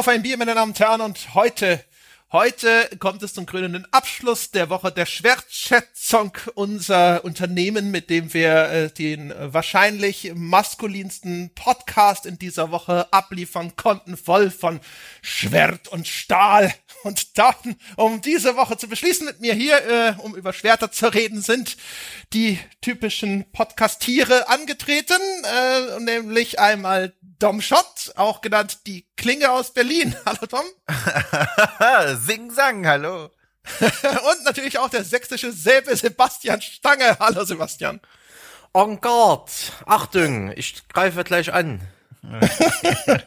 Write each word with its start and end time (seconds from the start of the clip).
Auf 0.00 0.08
ein 0.08 0.22
Bier, 0.22 0.38
meine 0.38 0.54
Damen 0.54 0.70
und 0.70 0.80
Herren, 0.80 1.02
und 1.02 1.34
heute 1.34 1.84
Heute 2.32 2.88
kommt 3.00 3.24
es 3.24 3.34
zum 3.34 3.44
krönenden 3.44 3.92
Abschluss 3.92 4.52
der 4.52 4.70
Woche 4.70 4.92
der 4.92 5.04
Schwertschätzung, 5.04 6.30
unser 6.54 7.24
Unternehmen, 7.24 7.90
mit 7.90 8.08
dem 8.08 8.32
wir 8.32 8.70
äh, 8.70 8.90
den 8.90 9.34
wahrscheinlich 9.36 10.30
maskulinsten 10.36 11.50
Podcast 11.56 12.26
in 12.26 12.38
dieser 12.38 12.70
Woche 12.70 13.12
abliefern 13.12 13.74
konnten, 13.74 14.16
voll 14.16 14.52
von 14.52 14.78
Schwert 15.22 15.88
und 15.88 16.06
Stahl. 16.06 16.72
Und 17.02 17.36
dann, 17.36 17.74
um 17.96 18.20
diese 18.20 18.54
Woche 18.54 18.76
zu 18.76 18.86
beschließen 18.86 19.26
mit 19.26 19.40
mir 19.40 19.54
hier, 19.54 19.84
äh, 19.84 20.14
um 20.22 20.36
über 20.36 20.52
Schwerter 20.52 20.92
zu 20.92 21.12
reden, 21.12 21.42
sind 21.42 21.76
die 22.32 22.60
typischen 22.80 23.50
Podcastiere 23.50 24.48
angetreten, 24.48 25.20
äh, 25.44 25.98
nämlich 25.98 26.60
einmal 26.60 27.12
Dom 27.40 27.62
Schott, 27.62 28.12
auch 28.16 28.42
genannt 28.42 28.80
die 28.86 29.06
Klinge 29.16 29.50
aus 29.50 29.72
Berlin. 29.72 30.14
Hallo 30.26 30.46
Tom. 30.46 30.64
Sing 32.26 32.52
Sang, 32.52 32.86
hallo. 32.86 33.30
Und 33.80 34.44
natürlich 34.44 34.78
auch 34.78 34.90
der 34.90 35.04
sächsische 35.04 35.50
Säbe 35.50 35.96
Sebastian 35.96 36.60
Stange. 36.60 37.18
Hallo 37.18 37.44
Sebastian. 37.44 38.00
En 38.74 39.00
garde. 39.00 39.50
Achtung, 39.86 40.52
ich 40.54 40.86
greife 40.88 41.24
gleich 41.24 41.52
an. 41.52 41.80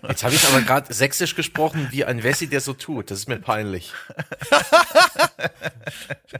Jetzt 0.08 0.24
habe 0.24 0.36
ich 0.36 0.48
aber 0.48 0.62
gerade 0.62 0.94
sächsisch 0.94 1.34
gesprochen 1.34 1.88
wie 1.90 2.06
ein 2.06 2.22
Wessi, 2.22 2.48
der 2.48 2.62
so 2.62 2.74
tut. 2.74 3.10
Das 3.10 3.18
ist 3.20 3.28
mir 3.28 3.40
peinlich. 3.40 3.92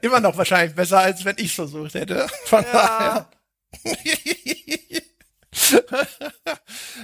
Immer 0.02 0.20
noch 0.20 0.38
wahrscheinlich 0.38 0.76
besser, 0.76 1.00
als 1.00 1.26
wenn 1.26 1.38
ich 1.40 1.56
versucht 1.56 1.96
hätte. 1.96 2.28
Von 2.46 2.64
ja. 2.64 2.72
daher. 2.72 3.30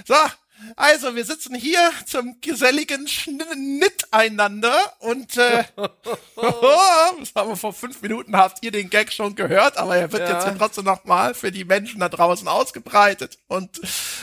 so, 0.04 0.14
also, 0.76 1.14
wir 1.14 1.24
sitzen 1.24 1.54
hier 1.54 1.90
zum 2.06 2.40
geselligen 2.40 3.08
Schnitt 3.08 4.06
einander 4.10 4.74
und 5.00 5.36
äh, 5.36 5.64
das 5.76 7.32
haben 7.34 7.48
wir 7.48 7.56
vor 7.56 7.72
fünf 7.72 8.00
Minuten 8.02 8.36
habt 8.36 8.58
ihr 8.62 8.70
den 8.70 8.90
Gag 8.90 9.12
schon 9.12 9.34
gehört, 9.34 9.76
aber 9.76 9.96
er 9.96 10.12
wird 10.12 10.28
ja. 10.28 10.44
jetzt 10.44 10.58
trotzdem 10.58 10.84
nochmal 10.84 11.34
für 11.34 11.52
die 11.52 11.64
Menschen 11.64 12.00
da 12.00 12.08
draußen 12.08 12.48
ausgebreitet. 12.48 13.38
Und 13.48 13.80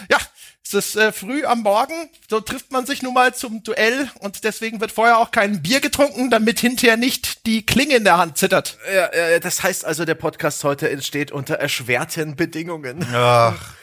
ja, 0.09 0.17
es 0.63 0.73
ist 0.73 0.95
äh, 0.97 1.13
früh 1.13 1.45
am 1.45 1.61
Morgen, 1.61 2.09
so 2.29 2.41
trifft 2.41 2.71
man 2.71 2.85
sich 2.85 3.01
nun 3.01 3.13
mal 3.13 3.33
zum 3.33 3.63
Duell 3.63 4.11
und 4.19 4.43
deswegen 4.43 4.81
wird 4.81 4.91
vorher 4.91 5.17
auch 5.19 5.31
kein 5.31 5.61
Bier 5.61 5.79
getrunken, 5.79 6.29
damit 6.29 6.59
hinterher 6.59 6.97
nicht 6.97 7.45
die 7.45 7.65
Klinge 7.65 7.95
in 7.95 8.03
der 8.03 8.17
Hand 8.17 8.37
zittert. 8.37 8.77
Ja, 8.93 9.09
ja 9.15 9.39
das 9.39 9.63
heißt 9.63 9.85
also, 9.85 10.03
der 10.03 10.15
Podcast 10.15 10.63
heute 10.65 10.89
entsteht 10.89 11.31
unter 11.31 11.55
erschwerten 11.55 12.35
Bedingungen. 12.35 13.07
Ach. 13.13 13.76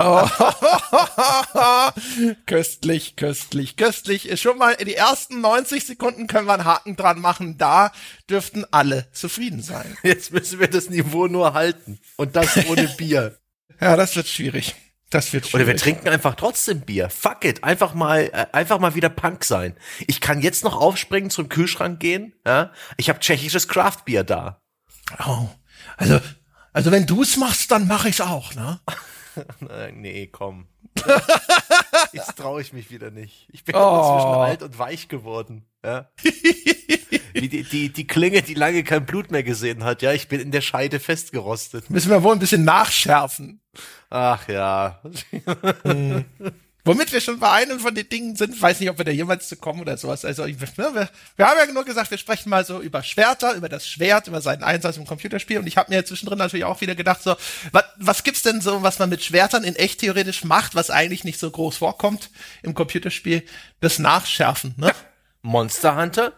Oh, 0.00 0.28
köstlich, 2.46 3.16
köstlich, 3.16 3.76
köstlich. 3.76 4.28
Ist 4.28 4.40
schon 4.42 4.56
mal 4.56 4.70
in 4.74 4.86
die 4.86 4.94
ersten 4.94 5.40
90 5.40 5.84
Sekunden 5.86 6.28
können 6.28 6.46
wir 6.46 6.54
einen 6.54 6.64
Haken 6.64 6.94
dran 6.94 7.20
machen. 7.20 7.58
Da 7.58 7.90
dürften 8.30 8.64
alle 8.70 9.10
zufrieden 9.10 9.60
sein. 9.60 9.96
Jetzt 10.04 10.32
müssen 10.32 10.60
wir 10.60 10.68
das 10.68 10.88
Niveau 10.88 11.26
nur 11.26 11.52
halten. 11.54 11.98
Und 12.16 12.36
das 12.36 12.64
ohne 12.68 12.86
Bier. 12.96 13.38
ja, 13.80 13.96
das 13.96 14.14
wird 14.14 14.28
schwierig. 14.28 14.76
Das 15.10 15.32
wird 15.32 15.46
schwierig. 15.46 15.66
Oder 15.66 15.72
wir 15.72 15.76
trinken 15.76 16.08
einfach 16.08 16.36
trotzdem 16.36 16.82
Bier. 16.82 17.10
Fuck 17.10 17.44
it. 17.44 17.64
Einfach 17.64 17.92
mal, 17.94 18.30
äh, 18.32 18.46
einfach 18.52 18.78
mal 18.78 18.94
wieder 18.94 19.08
Punk 19.08 19.44
sein. 19.44 19.76
Ich 20.06 20.20
kann 20.20 20.40
jetzt 20.40 20.62
noch 20.62 20.76
aufspringen, 20.76 21.30
zum 21.30 21.48
Kühlschrank 21.48 21.98
gehen. 21.98 22.34
Ja? 22.46 22.72
Ich 22.98 23.08
habe 23.08 23.18
tschechisches 23.18 23.66
Craftbier 23.66 24.22
da. 24.22 24.60
Oh. 25.26 25.48
Also, 25.96 26.20
also 26.72 26.92
wenn 26.92 27.06
du's 27.06 27.36
machst, 27.36 27.72
dann 27.72 27.88
mache 27.88 28.10
ich's 28.10 28.20
auch, 28.20 28.54
ne? 28.54 28.78
nee, 29.94 30.26
komm. 30.26 30.66
Jetzt 32.12 32.36
traue 32.36 32.60
ich 32.60 32.72
mich 32.72 32.90
wieder 32.90 33.10
nicht. 33.10 33.48
Ich 33.52 33.64
bin 33.64 33.74
oh. 33.74 33.78
inzwischen 33.78 34.34
alt 34.34 34.62
und 34.62 34.78
weich 34.78 35.08
geworden. 35.08 35.64
Ja? 35.84 36.10
Wie 37.32 37.48
die, 37.48 37.62
die, 37.62 37.92
die 37.92 38.06
Klinge, 38.06 38.42
die 38.42 38.54
lange 38.54 38.82
kein 38.82 39.06
Blut 39.06 39.30
mehr 39.30 39.42
gesehen 39.42 39.84
hat. 39.84 40.02
Ja, 40.02 40.12
ich 40.12 40.28
bin 40.28 40.40
in 40.40 40.50
der 40.50 40.60
Scheide 40.60 40.98
festgerostet. 40.98 41.90
Müssen 41.90 42.10
wir 42.10 42.22
wohl 42.22 42.32
ein 42.32 42.40
bisschen 42.40 42.64
nachschärfen. 42.64 43.60
Ach 44.10 44.48
ja. 44.48 45.00
Hm. 45.84 46.24
Womit 46.88 47.12
wir 47.12 47.20
schon 47.20 47.38
bei 47.38 47.50
einem 47.50 47.80
von 47.80 47.94
den 47.94 48.08
Dingen 48.08 48.34
sind, 48.34 48.62
weiß 48.62 48.80
nicht, 48.80 48.88
ob 48.88 48.96
wir 48.96 49.04
da 49.04 49.10
jemals 49.10 49.46
zu 49.46 49.56
kommen 49.56 49.82
oder 49.82 49.98
sowas. 49.98 50.24
Also 50.24 50.46
ne, 50.46 50.56
wir, 50.58 51.10
wir 51.36 51.46
haben 51.46 51.58
ja 51.58 51.70
nur 51.70 51.84
gesagt, 51.84 52.10
wir 52.10 52.16
sprechen 52.16 52.48
mal 52.48 52.64
so 52.64 52.80
über 52.80 53.02
Schwerter, 53.02 53.52
über 53.56 53.68
das 53.68 53.86
Schwert, 53.86 54.26
über 54.26 54.40
seinen 54.40 54.62
Einsatz 54.62 54.96
im 54.96 55.04
Computerspiel. 55.04 55.58
Und 55.58 55.66
ich 55.66 55.76
habe 55.76 55.92
mir 55.92 56.06
zwischendrin 56.06 56.38
natürlich 56.38 56.64
auch 56.64 56.80
wieder 56.80 56.94
gedacht, 56.94 57.22
so, 57.22 57.36
was, 57.72 57.84
was 57.98 58.24
gibt's 58.24 58.40
denn 58.40 58.62
so, 58.62 58.82
was 58.82 58.98
man 58.98 59.10
mit 59.10 59.22
Schwertern 59.22 59.64
in 59.64 59.76
echt 59.76 60.00
theoretisch 60.00 60.44
macht, 60.44 60.74
was 60.74 60.88
eigentlich 60.88 61.24
nicht 61.24 61.38
so 61.38 61.50
groß 61.50 61.76
vorkommt 61.76 62.30
im 62.62 62.72
Computerspiel? 62.72 63.42
Das 63.80 63.98
Nachschärfen, 63.98 64.72
ne? 64.78 64.90
Monster 65.42 65.94
Hunter? 65.94 66.32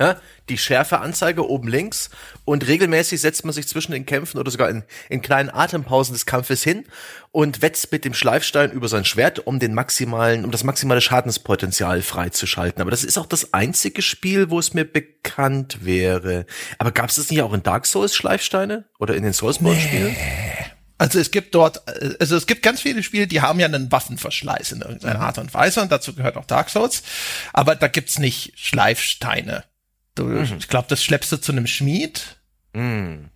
Ja, 0.00 0.16
die 0.48 0.56
Schärfeanzeige 0.56 1.46
oben 1.46 1.68
links 1.68 2.08
und 2.46 2.66
regelmäßig 2.66 3.20
setzt 3.20 3.44
man 3.44 3.52
sich 3.52 3.68
zwischen 3.68 3.92
den 3.92 4.06
Kämpfen 4.06 4.38
oder 4.38 4.50
sogar 4.50 4.70
in, 4.70 4.82
in 5.10 5.20
kleinen 5.20 5.50
Atempausen 5.50 6.14
des 6.14 6.24
Kampfes 6.24 6.62
hin 6.62 6.86
und 7.32 7.60
wetzt 7.60 7.92
mit 7.92 8.06
dem 8.06 8.14
Schleifstein 8.14 8.70
über 8.70 8.88
sein 8.88 9.04
Schwert, 9.04 9.46
um 9.46 9.58
den 9.58 9.74
maximalen, 9.74 10.46
um 10.46 10.52
das 10.52 10.64
maximale 10.64 11.02
Schadenspotenzial 11.02 12.00
freizuschalten. 12.00 12.80
Aber 12.80 12.90
das 12.90 13.04
ist 13.04 13.18
auch 13.18 13.26
das 13.26 13.52
einzige 13.52 14.00
Spiel, 14.00 14.48
wo 14.48 14.58
es 14.58 14.72
mir 14.72 14.86
bekannt 14.86 15.84
wäre. 15.84 16.46
Aber 16.78 16.92
gab 16.92 17.10
es 17.10 17.16
das 17.16 17.30
nicht 17.30 17.42
auch 17.42 17.52
in 17.52 17.62
Dark 17.62 17.84
Souls 17.84 18.16
Schleifsteine 18.16 18.86
oder 18.98 19.14
in 19.14 19.22
den 19.22 19.34
Soulsborne-Spielen? 19.34 20.12
Nee. 20.12 20.70
Also 21.00 21.18
es 21.18 21.30
gibt 21.30 21.54
dort, 21.54 21.82
also 22.20 22.36
es 22.36 22.46
gibt 22.46 22.62
ganz 22.62 22.82
viele 22.82 23.02
Spiele, 23.02 23.26
die 23.26 23.40
haben 23.40 23.58
ja 23.58 23.66
einen 23.66 23.90
Waffenverschleiß 23.90 24.72
in 24.72 24.82
irgendeiner. 24.82 25.20
Art 25.20 25.38
und 25.38 25.52
Weise 25.54 25.80
und 25.80 25.90
dazu 25.90 26.14
gehört 26.14 26.36
auch 26.36 26.44
Dark 26.44 26.68
Souls. 26.68 27.02
Aber 27.54 27.74
da 27.74 27.88
gibt's 27.88 28.18
nicht 28.18 28.52
Schleifsteine. 28.56 29.64
Du, 30.14 30.24
mhm. 30.24 30.56
Ich 30.58 30.68
glaube, 30.68 30.88
das 30.88 31.02
schleppst 31.02 31.32
du 31.32 31.36
zu 31.36 31.52
einem 31.52 31.66
Schmied. 31.66 32.38
Mhm. 32.72 33.30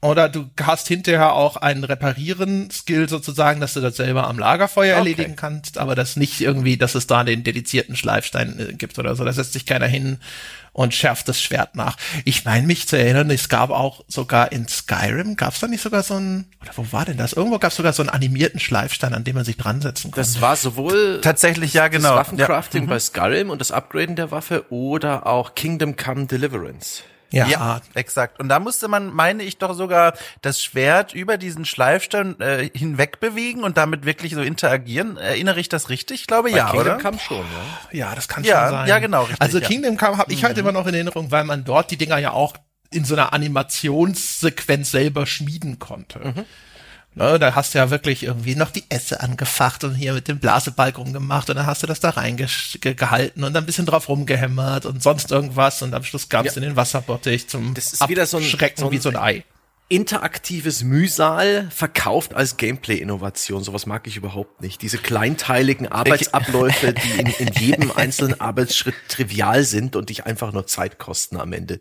Oder 0.00 0.28
du 0.28 0.48
hast 0.62 0.86
hinterher 0.86 1.32
auch 1.32 1.56
einen 1.56 1.82
Reparieren-Skill 1.82 3.08
sozusagen, 3.08 3.60
dass 3.60 3.74
du 3.74 3.80
das 3.80 3.96
selber 3.96 4.28
am 4.28 4.38
Lagerfeuer 4.38 4.92
okay. 4.92 4.98
erledigen 4.98 5.34
kannst, 5.34 5.76
aber 5.76 5.96
das 5.96 6.14
nicht 6.14 6.40
irgendwie, 6.40 6.76
dass 6.76 6.94
es 6.94 7.08
da 7.08 7.24
den 7.24 7.42
dedizierten 7.42 7.96
Schleifstein 7.96 8.60
äh, 8.60 8.72
gibt 8.74 8.96
oder 9.00 9.16
so. 9.16 9.24
Da 9.24 9.32
setzt 9.32 9.54
sich 9.54 9.66
keiner 9.66 9.88
hin 9.88 10.18
und 10.72 10.94
schärft 10.94 11.26
das 11.26 11.42
Schwert 11.42 11.74
nach. 11.74 11.96
Ich 12.24 12.44
meine 12.44 12.64
mich 12.64 12.86
zu 12.86 12.96
erinnern, 12.96 13.28
es 13.30 13.48
gab 13.48 13.70
auch 13.70 14.04
sogar 14.06 14.52
in 14.52 14.68
Skyrim, 14.68 15.34
gab 15.34 15.54
es 15.54 15.58
da 15.58 15.66
nicht 15.66 15.82
sogar 15.82 16.04
so 16.04 16.14
ein, 16.14 16.46
oder 16.62 16.70
wo 16.76 16.92
war 16.92 17.04
denn 17.04 17.16
das? 17.16 17.32
Irgendwo 17.32 17.58
gab 17.58 17.72
es 17.72 17.76
sogar 17.76 17.92
so 17.92 18.02
einen 18.02 18.10
animierten 18.10 18.60
Schleifstein, 18.60 19.14
an 19.14 19.24
dem 19.24 19.34
man 19.34 19.44
sich 19.44 19.56
dran 19.56 19.80
setzen 19.80 20.12
konnte. 20.12 20.20
Das 20.20 20.40
war 20.40 20.54
sowohl 20.54 21.20
tatsächlich 21.22 21.74
ja 21.74 21.88
genau 21.88 22.10
das 22.10 22.18
Waffencrafting 22.28 22.82
ja. 22.82 22.86
Mhm. 22.86 22.90
bei 22.90 23.00
Skyrim 23.00 23.50
und 23.50 23.60
das 23.60 23.72
Upgraden 23.72 24.14
der 24.14 24.30
Waffe 24.30 24.66
oder 24.70 25.26
auch 25.26 25.56
Kingdom 25.56 25.96
Come 25.96 26.26
Deliverance. 26.26 27.02
Ja, 27.30 27.46
ja, 27.46 27.80
exakt. 27.94 28.40
Und 28.40 28.48
da 28.48 28.58
musste 28.58 28.88
man, 28.88 29.12
meine 29.12 29.42
ich, 29.42 29.58
doch 29.58 29.74
sogar 29.74 30.14
das 30.40 30.62
Schwert 30.62 31.12
über 31.12 31.36
diesen 31.36 31.64
Schleifstein 31.64 32.40
äh, 32.40 32.70
hinweg 32.74 33.20
bewegen 33.20 33.64
und 33.64 33.76
damit 33.76 34.06
wirklich 34.06 34.34
so 34.34 34.40
interagieren. 34.40 35.18
Erinnere 35.18 35.60
ich 35.60 35.68
das 35.68 35.90
richtig? 35.90 36.22
Ich 36.22 36.26
glaube, 36.26 36.50
Bei 36.50 36.56
ja, 36.56 36.70
Kingdom 36.70 36.94
oder? 36.94 36.98
Come 37.02 37.18
schon, 37.18 37.44
ja. 37.92 37.98
Ja, 37.98 38.14
das 38.14 38.28
kann 38.28 38.44
ja, 38.44 38.62
schon 38.62 38.70
sein. 38.70 38.88
Ja, 38.88 38.98
genau. 38.98 39.22
Richtig, 39.22 39.42
also 39.42 39.58
ja. 39.58 39.66
Kingdom 39.66 39.96
Come 39.98 40.16
habe 40.16 40.32
ich 40.32 40.44
halt 40.44 40.56
mhm. 40.56 40.60
immer 40.60 40.72
noch 40.72 40.86
in 40.86 40.94
Erinnerung, 40.94 41.30
weil 41.30 41.44
man 41.44 41.64
dort 41.64 41.90
die 41.90 41.98
Dinger 41.98 42.18
ja 42.18 42.32
auch 42.32 42.54
in 42.90 43.04
so 43.04 43.14
einer 43.14 43.32
Animationssequenz 43.34 44.90
selber 44.90 45.26
schmieden 45.26 45.78
konnte. 45.78 46.20
Mhm. 46.20 46.44
Ne, 47.18 47.36
da 47.40 47.56
hast 47.56 47.74
du 47.74 47.78
ja 47.78 47.90
wirklich 47.90 48.22
irgendwie 48.22 48.54
noch 48.54 48.70
die 48.70 48.84
Esse 48.90 49.20
angefacht 49.20 49.82
und 49.82 49.92
hier 49.96 50.12
mit 50.12 50.28
dem 50.28 50.38
Blasebalg 50.38 50.98
rumgemacht 50.98 51.50
und 51.50 51.56
dann 51.56 51.66
hast 51.66 51.82
du 51.82 51.88
das 51.88 51.98
da 51.98 52.10
reingehalten 52.10 53.42
und 53.42 53.52
dann 53.54 53.64
ein 53.64 53.66
bisschen 53.66 53.86
drauf 53.86 54.08
rumgehämmert 54.08 54.86
und 54.86 55.02
sonst 55.02 55.32
irgendwas 55.32 55.82
und 55.82 55.94
am 55.94 56.04
Schluss 56.04 56.28
gab's 56.28 56.54
ja. 56.54 56.62
in 56.62 56.68
den 56.68 56.76
Wasserbottich 56.76 57.48
zum 57.48 57.74
das 57.74 57.92
ist 57.92 58.08
wieder 58.08 58.24
so 58.24 58.36
ein, 58.36 58.44
Schrecken 58.44 58.78
so 58.78 58.86
ein, 58.86 58.92
wie 58.92 58.98
so 58.98 59.08
ein 59.08 59.16
Ei. 59.16 59.44
Interaktives 59.88 60.84
Mühsal 60.84 61.66
verkauft 61.70 62.34
als 62.34 62.56
Gameplay-Innovation. 62.56 63.64
Sowas 63.64 63.86
mag 63.86 64.06
ich 64.06 64.18
überhaupt 64.18 64.60
nicht. 64.60 64.82
Diese 64.82 64.98
kleinteiligen 64.98 65.88
Arbeitsabläufe, 65.88 66.92
die 66.92 67.20
in, 67.20 67.26
in 67.26 67.52
jedem 67.58 67.90
einzelnen 67.90 68.38
Arbeitsschritt 68.38 68.94
trivial 69.08 69.64
sind 69.64 69.96
und 69.96 70.10
dich 70.10 70.26
einfach 70.26 70.52
nur 70.52 70.66
Zeit 70.66 70.98
kosten 70.98 71.38
am 71.38 71.54
Ende. 71.54 71.80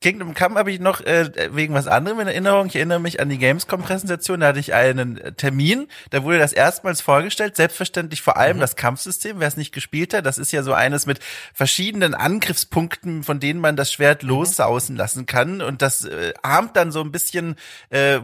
Kingdom 0.00 0.34
Come 0.34 0.58
habe 0.58 0.70
ich 0.70 0.80
noch 0.80 1.00
äh, 1.00 1.30
wegen 1.52 1.74
was 1.74 1.86
anderem 1.86 2.20
in 2.20 2.28
Erinnerung. 2.28 2.66
Ich 2.66 2.76
erinnere 2.76 3.00
mich 3.00 3.20
an 3.20 3.28
die 3.28 3.38
Gamescom-Präsentation. 3.38 4.40
Da 4.40 4.48
hatte 4.48 4.58
ich 4.58 4.74
einen 4.74 5.20
Termin. 5.36 5.88
Da 6.10 6.24
wurde 6.24 6.38
das 6.38 6.52
erstmals 6.52 7.00
vorgestellt. 7.00 7.56
Selbstverständlich 7.56 8.22
vor 8.22 8.36
allem 8.36 8.56
mhm. 8.56 8.60
das 8.60 8.76
Kampfsystem. 8.76 9.40
Wer 9.40 9.48
es 9.48 9.56
nicht 9.56 9.72
gespielt 9.72 10.14
hat, 10.14 10.26
das 10.26 10.38
ist 10.38 10.52
ja 10.52 10.62
so 10.62 10.72
eines 10.72 11.06
mit 11.06 11.20
verschiedenen 11.52 12.14
Angriffspunkten, 12.14 13.22
von 13.22 13.40
denen 13.40 13.60
man 13.60 13.76
das 13.76 13.92
Schwert 13.92 14.22
mhm. 14.22 14.30
lossausen 14.30 14.96
lassen 14.96 15.26
kann. 15.26 15.62
Und 15.62 15.82
das 15.82 16.04
äh, 16.04 16.34
ahmt 16.42 16.76
dann 16.76 16.92
so 16.92 17.00
ein 17.00 17.12
bisschen 17.12 17.56
äh, 17.90 18.20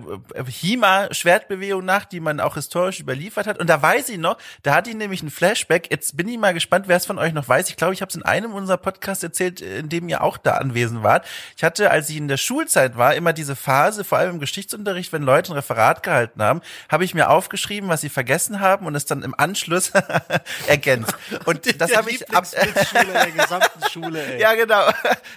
Hima-Schwertbewegung 0.46 1.84
nach, 1.84 2.04
die 2.04 2.20
man 2.20 2.40
auch 2.40 2.54
historisch 2.54 3.00
überliefert 3.00 3.46
hat. 3.46 3.58
Und 3.58 3.68
da 3.68 3.80
weiß 3.80 4.08
ich 4.08 4.18
noch, 4.18 4.38
da 4.62 4.74
hatte 4.74 4.90
ich 4.90 4.96
nämlich 4.96 5.22
ein 5.22 5.30
Flashback. 5.30 5.90
Jetzt 5.90 6.16
bin 6.16 6.28
ich 6.28 6.38
mal 6.38 6.54
gespannt, 6.54 6.88
wer 6.88 6.96
es 6.96 7.06
von 7.06 7.18
euch 7.18 7.32
noch 7.32 7.48
weiß. 7.48 7.68
Ich 7.68 7.76
glaube, 7.76 7.94
ich 7.94 8.02
habe 8.02 8.10
es 8.10 8.16
in 8.16 8.22
einem 8.22 8.52
unserer 8.52 8.76
Podcasts 8.76 9.22
erzählt, 9.22 9.60
in 9.60 9.88
dem 9.88 10.08
ihr 10.08 10.22
auch 10.22 10.36
da 10.36 10.52
anwesend 10.52 10.91
gewesen 10.92 11.02
wart. 11.02 11.26
Ich 11.56 11.64
hatte, 11.64 11.90
als 11.90 12.08
ich 12.08 12.16
in 12.16 12.28
der 12.28 12.36
Schulzeit 12.36 12.96
war, 12.96 13.14
immer 13.14 13.32
diese 13.32 13.56
Phase, 13.56 14.04
vor 14.04 14.18
allem 14.18 14.32
im 14.34 14.40
Geschichtsunterricht, 14.40 15.12
wenn 15.12 15.22
Leute 15.22 15.52
ein 15.52 15.56
Referat 15.56 16.02
gehalten 16.02 16.42
haben, 16.42 16.60
habe 16.88 17.04
ich 17.04 17.14
mir 17.14 17.30
aufgeschrieben, 17.30 17.88
was 17.88 18.00
sie 18.00 18.08
vergessen 18.08 18.60
haben 18.60 18.86
und 18.86 18.94
es 18.94 19.06
dann 19.06 19.22
im 19.22 19.34
Anschluss 19.38 19.92
ergänzt. 20.66 21.14
Und 21.44 21.80
das 21.80 21.96
habe 21.96 22.10
ich 22.10 22.28
ab 22.34 22.44
der 22.50 23.30
gesamten 23.30 23.88
Schule, 23.90 24.24
ey. 24.34 24.40
Ja, 24.40 24.54
genau. 24.54 24.88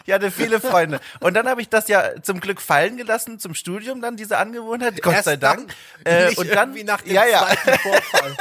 Ich 0.06 0.14
hatte 0.14 0.32
viele 0.32 0.60
Freunde. 0.60 1.00
Und 1.20 1.34
dann 1.36 1.48
habe 1.48 1.62
ich 1.62 1.70
das 1.70 1.88
ja 1.88 2.22
zum 2.22 2.40
Glück 2.40 2.62
fallen 2.62 2.98
gelassen 2.98 3.40
zum 3.40 3.56
Studium 3.56 4.02
dann 4.02 4.18
diese 4.18 4.38
Angewohnheit, 4.38 5.02
Gott 5.02 5.14
Erst 5.14 5.26
sei 5.26 5.38
Dank. 5.38 5.74
Dann, 6.04 6.14
Äh, 6.14 6.36
und 6.36 6.54
dann 6.54 6.76
wie 6.76 6.84
nach 6.84 7.02
dem 7.02 7.14
ja, 7.14 7.26
ja. 7.26 7.46
zweiten 7.46 7.80
Vorfall. 7.80 8.36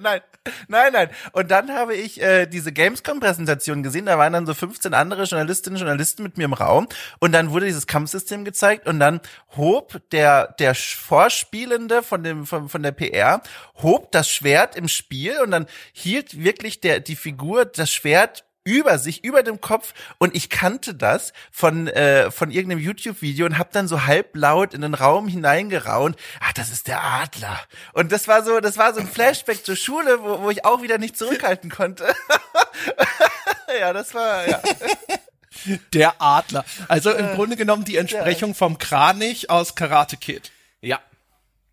Nein, 0.00 0.20
nein, 0.68 0.92
nein. 0.92 1.10
Und 1.32 1.50
dann 1.50 1.72
habe 1.72 1.94
ich 1.94 2.20
äh, 2.20 2.46
diese 2.46 2.72
Gamescom-Präsentation 2.72 3.82
gesehen. 3.82 4.06
Da 4.06 4.18
waren 4.18 4.32
dann 4.32 4.46
so 4.46 4.54
15 4.54 4.94
andere 4.94 5.24
Journalistinnen 5.24 5.76
und 5.76 5.86
Journalisten 5.86 6.22
mit 6.22 6.38
mir 6.38 6.44
im 6.44 6.52
Raum. 6.52 6.88
Und 7.18 7.32
dann 7.32 7.50
wurde 7.50 7.66
dieses 7.66 7.86
Kampfsystem 7.86 8.44
gezeigt. 8.44 8.86
Und 8.86 9.00
dann 9.00 9.20
hob 9.56 10.00
der 10.10 10.54
der 10.58 10.74
Vorspielende 10.74 12.02
von 12.02 12.22
dem 12.22 12.46
von, 12.46 12.68
von 12.68 12.82
der 12.82 12.92
PR 12.92 13.42
hob 13.82 14.12
das 14.12 14.28
Schwert 14.30 14.76
im 14.76 14.88
Spiel 14.88 15.38
und 15.40 15.50
dann 15.50 15.66
hielt 15.92 16.42
wirklich 16.42 16.80
der 16.80 17.00
die 17.00 17.16
Figur 17.16 17.64
das 17.64 17.90
Schwert 17.90 18.45
über 18.66 18.98
sich, 18.98 19.24
über 19.24 19.42
dem 19.42 19.60
Kopf 19.60 19.94
und 20.18 20.34
ich 20.34 20.50
kannte 20.50 20.94
das 20.94 21.32
von 21.50 21.86
äh, 21.86 22.30
von 22.30 22.50
irgendeinem 22.50 22.80
YouTube-Video 22.82 23.46
und 23.46 23.58
habe 23.58 23.70
dann 23.72 23.88
so 23.88 24.04
halblaut 24.04 24.74
in 24.74 24.82
den 24.82 24.94
Raum 24.94 25.28
hineingeraunt. 25.28 26.16
Ah, 26.40 26.52
das 26.54 26.70
ist 26.70 26.88
der 26.88 27.02
Adler. 27.02 27.58
Und 27.92 28.12
das 28.12 28.28
war 28.28 28.44
so, 28.44 28.60
das 28.60 28.76
war 28.76 28.92
so 28.92 29.00
ein 29.00 29.08
Flashback 29.08 29.64
zur 29.64 29.76
Schule, 29.76 30.22
wo, 30.22 30.42
wo 30.42 30.50
ich 30.50 30.64
auch 30.64 30.82
wieder 30.82 30.98
nicht 30.98 31.16
zurückhalten 31.16 31.70
konnte. 31.70 32.12
ja, 33.80 33.92
das 33.92 34.12
war 34.14 34.48
ja. 34.48 34.60
Der 35.92 36.20
Adler. 36.20 36.64
Also 36.88 37.12
im 37.12 37.34
Grunde 37.34 37.56
genommen 37.56 37.84
die 37.84 37.96
Entsprechung 37.96 38.54
vom 38.54 38.78
Kranich 38.78 39.48
aus 39.48 39.74
Karate 39.74 40.16
Kid. 40.16 40.50
Ja. 40.80 41.00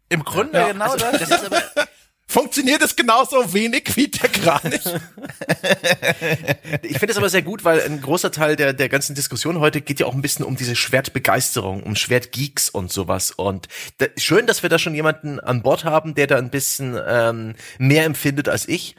Im 0.09 0.23
Grunde 0.23 0.57
Ja, 0.59 0.67
genau 0.71 0.85
Also, 0.91 0.97
das. 0.97 1.19
das 1.19 1.29
ist 1.41 1.45
aber, 1.45 1.87
Funktioniert 2.25 2.81
es 2.81 2.95
genauso 2.95 3.53
wenig 3.53 3.95
wie 3.95 4.07
der 4.07 4.29
Kranich? 4.29 4.81
ich 6.81 6.97
finde 6.97 7.11
es 7.11 7.17
aber 7.17 7.29
sehr 7.29 7.41
gut, 7.41 7.63
weil 7.63 7.81
ein 7.81 8.01
großer 8.01 8.31
Teil 8.31 8.55
der, 8.55 8.73
der 8.73 8.89
ganzen 8.89 9.13
Diskussion 9.13 9.59
heute 9.59 9.81
geht 9.81 9.99
ja 9.99 10.05
auch 10.05 10.15
ein 10.15 10.21
bisschen 10.21 10.45
um 10.45 10.55
diese 10.55 10.75
Schwertbegeisterung, 10.75 11.83
um 11.83 11.95
Schwertgeeks 11.95 12.69
und 12.69 12.91
sowas. 12.91 13.31
Und 13.31 13.67
da, 13.97 14.07
schön, 14.17 14.47
dass 14.47 14.63
wir 14.63 14.69
da 14.69 14.79
schon 14.79 14.95
jemanden 14.95 15.39
an 15.39 15.61
Bord 15.61 15.83
haben, 15.83 16.15
der 16.15 16.27
da 16.27 16.37
ein 16.37 16.49
bisschen 16.49 16.97
ähm, 17.07 17.55
mehr 17.77 18.05
empfindet 18.05 18.49
als 18.49 18.67
ich. 18.67 18.95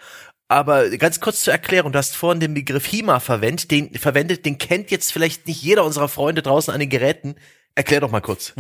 Aber 0.49 0.91
ganz 0.91 1.21
kurz 1.21 1.41
zur 1.41 1.55
Erklärung, 1.55 1.93
du 1.93 1.99
hast 1.99 2.15
vorhin 2.15 2.41
den 2.41 2.55
Begriff 2.55 2.87
HIMA 2.87 3.19
verwendet, 3.19 3.71
den, 3.71 3.95
verwendet, 3.95 4.45
den 4.45 4.59
kennt 4.59 4.91
jetzt 4.91 5.13
vielleicht 5.13 5.47
nicht 5.49 5.63
jeder 5.63 5.85
unserer 5.85 6.09
Freunde 6.09 6.43
draußen 6.43 6.73
an 6.73 6.81
den 6.81 6.91
Geräten. 6.91 7.37
Erklär 7.75 8.01
doch 8.01 8.11
mal 8.11 8.21
kurz. 8.21 8.53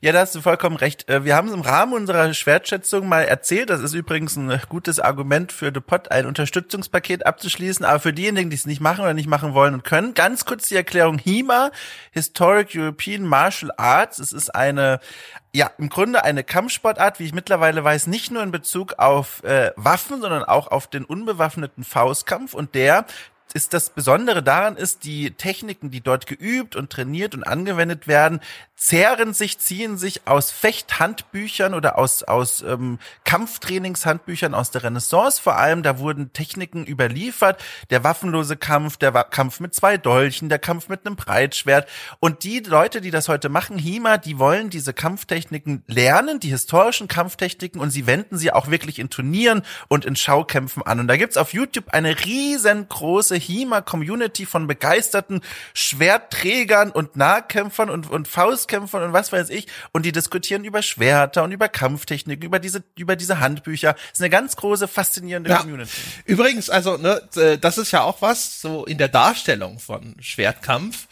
Ja, 0.00 0.12
da 0.12 0.20
hast 0.20 0.34
du 0.34 0.40
vollkommen 0.40 0.76
recht. 0.76 1.08
Äh, 1.08 1.24
Wir 1.24 1.36
haben 1.36 1.48
es 1.48 1.54
im 1.54 1.60
Rahmen 1.60 1.92
unserer 1.92 2.32
Schwertschätzung 2.34 3.08
mal 3.08 3.22
erzählt. 3.22 3.70
Das 3.70 3.80
ist 3.80 3.94
übrigens 3.94 4.36
ein 4.36 4.60
gutes 4.68 5.00
Argument 5.00 5.52
für 5.52 5.70
The 5.72 5.80
Pot, 5.80 6.10
ein 6.10 6.26
Unterstützungspaket 6.26 7.26
abzuschließen. 7.26 7.84
Aber 7.84 8.00
für 8.00 8.12
diejenigen, 8.12 8.50
die 8.50 8.56
es 8.56 8.66
nicht 8.66 8.80
machen 8.80 9.02
oder 9.02 9.14
nicht 9.14 9.28
machen 9.28 9.54
wollen 9.54 9.74
und 9.74 9.84
können, 9.84 10.14
ganz 10.14 10.44
kurz 10.44 10.68
die 10.68 10.76
Erklärung 10.76 11.18
HIMA, 11.18 11.70
Historic 12.10 12.70
European 12.74 13.22
Martial 13.22 13.70
Arts. 13.76 14.18
Es 14.18 14.32
ist 14.32 14.54
eine, 14.54 15.00
ja, 15.52 15.70
im 15.78 15.88
Grunde 15.88 16.24
eine 16.24 16.44
Kampfsportart, 16.44 17.18
wie 17.18 17.24
ich 17.24 17.34
mittlerweile 17.34 17.84
weiß, 17.84 18.06
nicht 18.06 18.30
nur 18.30 18.42
in 18.42 18.50
Bezug 18.50 18.94
auf 18.98 19.42
äh, 19.44 19.72
Waffen, 19.76 20.20
sondern 20.20 20.44
auch 20.44 20.68
auf 20.68 20.86
den 20.86 21.04
unbewaffneten 21.04 21.84
Faustkampf. 21.84 22.54
Und 22.54 22.74
der 22.74 23.06
ist 23.54 23.74
das 23.74 23.90
Besondere 23.90 24.42
daran 24.42 24.76
ist, 24.76 25.04
die 25.04 25.32
Techniken, 25.32 25.90
die 25.90 26.00
dort 26.00 26.26
geübt 26.26 26.76
und 26.76 26.90
trainiert 26.90 27.34
und 27.34 27.44
angewendet 27.44 28.06
werden, 28.06 28.40
zehren 28.82 29.32
sich, 29.32 29.58
ziehen 29.58 29.96
sich 29.96 30.26
aus 30.26 30.50
Fechthandbüchern 30.50 31.72
oder 31.72 31.98
aus, 31.98 32.24
aus 32.24 32.62
ähm, 32.62 32.98
Kampftrainingshandbüchern 33.24 34.54
aus 34.54 34.72
der 34.72 34.82
Renaissance 34.82 35.40
vor 35.40 35.56
allem. 35.56 35.84
Da 35.84 35.98
wurden 35.98 36.32
Techniken 36.32 36.84
überliefert. 36.84 37.62
Der 37.90 38.02
waffenlose 38.02 38.56
Kampf, 38.56 38.96
der 38.96 39.14
Wa 39.14 39.22
Kampf 39.22 39.60
mit 39.60 39.74
zwei 39.74 39.98
Dolchen, 39.98 40.48
der 40.48 40.58
Kampf 40.58 40.88
mit 40.88 41.06
einem 41.06 41.14
Breitschwert. 41.14 41.88
Und 42.18 42.42
die 42.42 42.58
Leute, 42.58 43.00
die 43.00 43.12
das 43.12 43.28
heute 43.28 43.48
machen, 43.48 43.78
HIMA, 43.78 44.18
die 44.18 44.38
wollen 44.38 44.68
diese 44.68 44.92
Kampftechniken 44.92 45.84
lernen, 45.86 46.40
die 46.40 46.50
historischen 46.50 47.06
Kampftechniken, 47.06 47.80
und 47.80 47.90
sie 47.90 48.06
wenden 48.06 48.36
sie 48.36 48.52
auch 48.52 48.68
wirklich 48.68 48.98
in 48.98 49.10
Turnieren 49.10 49.62
und 49.88 50.04
in 50.04 50.16
Schaukämpfen 50.16 50.82
an. 50.82 50.98
Und 50.98 51.06
da 51.06 51.16
gibt's 51.16 51.36
auf 51.36 51.52
YouTube 51.52 51.90
eine 51.90 52.24
riesengroße 52.24 53.36
HIMA-Community 53.42 54.46
von 54.46 54.66
begeisterten 54.66 55.40
Schwertträgern 55.74 56.90
und 56.90 57.16
Nahkämpfern 57.16 57.90
und, 57.90 58.10
und 58.10 58.28
Faustkämpfern 58.28 59.02
und 59.02 59.12
was 59.12 59.32
weiß 59.32 59.50
ich. 59.50 59.66
Und 59.92 60.06
die 60.06 60.12
diskutieren 60.12 60.64
über 60.64 60.82
Schwerter 60.82 61.42
und 61.44 61.52
über 61.52 61.68
Kampftechniken, 61.68 62.44
über 62.44 62.58
diese, 62.58 62.82
über 62.96 63.16
diese 63.16 63.40
Handbücher. 63.40 63.92
Das 63.94 64.12
ist 64.14 64.20
eine 64.20 64.30
ganz 64.30 64.56
große, 64.56 64.88
faszinierende 64.88 65.50
Ja. 65.50 65.58
Community. 65.58 65.90
Übrigens, 66.24 66.70
also, 66.70 66.96
ne, 66.96 67.20
das 67.60 67.78
ist 67.78 67.90
ja 67.92 68.02
auch 68.02 68.22
was, 68.22 68.60
so 68.60 68.84
in 68.84 68.98
der 68.98 69.08
Darstellung 69.08 69.78
von 69.78 70.16
Schwertkampf, 70.20 71.06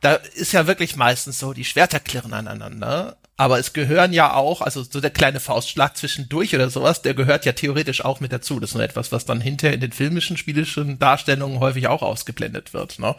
da 0.00 0.14
ist 0.14 0.52
ja 0.52 0.66
wirklich 0.66 0.96
meistens 0.96 1.38
so, 1.38 1.52
die 1.52 1.64
Schwerter 1.64 2.00
klirren 2.00 2.32
aneinander, 2.32 3.16
aber 3.36 3.58
es 3.58 3.74
gehören 3.74 4.12
ja 4.12 4.32
auch, 4.32 4.62
also 4.62 4.82
so 4.82 5.00
der 5.00 5.10
kleine 5.10 5.40
Faustschlag 5.40 5.96
zwischendurch 5.96 6.54
oder 6.54 6.70
sowas, 6.70 7.02
der 7.02 7.12
gehört 7.12 7.44
ja 7.44 7.52
theoretisch 7.52 8.04
auch 8.04 8.20
mit 8.20 8.32
dazu. 8.32 8.60
Das 8.60 8.70
ist 8.70 8.74
nur 8.74 8.84
etwas, 8.84 9.12
was 9.12 9.26
dann 9.26 9.42
hinterher 9.42 9.74
in 9.74 9.80
den 9.80 9.92
filmischen, 9.92 10.38
spielischen 10.38 10.98
Darstellungen 10.98 11.60
häufig 11.60 11.86
auch 11.88 12.02
ausgeblendet 12.02 12.72
wird. 12.72 12.98
Ne? 12.98 13.14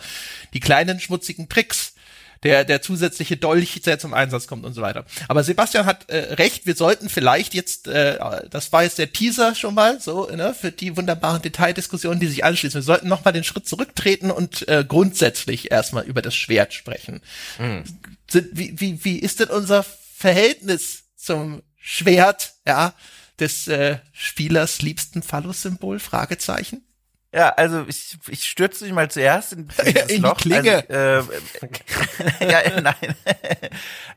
Die 0.53 0.59
kleinen 0.59 0.99
schmutzigen 0.99 1.49
Tricks, 1.49 1.93
der, 2.43 2.63
der 2.65 2.81
zusätzliche 2.81 3.37
Dolch, 3.37 3.81
der 3.81 3.99
zum 3.99 4.13
Einsatz 4.13 4.47
kommt 4.47 4.65
und 4.65 4.73
so 4.73 4.81
weiter. 4.81 5.05
Aber 5.27 5.43
Sebastian 5.43 5.85
hat 5.85 6.09
äh, 6.09 6.33
recht, 6.35 6.65
wir 6.65 6.75
sollten 6.75 7.09
vielleicht 7.09 7.53
jetzt, 7.53 7.87
äh, 7.87 8.17
das 8.49 8.71
war 8.71 8.83
jetzt 8.83 8.97
der 8.97 9.11
Teaser 9.11 9.53
schon 9.53 9.75
mal, 9.75 9.99
so, 9.99 10.27
ne, 10.29 10.55
für 10.59 10.71
die 10.71 10.97
wunderbaren 10.97 11.41
Detaildiskussionen, 11.41 12.19
die 12.19 12.27
sich 12.27 12.43
anschließen. 12.43 12.81
Wir 12.81 12.85
sollten 12.85 13.07
noch 13.07 13.23
mal 13.23 13.31
den 13.31 13.43
Schritt 13.43 13.67
zurücktreten 13.67 14.31
und 14.31 14.67
äh, 14.67 14.83
grundsätzlich 14.87 15.71
erstmal 15.71 16.05
über 16.05 16.21
das 16.21 16.35
Schwert 16.35 16.73
sprechen. 16.73 17.21
Sind, 18.27 18.49
wie, 18.53 18.79
wie, 18.79 19.03
wie 19.03 19.19
ist 19.19 19.39
denn 19.39 19.49
unser 19.49 19.85
Verhältnis 20.17 21.03
zum 21.15 21.61
Schwert, 21.75 22.55
ja, 22.65 22.95
des 23.39 23.67
äh, 23.67 23.99
Spielers 24.13 24.81
liebsten 24.81 25.21
Phallus-Symbol? 25.21 25.99
Fragezeichen. 25.99 26.86
Ja, 27.33 27.49
also 27.49 27.83
ich, 27.87 28.17
ich 28.29 28.45
stürze 28.45 28.85
mich 28.85 28.93
mal 28.93 29.11
zuerst 29.11 29.51
in, 29.51 29.67
dieses 29.85 30.03
In 30.03 30.07
die 30.07 30.21
Loch. 30.21 30.37
Klinge. 30.37 30.85
Also, 30.89 31.31
äh, 32.39 32.49
ja, 32.49 32.81
nein. 32.81 32.95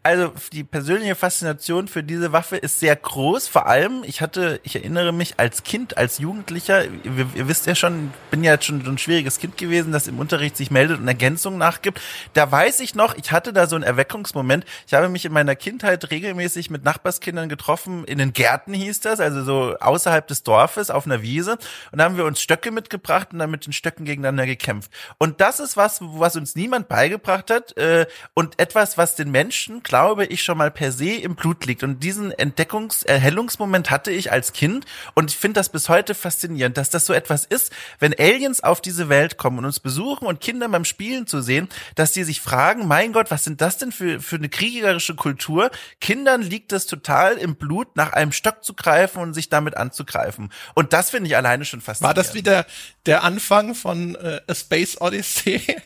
Also 0.03 0.33
die 0.55 0.65
persönliche 0.65 1.15
Faszination 1.15 1.87
für 1.87 2.03
diese 2.03 2.33
Waffe 2.33 2.57
ist 2.57 2.81
sehr 2.81 2.97
groß. 2.97 3.49
Vor 3.49 3.67
allem, 3.67 4.02
ich 4.07 4.23
hatte, 4.23 4.59
ich 4.62 4.75
erinnere 4.76 5.12
mich 5.12 5.35
als 5.38 5.62
Kind, 5.62 5.99
als 5.99 6.17
Jugendlicher, 6.17 6.85
ihr, 6.85 7.26
ihr 7.35 7.49
wisst 7.49 7.67
ja 7.67 7.75
schon, 7.75 8.11
bin 8.31 8.43
ja 8.43 8.59
schon 8.62 8.83
so 8.83 8.90
ein 8.90 8.97
schwieriges 8.97 9.38
Kind 9.38 9.59
gewesen, 9.59 9.93
das 9.93 10.09
im 10.09 10.19
Unterricht 10.19 10.57
sich 10.57 10.71
meldet 10.71 11.00
und 11.00 11.07
Ergänzungen 11.07 11.59
nachgibt. 11.59 12.00
Da 12.33 12.50
weiß 12.50 12.81
ich 12.81 12.95
noch, 12.95 13.14
ich 13.14 13.31
hatte 13.31 13.52
da 13.52 13.67
so 13.67 13.76
einen 13.76 13.85
Erweckungsmoment. 13.85 14.64
Ich 14.87 14.95
habe 14.95 15.11
mich 15.11 15.26
in 15.26 15.33
meiner 15.35 15.55
Kindheit 15.55 16.11
regelmäßig 16.11 16.71
mit 16.71 16.83
Nachbarskindern 16.83 17.50
getroffen. 17.50 18.07
In 18.07 18.17
den 18.17 18.33
Gärten 18.33 18.73
hieß 18.73 19.00
das, 19.00 19.21
also 19.21 19.45
so 19.45 19.76
außerhalb 19.81 20.26
des 20.26 20.45
Dorfes 20.45 20.88
auf 20.88 21.05
einer 21.05 21.21
Wiese. 21.21 21.59
Und 21.93 21.99
da 21.99 22.05
haben 22.05 22.17
wir 22.17 22.25
uns 22.25 22.40
Stöcke 22.40 22.71
mitgebracht 22.71 23.00
und 23.09 23.38
dann 23.38 23.50
mit 23.50 23.66
den 23.66 23.73
Stöcken 23.73 24.04
gegeneinander 24.04 24.47
gekämpft. 24.47 24.90
Und 25.19 25.40
das 25.40 25.61
ist 25.61 25.76
was, 25.76 25.99
was 26.00 26.37
uns 26.37 26.54
niemand 26.54 26.88
beigebracht 26.88 27.50
hat 27.50 27.76
äh, 27.76 28.07
und 28.35 28.59
etwas, 28.59 28.99
was 28.99 29.14
den 29.14 29.30
Menschen, 29.30 29.83
glaube 29.83 30.26
ich, 30.26 30.42
schon 30.42 30.59
mal 30.59 30.71
per 30.71 30.92
se 30.92 31.11
im 31.11 31.35
Blut 31.35 31.66
liegt. 31.66 31.83
Und 31.83 32.00
diesen 32.00 32.33
Entdeckungs-, 32.33 33.07
Erhellungsmoment 33.07 33.90
hatte 33.90 34.11
ich 34.11 34.33
als 34.33 34.52
Kind 34.52 34.87
und 35.14 35.30
ich 35.30 35.37
finde 35.37 35.61
das 35.61 35.69
bis 35.71 35.88
heute 35.88 36.14
faszinierend, 36.14 36.76
dass 36.76 36.90
das 36.90 37.07
so 37.07 37.12
etwas 37.12 37.45
ist, 37.45 37.73
wenn 37.99 38.14
Aliens 38.19 38.62
auf 38.62 38.80
diese 38.80 39.09
Welt 39.09 39.37
kommen 39.37 39.59
und 39.59 39.64
uns 39.64 39.80
besuchen 39.80 40.26
und 40.26 40.40
Kinder 40.40 40.69
beim 40.69 40.85
Spielen 40.85 41.26
zu 41.26 41.40
sehen, 41.40 41.69
dass 41.95 42.12
die 42.12 42.25
sich 42.25 42.40
fragen, 42.40 42.87
mein 42.87 43.12
Gott, 43.12 43.30
was 43.30 43.45
sind 43.45 43.61
das 43.61 43.78
denn 43.78 43.92
für, 43.92 44.21
für 44.21 44.37
eine 44.37 44.49
kriegerische 44.49 45.14
Kultur? 45.14 45.71
Kindern 46.00 46.42
liegt 46.42 46.73
es 46.73 46.87
total 46.87 47.37
im 47.37 47.57
Blut, 47.57 47.97
nach 47.97 48.12
einem 48.12 48.33
Stock 48.33 48.64
zu 48.64 48.75
greifen 48.75 49.21
und 49.21 49.35
sich 49.35 49.49
damit 49.49 49.76
anzugreifen. 49.76 50.50
Und 50.75 50.92
das 50.92 51.11
finde 51.11 51.28
ich 51.28 51.37
alleine 51.37 51.64
schon 51.64 51.80
War 51.80 51.87
faszinierend. 51.87 52.19
das 52.19 52.35
wieder 52.35 52.66
der 53.07 53.23
Anfang 53.23 53.75
von 53.75 54.14
äh, 54.16 54.40
A 54.47 54.54
Space 54.54 55.00
Odyssey? 55.00 55.76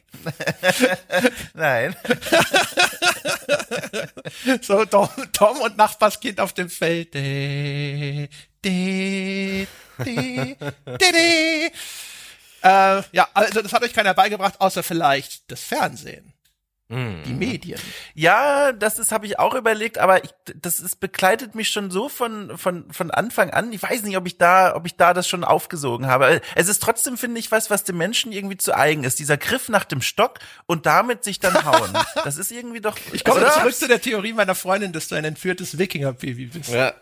Nein. 1.55 1.97
So 4.61 4.85
Tom, 4.85 5.09
Tom 5.33 5.61
und 5.61 5.77
Nachbarskind 5.77 6.41
auf 6.41 6.53
dem 6.53 6.69
Feld. 6.69 7.15
De, 7.15 8.29
de, 8.65 9.67
de. 9.99 10.57
Äh, 12.63 13.03
ja, 13.13 13.29
also 13.35 13.63
das 13.63 13.73
hat 13.73 13.83
euch 13.83 13.93
keiner 13.93 14.15
beigebracht, 14.15 14.61
außer 14.61 14.83
vielleicht 14.83 15.51
das 15.51 15.63
Fernsehen. 15.63 16.34
Die 17.27 17.35
Medien. 17.35 17.81
Ja, 18.15 18.73
das 18.73 18.99
ist 18.99 19.13
habe 19.13 19.27
ich 19.27 19.39
auch 19.39 19.55
überlegt, 19.55 19.99
aber 19.99 20.25
ich, 20.25 20.31
das 20.57 20.81
ist 20.81 21.01
begleitet 21.01 21.55
mich 21.55 21.69
schon 21.69 21.91
so 21.91 22.09
von 22.09 22.57
von 22.57 22.91
von 22.93 23.11
Anfang 23.11 23.51
an. 23.51 23.73
Ich 23.73 23.83
weiß 23.83 24.03
nicht, 24.03 24.17
ob 24.17 24.27
ich 24.27 24.39
da 24.39 24.75
ob 24.75 24.87
ich 24.87 24.97
da 24.97 25.15
das 25.15 25.29
schon 25.29 25.45
aufgesogen 25.45 26.07
habe. 26.07 26.41
Es 26.55 26.69
ist 26.69 26.83
trotzdem 26.83 27.17
finde 27.17 27.41
ich 27.41 27.51
was, 27.51 27.71
was 27.71 27.85
dem 27.85 27.97
Menschen 27.97 28.33
irgendwie 28.33 28.57
zu 28.57 28.75
eigen 28.77 29.05
ist. 29.05 29.19
Dieser 29.19 29.37
Griff 29.37 29.69
nach 29.69 29.85
dem 29.85 30.01
Stock 30.01 30.39
und 30.67 30.87
damit 30.87 31.25
sich 31.25 31.41
dann 31.41 31.65
hauen. 31.65 31.91
Das 32.25 32.39
ist 32.39 32.53
irgendwie 32.53 32.81
doch. 32.81 32.97
Ich 33.13 33.25
komme 33.25 33.47
zurück 33.51 33.75
zu 33.75 33.89
der 33.89 34.01
Theorie 34.01 34.33
meiner 34.33 34.55
Freundin, 34.55 34.93
dass 34.93 35.09
du 35.09 35.15
ein 35.15 35.25
entführtes 35.25 35.79
Wikinger-Baby 35.79 36.47
bist. 36.47 36.71
Ja. 36.71 36.95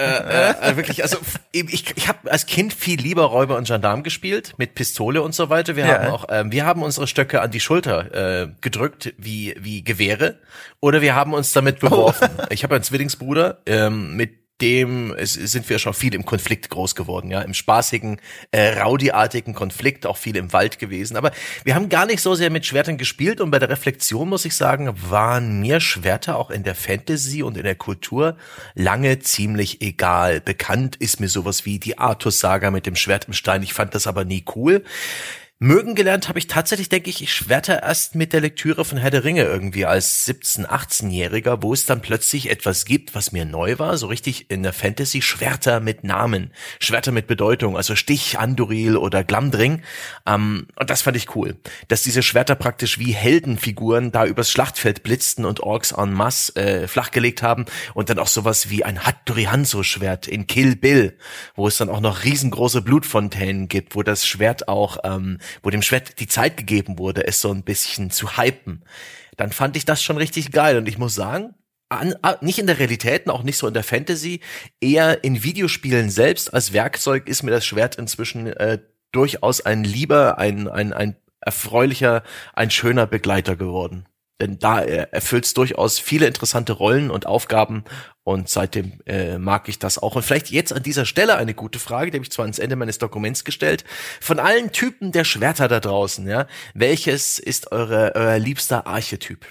Äh, 0.00 0.50
äh, 0.50 0.70
äh, 0.72 0.76
wirklich, 0.76 1.02
also 1.02 1.18
ich, 1.52 1.96
ich 1.96 2.08
habe 2.08 2.30
als 2.30 2.46
Kind 2.46 2.72
viel 2.72 3.00
lieber 3.00 3.24
Räuber 3.24 3.56
und 3.56 3.66
Gendarm 3.66 4.02
gespielt, 4.02 4.54
mit 4.56 4.74
Pistole 4.74 5.22
und 5.22 5.34
so 5.34 5.50
weiter. 5.50 5.76
Wir 5.76 5.86
Ja. 5.86 5.98
haben 5.98 6.06
auch, 6.10 6.24
ähm, 6.30 6.50
wir 6.52 6.64
haben 6.64 6.82
unsere 6.82 7.06
Stöcke 7.06 7.40
an 7.42 7.50
die 7.50 7.60
Schulter 7.60 8.42
äh, 8.44 8.48
gedrückt, 8.60 9.12
wie, 9.18 9.54
wie 9.60 9.84
Gewehre, 9.84 10.38
oder 10.80 11.02
wir 11.02 11.14
haben 11.14 11.34
uns 11.34 11.52
damit 11.52 11.80
beworfen. 11.80 12.28
Ich 12.50 12.62
habe 12.64 12.74
einen 12.74 12.84
Zwillingsbruder, 12.84 13.58
ähm, 13.66 14.16
mit 14.16 14.38
dem 14.60 15.14
es, 15.16 15.34
sind 15.34 15.68
wir 15.68 15.78
schon 15.78 15.94
viel 15.94 16.14
im 16.14 16.24
Konflikt 16.24 16.70
groß 16.70 16.94
geworden, 16.94 17.30
ja, 17.30 17.40
im 17.42 17.54
spaßigen, 17.54 18.20
äh, 18.50 18.80
rowdyartigen 18.80 19.54
Konflikt, 19.54 20.06
auch 20.06 20.16
viel 20.16 20.36
im 20.36 20.52
Wald 20.52 20.78
gewesen. 20.78 21.16
Aber 21.16 21.32
wir 21.64 21.74
haben 21.74 21.88
gar 21.88 22.06
nicht 22.06 22.20
so 22.20 22.34
sehr 22.34 22.50
mit 22.50 22.66
Schwertern 22.66 22.98
gespielt 22.98 23.40
und 23.40 23.50
bei 23.50 23.58
der 23.58 23.68
Reflexion 23.68 24.28
muss 24.28 24.44
ich 24.44 24.56
sagen, 24.56 24.94
waren 25.08 25.60
mir 25.60 25.80
Schwerter 25.80 26.36
auch 26.36 26.50
in 26.50 26.62
der 26.62 26.74
Fantasy 26.74 27.42
und 27.42 27.56
in 27.56 27.64
der 27.64 27.74
Kultur 27.74 28.36
lange 28.74 29.18
ziemlich 29.20 29.80
egal. 29.82 30.40
Bekannt 30.40 30.96
ist 30.96 31.20
mir 31.20 31.28
sowas 31.28 31.64
wie 31.64 31.78
die 31.78 31.98
Artus-Saga 31.98 32.70
mit 32.70 32.86
dem 32.86 32.96
Schwert 32.96 33.26
im 33.26 33.32
Stein. 33.32 33.62
Ich 33.62 33.74
fand 33.74 33.94
das 33.94 34.06
aber 34.06 34.24
nie 34.24 34.44
cool. 34.54 34.84
Mögen 35.62 35.94
gelernt 35.94 36.26
habe 36.30 36.38
ich 36.38 36.46
tatsächlich, 36.46 36.88
denke 36.88 37.10
ich, 37.10 37.22
ich 37.22 37.34
Schwerter 37.34 37.82
erst 37.82 38.14
mit 38.14 38.32
der 38.32 38.40
Lektüre 38.40 38.82
von 38.82 38.96
Herr 38.96 39.10
der 39.10 39.24
Ringe 39.24 39.42
irgendwie 39.42 39.84
als 39.84 40.26
17-, 40.26 40.64
18-Jähriger, 40.64 41.58
wo 41.60 41.74
es 41.74 41.84
dann 41.84 42.00
plötzlich 42.00 42.48
etwas 42.48 42.86
gibt, 42.86 43.14
was 43.14 43.32
mir 43.32 43.44
neu 43.44 43.78
war, 43.78 43.98
so 43.98 44.06
richtig 44.06 44.50
in 44.50 44.62
der 44.62 44.72
Fantasy, 44.72 45.20
Schwerter 45.20 45.80
mit 45.80 46.02
Namen, 46.02 46.50
Schwerter 46.78 47.12
mit 47.12 47.26
Bedeutung, 47.26 47.76
also 47.76 47.94
Stich, 47.94 48.38
Anduril 48.38 48.96
oder 48.96 49.22
Glamdring. 49.22 49.82
Ähm, 50.26 50.66
und 50.76 50.88
das 50.88 51.02
fand 51.02 51.18
ich 51.18 51.36
cool, 51.36 51.58
dass 51.88 52.02
diese 52.02 52.22
Schwerter 52.22 52.54
praktisch 52.54 52.98
wie 52.98 53.12
Heldenfiguren 53.12 54.12
da 54.12 54.24
übers 54.24 54.50
Schlachtfeld 54.50 55.02
blitzten 55.02 55.44
und 55.44 55.60
Orks 55.60 55.92
en 55.92 56.14
masse 56.14 56.56
äh, 56.56 56.88
flachgelegt 56.88 57.42
haben 57.42 57.66
und 57.92 58.08
dann 58.08 58.18
auch 58.18 58.28
sowas 58.28 58.70
wie 58.70 58.82
ein 58.82 59.04
Hattori 59.04 59.44
Hanzo 59.44 59.82
Schwert 59.82 60.26
in 60.26 60.46
Kill 60.46 60.74
Bill, 60.74 61.18
wo 61.54 61.68
es 61.68 61.76
dann 61.76 61.90
auch 61.90 62.00
noch 62.00 62.24
riesengroße 62.24 62.80
Blutfontänen 62.80 63.68
gibt, 63.68 63.94
wo 63.94 64.02
das 64.02 64.26
Schwert 64.26 64.66
auch, 64.66 64.96
ähm, 65.04 65.36
wo 65.62 65.70
dem 65.70 65.82
Schwert 65.82 66.20
die 66.20 66.28
Zeit 66.28 66.56
gegeben 66.56 66.98
wurde, 66.98 67.26
es 67.26 67.40
so 67.40 67.52
ein 67.52 67.62
bisschen 67.62 68.10
zu 68.10 68.36
hypen. 68.36 68.84
Dann 69.36 69.52
fand 69.52 69.76
ich 69.76 69.84
das 69.84 70.02
schon 70.02 70.16
richtig 70.16 70.52
geil 70.52 70.76
und 70.76 70.88
ich 70.88 70.98
muss 70.98 71.14
sagen, 71.14 71.54
an, 71.88 72.14
nicht 72.40 72.58
in 72.58 72.66
der 72.66 72.78
Realität 72.78 73.28
auch 73.28 73.42
nicht 73.42 73.56
so 73.56 73.66
in 73.66 73.74
der 73.74 73.82
Fantasy, 73.82 74.40
eher 74.80 75.24
in 75.24 75.42
Videospielen 75.42 76.08
selbst 76.08 76.54
als 76.54 76.72
Werkzeug 76.72 77.28
ist 77.28 77.42
mir 77.42 77.50
das 77.50 77.66
Schwert 77.66 77.96
inzwischen 77.96 78.46
äh, 78.46 78.78
durchaus 79.12 79.60
ein 79.60 79.84
lieber, 79.84 80.38
ein, 80.38 80.68
ein, 80.68 80.92
ein 80.92 81.16
erfreulicher, 81.40 82.22
ein 82.54 82.70
schöner 82.70 83.06
Begleiter 83.06 83.56
geworden. 83.56 84.06
Denn 84.40 84.58
da 84.58 84.80
äh, 84.80 85.06
erfüllt 85.10 85.44
es 85.44 85.54
durchaus 85.54 85.98
viele 85.98 86.26
interessante 86.26 86.72
Rollen 86.72 87.10
und 87.10 87.26
Aufgaben 87.26 87.84
und 88.24 88.48
seitdem 88.48 89.00
äh, 89.06 89.38
mag 89.38 89.68
ich 89.68 89.78
das 89.78 89.98
auch. 89.98 90.16
Und 90.16 90.22
vielleicht 90.22 90.50
jetzt 90.50 90.72
an 90.72 90.82
dieser 90.82 91.04
Stelle 91.04 91.36
eine 91.36 91.52
gute 91.52 91.78
Frage, 91.78 92.10
die 92.10 92.16
habe 92.16 92.24
ich 92.24 92.32
zwar 92.32 92.44
ans 92.44 92.58
Ende 92.58 92.76
meines 92.76 92.98
Dokuments 92.98 93.44
gestellt. 93.44 93.84
Von 94.20 94.38
allen 94.38 94.72
Typen 94.72 95.12
der 95.12 95.24
Schwerter 95.24 95.68
da 95.68 95.80
draußen, 95.80 96.26
ja, 96.26 96.46
welches 96.74 97.38
ist 97.38 97.70
eure, 97.70 98.12
euer 98.14 98.38
liebster 98.38 98.86
Archetyp? 98.86 99.46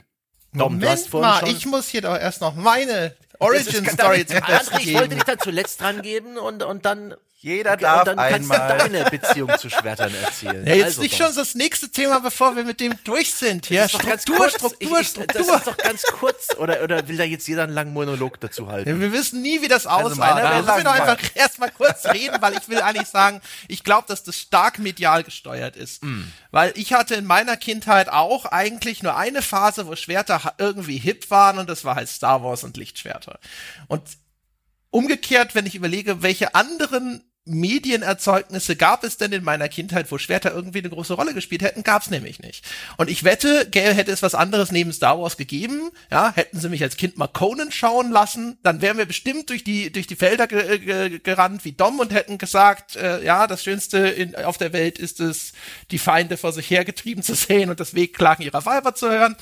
Dom, 0.53 0.79
Moment 0.79 1.13
mal, 1.13 1.47
ich 1.47 1.67
muss 1.67 1.89
hier 1.89 2.01
doch 2.01 2.17
erst 2.17 2.41
noch 2.41 2.55
meine 2.55 3.15
Origin 3.37 3.87
Story 3.87 4.25
ich 4.79 4.93
wollte 4.93 5.15
dich 5.15 5.23
dann 5.23 5.39
zuletzt 5.39 5.81
dran 5.81 6.01
geben 6.01 6.37
und, 6.37 6.63
und 6.63 6.85
dann 6.85 7.13
Jeder 7.41 7.71
und 7.73 7.81
darf 7.81 8.03
dann 8.03 8.17
kannst 8.17 8.51
einmal. 8.51 8.77
du 8.77 8.89
deine 8.89 9.03
Beziehung 9.09 9.49
zu 9.57 9.69
Schwertern 9.69 10.13
erzählen. 10.13 10.67
Ja, 10.67 10.75
jetzt 10.75 10.85
Also, 10.85 11.01
nicht 11.03 11.17
Dom. 11.17 11.27
schon 11.27 11.35
das 11.37 11.55
nächste 11.55 11.89
Thema, 11.89 12.19
bevor 12.19 12.57
wir 12.57 12.65
mit 12.65 12.81
dem 12.81 13.01
durch 13.05 13.33
sind. 13.33 13.69
Ja, 13.69 13.83
Das 13.83 13.93
doch 13.93 14.01
Struktur, 14.01 14.35
kurz. 14.37 14.53
Struktur, 14.55 14.77
ich, 14.79 14.87
ich, 14.89 14.97
Das 14.97 15.07
Struktur. 15.09 15.55
ist 15.55 15.67
doch 15.67 15.77
ganz 15.77 16.03
kurz. 16.03 16.47
Oder, 16.57 16.83
oder 16.83 17.07
will 17.07 17.15
da 17.15 17.23
jetzt 17.23 17.47
jeder 17.47 17.63
einen 17.63 17.71
langen 17.73 17.93
Monolog 17.93 18.41
dazu 18.41 18.67
halten? 18.67 18.89
Ja, 18.89 18.99
wir 18.99 19.13
wissen 19.13 19.41
nie, 19.41 19.61
wie 19.61 19.69
das 19.69 19.85
wäre 19.85 19.93
Also 19.95 20.67
Lass 20.67 20.75
mich 20.75 20.83
doch 20.83 20.91
einfach 20.91 21.17
erstmal 21.35 21.71
kurz 21.71 22.05
reden, 22.07 22.35
weil 22.41 22.57
ich 22.57 22.67
will 22.67 22.81
eigentlich 22.81 23.07
sagen, 23.07 23.39
ich 23.69 23.85
glaube, 23.85 24.05
dass 24.09 24.23
das 24.23 24.35
stark 24.35 24.77
medial 24.79 25.23
gesteuert 25.23 25.77
ist. 25.77 26.03
Weil 26.51 26.73
ich 26.75 26.91
hatte 26.91 27.15
in 27.15 27.25
meiner 27.25 27.55
Kindheit 27.55 28.09
auch 28.09 28.47
eigentlich 28.47 29.01
nur 29.01 29.15
eine 29.15 29.41
Phase, 29.41 29.87
wo 29.87 29.95
Schwerter 29.95 30.55
irgendwie 30.57 30.97
hip 30.97 31.31
waren 31.31 31.57
und 31.57 31.69
das 31.69 31.85
war 31.85 31.95
halt 31.95 32.09
Star 32.09 32.43
Wars 32.43 32.65
und 32.65 32.75
Lichtschwerter. 32.75 33.39
Und 33.87 34.01
umgekehrt, 34.91 35.55
wenn 35.55 35.65
ich 35.65 35.75
überlege, 35.75 36.21
welche 36.21 36.55
anderen 36.55 37.23
Medienerzeugnisse 37.49 38.75
gab 38.75 39.03
es 39.03 39.17
denn 39.17 39.31
in 39.31 39.43
meiner 39.43 39.67
Kindheit, 39.69 40.11
wo 40.11 40.17
Schwerter 40.17 40.53
irgendwie 40.53 40.79
eine 40.79 40.89
große 40.89 41.13
Rolle 41.13 41.33
gespielt 41.33 41.63
hätten, 41.63 41.83
gab 41.83 42.03
es 42.03 42.09
nämlich 42.09 42.39
nicht. 42.39 42.63
Und 42.97 43.09
ich 43.09 43.23
wette, 43.23 43.67
gäbe, 43.69 43.93
hätte 43.93 44.11
es 44.11 44.21
was 44.21 44.35
anderes 44.35 44.71
neben 44.71 44.93
Star 44.93 45.19
Wars 45.19 45.35
gegeben, 45.35 45.91
ja, 46.11 46.31
hätten 46.33 46.59
sie 46.59 46.69
mich 46.69 46.83
als 46.83 46.97
Kind 46.97 47.17
mal 47.17 47.27
Conan 47.27 47.71
schauen 47.71 48.11
lassen, 48.11 48.57
dann 48.63 48.81
wären 48.81 48.97
wir 48.97 49.05
bestimmt 49.05 49.49
durch 49.49 49.63
die 49.63 49.91
durch 49.91 50.07
die 50.07 50.15
Felder 50.15 50.47
ge 50.47 50.79
ge 50.79 51.19
gerannt 51.19 51.65
wie 51.65 51.71
Dom 51.71 51.99
und 51.99 52.13
hätten 52.13 52.37
gesagt, 52.37 52.95
äh, 52.95 53.23
ja, 53.23 53.47
das 53.47 53.63
Schönste 53.63 53.97
in, 53.97 54.35
auf 54.35 54.57
der 54.57 54.73
Welt 54.73 54.99
ist 54.99 55.19
es, 55.19 55.53
die 55.91 55.99
Feinde 55.99 56.37
vor 56.37 56.53
sich 56.53 56.69
hergetrieben 56.69 57.23
zu 57.23 57.33
sehen 57.33 57.69
und 57.69 57.79
das 57.79 57.95
Wehklagen 57.95 58.45
ihrer 58.45 58.65
Weiber 58.65 58.93
zu 58.95 59.09
hören. 59.09 59.35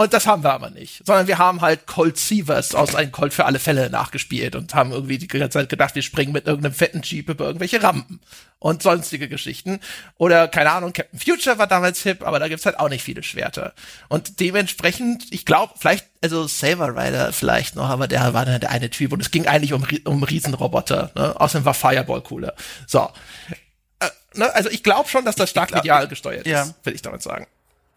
Und 0.00 0.14
das 0.14 0.26
haben 0.26 0.42
wir 0.42 0.54
aber 0.54 0.70
nicht, 0.70 1.06
sondern 1.06 1.26
wir 1.26 1.36
haben 1.36 1.60
halt 1.60 1.86
Colt 1.86 2.16
Sievers 2.16 2.74
aus 2.74 2.94
einem 2.94 3.12
Colt 3.12 3.34
für 3.34 3.44
alle 3.44 3.58
Fälle 3.58 3.90
nachgespielt 3.90 4.56
und 4.56 4.74
haben 4.74 4.92
irgendwie 4.92 5.18
die 5.18 5.28
ganze 5.28 5.58
Zeit 5.58 5.68
gedacht, 5.68 5.94
wir 5.94 6.00
springen 6.00 6.32
mit 6.32 6.46
irgendeinem 6.46 6.72
fetten 6.72 7.02
Jeep 7.02 7.28
über 7.28 7.44
irgendwelche 7.44 7.82
Rampen 7.82 8.18
und 8.58 8.82
sonstige 8.82 9.28
Geschichten. 9.28 9.78
Oder, 10.16 10.48
keine 10.48 10.70
Ahnung, 10.70 10.94
Captain 10.94 11.20
Future 11.20 11.58
war 11.58 11.66
damals 11.66 12.02
hip, 12.02 12.26
aber 12.26 12.38
da 12.38 12.48
gibt's 12.48 12.64
halt 12.64 12.80
auch 12.80 12.88
nicht 12.88 13.02
viele 13.02 13.22
Schwerter. 13.22 13.74
Und 14.08 14.40
dementsprechend, 14.40 15.26
ich 15.32 15.44
glaube, 15.44 15.74
vielleicht, 15.76 16.06
also 16.22 16.46
Saber 16.46 16.96
Rider 16.96 17.34
vielleicht 17.34 17.76
noch, 17.76 17.90
aber 17.90 18.08
der 18.08 18.32
war 18.32 18.46
dann 18.46 18.58
der 18.58 18.70
eine 18.70 18.88
Typ 18.88 19.12
und 19.12 19.20
es 19.20 19.30
ging 19.30 19.46
eigentlich 19.46 19.74
um, 19.74 19.86
um 20.06 20.22
Riesenroboter. 20.22 21.10
Ne? 21.14 21.38
Außerdem 21.38 21.66
war 21.66 21.74
Fireball 21.74 22.22
cooler. 22.22 22.54
So. 22.86 23.10
Äh, 23.98 24.08
ne? 24.32 24.50
Also 24.54 24.70
ich 24.70 24.82
glaube 24.82 25.10
schon, 25.10 25.26
dass 25.26 25.36
das 25.36 25.50
stark 25.50 25.74
medial 25.74 26.08
gesteuert 26.08 26.46
ja. 26.46 26.62
ist, 26.62 26.74
will 26.84 26.94
ich 26.94 27.02
damit 27.02 27.20
sagen. 27.20 27.46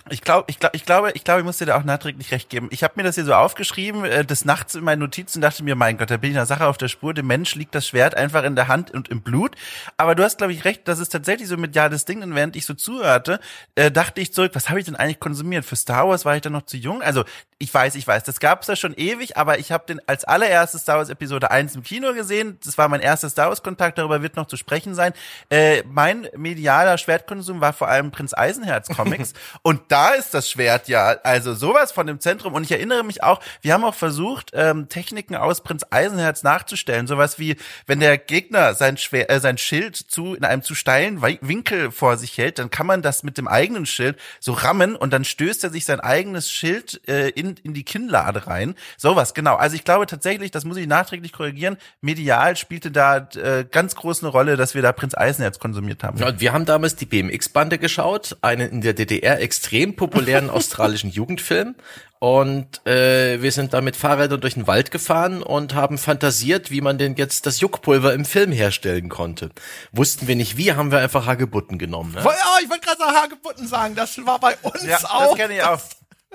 Ich 0.09 0.21
glaube, 0.21 0.45
ich 0.47 0.59
glaube, 0.59 0.75
ich 0.75 0.85
glaube, 0.85 1.11
ich 1.13 1.23
glaube, 1.23 1.39
ich 1.39 1.45
muss 1.45 1.59
dir 1.59 1.65
da 1.65 1.77
auch 1.77 1.85
nachträglich 1.85 2.31
recht 2.33 2.49
geben. 2.49 2.67
Ich 2.71 2.83
habe 2.83 2.95
mir 2.97 3.03
das 3.03 3.15
hier 3.15 3.23
so 3.23 3.33
aufgeschrieben, 3.33 4.03
äh, 4.03 4.25
des 4.25 4.43
Nachts 4.43 4.75
in 4.75 4.83
meinen 4.83 4.99
Notizen 4.99 5.39
dachte 5.39 5.63
mir, 5.63 5.75
mein 5.75 5.97
Gott, 5.97 6.11
da 6.11 6.17
bin 6.17 6.31
ich 6.31 6.35
einer 6.35 6.45
Sache 6.45 6.67
auf 6.67 6.77
der 6.77 6.89
Spur. 6.89 7.13
Dem 7.13 7.27
Mensch 7.27 7.55
liegt 7.55 7.73
das 7.73 7.87
Schwert 7.87 8.15
einfach 8.15 8.43
in 8.43 8.57
der 8.57 8.67
Hand 8.67 8.91
und 8.91 9.07
im 9.07 9.21
Blut. 9.21 9.55
Aber 9.95 10.13
du 10.13 10.23
hast, 10.23 10.39
glaube 10.39 10.51
ich, 10.51 10.65
recht, 10.65 10.89
das 10.89 10.99
ist 10.99 11.09
tatsächlich 11.09 11.47
so 11.47 11.55
ein 11.55 11.61
mediales 11.61 12.03
Ding. 12.03 12.21
Und 12.21 12.35
während 12.35 12.57
ich 12.57 12.65
so 12.65 12.73
zuhörte, 12.73 13.39
äh, 13.75 13.91
dachte 13.91 14.19
ich 14.19 14.33
zurück, 14.33 14.51
was 14.55 14.67
habe 14.67 14.79
ich 14.79 14.85
denn 14.85 14.97
eigentlich 14.97 15.21
konsumiert? 15.21 15.63
Für 15.63 15.77
Star 15.77 16.09
Wars 16.09 16.25
war 16.25 16.35
ich 16.35 16.41
da 16.41 16.49
noch 16.49 16.65
zu 16.65 16.75
jung. 16.75 17.01
Also 17.01 17.23
ich 17.63 17.73
weiß, 17.73 17.95
ich 17.95 18.05
weiß, 18.05 18.23
das 18.23 18.41
gab's 18.41 18.67
ja 18.67 18.75
schon 18.75 18.93
ewig, 18.93 19.37
aber 19.37 19.57
ich 19.57 19.71
habe 19.71 19.85
den 19.87 20.01
als 20.05 20.25
allererstes 20.25 20.81
Star 20.81 20.97
Wars 20.97 21.07
Episode 21.07 21.49
1 21.49 21.75
im 21.77 21.83
Kino 21.83 22.13
gesehen. 22.13 22.59
Das 22.65 22.77
war 22.77 22.89
mein 22.89 22.99
erster 22.99 23.29
Star 23.29 23.47
Wars 23.47 23.63
Kontakt, 23.63 23.97
darüber 23.97 24.21
wird 24.21 24.35
noch 24.35 24.47
zu 24.47 24.57
sprechen 24.57 24.95
sein. 24.95 25.13
Äh, 25.49 25.83
mein 25.83 26.27
medialer 26.35 26.97
Schwertkonsum 26.97 27.61
war 27.61 27.71
vor 27.71 27.87
allem 27.87 28.11
Prinz 28.11 28.33
Eisenherz 28.33 28.89
Comics. 28.89 29.31
Und 29.61 29.79
da 29.87 30.09
ist 30.09 30.33
das 30.33 30.49
Schwert 30.49 30.89
ja 30.89 31.15
also 31.23 31.53
sowas 31.53 31.93
von 31.93 32.05
dem 32.05 32.19
Zentrum. 32.19 32.53
Und 32.53 32.63
ich 32.63 32.71
erinnere 32.73 33.05
mich 33.05 33.23
auch, 33.23 33.39
wir 33.61 33.73
haben 33.73 33.85
auch 33.85 33.95
versucht 33.95 34.51
ähm, 34.53 34.89
Techniken 34.89 35.37
aus 35.37 35.61
Prinz 35.61 35.85
Eisenherz 35.89 36.43
nachzustellen, 36.43 37.07
sowas 37.07 37.39
wie 37.39 37.55
wenn 37.87 38.01
der 38.01 38.17
Gegner 38.17 38.73
sein 38.73 38.97
Schwer, 38.97 39.29
äh, 39.29 39.39
sein 39.39 39.57
Schild 39.57 39.95
zu 39.95 40.35
in 40.35 40.43
einem 40.43 40.63
zu 40.63 40.75
steilen 40.75 41.21
Winkel 41.21 41.91
vor 41.91 42.17
sich 42.17 42.37
hält, 42.37 42.59
dann 42.59 42.69
kann 42.69 42.87
man 42.87 43.01
das 43.01 43.23
mit 43.23 43.37
dem 43.37 43.47
eigenen 43.47 43.85
Schild 43.85 44.19
so 44.41 44.51
rammen 44.51 44.97
und 44.97 45.13
dann 45.13 45.23
stößt 45.23 45.63
er 45.63 45.69
sich 45.69 45.85
sein 45.85 46.01
eigenes 46.01 46.51
Schild 46.51 46.99
äh, 47.07 47.29
in 47.29 47.52
in 47.59 47.73
die 47.73 47.83
Kinnlade 47.83 48.47
rein. 48.47 48.75
Sowas, 48.97 49.33
genau. 49.33 49.55
Also 49.55 49.75
ich 49.75 49.83
glaube 49.83 50.05
tatsächlich, 50.05 50.51
das 50.51 50.65
muss 50.65 50.77
ich 50.77 50.87
nachträglich 50.87 51.31
korrigieren, 51.33 51.77
medial 52.01 52.55
spielte 52.55 52.91
da 52.91 53.27
äh, 53.35 53.65
ganz 53.69 53.95
groß 53.95 54.23
eine 54.23 54.31
Rolle, 54.31 54.57
dass 54.57 54.75
wir 54.75 54.81
da 54.81 54.91
Prinz 54.91 55.15
Eisenherz 55.15 55.59
konsumiert 55.59 56.03
haben. 56.03 56.17
Ja, 56.17 56.27
und 56.27 56.39
wir 56.39 56.53
haben 56.53 56.65
damals 56.65 56.95
die 56.95 57.05
BMX-Bande 57.05 57.77
geschaut, 57.77 58.37
einen 58.41 58.69
in 58.69 58.81
der 58.81 58.93
DDR 58.93 59.41
extrem 59.41 59.95
populären 59.95 60.49
australischen 60.49 61.09
Jugendfilm. 61.09 61.75
Und 62.19 62.87
äh, 62.87 63.41
wir 63.41 63.51
sind 63.51 63.73
da 63.73 63.81
mit 63.81 63.97
Fahrrädern 63.97 64.39
durch 64.39 64.53
den 64.53 64.65
Wald 64.65 64.91
gefahren 64.91 65.43
und 65.43 65.75
haben 65.75 65.97
fantasiert, 65.97 66.71
wie 66.71 66.79
man 66.79 66.97
denn 66.97 67.15
jetzt 67.17 67.45
das 67.45 67.59
Juckpulver 67.59 68.13
im 68.13 68.23
Film 68.23 68.53
herstellen 68.53 69.09
konnte. 69.09 69.49
Wussten 69.91 70.25
wir 70.25 70.37
nicht 70.37 70.55
wie, 70.55 70.71
haben 70.71 70.89
wir 70.89 70.99
einfach 70.99 71.25
Hagebutten 71.25 71.77
genommen. 71.77 72.13
Ne? 72.13 72.21
Ja, 72.23 72.31
ich 72.63 72.69
wollte 72.69 72.87
gerade 72.87 73.03
Hagebutten 73.13 73.67
sagen, 73.67 73.95
das 73.95 74.25
war 74.25 74.39
bei 74.39 74.55
uns 74.61 74.83
Ja, 74.83 74.91
das 74.91 75.03
auch. 75.03 75.35
kenne 75.35 75.55
ich 75.55 75.63
auch. 75.63 75.81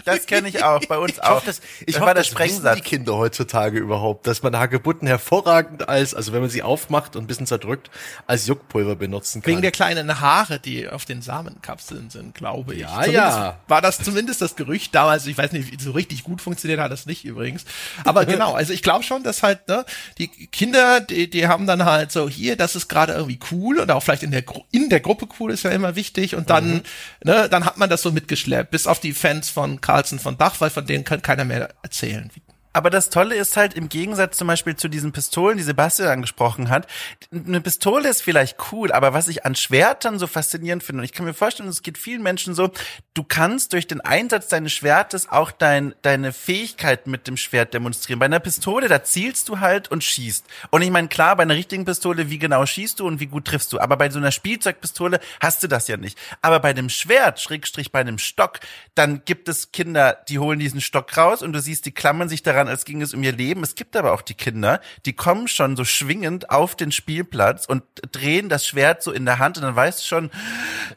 Das 0.05 0.26
kenne 0.26 0.49
ich 0.49 0.62
auch, 0.62 0.81
bei 0.87 0.97
uns 0.99 1.12
Ich 1.14 1.23
auch. 1.23 1.31
hoffe, 1.37 1.47
das, 1.47 1.61
ich 1.81 1.87
Das 1.87 1.95
hoffe, 1.97 2.07
war 2.07 2.14
der 2.14 2.23
das 2.23 2.28
Sprengsatz. 2.28 2.76
die 2.76 2.83
Kinder 2.83 3.17
heutzutage 3.17 3.78
überhaupt, 3.78 4.26
dass 4.26 4.43
man 4.43 4.57
Hagebutten 4.57 5.07
hervorragend 5.07 5.88
als, 5.88 6.14
also 6.14 6.33
wenn 6.33 6.40
man 6.40 6.50
sie 6.50 6.62
aufmacht 6.62 7.17
und 7.17 7.25
ein 7.25 7.26
bisschen 7.26 7.47
zerdrückt, 7.47 7.90
als 8.26 8.47
Juckpulver 8.47 8.97
benutzen 8.97 9.43
kann. 9.43 9.50
Wegen 9.52 9.62
der 9.62 9.71
kleinen 9.71 10.21
Haare, 10.21 10.59
die 10.61 10.88
auf 10.88 11.05
den 11.05 11.21
Samenkapseln 11.23 12.11
sind, 12.11 12.35
glaube 12.35 12.75
ich. 12.75 12.81
Ja, 12.81 12.88
zumindest 13.02 13.14
ja. 13.14 13.61
War 13.69 13.83
das 13.83 13.99
zumindest 13.99 14.40
das 14.40 14.57
Gerücht 14.57 14.95
damals. 14.95 15.26
Ich 15.26 15.37
weiß 15.37 15.52
nicht, 15.52 15.81
so 15.81 15.90
richtig 15.93 16.25
gut 16.25 16.40
funktioniert 16.40 16.81
hat 16.81 16.90
das 16.93 17.07
nicht 17.07 17.25
übrigens. 17.25 17.64
Aber 18.05 18.25
genau, 18.26 18.55
also 18.55 18.73
ich 18.73 18.83
glaube 18.83 19.05
schon, 19.05 19.23
dass 19.23 19.43
halt, 19.43 19.69
ne, 19.69 19.85
die 20.19 20.28
Kinder, 20.28 21.00
die, 21.00 21.28
die 21.28 21.49
haben 21.49 21.67
dann 21.67 21.85
halt 21.85 22.12
so, 22.12 22.28
hier, 22.28 22.57
das 22.57 22.76
ist 22.76 22.88
gerade 22.88 23.12
irgendwie 23.14 23.38
cool 23.50 23.78
und 23.81 23.90
auch 23.90 24.02
vielleicht 24.02 24.23
in 24.23 24.31
der, 24.31 24.43
Gru 24.43 24.62
in 24.71 24.88
der 24.88 25.00
Gruppe 25.00 25.26
cool 25.40 25.52
ist 25.52 25.64
ja 25.64 25.71
immer 25.71 25.97
wichtig 25.97 26.35
und 26.35 26.50
dann, 26.50 26.69
Mhm. 26.69 26.83
ne, 27.25 27.49
dann 27.49 27.64
hat 27.64 27.78
man 27.78 27.88
das 27.90 28.02
so 28.02 28.12
mitgeschleppt, 28.12 28.71
bis 28.71 28.87
auf 28.87 29.00
die 29.00 29.12
Fans 29.12 29.50
von 29.50 29.81
Carlson 29.88 30.18
von 30.18 30.37
Dach, 30.37 30.61
weil 30.61 30.68
von 30.68 30.85
denen 30.85 31.02
kann 31.02 31.23
keiner 31.23 31.47
mehr 31.47 31.71
erzählen. 31.83 32.30
Aber 32.73 32.91
das 32.91 33.11
Tolle 33.11 33.35
ist 33.35 33.57
halt 33.57 33.75
im 33.75 33.89
Gegensatz 33.89 34.37
zum 34.37 34.47
Beispiel 34.47 34.77
zu 34.77 34.89
diesen 34.89 35.13
Pistolen, 35.13 35.57
die 35.57 35.65
Sebastian 35.65 36.09
angesprochen 36.09 36.69
hat. 36.69 36.87
Eine 37.33 37.61
Pistole 37.61 38.09
ist 38.09 38.23
vielleicht 38.23 38.57
cool, 38.73 38.93
aber 38.93 39.15
was 39.15 39.29
ich 39.29 39.45
an 39.47 39.55
Schwertern 39.55 40.19
so 40.19 40.27
faszinierend 40.27 40.83
finde, 40.83 41.01
und 41.01 41.05
ich 41.05 41.13
kann 41.13 41.27
mir 41.27 41.35
vorstellen, 41.35 41.69
es 41.69 41.83
geht 41.83 41.99
vielen 41.99 42.23
Menschen 42.23 42.55
so, 42.55 42.71
du 43.15 43.25
kannst 43.25 43.73
durch 43.73 43.87
den 43.87 44.01
Einsatz 44.01 44.49
deines 44.49 44.73
Schwertes 44.73 45.29
auch 45.29 45.51
dein, 45.51 45.95
deine 46.03 46.33
Fähigkeiten 46.33 47.11
mit 47.11 47.27
dem 47.27 47.37
Schwert 47.37 47.75
demonstrieren. 47.75 48.19
Bei 48.19 48.27
einer 48.27 48.41
Pistole, 48.41 48.89
da 48.89 49.03
zielst 49.03 49.49
du 49.49 49.61
halt 49.61 49.91
und 49.91 50.05
schießt. 50.05 50.45
Und 50.71 50.83
ich 50.83 50.91
meine, 50.91 51.09
klar, 51.09 51.37
bei 51.37 51.45
einer 51.45 51.55
richtigen 51.55 51.85
Pistole, 51.85 52.31
wie 52.31 52.39
genau 52.39 52.67
schießt 52.67 53.01
du 53.01 53.07
und 53.07 53.19
wie 53.19 53.27
gut 53.27 53.47
triffst 53.47 53.73
du. 53.73 53.81
Aber 53.81 53.97
bei 53.97 54.11
so 54.11 54.19
einer 54.19 54.31
Spielzeugpistole 54.31 55.21
hast 55.41 55.63
du 55.63 55.69
das 55.69 55.89
ja 55.89 55.97
nicht. 55.97 56.19
Aber 56.43 56.61
bei 56.61 56.75
dem 56.75 56.91
Schwert, 56.91 57.41
Schrägstrich 57.41 57.93
bei 57.93 58.01
einem 58.01 58.19
Stock, 58.19 58.61
dann 58.95 59.23
gibt 59.25 59.49
es 59.49 59.73
Kinder, 59.73 60.19
die 60.29 60.39
holen 60.39 60.59
diesen 60.59 60.81
Stock 60.81 61.17
raus 61.17 61.43
und 61.43 61.53
du 61.53 61.61
siehst, 61.61 61.87
die 61.87 61.93
klammern 61.93 62.29
sich 62.29 62.43
daran, 62.43 62.58
als 62.67 62.85
ging 62.85 63.03
es 63.03 63.15
um 63.15 63.23
ihr 63.23 63.31
Leben. 63.33 63.62
Es 63.62 63.77
gibt 63.77 63.95
aber 63.95 64.12
auch 64.12 64.23
die 64.23 64.35
Kinder, 64.35 64.81
die 65.07 65.12
kommen 65.12 65.47
schon 65.47 65.77
so 65.77 65.85
schwingend 65.85 66.50
auf 66.50 66.75
den 66.75 66.91
Spielplatz 66.91 67.67
und 67.67 67.85
drehen 68.11 68.49
das 68.49 68.67
Schwert 68.67 69.03
so 69.03 69.12
in 69.12 69.25
der 69.27 69.38
Hand 69.38 69.59
und 69.59 69.62
dann 69.62 69.77
weißt 69.77 70.00
du 70.00 70.05
schon, 70.07 70.31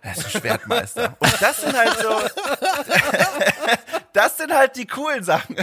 er 0.02 0.14
ist 0.14 0.26
ein 0.26 0.32
Schwertmeister. 0.42 1.18
Und 1.20 1.42
das 1.42 1.62
sind 1.62 1.78
halt 1.78 1.98
so, 2.02 2.10
das 4.14 4.38
sind 4.38 4.54
halt 4.54 4.76
die 4.76 4.88
coolen 4.88 5.24
Sachen. 5.24 5.56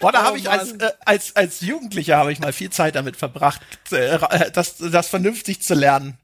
Boah, 0.00 0.12
da 0.12 0.22
Oh 0.22 0.26
habe 0.26 0.38
ich 0.38 0.50
als, 0.50 0.72
äh, 0.72 0.90
als, 1.04 1.36
als 1.36 1.60
Jugendlicher 1.60 2.16
habe 2.16 2.32
ich 2.32 2.38
mal 2.38 2.52
viel 2.52 2.70
Zeit 2.70 2.94
damit 2.94 3.16
verbracht, 3.16 3.60
äh, 3.90 4.18
das, 4.52 4.76
das 4.78 5.08
vernünftig 5.08 5.62
zu 5.62 5.74
lernen. 5.74 6.18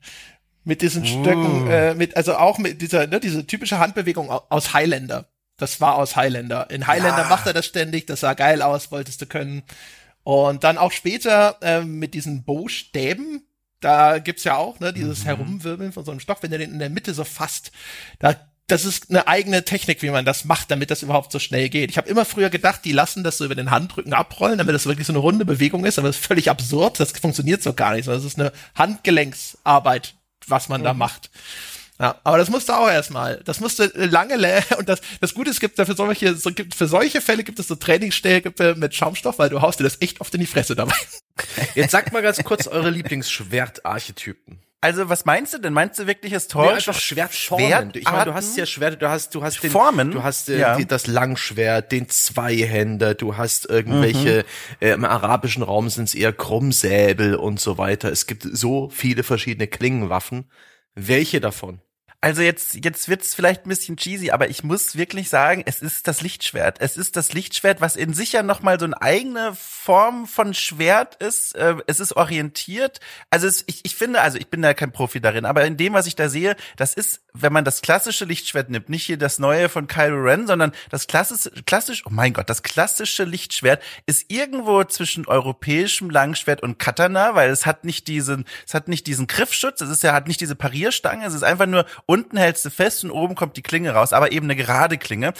Mit 0.62 0.82
diesen 0.82 1.06
Stöcken, 1.06 1.70
äh, 1.70 1.94
mit, 1.94 2.18
also 2.18 2.36
auch 2.36 2.58
mit 2.58 2.82
dieser, 2.82 3.06
ne, 3.06 3.18
diese 3.18 3.46
typische 3.46 3.78
Handbewegung 3.78 4.30
au- 4.30 4.42
aus 4.50 4.74
Highlander. 4.74 5.29
Das 5.60 5.80
war 5.80 5.96
aus 5.96 6.16
Highlander. 6.16 6.70
In 6.70 6.86
Highlander 6.86 7.22
Ja. 7.22 7.28
macht 7.28 7.46
er 7.46 7.52
das 7.52 7.66
ständig, 7.66 8.06
das 8.06 8.20
sah 8.20 8.34
geil 8.34 8.62
aus, 8.62 8.90
wolltest 8.90 9.20
du 9.22 9.26
können. 9.26 9.62
Und 10.22 10.64
dann 10.64 10.78
auch 10.78 10.92
später 10.92 11.56
äh, 11.62 11.82
mit 11.82 12.14
diesen 12.14 12.44
Bow-Stäben, 12.44 13.42
da 13.80 14.18
gibt's 14.18 14.44
ja 14.44 14.56
auch, 14.56 14.78
ne, 14.80 14.92
dieses 14.92 15.24
Herumwirbeln 15.24 15.92
von 15.92 16.04
so 16.04 16.10
einem 16.10 16.20
Stock, 16.20 16.42
wenn 16.42 16.52
er 16.52 16.58
den 16.58 16.72
in 16.72 16.78
der 16.78 16.90
Mitte 16.90 17.14
so 17.14 17.24
fasst. 17.24 17.72
Da, 18.18 18.36
das 18.66 18.84
ist 18.84 19.10
eine 19.10 19.26
eigene 19.26 19.64
Technik, 19.64 20.02
wie 20.02 20.10
man 20.10 20.24
das 20.24 20.44
macht, 20.44 20.70
damit 20.70 20.90
das 20.90 21.02
überhaupt 21.02 21.32
so 21.32 21.38
schnell 21.38 21.68
geht. 21.70 21.90
Ich 21.90 21.96
habe 21.96 22.08
immer 22.08 22.24
früher 22.24 22.50
gedacht, 22.50 22.84
die 22.84 22.92
lassen 22.92 23.24
das 23.24 23.38
so 23.38 23.44
über 23.44 23.54
den 23.54 23.70
Handrücken 23.70 24.12
abrollen, 24.14 24.58
damit 24.58 24.74
das 24.74 24.86
wirklich 24.86 25.06
so 25.06 25.12
eine 25.12 25.18
runde 25.18 25.44
Bewegung 25.44 25.84
ist, 25.84 25.98
aber 25.98 26.08
das 26.08 26.16
ist 26.18 26.26
völlig 26.26 26.50
absurd. 26.50 27.00
Das 27.00 27.12
funktioniert 27.12 27.62
so 27.62 27.72
gar 27.72 27.94
nicht. 27.94 28.06
Das 28.06 28.24
ist 28.24 28.38
eine 28.38 28.52
Handgelenksarbeit, 28.74 30.14
was 30.46 30.68
man 30.68 30.82
da 30.84 30.94
macht. 30.94 31.30
Ja, 32.00 32.18
aber 32.24 32.38
das 32.38 32.48
musste 32.48 32.74
auch 32.76 32.88
erstmal. 32.88 33.42
Das 33.44 33.60
musste 33.60 33.92
lange 33.94 34.34
und 34.78 34.88
das 34.88 35.02
das 35.20 35.34
Gute 35.34 35.50
ist, 35.50 35.56
es 35.56 35.60
gibt 35.60 35.78
da 35.78 35.84
für 35.84 35.94
solche 35.94 36.34
so, 36.34 36.50
gibt 36.50 36.74
für 36.74 36.86
solche 36.86 37.20
Fälle 37.20 37.44
gibt 37.44 37.58
es 37.58 37.68
so 37.68 37.74
Trainingsstellen 37.74 38.42
mit 38.76 38.94
Schaumstoff, 38.94 39.38
weil 39.38 39.50
du 39.50 39.60
haust 39.60 39.80
dir 39.80 39.84
das 39.84 39.98
echt 40.00 40.20
oft 40.20 40.32
in 40.34 40.40
die 40.40 40.46
Fresse 40.46 40.74
dabei. 40.74 40.94
Jetzt 41.74 41.90
sagt 41.90 42.12
mal 42.12 42.22
ganz 42.22 42.42
kurz 42.42 42.66
eure 42.66 42.88
Lieblingsschwertarchetypen. 42.90 44.62
Also, 44.82 45.10
was 45.10 45.26
meinst 45.26 45.52
du 45.52 45.58
denn? 45.58 45.74
Meinst 45.74 45.98
du 45.98 46.06
wirklich 46.06 46.32
historisch? 46.32 46.88
einfach 46.88 46.98
Schwertformen. 46.98 47.92
Ich 47.94 48.10
meine, 48.10 48.24
du 48.24 48.32
hast 48.32 48.56
ja 48.56 48.64
Schwerte, 48.64 48.96
du 48.96 49.10
hast, 49.10 49.34
du 49.34 49.42
hast 49.42 49.62
den, 49.62 49.70
Formen? 49.70 50.10
du 50.10 50.22
hast 50.22 50.48
äh, 50.48 50.58
Ja. 50.58 50.76
die, 50.76 50.86
das 50.86 51.06
Langschwert, 51.06 51.92
den 51.92 52.08
Zweihänder, 52.08 53.12
du 53.14 53.36
hast 53.36 53.66
irgendwelche, 53.68 54.46
äh, 54.80 54.92
im 54.92 55.04
arabischen 55.04 55.62
Raum 55.62 55.90
sind 55.90 56.04
es 56.04 56.14
eher 56.14 56.32
Krummsäbel 56.32 57.34
und 57.34 57.60
so 57.60 57.76
weiter. 57.76 58.10
Es 58.10 58.26
gibt 58.26 58.48
so 58.50 58.88
viele 58.88 59.22
verschiedene 59.22 59.66
Klingenwaffen. 59.66 60.50
Welche 60.94 61.42
davon? 61.42 61.82
Also 62.22 62.42
jetzt, 62.42 62.84
jetzt 62.84 63.08
wird's 63.08 63.34
vielleicht 63.34 63.64
ein 63.64 63.70
bisschen 63.70 63.96
cheesy, 63.96 64.30
aber 64.30 64.50
ich 64.50 64.62
muss 64.62 64.94
wirklich 64.94 65.30
sagen, 65.30 65.62
es 65.64 65.80
ist 65.80 66.06
das 66.06 66.20
Lichtschwert. 66.20 66.78
Es 66.78 66.98
ist 66.98 67.16
das 67.16 67.32
Lichtschwert, 67.32 67.80
was 67.80 67.96
in 67.96 68.12
sich 68.12 68.32
ja 68.32 68.42
nochmal 68.42 68.78
so 68.78 68.84
eine 68.84 69.00
eigene 69.00 69.54
Form 69.90 70.28
von 70.28 70.54
Schwert 70.54 71.16
ist. 71.16 71.56
Äh, 71.56 71.74
Es 71.88 71.98
ist 71.98 72.12
orientiert. 72.12 73.00
Also 73.28 73.48
es, 73.48 73.64
ich, 73.66 73.80
ich 73.82 73.96
finde, 73.96 74.20
also 74.20 74.38
ich 74.38 74.46
bin 74.46 74.62
da 74.62 74.72
kein 74.72 74.92
Profi 74.92 75.20
darin, 75.20 75.44
aber 75.44 75.64
in 75.64 75.76
dem, 75.76 75.94
was 75.94 76.06
ich 76.06 76.14
da 76.14 76.28
sehe, 76.28 76.54
das 76.76 76.94
ist, 76.94 77.22
wenn 77.32 77.52
man 77.52 77.64
das 77.64 77.82
klassische 77.82 78.24
Lichtschwert 78.24 78.70
nimmt, 78.70 78.88
nicht 78.88 79.02
hier 79.02 79.18
das 79.18 79.40
neue 79.40 79.68
von 79.68 79.88
Kylo 79.88 80.22
Ren, 80.22 80.46
sondern 80.46 80.70
das 80.90 81.08
klassische, 81.08 81.50
klassisch, 81.64 82.04
oh 82.06 82.10
mein 82.12 82.32
Gott, 82.34 82.48
das 82.48 82.62
klassische 82.62 83.24
Lichtschwert 83.24 83.82
ist 84.06 84.30
irgendwo 84.30 84.84
zwischen 84.84 85.26
europäischem 85.26 86.08
Langschwert 86.08 86.62
und 86.62 86.78
Katana, 86.78 87.34
weil 87.34 87.50
es 87.50 87.66
hat 87.66 87.82
nicht 87.84 88.06
diesen, 88.06 88.44
es 88.68 88.74
hat 88.74 88.86
nicht 88.86 89.08
diesen 89.08 89.26
Griffschutz, 89.26 89.80
es 89.80 89.90
ist 89.90 90.04
ja, 90.04 90.12
hat 90.12 90.28
nicht 90.28 90.40
diese 90.40 90.54
Parierstange, 90.54 91.26
es 91.26 91.34
ist 91.34 91.42
einfach 91.42 91.66
nur 91.66 91.84
unten 92.06 92.36
hältst 92.36 92.64
du 92.64 92.70
fest 92.70 93.02
und 93.02 93.10
oben 93.10 93.34
kommt 93.34 93.56
die 93.56 93.62
Klinge 93.62 93.90
raus, 93.90 94.12
aber 94.12 94.30
eben 94.30 94.46
eine 94.46 94.54
gerade 94.54 94.98
Klinge. 94.98 95.32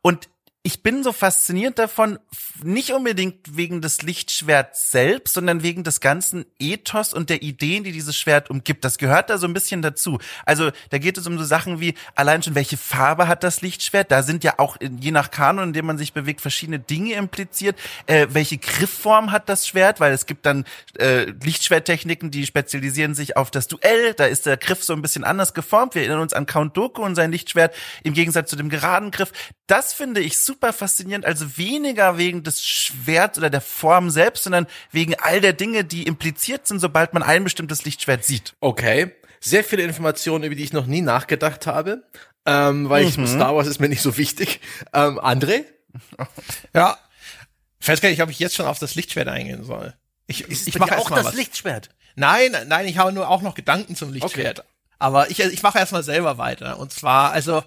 Und 0.00 0.30
ich 0.64 0.82
bin 0.82 1.04
so 1.04 1.12
fasziniert 1.12 1.78
davon, 1.78 2.18
nicht 2.64 2.92
unbedingt 2.92 3.56
wegen 3.56 3.80
des 3.80 4.02
Lichtschwerts 4.02 4.90
selbst, 4.90 5.34
sondern 5.34 5.62
wegen 5.62 5.84
des 5.84 6.00
ganzen 6.00 6.44
Ethos 6.58 7.14
und 7.14 7.30
der 7.30 7.42
Ideen, 7.42 7.84
die 7.84 7.92
dieses 7.92 8.16
Schwert 8.16 8.50
umgibt. 8.50 8.84
Das 8.84 8.98
gehört 8.98 9.30
da 9.30 9.38
so 9.38 9.46
ein 9.46 9.54
bisschen 9.54 9.82
dazu. 9.82 10.18
Also 10.44 10.70
da 10.90 10.98
geht 10.98 11.16
es 11.16 11.26
um 11.28 11.38
so 11.38 11.44
Sachen 11.44 11.80
wie 11.80 11.94
allein 12.16 12.42
schon, 12.42 12.56
welche 12.56 12.76
Farbe 12.76 13.28
hat 13.28 13.44
das 13.44 13.62
Lichtschwert? 13.62 14.10
Da 14.10 14.24
sind 14.24 14.42
ja 14.42 14.54
auch 14.58 14.76
je 14.80 15.12
nach 15.12 15.30
Kanon, 15.30 15.68
in 15.68 15.72
dem 15.72 15.86
man 15.86 15.96
sich 15.96 16.12
bewegt, 16.12 16.40
verschiedene 16.40 16.80
Dinge 16.80 17.14
impliziert. 17.14 17.78
Äh, 18.06 18.26
welche 18.30 18.58
Griffform 18.58 19.30
hat 19.30 19.48
das 19.48 19.66
Schwert? 19.66 20.00
Weil 20.00 20.12
es 20.12 20.26
gibt 20.26 20.44
dann 20.44 20.64
äh, 20.98 21.26
Lichtschwerttechniken, 21.42 22.32
die 22.32 22.44
spezialisieren 22.44 23.14
sich 23.14 23.36
auf 23.36 23.52
das 23.52 23.68
Duell. 23.68 24.12
Da 24.14 24.26
ist 24.26 24.44
der 24.44 24.56
Griff 24.56 24.82
so 24.82 24.92
ein 24.92 25.02
bisschen 25.02 25.22
anders 25.22 25.54
geformt. 25.54 25.94
Wir 25.94 26.02
erinnern 26.02 26.20
uns 26.20 26.32
an 26.32 26.46
Count 26.46 26.76
Dooku 26.76 27.02
und 27.02 27.14
sein 27.14 27.30
Lichtschwert 27.30 27.74
im 28.02 28.12
Gegensatz 28.12 28.50
zu 28.50 28.56
dem 28.56 28.68
geraden 28.68 29.12
Griff. 29.12 29.32
Das 29.68 29.92
finde 29.92 30.20
ich 30.20 30.38
super 30.38 30.57
faszinierend. 30.60 31.24
Also 31.24 31.56
weniger 31.56 32.18
wegen 32.18 32.42
des 32.42 32.64
Schwerts 32.64 33.38
oder 33.38 33.50
der 33.50 33.60
Form 33.60 34.10
selbst, 34.10 34.44
sondern 34.44 34.66
wegen 34.92 35.14
all 35.14 35.40
der 35.40 35.52
Dinge, 35.52 35.84
die 35.84 36.04
impliziert 36.04 36.66
sind, 36.66 36.78
sobald 36.80 37.14
man 37.14 37.22
ein 37.22 37.44
bestimmtes 37.44 37.84
Lichtschwert 37.84 38.24
sieht. 38.24 38.54
Okay. 38.60 39.12
Sehr 39.40 39.62
viele 39.62 39.84
Informationen, 39.84 40.44
über 40.44 40.54
die 40.54 40.64
ich 40.64 40.72
noch 40.72 40.86
nie 40.86 41.00
nachgedacht 41.00 41.66
habe. 41.66 42.02
Ähm, 42.44 42.88
weil 42.88 43.04
ich 43.04 43.14
Star 43.14 43.54
Wars 43.54 43.66
ist 43.66 43.78
mir 43.78 43.88
nicht 43.88 44.02
so 44.02 44.16
wichtig. 44.16 44.60
Ähm, 44.92 45.20
André? 45.20 45.64
Ja. 46.74 46.98
Ich 47.80 47.88
weiß 47.88 48.00
gar 48.00 48.08
nicht, 48.08 48.22
ob 48.22 48.30
ich 48.30 48.38
jetzt 48.38 48.56
schon 48.56 48.66
auf 48.66 48.78
das 48.78 48.94
Lichtschwert 48.94 49.28
eingehen 49.28 49.64
soll. 49.64 49.94
Ich, 50.26 50.48
ich, 50.48 50.66
ich 50.66 50.78
mache 50.78 50.98
auch 50.98 51.10
das 51.10 51.26
was. 51.26 51.34
Lichtschwert. 51.34 51.90
Nein, 52.16 52.54
nein, 52.66 52.86
ich 52.86 52.98
habe 52.98 53.12
nur 53.12 53.28
auch 53.28 53.42
noch 53.42 53.54
Gedanken 53.54 53.94
zum 53.96 54.12
Lichtschwert. 54.12 54.64
Aber 54.98 55.30
ich, 55.30 55.40
ich 55.40 55.62
mache 55.62 55.78
erstmal 55.78 56.02
selber 56.02 56.38
weiter. 56.38 56.78
Und 56.78 56.92
zwar, 56.92 57.30
also, 57.30 57.62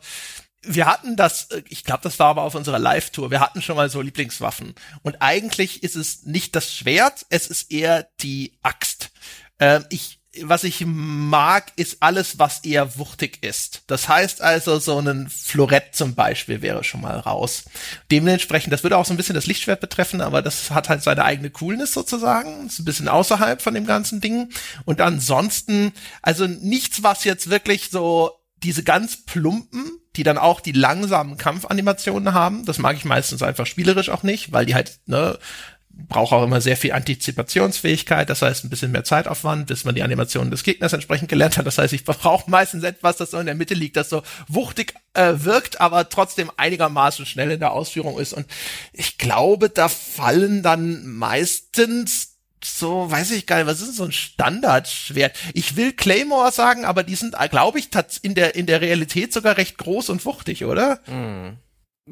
wir 0.63 0.85
hatten 0.85 1.15
das, 1.15 1.45
äh, 1.51 1.63
ich 1.69 1.83
glaube, 1.83 2.03
das 2.03 2.19
war 2.19 2.27
aber 2.27 2.43
auf 2.43 2.55
unserer 2.55 2.79
Live-Tour, 2.79 3.31
wir 3.31 3.39
hatten 3.39 3.61
schon 3.61 3.75
mal 3.75 3.89
so 3.89 4.01
Lieblingswaffen. 4.01 4.75
Und 5.03 5.21
eigentlich 5.21 5.83
ist 5.83 5.95
es 5.95 6.23
nicht 6.23 6.55
das 6.55 6.73
Schwert, 6.73 7.25
es 7.29 7.47
ist 7.47 7.71
eher 7.71 8.07
die 8.21 8.53
Axt. 8.61 9.11
Ähm, 9.59 9.85
ich, 9.89 10.19
was 10.43 10.63
ich 10.63 10.85
mag, 10.85 11.73
ist 11.75 11.97
alles, 12.01 12.39
was 12.39 12.59
eher 12.63 12.97
wuchtig 12.97 13.43
ist. 13.43 13.81
Das 13.87 14.07
heißt 14.07 14.41
also, 14.41 14.79
so 14.79 14.97
ein 14.99 15.29
Florett 15.29 15.93
zum 15.93 16.15
Beispiel 16.15 16.61
wäre 16.61 16.83
schon 16.83 17.01
mal 17.01 17.19
raus. 17.19 17.65
Dementsprechend, 18.11 18.71
das 18.71 18.83
würde 18.83 18.97
auch 18.97 19.05
so 19.05 19.13
ein 19.13 19.17
bisschen 19.17 19.35
das 19.35 19.47
Lichtschwert 19.47 19.81
betreffen, 19.81 20.21
aber 20.21 20.41
das 20.41 20.71
hat 20.71 20.87
halt 20.87 21.03
seine 21.03 21.25
eigene 21.25 21.49
Coolness 21.49 21.93
sozusagen. 21.93 22.67
Ist 22.67 22.79
ein 22.79 22.85
bisschen 22.85 23.09
außerhalb 23.09 23.61
von 23.61 23.73
dem 23.73 23.85
ganzen 23.85 24.21
Ding. 24.21 24.49
Und 24.85 25.01
ansonsten, 25.01 25.91
also 26.21 26.47
nichts, 26.47 27.03
was 27.03 27.25
jetzt 27.25 27.49
wirklich 27.49 27.89
so 27.89 28.40
diese 28.63 28.83
ganz 28.83 29.25
plumpen, 29.25 29.99
die 30.15 30.23
dann 30.23 30.37
auch 30.37 30.59
die 30.59 30.71
langsamen 30.71 31.37
Kampfanimationen 31.37 32.33
haben. 32.33 32.65
Das 32.65 32.79
mag 32.79 32.95
ich 32.95 33.05
meistens 33.05 33.41
einfach 33.41 33.65
spielerisch 33.65 34.09
auch 34.09 34.23
nicht, 34.23 34.51
weil 34.51 34.65
die 34.65 34.75
halt, 34.75 34.99
ne, 35.05 35.39
braucht 36.07 36.33
auch 36.33 36.43
immer 36.43 36.61
sehr 36.61 36.77
viel 36.77 36.93
Antizipationsfähigkeit, 36.93 38.29
das 38.29 38.41
heißt 38.41 38.63
ein 38.63 38.69
bisschen 38.69 38.91
mehr 38.91 39.03
Zeitaufwand, 39.03 39.67
bis 39.67 39.83
man 39.83 39.95
die 39.95 40.03
Animationen 40.03 40.51
des 40.51 40.63
Gegners 40.63 40.93
entsprechend 40.93 41.29
gelernt 41.29 41.57
hat. 41.57 41.65
Das 41.65 41.77
heißt, 41.77 41.93
ich 41.93 42.05
brauche 42.05 42.49
meistens 42.49 42.83
etwas, 42.83 43.17
das 43.17 43.31
so 43.31 43.39
in 43.39 43.45
der 43.45 43.55
Mitte 43.55 43.73
liegt, 43.73 43.97
das 43.97 44.09
so 44.09 44.23
wuchtig 44.47 44.95
äh, 45.13 45.33
wirkt, 45.35 45.81
aber 45.81 46.09
trotzdem 46.09 46.51
einigermaßen 46.55 47.25
schnell 47.25 47.51
in 47.51 47.59
der 47.59 47.71
Ausführung 47.71 48.19
ist. 48.19 48.33
Und 48.33 48.45
ich 48.93 49.17
glaube, 49.17 49.69
da 49.69 49.89
fallen 49.89 50.63
dann 50.63 51.05
meistens 51.07 52.30
so, 52.63 53.09
weiß 53.09 53.31
ich 53.31 53.47
gar 53.47 53.57
nicht, 53.57 53.67
was 53.67 53.79
ist 53.79 53.87
denn 53.87 53.95
so 53.95 54.03
ein 54.03 54.11
Standardschwert? 54.11 55.35
Ich 55.53 55.75
will 55.75 55.93
Claymore 55.93 56.51
sagen, 56.51 56.85
aber 56.85 57.03
die 57.03 57.15
sind, 57.15 57.35
glaube 57.49 57.79
ich, 57.79 57.89
in 58.21 58.35
der, 58.35 58.55
in 58.55 58.65
der 58.65 58.81
Realität 58.81 59.33
sogar 59.33 59.57
recht 59.57 59.77
groß 59.77 60.09
und 60.09 60.25
wuchtig, 60.25 60.65
oder? 60.65 60.99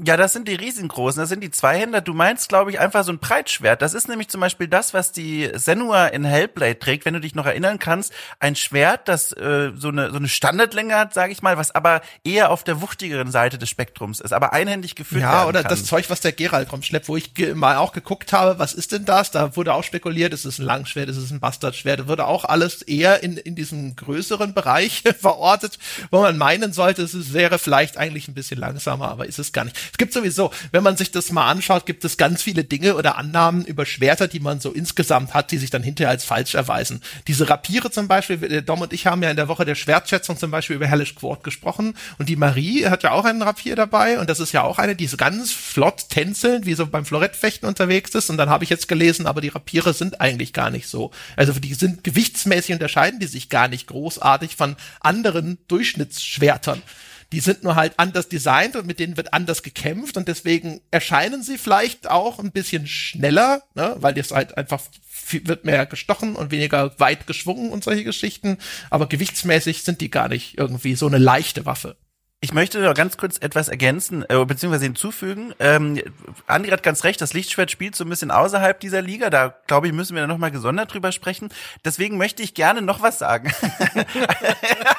Ja, 0.05 0.15
das 0.15 0.31
sind 0.31 0.47
die 0.47 0.55
riesengroßen, 0.55 1.19
das 1.19 1.27
sind 1.27 1.41
die 1.41 1.51
Zweihänder. 1.51 1.99
Du 1.99 2.13
meinst, 2.13 2.47
glaube 2.47 2.71
ich, 2.71 2.79
einfach 2.79 3.03
so 3.03 3.11
ein 3.11 3.19
Breitschwert. 3.19 3.81
Das 3.81 3.93
ist 3.93 4.07
nämlich 4.07 4.29
zum 4.29 4.39
Beispiel 4.39 4.69
das, 4.69 4.93
was 4.93 5.11
die 5.11 5.49
Senua 5.55 6.07
in 6.07 6.23
Hellblade 6.23 6.79
trägt, 6.79 7.03
wenn 7.03 7.15
du 7.15 7.19
dich 7.19 7.35
noch 7.35 7.45
erinnern 7.45 7.79
kannst. 7.79 8.13
Ein 8.39 8.55
Schwert, 8.55 9.09
das 9.09 9.33
äh, 9.33 9.71
so, 9.75 9.89
eine, 9.89 10.09
so 10.11 10.15
eine 10.15 10.29
Standardlänge 10.29 10.95
hat, 10.95 11.13
sage 11.13 11.33
ich 11.33 11.41
mal, 11.41 11.57
was 11.57 11.75
aber 11.75 11.99
eher 12.23 12.49
auf 12.51 12.63
der 12.63 12.79
wuchtigeren 12.79 13.29
Seite 13.29 13.57
des 13.57 13.67
Spektrums 13.69 14.21
ist, 14.21 14.31
aber 14.31 14.53
einhändig 14.53 14.95
geführt 14.95 15.21
Ja, 15.23 15.33
werden 15.39 15.49
oder 15.49 15.61
kann. 15.63 15.69
das 15.69 15.83
Zeug, 15.83 16.09
was 16.09 16.21
der 16.21 16.31
Geralt 16.31 16.71
rumschleppt, 16.71 17.09
wo 17.09 17.17
ich 17.17 17.33
mal 17.55 17.75
auch 17.75 17.91
geguckt 17.91 18.31
habe, 18.31 18.57
was 18.57 18.73
ist 18.73 18.93
denn 18.93 19.03
das? 19.03 19.31
Da 19.31 19.57
wurde 19.57 19.73
auch 19.73 19.83
spekuliert, 19.83 20.33
ist 20.33 20.45
es 20.45 20.59
ein 20.59 20.65
Langschwert, 20.65 21.09
ist 21.09 21.17
es 21.17 21.29
ein 21.31 21.41
Bastardschwert, 21.41 21.99
da 21.99 22.07
wurde 22.07 22.25
auch 22.25 22.45
alles 22.45 22.83
eher 22.83 23.21
in, 23.21 23.35
in 23.35 23.55
diesem 23.55 23.97
größeren 23.97 24.53
Bereich 24.53 25.03
verortet, 25.19 25.77
wo 26.09 26.21
man 26.21 26.37
meinen 26.37 26.71
sollte, 26.71 27.01
es 27.01 27.13
ist- 27.13 27.33
wäre 27.33 27.59
vielleicht 27.59 27.97
eigentlich 27.97 28.29
ein 28.29 28.33
bisschen 28.33 28.59
langsamer, 28.59 29.09
aber 29.09 29.25
ist 29.25 29.39
es 29.39 29.51
gar 29.51 29.65
nicht. 29.65 29.88
Es 29.91 29.97
gibt 29.97 30.13
sowieso, 30.13 30.51
wenn 30.71 30.83
man 30.83 30.97
sich 30.97 31.11
das 31.11 31.31
mal 31.31 31.49
anschaut, 31.49 31.85
gibt 31.85 32.03
es 32.05 32.17
ganz 32.17 32.41
viele 32.41 32.63
Dinge 32.63 32.95
oder 32.95 33.17
Annahmen 33.17 33.65
über 33.65 33.85
Schwerter, 33.85 34.27
die 34.27 34.39
man 34.39 34.59
so 34.59 34.71
insgesamt 34.71 35.33
hat, 35.33 35.51
die 35.51 35.57
sich 35.57 35.69
dann 35.69 35.83
hinterher 35.83 36.09
als 36.09 36.25
falsch 36.25 36.55
erweisen. 36.55 37.01
Diese 37.27 37.49
Rapiere 37.49 37.91
zum 37.91 38.07
Beispiel, 38.07 38.61
Dom 38.61 38.81
und 38.81 38.93
ich 38.93 39.05
haben 39.05 39.21
ja 39.23 39.29
in 39.29 39.35
der 39.35 39.47
Woche 39.47 39.65
der 39.65 39.75
Schwertschätzung 39.75 40.37
zum 40.37 40.51
Beispiel 40.51 40.75
über 40.75 40.87
Hellish 40.87 41.15
Quart 41.15 41.43
gesprochen 41.43 41.95
und 42.17 42.29
die 42.29 42.35
Marie 42.35 42.85
hat 42.87 43.03
ja 43.03 43.11
auch 43.11 43.25
einen 43.25 43.41
Rapier 43.41 43.75
dabei 43.75 44.19
und 44.19 44.29
das 44.29 44.39
ist 44.39 44.51
ja 44.51 44.63
auch 44.63 44.79
eine, 44.79 44.95
die 44.95 45.07
so 45.07 45.17
ganz 45.17 45.51
flott 45.51 46.09
tänzelnd, 46.09 46.65
wie 46.65 46.73
so 46.73 46.87
beim 46.87 47.05
Florettfechten 47.05 47.67
unterwegs 47.67 48.15
ist 48.15 48.29
und 48.29 48.37
dann 48.37 48.49
habe 48.49 48.63
ich 48.63 48.69
jetzt 48.69 48.87
gelesen, 48.87 49.27
aber 49.27 49.41
die 49.41 49.49
Rapiere 49.49 49.93
sind 49.93 50.21
eigentlich 50.21 50.53
gar 50.53 50.69
nicht 50.69 50.87
so. 50.87 51.11
Also 51.35 51.53
die 51.53 51.73
sind 51.73 52.03
gewichtsmäßig 52.03 52.73
unterscheiden 52.73 53.19
die 53.19 53.27
sich 53.27 53.49
gar 53.49 53.67
nicht 53.67 53.87
großartig 53.87 54.55
von 54.55 54.75
anderen 54.99 55.57
Durchschnittsschwertern. 55.67 56.81
Die 57.31 57.39
sind 57.39 57.63
nur 57.63 57.75
halt 57.75 57.93
anders 57.97 58.27
designt 58.27 58.75
und 58.75 58.87
mit 58.87 58.99
denen 58.99 59.17
wird 59.17 59.33
anders 59.33 59.61
gekämpft 59.61 60.17
und 60.17 60.27
deswegen 60.27 60.81
erscheinen 60.89 61.43
sie 61.43 61.57
vielleicht 61.57 62.09
auch 62.09 62.39
ein 62.39 62.51
bisschen 62.51 62.87
schneller, 62.87 63.61
ne, 63.75 63.95
weil 63.99 64.17
jetzt 64.17 64.31
halt 64.31 64.57
einfach 64.57 64.81
viel, 65.07 65.47
wird 65.47 65.63
mehr 65.63 65.85
gestochen 65.85 66.35
und 66.35 66.51
weniger 66.51 66.99
weit 66.99 67.27
geschwungen 67.27 67.71
und 67.71 67.83
solche 67.83 68.03
Geschichten. 68.03 68.57
Aber 68.89 69.07
gewichtsmäßig 69.07 69.83
sind 69.83 70.01
die 70.01 70.09
gar 70.09 70.27
nicht 70.27 70.57
irgendwie 70.57 70.95
so 70.95 71.07
eine 71.07 71.19
leichte 71.19 71.65
Waffe. 71.65 71.95
Ich 72.41 72.53
möchte 72.53 72.79
noch 72.79 72.93
ganz 72.93 73.17
kurz 73.17 73.37
etwas 73.37 73.67
ergänzen, 73.67 74.23
äh, 74.29 74.45
beziehungsweise 74.45 74.85
hinzufügen. 74.85 75.53
Ähm, 75.59 76.01
Andi 76.47 76.69
hat 76.69 76.83
ganz 76.83 77.03
recht, 77.03 77.19
das 77.19 77.33
Lichtschwert 77.33 77.69
spielt 77.69 77.97
so 77.97 78.05
ein 78.05 78.09
bisschen 78.09 78.31
außerhalb 78.31 78.79
dieser 78.79 79.01
Liga. 79.01 79.29
Da, 79.29 79.53
glaube 79.67 79.87
ich, 79.87 79.93
müssen 79.93 80.15
wir 80.15 80.25
noch 80.25 80.37
mal 80.37 80.49
gesondert 80.49 80.93
drüber 80.93 81.11
sprechen. 81.11 81.49
Deswegen 81.83 82.17
möchte 82.17 82.41
ich 82.41 82.53
gerne 82.53 82.81
noch 82.81 83.01
was 83.01 83.19
sagen. 83.19 83.51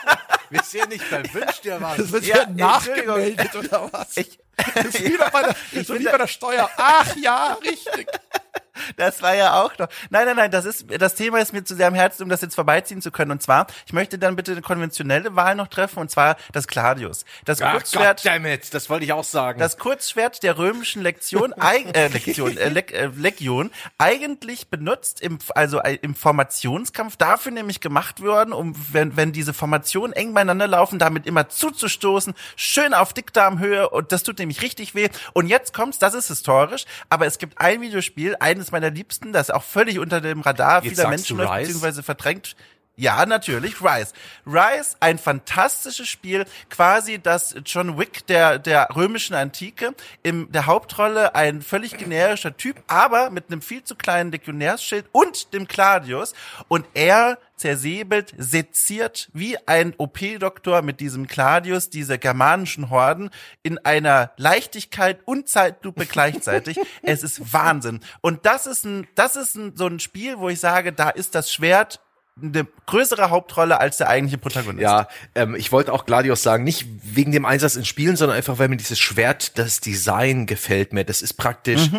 Wir 0.51 0.63
sehen 0.63 0.89
nicht 0.89 1.09
beim 1.11 1.23
Wünsch 1.33 1.61
dir 1.61 1.81
was. 1.81 1.97
Das 1.97 2.13
wird 2.13 2.25
Ja, 2.25 2.47
nachgemeldet 2.47 3.55
oder 3.55 3.89
was? 3.93 4.17
Ich, 4.17 4.39
das 4.75 4.85
ist 4.87 5.05
wie 5.05 5.17
bei 5.17 5.43
der, 5.43 5.85
so 5.85 5.99
wie 5.99 6.05
bei 6.05 6.19
der 6.19 6.27
Steuer. 6.27 6.69
Ach 6.77 7.17
ja, 7.17 7.57
richtig. 7.65 8.07
Das 8.97 9.23
war 9.23 9.35
ja 9.35 9.63
auch 9.63 9.77
noch. 9.79 9.89
Nein, 10.11 10.27
nein, 10.27 10.37
nein, 10.37 10.51
das 10.51 10.65
ist, 10.65 10.87
das 10.89 11.15
Thema 11.15 11.39
ist 11.39 11.53
mir 11.53 11.65
zu 11.65 11.75
sehr 11.75 11.89
am 11.89 11.95
Herzen, 11.95 12.23
um 12.23 12.29
das 12.29 12.41
jetzt 12.41 12.55
vorbeiziehen 12.55 13.03
zu 13.03 13.11
können. 13.11 13.31
Und 13.31 13.43
zwar, 13.43 13.67
ich 13.87 13.93
möchte 13.93 14.19
dann 14.19 14.37
bitte 14.37 14.53
eine 14.53 14.63
konventionelle 14.63 15.37
Wahl 15.37 15.55
noch 15.55 15.69
treffen, 15.69 15.99
und 15.99 16.11
zwar 16.11 16.37
das 16.53 16.67
Gladius. 16.67 17.25
Das 17.45 17.61
Ach, 17.61 17.73
Kurzschwert, 17.73 18.23
goddammit, 18.23 18.73
das 18.75 18.91
wollte 18.91 19.05
ich 19.05 19.13
auch 19.13 19.25
sagen. 19.25 19.59
das 19.59 19.79
Kurzschwert 19.79 20.43
der 20.43 20.59
römischen 20.59 21.03
Lektion, 21.03 21.53
äh, 21.95 22.09
Lektion, 22.09 22.57
äh, 22.57 22.69
Lek, 22.69 22.93
äh, 22.93 23.07
Legion, 23.17 23.71
eigentlich 23.99 24.69
benutzt 24.69 25.21
im, 25.21 25.39
also 25.55 25.81
äh, 25.81 25.99
im 26.03 26.15
Formationskampf, 26.15 27.17
dafür 27.17 27.53
nämlich 27.53 27.81
gemacht 27.81 28.23
worden, 28.23 28.53
um, 28.53 28.75
wenn, 28.93 29.17
wenn 29.17 29.33
diese 29.33 29.55
Formationen 29.55 30.13
eng 30.13 30.35
beieinander 30.35 30.69
laufen, 30.69 30.99
damit 30.99 31.27
immer 31.27 31.49
zuzustoßen, 31.49 32.35
schön 32.57 32.95
auf 32.95 33.13
Dickdarmhöhe, 33.13 33.89
und 33.91 34.13
das 34.13 34.23
tut 34.23 34.39
nämlich 34.39 34.63
richtig 34.63 34.95
weh. 34.95 35.09
Und 35.33 35.47
jetzt 35.49 35.75
kommt's, 35.75 35.99
das 35.99 36.15
ist 36.15 36.29
historisch, 36.29 36.85
aber 37.09 37.27
es 37.27 37.39
gibt 37.39 37.61
ein 37.61 37.81
Videospiel, 37.81 38.37
eines 38.61 38.71
meiner 38.71 38.91
Liebsten, 38.91 39.33
das 39.33 39.51
auch 39.51 39.63
völlig 39.63 39.99
unter 39.99 40.21
dem 40.21 40.41
Radar 40.41 40.85
Jetzt 40.85 40.97
vieler 40.97 41.09
Menschen 41.09 41.39
läuft, 41.39 41.63
beziehungsweise 41.63 42.03
verdrängt. 42.03 42.55
Ja, 43.01 43.25
natürlich, 43.25 43.81
Rise. 43.81 44.13
Rise, 44.45 44.95
ein 45.01 45.17
fantastisches 45.17 46.07
Spiel, 46.07 46.45
quasi 46.69 47.19
das 47.19 47.55
John 47.65 47.97
Wick 47.97 48.27
der, 48.27 48.59
der 48.59 48.89
römischen 48.95 49.35
Antike. 49.35 49.95
In 50.23 50.53
der 50.53 50.67
Hauptrolle 50.67 51.35
ein 51.35 51.63
völlig 51.63 51.97
generischer 51.97 52.55
Typ, 52.55 52.77
aber 52.89 53.31
mit 53.31 53.47
einem 53.51 53.63
viel 53.63 53.83
zu 53.83 53.95
kleinen 53.95 54.31
Legionärsschild 54.31 55.07
und 55.13 55.55
dem 55.55 55.67
Claudius. 55.67 56.35
Und 56.69 56.85
er 56.93 57.39
zersäbelt, 57.57 58.35
seziert 58.37 59.31
wie 59.33 59.57
ein 59.67 59.95
OP-Doktor 59.97 60.83
mit 60.83 61.01
diesem 61.01 61.27
Claudius 61.27 61.89
diese 61.89 62.19
germanischen 62.19 62.91
Horden 62.91 63.31
in 63.63 63.79
einer 63.79 64.33
Leichtigkeit 64.37 65.21
und 65.25 65.49
Zeitlupe 65.49 66.05
gleichzeitig. 66.05 66.79
es 67.03 67.23
ist 67.23 67.55
Wahnsinn. 67.55 68.01
Und 68.21 68.45
das 68.45 68.67
ist 68.67 68.85
ein, 68.85 69.07
das 69.15 69.37
ist 69.37 69.57
ein, 69.57 69.75
so 69.75 69.87
ein 69.87 70.01
Spiel, 70.01 70.39
wo 70.39 70.51
ich 70.51 70.61
sage, 70.61 70.93
da 70.93 71.09
ist 71.09 71.35
das 71.35 71.51
Schwert 71.51 72.01
eine 72.43 72.67
größere 72.87 73.31
Hauptrolle 73.31 73.81
als 73.81 73.97
der 73.99 74.09
eigentliche 74.09 74.39
Protagonist. 74.39 74.83
Ja, 74.83 75.09
ähm, 75.35 75.55
ich 75.55 75.73
wollte 75.73 75.93
auch 75.93 76.07
Gladius 76.07 76.43
sagen, 76.43 76.65
nicht 76.65 76.87
wegen 77.03 77.33
dem 77.33 77.45
Einsatz 77.45 77.77
in 77.77 77.85
Spielen, 77.85 78.17
sondern 78.17 78.37
einfach, 78.37 78.59
weil 78.59 78.69
mir 78.69 78.77
dieses 78.77 78.99
Schwert, 78.99 79.59
das 79.59 79.81
Design 79.81 80.47
gefällt 80.47 80.93
mir. 80.93 81.05
Das 81.05 81.23
ist 81.23 81.35
praktisch 81.35 81.91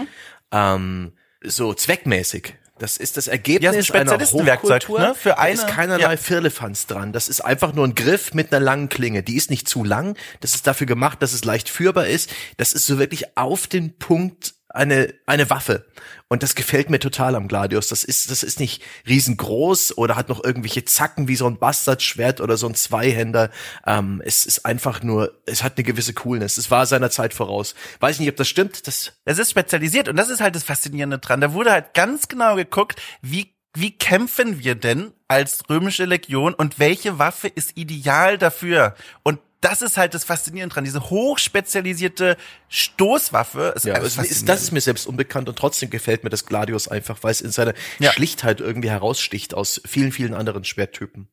ähm, 0.52 1.14
so 1.44 1.74
zweckmäßig. 1.74 2.56
Das 2.78 2.98
ist 2.98 3.16
das 3.16 3.28
Ja, 3.28 3.34
Ergebnis 3.34 3.76
ist 3.76 3.92
ein 3.94 4.10
einer 4.10 4.26
Hochkultur. 4.26 5.00
ne? 5.00 5.14
Für 5.16 5.30
da 5.30 5.36
eine- 5.36 5.54
ist 5.54 5.68
keinerlei 5.68 6.12
ja. 6.14 6.18
Firlefanz 6.18 6.88
dran. 6.88 7.14
Das 7.14 7.30
ist 7.30 7.42
einfach 7.42 7.74
nur 7.74 7.86
ein 7.86 7.94
Griff 7.94 8.34
mit 8.34 8.52
einer 8.52 8.60
langen 8.60 8.90
Klinge. 8.90 9.22
Die 9.22 9.36
ist 9.36 9.52
nicht 9.52 9.68
zu 9.68 9.84
lang. 9.84 10.18
Das 10.40 10.56
ist 10.56 10.66
dafür 10.66 10.88
gemacht, 10.88 11.22
dass 11.22 11.34
es 11.34 11.46
leicht 11.46 11.70
führbar 11.70 12.08
ist. 12.08 12.32
Das 12.58 12.74
ist 12.74 12.88
so 12.88 12.98
wirklich 12.98 13.38
auf 13.38 13.68
den 13.68 13.96
Punkt 14.00 14.56
eine, 14.74 15.14
eine 15.26 15.50
Waffe. 15.50 15.86
Und 16.28 16.44
das 16.44 16.56
gefällt 16.56 16.90
mir 16.90 17.00
total 17.00 17.36
am 17.36 17.48
Gladius. 17.48 17.90
Das 17.90 18.04
ist, 18.04 18.32
das 18.32 18.44
ist 18.44 18.60
nicht 18.60 18.82
riesengroß 19.08 19.98
oder 19.98 20.16
hat 20.16 20.30
noch 20.30 20.44
irgendwelche 20.44 20.86
Zacken 20.86 21.28
wie 21.28 21.36
so 21.36 21.46
ein 21.46 21.60
Bastardschwert 21.60 22.40
oder 22.40 22.56
so 22.58 22.68
ein 22.68 22.76
Zweihänder. 22.76 23.50
Ähm, 23.86 24.22
es 24.24 24.46
ist 24.46 24.66
einfach 24.66 25.04
nur, 25.04 25.42
es 25.46 25.64
hat 25.64 25.78
eine 25.78 25.84
gewisse 25.84 26.14
Coolness. 26.14 26.58
Es 26.58 26.72
war 26.72 26.86
seiner 26.86 27.10
Zeit 27.10 27.34
voraus. 27.34 27.76
Weiß 28.00 28.20
nicht, 28.20 28.30
ob 28.30 28.38
das 28.38 28.48
stimmt. 28.48 28.88
Das, 28.88 29.14
Es 29.26 29.40
ist 29.40 29.52
spezialisiert 29.52 30.08
und 30.08 30.16
das 30.16 30.30
ist 30.30 30.42
halt 30.42 30.56
das 30.56 30.64
Faszinierende 30.64 31.20
dran. 31.20 31.42
Da 31.42 31.54
wurde 31.54 31.72
halt 31.72 31.94
ganz 31.94 32.28
genau 32.28 32.56
geguckt, 32.56 33.02
wie 33.22 33.54
wie 33.74 33.98
kämpfen 33.98 34.60
wir 34.64 34.76
denn 34.76 35.14
als 35.28 35.70
römische 35.70 36.06
Legion 36.06 36.54
und 36.54 36.80
welche 36.80 37.20
Waffe 37.20 37.48
ist 37.48 37.78
ideal 37.78 38.38
dafür? 38.38 38.96
Und 39.24 39.40
das 39.62 39.82
ist 39.84 39.96
halt 39.96 40.14
das 40.14 40.24
Faszinierende 40.24 40.74
dran. 40.74 40.84
Diese 40.84 41.10
hochspezialisierte 41.10 42.36
Stoßwaffe 42.68 43.74
ist 43.76 43.86
ja, 43.86 43.96
ist, 43.98 44.50
das 44.50 44.64
ist 44.64 44.72
mir 44.72 44.82
selbst 44.82 45.06
unbekannt 45.06 45.48
und 45.48 45.58
trotzdem 45.58 45.90
gefällt 45.92 46.24
mir 46.24 46.32
das 46.32 46.46
Gladius 46.48 46.88
einfach, 46.88 47.20
weil 47.22 47.32
es 47.32 47.42
in 47.42 47.52
seiner 47.52 47.74
Ja. 48.00 48.12
Schlichtheit 48.12 48.60
irgendwie 48.60 48.90
heraussticht 48.90 49.54
aus 49.54 49.80
vielen, 49.86 50.12
vielen 50.12 50.34
anderen 50.34 50.64
Schwerttypen. 50.64 51.30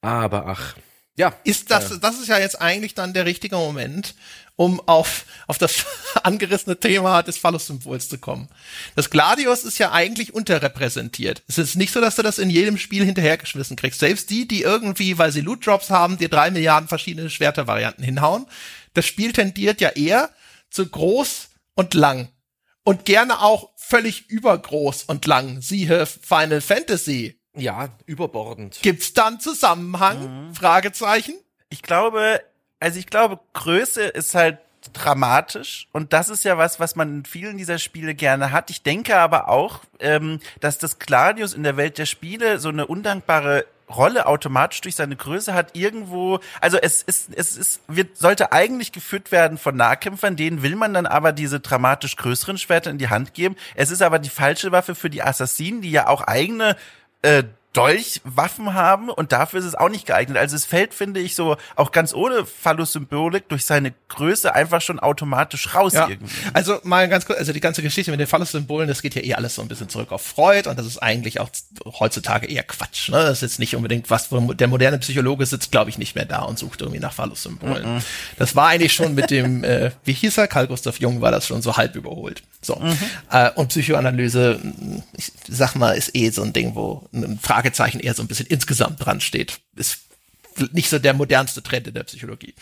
Aber 0.00 0.46
ach, 0.46 0.76
ja. 1.18 1.34
Ist 1.44 1.70
das, 1.70 2.00
das 2.00 2.18
ist 2.20 2.28
ja 2.28 2.38
jetzt 2.38 2.60
eigentlich 2.60 2.94
dann 2.94 3.12
der 3.12 3.26
richtige 3.26 3.56
Moment, 3.56 4.14
um 4.58 4.80
auf, 4.86 5.24
auf 5.46 5.56
das 5.56 5.86
angerissene 6.24 6.78
Thema 6.78 7.22
des 7.22 7.38
Phallus-Symbols 7.38 8.08
zu 8.08 8.18
kommen. 8.18 8.48
Das 8.96 9.08
Gladius 9.08 9.62
ist 9.62 9.78
ja 9.78 9.92
eigentlich 9.92 10.34
unterrepräsentiert. 10.34 11.44
Es 11.46 11.58
ist 11.58 11.76
nicht 11.76 11.92
so, 11.92 12.00
dass 12.00 12.16
du 12.16 12.22
das 12.22 12.38
in 12.38 12.50
jedem 12.50 12.76
Spiel 12.76 13.04
hinterhergeschmissen 13.04 13.76
kriegst. 13.76 14.00
Selbst 14.00 14.30
die, 14.30 14.48
die 14.48 14.62
irgendwie, 14.62 15.16
weil 15.16 15.30
sie 15.30 15.42
Loot-Drops 15.42 15.90
haben, 15.90 16.18
dir 16.18 16.28
drei 16.28 16.50
Milliarden 16.50 16.88
verschiedene 16.88 17.30
Schwertervarianten 17.30 18.02
hinhauen. 18.02 18.46
Das 18.94 19.06
Spiel 19.06 19.32
tendiert 19.32 19.80
ja 19.80 19.90
eher 19.90 20.28
zu 20.70 20.88
groß 20.88 21.50
und 21.76 21.94
lang. 21.94 22.28
Und 22.82 23.04
gerne 23.04 23.40
auch 23.40 23.70
völlig 23.76 24.28
übergroß 24.28 25.04
und 25.04 25.24
lang. 25.26 25.62
Siehe 25.62 26.04
Final 26.04 26.60
Fantasy. 26.60 27.38
Ja, 27.54 27.96
überbordend. 28.06 28.80
Gibt's 28.82 29.12
da 29.12 29.28
einen 29.28 29.38
Zusammenhang? 29.38 30.52
Fragezeichen. 30.52 31.34
ich 31.70 31.82
glaube, 31.82 32.40
also 32.80 32.98
ich 32.98 33.06
glaube, 33.06 33.40
Größe 33.54 34.02
ist 34.02 34.34
halt 34.34 34.58
dramatisch 34.92 35.88
und 35.92 36.12
das 36.12 36.28
ist 36.28 36.44
ja 36.44 36.56
was, 36.56 36.80
was 36.80 36.96
man 36.96 37.18
in 37.18 37.24
vielen 37.24 37.58
dieser 37.58 37.78
Spiele 37.78 38.14
gerne 38.14 38.52
hat. 38.52 38.70
Ich 38.70 38.82
denke 38.82 39.16
aber 39.16 39.48
auch, 39.48 39.80
ähm, 39.98 40.40
dass 40.60 40.78
das 40.78 40.98
Gladius 40.98 41.52
in 41.52 41.62
der 41.62 41.76
Welt 41.76 41.98
der 41.98 42.06
Spiele 42.06 42.58
so 42.58 42.68
eine 42.68 42.86
undankbare 42.86 43.66
Rolle 43.88 44.26
automatisch 44.26 44.82
durch 44.82 44.96
seine 44.96 45.16
Größe 45.16 45.54
hat 45.54 45.74
irgendwo, 45.74 46.40
also 46.60 46.76
es 46.76 47.02
ist, 47.02 47.30
es 47.34 47.56
ist, 47.56 47.80
wird, 47.88 48.18
sollte 48.18 48.52
eigentlich 48.52 48.92
geführt 48.92 49.32
werden 49.32 49.56
von 49.56 49.76
Nahkämpfern, 49.76 50.36
denen 50.36 50.62
will 50.62 50.76
man 50.76 50.92
dann 50.92 51.06
aber 51.06 51.32
diese 51.32 51.60
dramatisch 51.60 52.16
größeren 52.16 52.58
Schwerter 52.58 52.90
in 52.90 52.98
die 52.98 53.08
Hand 53.08 53.34
geben. 53.34 53.56
Es 53.74 53.90
ist 53.90 54.02
aber 54.02 54.18
die 54.18 54.28
falsche 54.28 54.72
Waffe 54.72 54.94
für 54.94 55.10
die 55.10 55.22
Assassinen, 55.22 55.80
die 55.80 55.90
ja 55.90 56.06
auch 56.06 56.22
eigene 56.22 56.76
äh, 57.22 57.44
Dolchwaffen 57.78 58.74
haben 58.74 59.08
und 59.10 59.32
dafür 59.32 59.60
ist 59.60 59.66
es 59.66 59.74
auch 59.74 59.88
nicht 59.88 60.06
geeignet. 60.06 60.36
Also 60.38 60.56
es 60.56 60.64
fällt, 60.64 60.94
finde 60.94 61.20
ich, 61.20 61.34
so 61.34 61.56
auch 61.76 61.92
ganz 61.92 62.12
ohne 62.14 62.44
Phallus-Symbolik 62.44 63.48
durch 63.48 63.64
seine 63.64 63.92
Größe 64.08 64.54
einfach 64.54 64.80
schon 64.80 64.98
automatisch 64.98 65.74
raus 65.74 65.92
Ja. 65.94 66.08
irgendwie. 66.08 66.32
Also 66.52 66.78
mal 66.82 67.08
ganz 67.08 67.26
kurz, 67.26 67.38
also 67.38 67.52
die 67.52 67.60
ganze 67.60 67.82
Geschichte 67.82 68.10
mit 68.10 68.20
den 68.20 68.26
Phallus-Symbolen, 68.26 68.88
das 68.88 69.02
geht 69.02 69.14
ja 69.14 69.22
eh 69.22 69.34
alles 69.34 69.54
so 69.54 69.62
ein 69.62 69.68
bisschen 69.68 69.88
zurück 69.88 70.12
auf 70.12 70.22
Freud 70.22 70.68
und 70.68 70.78
das 70.78 70.86
ist 70.86 70.98
eigentlich 70.98 71.40
auch 71.40 71.48
heutzutage 72.00 72.46
eher 72.46 72.62
Quatsch. 72.62 73.08
Ne? 73.10 73.16
Das 73.16 73.38
ist 73.38 73.42
jetzt 73.42 73.58
nicht 73.58 73.76
unbedingt 73.76 74.10
was, 74.10 74.30
wo 74.32 74.40
der 74.52 74.68
moderne 74.68 74.98
Psychologe 74.98 75.46
sitzt, 75.46 75.70
glaube 75.70 75.90
ich, 75.90 75.98
nicht 75.98 76.14
mehr 76.14 76.24
da 76.26 76.42
und 76.42 76.58
sucht 76.58 76.80
irgendwie 76.80 77.00
nach 77.00 77.12
Phallus-Symbolen. 77.12 78.02
Das 78.38 78.56
war 78.56 78.68
eigentlich 78.68 78.92
schon 78.92 79.14
mit 79.14 79.30
dem, 79.30 79.64
äh, 79.64 79.90
wie 80.04 80.12
hieß 80.12 80.38
er, 80.38 80.48
Carl 80.48 80.66
Gustav 80.66 80.98
Jung, 81.00 81.20
war 81.20 81.30
das 81.30 81.46
schon 81.46 81.62
so 81.62 81.76
halb 81.76 81.94
überholt. 81.96 82.42
So. 82.60 82.80
Äh, 83.30 83.50
und 83.52 83.68
Psychoanalyse, 83.68 84.58
ich 85.16 85.30
sag 85.48 85.76
mal, 85.76 85.92
ist 85.96 86.14
eh 86.16 86.30
so 86.30 86.42
ein 86.42 86.52
Ding, 86.52 86.74
wo 86.74 87.06
ein 87.12 87.38
Fragezeichen 87.68 88.00
eher 88.00 88.14
so 88.14 88.22
ein 88.22 88.28
bisschen 88.28 88.46
insgesamt 88.46 89.04
dran 89.04 89.20
steht. 89.20 89.60
Ist 89.76 89.98
nicht 90.72 90.88
so 90.88 90.98
der 90.98 91.14
modernste 91.14 91.62
Trend 91.62 91.86
in 91.86 91.94
der 91.94 92.02
Psychologie. 92.02 92.52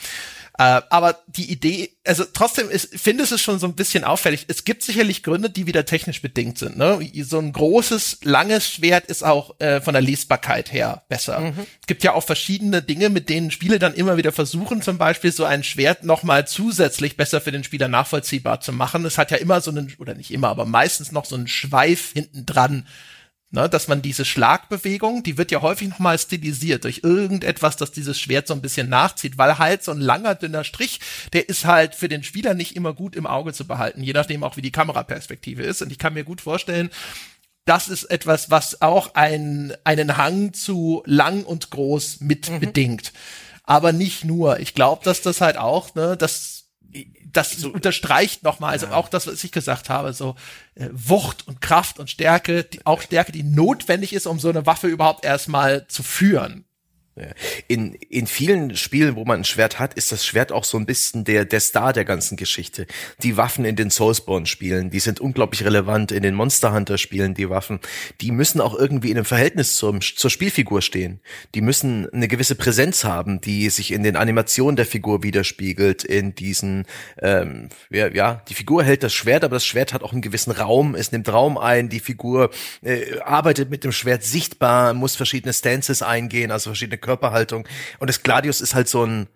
Äh, 0.58 0.82
aber 0.90 1.18
die 1.28 1.50
Idee, 1.50 1.92
also 2.04 2.24
trotzdem 2.30 2.68
ist, 2.68 2.94
finde 2.98 3.24
es 3.24 3.40
schon 3.40 3.58
so 3.58 3.66
ein 3.66 3.74
bisschen 3.74 4.04
auffällig. 4.04 4.44
Es 4.48 4.64
gibt 4.64 4.82
sicherlich 4.82 5.22
Gründe, 5.22 5.48
die 5.48 5.66
wieder 5.66 5.86
technisch 5.86 6.20
bedingt 6.20 6.58
sind. 6.58 6.76
Ne? 6.76 7.10
So 7.24 7.38
ein 7.38 7.52
großes, 7.52 8.18
langes 8.24 8.68
Schwert 8.68 9.06
ist 9.06 9.22
auch 9.22 9.58
äh, 9.60 9.80
von 9.80 9.94
der 9.94 10.02
Lesbarkeit 10.02 10.72
her 10.72 11.04
besser. 11.08 11.54
Es 11.80 11.86
gibt 11.86 12.04
ja 12.04 12.12
auch 12.12 12.22
verschiedene 12.22 12.82
Dinge, 12.82 13.08
mit 13.08 13.30
denen 13.30 13.50
Spiele 13.50 13.78
dann 13.78 13.94
immer 13.94 14.18
wieder 14.18 14.32
versuchen, 14.32 14.82
zum 14.82 14.98
Beispiel 14.98 15.32
so 15.32 15.44
ein 15.44 15.64
Schwert 15.64 16.04
nochmal 16.04 16.46
zusätzlich 16.46 17.16
besser 17.16 17.40
für 17.40 17.52
den 17.52 17.64
Spieler 17.64 17.88
nachvollziehbar 17.88 18.60
zu 18.60 18.72
machen. 18.72 19.06
Es 19.06 19.16
hat 19.16 19.30
ja 19.30 19.38
immer 19.38 19.62
so 19.62 19.70
einen, 19.70 19.94
oder 19.98 20.14
nicht 20.14 20.32
immer, 20.32 20.48
aber 20.48 20.66
meistens 20.66 21.12
noch 21.12 21.24
so 21.24 21.36
einen 21.36 21.48
Schweif 21.48 22.12
hinten 22.12 22.44
dran, 22.44 22.86
Ne, 23.56 23.70
dass 23.70 23.88
man 23.88 24.02
diese 24.02 24.26
Schlagbewegung, 24.26 25.22
die 25.22 25.38
wird 25.38 25.50
ja 25.50 25.62
häufig 25.62 25.88
nochmal 25.88 26.18
stilisiert 26.18 26.84
durch 26.84 27.00
irgendetwas, 27.02 27.78
das 27.78 27.90
dieses 27.90 28.20
Schwert 28.20 28.46
so 28.46 28.52
ein 28.52 28.60
bisschen 28.60 28.90
nachzieht, 28.90 29.38
weil 29.38 29.56
halt 29.56 29.82
so 29.82 29.92
ein 29.92 30.00
langer, 30.00 30.34
dünner 30.34 30.62
Strich, 30.62 31.00
der 31.32 31.48
ist 31.48 31.64
halt 31.64 31.94
für 31.94 32.08
den 32.08 32.22
Spieler 32.22 32.52
nicht 32.52 32.76
immer 32.76 32.92
gut 32.92 33.16
im 33.16 33.26
Auge 33.26 33.54
zu 33.54 33.66
behalten, 33.66 34.02
je 34.02 34.12
nachdem 34.12 34.44
auch 34.44 34.58
wie 34.58 34.60
die 34.60 34.72
Kameraperspektive 34.72 35.62
ist. 35.62 35.80
Und 35.80 35.90
ich 35.90 35.98
kann 35.98 36.12
mir 36.12 36.24
gut 36.24 36.42
vorstellen, 36.42 36.90
das 37.64 37.88
ist 37.88 38.04
etwas, 38.04 38.50
was 38.50 38.82
auch 38.82 39.14
ein, 39.14 39.72
einen 39.84 40.18
Hang 40.18 40.52
zu 40.52 41.02
lang 41.06 41.42
und 41.42 41.70
groß 41.70 42.20
mit 42.20 42.60
bedingt. 42.60 43.14
Aber 43.62 43.92
nicht 43.92 44.22
nur. 44.22 44.60
Ich 44.60 44.74
glaube, 44.74 45.02
dass 45.02 45.22
das 45.22 45.40
halt 45.40 45.56
auch, 45.56 45.94
ne, 45.94 46.18
das 47.36 47.50
das 47.50 47.64
unterstreicht 47.64 48.42
nochmal, 48.42 48.72
also 48.72 48.88
auch 48.88 49.08
das, 49.08 49.26
was 49.26 49.42
ich 49.42 49.52
gesagt 49.52 49.88
habe, 49.88 50.12
so 50.12 50.36
äh, 50.74 50.88
Wucht 50.92 51.48
und 51.48 51.60
Kraft 51.60 51.98
und 51.98 52.10
Stärke, 52.10 52.64
die, 52.64 52.84
auch 52.84 53.00
Stärke, 53.00 53.32
die 53.32 53.42
notwendig 53.42 54.12
ist, 54.12 54.26
um 54.26 54.38
so 54.38 54.48
eine 54.48 54.66
Waffe 54.66 54.88
überhaupt 54.88 55.24
erstmal 55.24 55.86
zu 55.88 56.02
führen. 56.02 56.65
In, 57.66 57.94
in 57.94 58.26
vielen 58.26 58.76
Spielen, 58.76 59.16
wo 59.16 59.24
man 59.24 59.40
ein 59.40 59.44
Schwert 59.44 59.78
hat, 59.78 59.94
ist 59.94 60.12
das 60.12 60.26
Schwert 60.26 60.52
auch 60.52 60.64
so 60.64 60.76
ein 60.76 60.84
bisschen 60.84 61.24
der, 61.24 61.46
der 61.46 61.60
Star 61.60 61.94
der 61.94 62.04
ganzen 62.04 62.36
Geschichte. 62.36 62.86
Die 63.22 63.38
Waffen 63.38 63.64
in 63.64 63.74
den 63.74 63.88
Soulsborne-Spielen, 63.88 64.90
die 64.90 65.00
sind 65.00 65.18
unglaublich 65.18 65.64
relevant. 65.64 66.12
In 66.12 66.22
den 66.22 66.34
Monster 66.34 66.74
Hunter-Spielen, 66.74 67.32
die 67.32 67.48
Waffen, 67.48 67.80
die 68.20 68.32
müssen 68.32 68.60
auch 68.60 68.78
irgendwie 68.78 69.10
in 69.10 69.16
einem 69.16 69.24
Verhältnis 69.24 69.76
zum, 69.76 70.02
zur 70.02 70.28
Spielfigur 70.28 70.82
stehen. 70.82 71.20
Die 71.54 71.62
müssen 71.62 72.06
eine 72.10 72.28
gewisse 72.28 72.54
Präsenz 72.54 73.04
haben, 73.04 73.40
die 73.40 73.70
sich 73.70 73.92
in 73.92 74.02
den 74.02 74.16
Animationen 74.16 74.76
der 74.76 74.86
Figur 74.86 75.22
widerspiegelt, 75.22 76.04
in 76.04 76.34
diesen, 76.34 76.84
ähm, 77.22 77.70
ja, 77.88 78.08
ja, 78.08 78.42
die 78.48 78.54
Figur 78.54 78.84
hält 78.84 79.02
das 79.02 79.14
Schwert, 79.14 79.42
aber 79.42 79.56
das 79.56 79.64
Schwert 79.64 79.94
hat 79.94 80.02
auch 80.02 80.12
einen 80.12 80.20
gewissen 80.20 80.50
Raum, 80.50 80.94
es 80.94 81.12
nimmt 81.12 81.32
Raum 81.32 81.56
ein, 81.56 81.88
die 81.88 82.00
Figur 82.00 82.50
äh, 82.82 83.20
arbeitet 83.20 83.70
mit 83.70 83.84
dem 83.84 83.92
Schwert 83.92 84.22
sichtbar, 84.22 84.92
muss 84.92 85.16
verschiedene 85.16 85.54
Stances 85.54 86.02
eingehen, 86.02 86.50
also 86.50 86.70
verschiedene 86.70 86.98
Körperhaltung. 87.06 87.66
Und 87.98 88.08
das 88.08 88.22
Gladius 88.22 88.60
ist 88.60 88.74
halt 88.74 88.88
so 88.88 89.04
ein, 89.04 89.28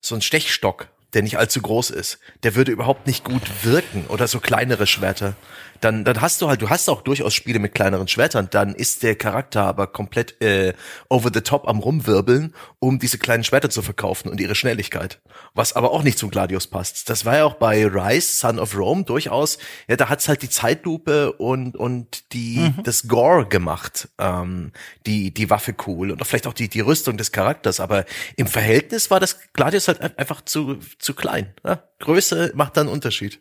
so 0.00 0.14
ein 0.14 0.22
Stechstock, 0.22 0.88
der 1.14 1.22
nicht 1.22 1.38
allzu 1.38 1.62
groß 1.62 1.90
ist. 1.90 2.18
Der 2.42 2.56
würde 2.56 2.72
überhaupt 2.72 3.06
nicht 3.06 3.24
gut 3.24 3.42
wirken 3.64 4.06
oder 4.08 4.26
so 4.26 4.40
kleinere 4.40 4.86
Schwerter. 4.86 5.36
Dann, 5.80 6.04
dann 6.04 6.20
hast 6.20 6.42
du 6.42 6.48
halt, 6.48 6.60
du 6.62 6.68
hast 6.68 6.88
auch 6.88 7.02
durchaus 7.02 7.32
Spiele 7.34 7.58
mit 7.58 7.74
kleineren 7.74 8.06
Schwertern, 8.08 8.48
dann 8.50 8.74
ist 8.74 9.02
der 9.02 9.16
Charakter 9.16 9.62
aber 9.64 9.86
komplett 9.86 10.40
äh, 10.42 10.74
over 11.08 11.30
the 11.32 11.40
top 11.40 11.66
am 11.68 11.78
rumwirbeln, 11.78 12.54
um 12.78 12.98
diese 12.98 13.18
kleinen 13.18 13.44
Schwerter 13.44 13.70
zu 13.70 13.80
verkaufen 13.82 14.28
und 14.28 14.40
ihre 14.40 14.54
Schnelligkeit. 14.54 15.20
Was 15.54 15.74
aber 15.74 15.90
auch 15.92 16.02
nicht 16.02 16.18
zum 16.18 16.30
Gladius 16.30 16.66
passt. 16.66 17.08
Das 17.08 17.24
war 17.24 17.38
ja 17.38 17.44
auch 17.44 17.54
bei 17.54 17.86
Rise, 17.86 18.36
Son 18.36 18.58
of 18.58 18.76
Rome 18.76 19.04
durchaus, 19.04 19.58
ja, 19.88 19.96
da 19.96 20.08
hat's 20.08 20.28
halt 20.28 20.42
die 20.42 20.50
Zeitlupe 20.50 21.32
und, 21.32 21.76
und 21.76 22.32
die, 22.32 22.72
das 22.84 23.08
Gore 23.08 23.46
gemacht, 23.46 24.08
ähm, 24.18 24.72
die, 25.06 25.32
die 25.32 25.48
Waffe 25.50 25.74
cool 25.86 26.10
und 26.10 26.24
vielleicht 26.26 26.46
auch 26.46 26.52
die, 26.54 26.68
die 26.68 26.80
Rüstung 26.80 27.16
des 27.16 27.32
Charakters, 27.32 27.80
aber 27.80 28.04
im 28.36 28.46
Verhältnis 28.46 29.10
war 29.10 29.18
das 29.20 29.38
Gladius 29.54 29.88
halt 29.88 30.00
ein- 30.00 30.16
einfach 30.18 30.42
zu, 30.42 30.78
zu 30.98 31.14
klein. 31.14 31.54
Ja? 31.64 31.82
Größe 32.00 32.52
macht 32.54 32.76
dann 32.76 32.86
einen 32.86 32.94
Unterschied. 32.94 33.40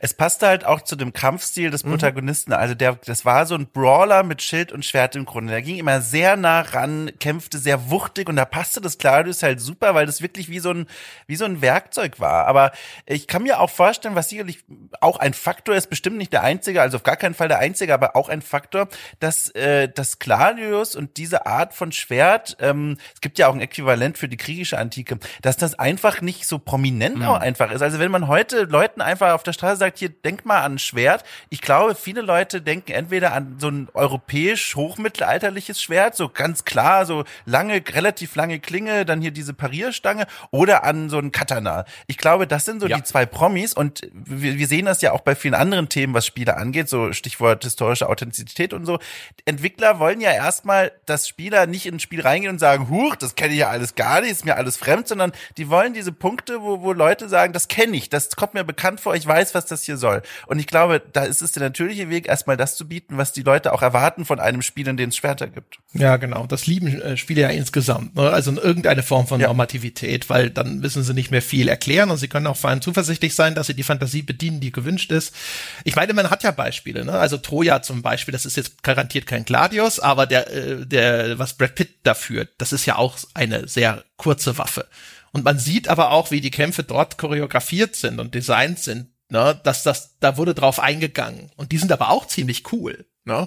Es 0.00 0.14
passte 0.14 0.46
halt 0.46 0.64
auch 0.64 0.82
zu 0.82 0.96
dem 0.96 1.12
Kampfstil 1.12 1.70
des 1.70 1.82
Protagonisten. 1.82 2.52
Also 2.52 2.74
der, 2.74 2.98
das 3.06 3.24
war 3.24 3.46
so 3.46 3.54
ein 3.54 3.66
Brawler 3.66 4.22
mit 4.22 4.42
Schild 4.42 4.72
und 4.72 4.84
Schwert 4.84 5.16
im 5.16 5.24
Grunde. 5.24 5.52
Der 5.52 5.62
ging 5.62 5.76
immer 5.76 6.00
sehr 6.00 6.36
nah 6.36 6.60
ran, 6.60 7.10
kämpfte 7.20 7.58
sehr 7.58 7.90
wuchtig 7.90 8.28
und 8.28 8.36
da 8.36 8.44
passte 8.44 8.80
das 8.80 8.98
Claudius 8.98 9.42
halt 9.42 9.60
super, 9.60 9.94
weil 9.94 10.06
das 10.06 10.20
wirklich 10.20 10.48
wie 10.48 10.58
so 10.58 10.70
ein, 10.70 10.86
wie 11.26 11.36
so 11.36 11.44
ein 11.44 11.62
Werkzeug 11.62 12.20
war. 12.20 12.46
Aber 12.46 12.72
ich 13.06 13.26
kann 13.26 13.44
mir 13.44 13.60
auch 13.60 13.70
vorstellen, 13.70 14.14
was 14.14 14.28
sicherlich 14.28 14.64
auch 15.00 15.18
ein 15.18 15.34
Faktor 15.34 15.74
ist, 15.74 15.88
bestimmt 15.88 16.18
nicht 16.18 16.32
der 16.32 16.42
einzige, 16.42 16.82
also 16.82 16.96
auf 16.96 17.02
gar 17.02 17.16
keinen 17.16 17.34
Fall 17.34 17.48
der 17.48 17.58
einzige, 17.58 17.94
aber 17.94 18.16
auch 18.16 18.28
ein 18.28 18.42
Faktor, 18.42 18.88
dass, 19.20 19.48
äh, 19.50 19.88
das 19.88 20.18
Claudius 20.18 20.96
und 20.96 21.16
diese 21.16 21.46
Art 21.46 21.72
von 21.72 21.92
Schwert, 21.92 22.56
ähm, 22.60 22.98
es 23.14 23.20
gibt 23.20 23.38
ja 23.38 23.48
auch 23.48 23.54
ein 23.54 23.60
Äquivalent 23.60 24.18
für 24.18 24.28
die 24.28 24.36
griechische 24.36 24.78
Antike, 24.78 25.18
dass 25.42 25.56
das 25.56 25.78
einfach 25.78 26.20
nicht 26.20 26.46
so 26.46 26.58
prominent 26.58 27.24
auch 27.24 27.40
einfach 27.40 27.70
ist. 27.70 27.80
Also 27.80 27.98
wenn 27.98 28.10
man 28.10 28.28
heute 28.28 28.64
Leuten 28.64 29.00
einfach 29.00 29.32
auf 29.32 29.42
der 29.42 29.53
Straße 29.54 29.76
sagt, 29.78 29.98
hier, 29.98 30.10
denk 30.10 30.44
mal 30.44 30.60
an 30.60 30.74
ein 30.74 30.78
Schwert. 30.78 31.24
Ich 31.48 31.60
glaube, 31.62 31.94
viele 31.94 32.20
Leute 32.20 32.60
denken 32.60 32.92
entweder 32.92 33.32
an 33.32 33.56
so 33.58 33.68
ein 33.68 33.88
europäisch 33.94 34.76
hochmittelalterliches 34.76 35.80
Schwert, 35.80 36.16
so 36.16 36.28
ganz 36.28 36.64
klar, 36.64 37.06
so 37.06 37.24
lange, 37.46 37.82
relativ 37.92 38.34
lange 38.36 38.60
Klinge, 38.60 39.04
dann 39.04 39.20
hier 39.20 39.30
diese 39.30 39.54
Parierstange 39.54 40.26
oder 40.50 40.84
an 40.84 41.08
so 41.08 41.18
ein 41.18 41.32
Katana. 41.32 41.84
Ich 42.06 42.18
glaube, 42.18 42.46
das 42.46 42.64
sind 42.64 42.80
so 42.80 42.86
Ja. 42.88 42.96
die 42.96 43.02
zwei 43.04 43.24
Promis 43.26 43.72
und 43.74 44.02
wir, 44.12 44.58
wir 44.58 44.66
sehen 44.66 44.86
das 44.86 45.00
ja 45.00 45.12
auch 45.12 45.20
bei 45.20 45.34
vielen 45.34 45.54
anderen 45.54 45.88
Themen, 45.88 46.12
was 46.14 46.26
Spiele 46.26 46.56
angeht, 46.56 46.88
so 46.88 47.12
Stichwort 47.12 47.64
historische 47.64 48.08
Authentizität 48.08 48.72
und 48.72 48.84
so. 48.86 48.98
Entwickler 49.44 49.98
wollen 49.98 50.20
ja 50.20 50.32
erstmal, 50.32 50.92
dass 51.06 51.28
Spieler 51.28 51.66
nicht 51.66 51.86
in 51.86 51.96
ein 51.96 52.00
Spiel 52.00 52.20
reingehen 52.20 52.52
und 52.54 52.58
sagen, 52.58 52.88
huch, 52.88 53.16
das 53.16 53.34
kenne 53.34 53.52
ich 53.52 53.60
ja 53.60 53.68
alles 53.68 53.94
gar 53.94 54.20
nicht, 54.20 54.30
ist 54.30 54.44
mir 54.44 54.56
alles 54.56 54.76
fremd, 54.76 55.08
sondern 55.08 55.32
die 55.56 55.68
wollen 55.68 55.94
diese 55.94 56.12
Punkte, 56.12 56.62
wo, 56.62 56.82
wo 56.82 56.92
Leute 56.92 57.28
sagen, 57.28 57.52
das 57.52 57.68
kenne 57.68 57.96
ich, 57.96 58.08
das 58.10 58.30
kommt 58.36 58.54
mir 58.54 58.64
bekannt 58.64 59.00
vor, 59.00 59.14
ich 59.14 59.26
weiß, 59.26 59.43
was 59.52 59.66
das 59.66 59.82
hier 59.82 59.96
soll. 59.96 60.22
Und 60.46 60.60
ich 60.60 60.68
glaube, 60.68 61.02
da 61.12 61.24
ist 61.24 61.42
es 61.42 61.50
der 61.50 61.64
natürliche 61.64 62.08
Weg, 62.08 62.28
erstmal 62.28 62.56
das 62.56 62.76
zu 62.76 62.86
bieten, 62.86 63.18
was 63.18 63.32
die 63.32 63.42
Leute 63.42 63.72
auch 63.72 63.82
erwarten 63.82 64.24
von 64.24 64.38
einem 64.38 64.62
Spiel, 64.62 64.86
in 64.86 64.96
dem 64.96 65.08
es 65.08 65.16
Schwerter 65.16 65.48
gibt. 65.48 65.78
Ja, 65.92 66.18
genau. 66.18 66.46
Das 66.46 66.66
lieben 66.66 66.86
äh, 67.02 67.16
Spiele 67.16 67.42
ja 67.42 67.48
insgesamt. 67.48 68.14
Ne? 68.14 68.30
Also 68.30 68.52
in 68.52 68.58
irgendeine 68.58 69.02
Form 69.02 69.26
von 69.26 69.40
Ja. 69.40 69.48
Normativität, 69.48 70.30
weil 70.30 70.50
dann 70.50 70.78
müssen 70.78 71.02
sie 71.02 71.14
nicht 71.14 71.32
mehr 71.32 71.42
viel 71.42 71.66
erklären 71.68 72.10
und 72.10 72.18
sie 72.18 72.28
können 72.28 72.46
auch 72.46 72.56
vor 72.56 72.70
allem 72.70 72.80
zuversichtlich 72.80 73.34
sein, 73.34 73.56
dass 73.56 73.66
sie 73.66 73.74
die 73.74 73.82
Fantasie 73.82 74.22
bedienen, 74.22 74.60
die 74.60 74.70
gewünscht 74.70 75.10
ist. 75.10 75.34
Ich 75.82 75.96
meine, 75.96 76.14
man 76.14 76.30
hat 76.30 76.44
ja 76.44 76.52
Beispiele. 76.52 77.04
Ne? 77.04 77.12
Also 77.12 77.36
Troja 77.38 77.82
zum 77.82 78.02
Beispiel, 78.02 78.32
das 78.32 78.46
ist 78.46 78.56
jetzt 78.56 78.84
garantiert 78.84 79.26
kein 79.26 79.44
Gladius, 79.44 79.98
aber 79.98 80.26
der, 80.26 80.50
äh, 80.52 80.86
der, 80.86 81.38
was 81.38 81.54
Brad 81.54 81.74
Pitt 81.74 81.96
da 82.04 82.14
führt, 82.14 82.50
das 82.58 82.72
ist 82.72 82.86
ja 82.86 82.96
auch 82.96 83.18
eine 83.34 83.66
sehr 83.66 84.04
kurze 84.16 84.56
Waffe. 84.58 84.86
Und 85.32 85.44
man 85.44 85.58
sieht 85.58 85.88
aber 85.88 86.12
auch, 86.12 86.30
wie 86.30 86.40
die 86.40 86.52
Kämpfe 86.52 86.84
dort 86.84 87.18
choreografiert 87.18 87.96
sind 87.96 88.20
und 88.20 88.36
designt 88.36 88.78
sind, 88.78 89.08
ne? 89.34 89.60
dass 89.64 89.82
das, 89.82 90.16
da 90.20 90.36
wurde 90.38 90.54
drauf 90.54 90.80
eingegangen. 90.80 91.50
Und 91.56 91.72
die 91.72 91.78
sind 91.78 91.92
aber 91.92 92.08
auch 92.10 92.26
ziemlich 92.26 92.72
cool. 92.72 93.04
Ne? 93.24 93.46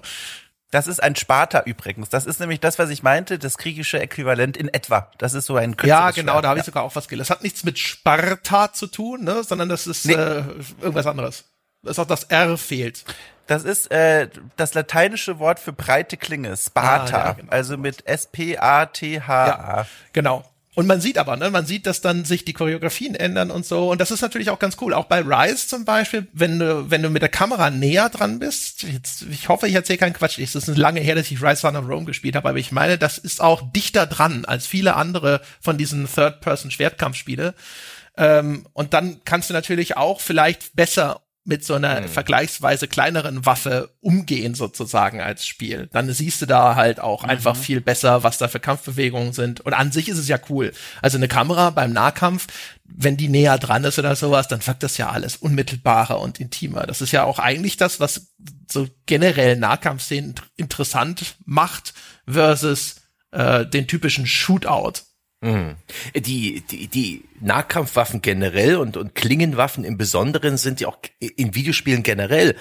Das 0.70 0.86
ist 0.88 1.02
ein 1.02 1.16
Sparta 1.16 1.62
übrigens. 1.62 2.10
Das 2.10 2.26
ist 2.26 2.40
nämlich 2.42 2.60
das, 2.60 2.78
was 2.78 2.90
ich 2.90 3.02
meinte, 3.02 3.40
das 3.40 3.58
griechische 3.58 4.00
Äquivalent 4.02 4.58
in 4.58 4.68
etwa. 4.68 5.10
Das 5.18 5.34
ist 5.34 5.46
so 5.46 5.56
ein 5.56 5.76
Ja, 5.84 6.12
genau, 6.12 6.34
Schwert. 6.34 6.44
da 6.44 6.50
habe 6.50 6.60
Ja. 6.60 6.62
ich 6.62 6.66
sogar 6.66 6.84
auch 6.84 6.96
was 6.96 7.08
gelesen. 7.08 7.28
Das 7.30 7.38
hat 7.38 7.44
nichts 7.44 7.64
mit 7.64 7.80
Sparta 7.80 8.74
zu 8.74 8.88
tun, 8.88 9.24
ne, 9.24 9.44
sondern 9.44 9.70
das 9.70 9.88
ist 9.88 10.06
Nee. 10.06 10.14
äh, 10.14 10.44
irgendwas 10.82 11.08
anderes. 11.08 11.46
Das 11.84 11.92
ist 11.92 12.00
auch 12.00 12.06
das 12.08 12.26
R 12.26 12.58
fehlt. 12.58 13.06
Das 13.46 13.64
ist 13.64 13.90
äh, 13.92 14.28
das 14.58 14.74
lateinische 14.74 15.40
Wort 15.40 15.60
für 15.60 15.72
breite 15.72 16.18
Klinge, 16.18 16.58
Sparta. 16.58 17.16
Ah, 17.18 17.26
ja, 17.28 17.32
genau. 17.34 17.52
Also 17.52 17.78
mit 17.78 18.06
S-P-A-T-H-A. 18.06 19.48
Ja, 19.48 19.88
genau. 20.12 20.44
Und 20.78 20.86
man 20.86 21.02
sieht 21.02 21.18
aber, 21.18 21.38
ne, 21.38 21.50
man 21.50 21.66
sieht, 21.66 21.88
dass 21.88 22.02
dann 22.02 22.24
sich 22.24 22.46
die 22.46 22.54
Choreografien 22.54 23.16
ändern 23.16 23.50
und 23.50 23.66
so. 23.66 23.90
Und 23.90 24.00
das 24.00 24.12
ist 24.12 24.22
natürlich 24.22 24.52
auch 24.52 24.60
ganz 24.60 24.78
cool. 24.80 24.94
Auch 24.94 25.06
bei 25.06 25.22
Rise 25.22 25.66
zum 25.68 25.86
Beispiel, 25.86 26.28
wenn 26.34 26.60
du, 26.60 26.92
wenn 26.92 27.02
du 27.02 27.10
mit 27.10 27.24
der 27.24 27.30
Kamera 27.30 27.72
näher 27.72 28.10
dran 28.10 28.38
bist, 28.38 28.84
jetzt, 28.84 29.24
ich 29.24 29.50
hoffe, 29.50 29.68
ich 29.68 29.74
erzähle 29.74 29.98
keinen 29.98 30.14
Quatsch. 30.14 30.38
Es 30.38 30.54
ist 30.54 30.68
lange 30.68 31.00
her, 31.00 31.16
dass 31.16 31.32
ich 31.32 31.42
Rise 31.42 31.62
Son 31.62 31.76
of 31.76 31.90
Rome 31.90 32.06
gespielt 32.06 32.36
habe, 32.36 32.50
aber 32.50 32.60
ich 32.60 32.72
meine, 32.72 33.00
das 33.00 33.18
ist 33.18 33.42
auch 33.42 33.64
dichter 33.72 34.06
dran 34.06 34.46
als 34.46 34.68
viele 34.68 34.96
andere 34.96 35.42
von 35.60 35.80
diesen 35.80 36.08
Third-Person-Schwertkampfspiele. 36.08 37.56
Ähm, 38.16 38.68
und 38.74 38.94
dann 38.94 39.22
kannst 39.26 39.50
du 39.50 39.56
natürlich 39.56 39.98
auch 39.98 40.22
vielleicht 40.22 40.76
besser 40.76 41.22
mit 41.48 41.64
so 41.64 41.76
einer 41.76 42.02
mhm. 42.02 42.08
vergleichsweise 42.10 42.90
kleineren 42.90 43.46
Waffe 43.46 43.96
umgehen 44.02 44.54
sozusagen 44.54 45.22
als 45.22 45.48
Spiel. 45.48 45.88
Dann 45.94 46.12
siehst 46.12 46.42
du 46.42 46.46
da 46.46 46.76
halt 46.76 47.00
auch 47.00 47.24
mhm. 47.24 47.30
einfach 47.30 47.56
viel 47.56 47.80
besser, 47.80 48.24
was 48.24 48.38
da 48.38 48.50
für 48.50 48.60
Kampfbewegungen 48.60 49.32
sind. 49.32 49.62
Und 49.62 49.74
an 49.74 49.94
sich 49.94 50.10
ist 50.10 50.18
es 50.18 50.28
ja 50.28 50.38
cool. 50.50 50.74
Also 51.02 51.18
eine 51.18 51.30
Kamera 51.30 51.70
beim 51.70 51.94
Nahkampf, 51.94 52.48
wenn 52.84 53.16
die 53.16 53.30
näher 53.30 53.58
dran 53.58 53.86
ist 53.86 53.98
oder 53.98 54.18
sowas, 54.18 54.50
dann 54.50 54.66
wirkt 54.68 54.84
das 54.84 54.98
ja 54.98 55.10
alles 55.10 55.38
unmittelbarer 55.38 56.20
und 56.20 56.42
intimer. 56.42 56.86
Das 56.86 57.00
ist 57.00 57.14
ja 57.14 57.24
auch 57.24 57.40
eigentlich 57.40 57.78
das, 57.78 58.02
was 58.02 58.34
so 58.70 58.90
generell 59.06 59.56
Nahkampfszenen 59.56 60.36
interessant 60.58 61.38
macht 61.46 61.94
versus 62.28 62.96
äh, 63.32 63.66
den 63.66 63.88
typischen 63.88 64.28
Shootout. 64.28 65.00
Mhm. 65.42 65.76
Die, 66.16 66.62
die, 66.62 66.88
die 66.88 67.26
Nahkampfwaffen 67.42 68.22
generell 68.22 68.78
und, 68.78 68.98
und 68.98 69.14
Klingenwaffen 69.14 69.84
im 69.84 69.98
Besonderen 69.98 70.58
sind 70.58 70.82
ja 70.82 70.88
auch 70.88 70.98
in 71.20 71.54
Videospielen 71.54 72.04
generell 72.04 72.56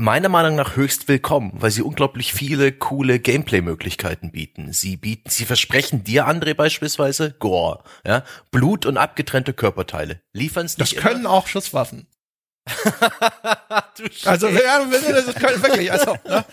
meiner 0.00 0.30
Meinung 0.30 0.56
nach 0.56 0.76
höchst 0.76 1.08
willkommen, 1.08 1.52
weil 1.54 1.70
sie 1.70 1.82
unglaublich 1.82 2.32
viele 2.32 2.72
coole 2.72 3.20
Gameplay-Möglichkeiten 3.20 4.32
bieten. 4.32 4.72
Sie 4.72 4.96
bieten, 4.96 5.28
sie 5.28 5.44
versprechen 5.44 6.04
dir, 6.04 6.26
André 6.26 6.54
beispielsweise, 6.54 7.36
Gore, 7.38 7.84
ja, 8.06 8.24
Blut 8.50 8.86
und 8.86 8.96
abgetrennte 8.96 9.52
Körperteile. 9.52 10.22
Liefern 10.32 10.64
es 10.64 10.78
nicht. 10.78 10.96
Das 10.96 11.02
können 11.02 11.20
immer. 11.20 11.30
auch 11.30 11.46
Schusswaffen. 11.46 12.06
also 14.24 14.48
ja, 14.48 14.84
das 14.84 15.26
ist 15.26 15.42
wirklich, 15.62 15.90
also 15.90 16.16
ne? 16.26 16.44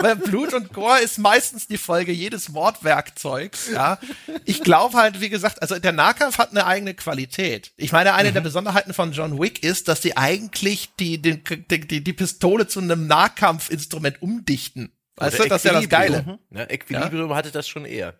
weil 0.00 0.16
Blut 0.16 0.54
und 0.54 0.72
Gore 0.72 1.00
ist 1.00 1.18
meistens 1.18 1.68
die 1.68 1.78
Folge 1.78 2.12
jedes 2.12 2.48
Mordwerkzeugs. 2.48 3.70
Ja, 3.70 3.98
ich 4.44 4.62
glaube 4.62 4.96
halt, 4.96 5.20
wie 5.20 5.28
gesagt, 5.28 5.62
also 5.62 5.78
der 5.78 5.92
Nahkampf 5.92 6.38
hat 6.38 6.50
eine 6.50 6.66
eigene 6.66 6.94
Qualität. 6.94 7.72
Ich 7.76 7.92
meine, 7.92 8.14
eine 8.14 8.30
mhm. 8.30 8.34
der 8.34 8.40
Besonderheiten 8.40 8.94
von 8.94 9.12
John 9.12 9.38
Wick 9.38 9.62
ist, 9.62 9.88
dass 9.88 10.02
sie 10.02 10.16
eigentlich 10.16 10.94
die 10.96 11.20
die, 11.20 11.42
die, 11.42 12.04
die 12.04 12.12
Pistole 12.12 12.66
zu 12.66 12.80
einem 12.80 13.06
Nahkampfinstrument 13.06 14.22
umdichten. 14.22 14.92
Weißt 15.16 15.38
du, 15.38 15.48
das 15.48 15.64
ist 15.64 15.70
ja 15.70 15.72
das 15.72 15.88
Geile. 15.88 16.38
Ja, 16.50 16.64
Equilibrium 16.64 17.30
ja? 17.30 17.36
hatte 17.36 17.50
das 17.50 17.68
schon 17.68 17.84
eher. 17.84 18.14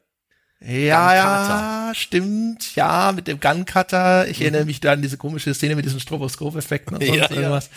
Ja, 0.62 1.14
ja, 1.14 1.94
stimmt. 1.94 2.77
Ja, 2.77 3.12
mit 3.12 3.29
dem 3.29 3.40
Gun 3.40 3.64
Cutter. 3.64 4.29
Ich 4.29 4.38
mhm. 4.38 4.44
erinnere 4.44 4.64
mich 4.66 4.81
da 4.81 4.92
an 4.92 5.01
diese 5.01 5.16
komische 5.16 5.55
Szene 5.55 5.75
mit 5.75 5.87
diesen 5.87 6.01
Stroboskop-Effekten 6.01 6.96
und 6.96 7.05
sonst 7.07 7.16
ja, 7.18 7.31
irgendwas. 7.31 7.70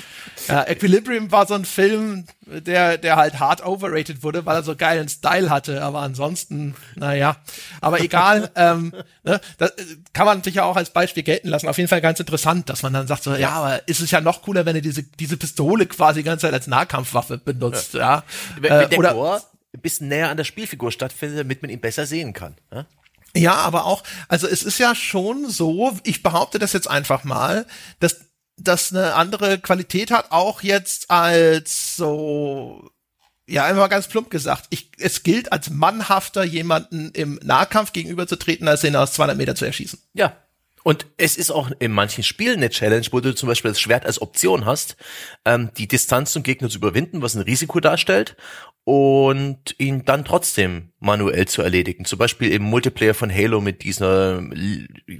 Ja. 0.49 0.55
ja. 0.55 0.67
Equilibrium 0.67 1.31
war 1.31 1.47
so 1.47 1.53
ein 1.53 1.63
Film, 1.63 2.25
der, 2.45 2.97
der 2.97 3.15
halt 3.15 3.39
hart 3.39 3.65
overrated 3.65 4.21
wurde, 4.21 4.45
weil 4.45 4.57
er 4.57 4.63
so 4.63 4.75
geilen 4.75 5.07
Style 5.07 5.49
hatte. 5.49 5.81
Aber 5.81 6.01
ansonsten, 6.01 6.75
naja. 6.95 7.37
Aber 7.79 8.01
egal, 8.01 8.51
ähm, 8.55 8.93
ne, 9.23 9.39
das 9.57 9.71
kann 10.11 10.25
man 10.25 10.43
sich 10.43 10.55
ja 10.55 10.65
auch 10.65 10.75
als 10.75 10.89
Beispiel 10.89 11.23
gelten 11.23 11.47
lassen. 11.47 11.69
Auf 11.69 11.77
jeden 11.77 11.87
Fall 11.87 12.01
ganz 12.01 12.19
interessant, 12.19 12.69
dass 12.69 12.83
man 12.83 12.91
dann 12.91 13.07
sagt 13.07 13.23
so, 13.23 13.33
ja, 13.33 13.51
aber 13.51 13.87
ist 13.87 14.01
es 14.01 14.11
ja 14.11 14.19
noch 14.19 14.41
cooler, 14.41 14.65
wenn 14.65 14.75
er 14.75 14.81
diese, 14.81 15.03
diese 15.03 15.37
Pistole 15.37 15.85
quasi 15.85 16.19
die 16.19 16.25
ganze 16.25 16.47
Zeit 16.47 16.53
als 16.53 16.67
Nahkampfwaffe 16.67 17.37
benutzt, 17.37 17.93
ja. 17.93 18.23
ja. 18.61 18.81
Äh, 18.81 18.97
oder, 18.97 19.41
ein 19.73 19.81
bisschen 19.81 20.07
näher 20.07 20.29
an 20.29 20.37
der 20.37 20.43
Spielfigur 20.43 20.91
stattfindet, 20.91 21.39
damit 21.39 21.61
man 21.61 21.71
ihn 21.71 21.81
besser 21.81 22.05
sehen 22.05 22.33
kann. 22.33 22.55
Ja? 22.71 22.85
Ja, 23.35 23.55
aber 23.55 23.85
auch, 23.85 24.03
also 24.27 24.47
es 24.47 24.63
ist 24.63 24.77
ja 24.77 24.93
schon 24.93 25.49
so, 25.49 25.97
ich 26.03 26.21
behaupte 26.21 26.59
das 26.59 26.73
jetzt 26.73 26.89
einfach 26.89 27.23
mal, 27.23 27.65
dass 27.99 28.21
das 28.57 28.93
eine 28.93 29.15
andere 29.15 29.57
Qualität 29.57 30.11
hat, 30.11 30.31
auch 30.31 30.61
jetzt 30.61 31.09
als 31.09 31.95
so, 31.95 32.91
ja, 33.47 33.67
immer 33.69 33.89
ganz 33.89 34.07
plump 34.07 34.29
gesagt, 34.29 34.67
ich, 34.69 34.91
es 34.99 35.23
gilt 35.23 35.51
als 35.51 35.71
mannhafter, 35.71 36.43
jemanden 36.43 37.09
im 37.11 37.39
Nahkampf 37.43 37.91
gegenüberzutreten, 37.91 38.67
als 38.67 38.83
ihn 38.83 38.95
aus 38.95 39.13
200 39.13 39.35
Meter 39.35 39.55
zu 39.55 39.65
erschießen. 39.65 39.99
Ja, 40.13 40.37
und 40.83 41.07
es 41.17 41.37
ist 41.37 41.49
auch 41.49 41.71
in 41.79 41.93
manchen 41.93 42.23
Spielen 42.23 42.57
eine 42.57 42.69
Challenge, 42.69 43.07
wo 43.11 43.21
du 43.21 43.33
zum 43.33 43.47
Beispiel 43.47 43.71
das 43.71 43.79
Schwert 43.79 44.05
als 44.05 44.21
Option 44.21 44.65
hast, 44.65 44.97
ähm, 45.45 45.71
die 45.77 45.87
Distanz 45.87 46.33
zum 46.33 46.43
Gegner 46.43 46.69
zu 46.69 46.77
überwinden, 46.77 47.21
was 47.21 47.35
ein 47.35 47.41
Risiko 47.41 47.79
darstellt, 47.79 48.35
und 48.85 49.75
ihn 49.77 50.03
dann 50.03 50.25
trotzdem 50.25 50.89
manuell 50.99 51.47
zu 51.47 51.61
erledigen. 51.61 52.05
Zum 52.05 52.19
Beispiel 52.19 52.51
im 52.51 52.63
Multiplayer 52.63 53.13
von 53.13 53.33
Halo 53.33 53.61
mit 53.61 53.83
dieser 53.83 54.41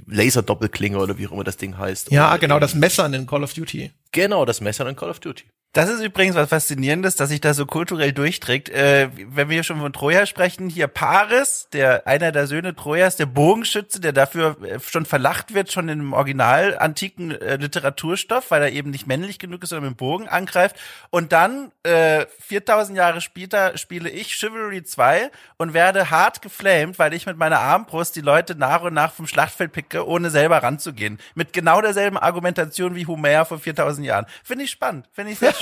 Laser-Doppelklinge 0.06 0.98
oder 0.98 1.18
wie 1.18 1.26
auch 1.26 1.32
immer 1.32 1.44
das 1.44 1.56
Ding 1.56 1.78
heißt. 1.78 2.10
Ja, 2.10 2.36
genau, 2.36 2.60
das 2.60 2.74
Messer 2.74 3.06
in 3.06 3.26
Call 3.26 3.42
of 3.42 3.54
Duty. 3.54 3.90
Genau, 4.12 4.44
das 4.44 4.60
Messer 4.60 4.86
in 4.86 4.96
Call 4.96 5.10
of 5.10 5.20
Duty. 5.20 5.44
Das 5.74 5.90
ist 5.90 6.00
übrigens 6.00 6.36
was 6.36 6.50
Faszinierendes, 6.50 7.16
dass 7.16 7.30
sich 7.30 7.40
das 7.40 7.56
so 7.56 7.66
kulturell 7.66 8.12
durchträgt. 8.12 8.68
Äh, 8.68 9.08
wenn 9.12 9.48
wir 9.48 9.64
schon 9.64 9.80
von 9.80 9.92
Troja 9.92 10.24
sprechen, 10.24 10.68
hier 10.68 10.86
Paris, 10.86 11.66
der 11.72 12.06
einer 12.06 12.30
der 12.30 12.46
Söhne 12.46 12.76
Trojas, 12.76 13.16
der 13.16 13.26
Bogenschütze, 13.26 13.98
der 13.98 14.12
dafür 14.12 14.56
äh, 14.62 14.78
schon 14.78 15.04
verlacht 15.04 15.52
wird, 15.52 15.72
schon 15.72 15.88
dem 15.88 16.12
original 16.12 16.78
antiken 16.78 17.32
äh, 17.32 17.56
Literaturstoff, 17.56 18.52
weil 18.52 18.62
er 18.62 18.70
eben 18.70 18.90
nicht 18.90 19.08
männlich 19.08 19.40
genug 19.40 19.64
ist, 19.64 19.70
sondern 19.70 19.90
mit 19.90 19.94
dem 19.94 19.96
Bogen 19.96 20.28
angreift. 20.28 20.76
Und 21.10 21.32
dann, 21.32 21.72
äh, 21.82 22.26
4000 22.38 22.96
Jahre 22.96 23.20
später, 23.20 23.76
spiele 23.76 24.08
ich 24.08 24.36
Chivalry 24.36 24.84
2 24.84 25.28
und 25.56 25.74
werde 25.74 26.08
hart 26.08 26.40
geflamed, 26.40 27.00
weil 27.00 27.14
ich 27.14 27.26
mit 27.26 27.36
meiner 27.36 27.58
Armbrust 27.58 28.14
die 28.14 28.20
Leute 28.20 28.54
nach 28.54 28.82
und 28.82 28.94
nach 28.94 29.12
vom 29.12 29.26
Schlachtfeld 29.26 29.72
picke, 29.72 30.06
ohne 30.06 30.30
selber 30.30 30.62
ranzugehen. 30.62 31.18
Mit 31.34 31.52
genau 31.52 31.80
derselben 31.80 32.16
Argumentation 32.16 32.94
wie 32.94 33.08
Homer 33.08 33.44
vor 33.44 33.58
4000 33.58 34.06
Jahren. 34.06 34.26
Finde 34.44 34.66
ich 34.66 34.70
spannend, 34.70 35.08
finde 35.12 35.32
ich 35.32 35.40
sehr. 35.40 35.52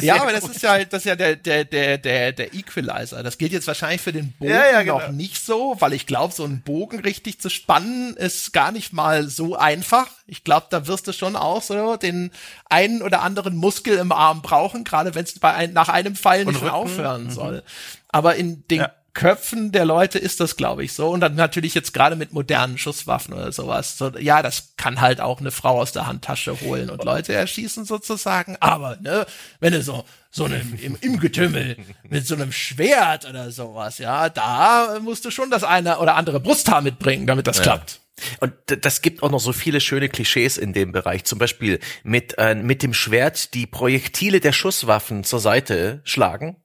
Ja, 0.00 0.20
aber 0.20 0.32
das 0.32 0.48
ist 0.48 0.62
ja 0.62 0.70
halt, 0.70 0.92
das 0.92 1.00
ist 1.02 1.06
ja 1.06 1.16
der, 1.16 1.36
der, 1.36 1.64
der, 1.64 1.98
der, 1.98 2.32
der 2.32 2.54
Equalizer. 2.54 3.22
Das 3.22 3.38
gilt 3.38 3.52
jetzt 3.52 3.66
wahrscheinlich 3.66 4.00
für 4.00 4.12
den 4.12 4.32
Bogen 4.32 4.50
ja, 4.50 4.70
ja, 4.70 4.82
genau. 4.82 5.00
noch 5.00 5.10
nicht 5.10 5.44
so, 5.44 5.76
weil 5.80 5.92
ich 5.92 6.06
glaube, 6.06 6.34
so 6.34 6.44
einen 6.44 6.62
Bogen 6.62 7.00
richtig 7.00 7.40
zu 7.40 7.50
spannen 7.50 8.16
ist 8.16 8.52
gar 8.52 8.72
nicht 8.72 8.92
mal 8.92 9.28
so 9.28 9.56
einfach. 9.56 10.06
Ich 10.26 10.44
glaube, 10.44 10.66
da 10.70 10.86
wirst 10.86 11.08
du 11.08 11.12
schon 11.12 11.36
auch 11.36 11.62
so 11.62 11.96
den 11.96 12.30
einen 12.68 13.02
oder 13.02 13.22
anderen 13.22 13.56
Muskel 13.56 13.98
im 13.98 14.12
Arm 14.12 14.42
brauchen, 14.42 14.84
gerade 14.84 15.14
wenn 15.14 15.24
es 15.24 15.38
bei 15.38 15.52
ein, 15.52 15.72
nach 15.72 15.88
einem 15.88 16.16
Pfeil 16.16 16.44
nicht 16.44 16.62
aufhören 16.62 17.24
mhm. 17.24 17.30
soll. 17.30 17.62
Aber 18.08 18.36
in 18.36 18.66
den 18.68 18.80
ja. 18.80 18.92
Köpfen 19.12 19.72
der 19.72 19.84
Leute 19.84 20.18
ist 20.18 20.40
das, 20.40 20.56
glaube 20.56 20.84
ich, 20.84 20.92
so. 20.92 21.08
Und 21.10 21.20
dann 21.20 21.34
natürlich 21.34 21.74
jetzt 21.74 21.92
gerade 21.92 22.16
mit 22.16 22.32
modernen 22.32 22.78
Schusswaffen 22.78 23.34
oder 23.34 23.50
sowas. 23.50 23.98
So, 23.98 24.10
ja, 24.18 24.42
das 24.42 24.74
kann 24.76 25.00
halt 25.00 25.20
auch 25.20 25.40
eine 25.40 25.50
Frau 25.50 25.80
aus 25.80 25.92
der 25.92 26.06
Handtasche 26.06 26.60
holen 26.60 26.90
und 26.90 27.04
Leute 27.04 27.32
erschießen 27.32 27.84
sozusagen. 27.84 28.56
Aber, 28.60 28.96
ne, 29.00 29.26
wenn 29.58 29.72
du 29.72 29.82
so, 29.82 30.04
so 30.30 30.44
einem, 30.44 30.78
im, 30.80 30.96
im 31.00 31.18
Getümmel 31.18 31.76
mit 32.08 32.26
so 32.26 32.34
einem 32.34 32.52
Schwert 32.52 33.28
oder 33.28 33.50
sowas, 33.50 33.98
ja, 33.98 34.28
da 34.28 34.98
musst 35.02 35.24
du 35.24 35.30
schon 35.30 35.50
das 35.50 35.64
eine 35.64 35.98
oder 35.98 36.14
andere 36.14 36.38
Brusthaar 36.38 36.80
mitbringen, 36.80 37.26
damit 37.26 37.46
das 37.46 37.58
ja. 37.58 37.62
klappt. 37.64 38.00
Und 38.38 38.52
das 38.66 39.02
gibt 39.02 39.22
auch 39.22 39.30
noch 39.30 39.40
so 39.40 39.52
viele 39.52 39.80
schöne 39.80 40.08
Klischees 40.08 40.58
in 40.58 40.72
dem 40.72 40.92
Bereich. 40.92 41.24
Zum 41.24 41.38
Beispiel 41.38 41.80
mit, 42.02 42.36
äh, 42.38 42.54
mit 42.54 42.82
dem 42.82 42.94
Schwert 42.94 43.54
die 43.54 43.66
Projektile 43.66 44.40
der 44.40 44.52
Schusswaffen 44.52 45.24
zur 45.24 45.40
Seite 45.40 46.00
schlagen 46.04 46.59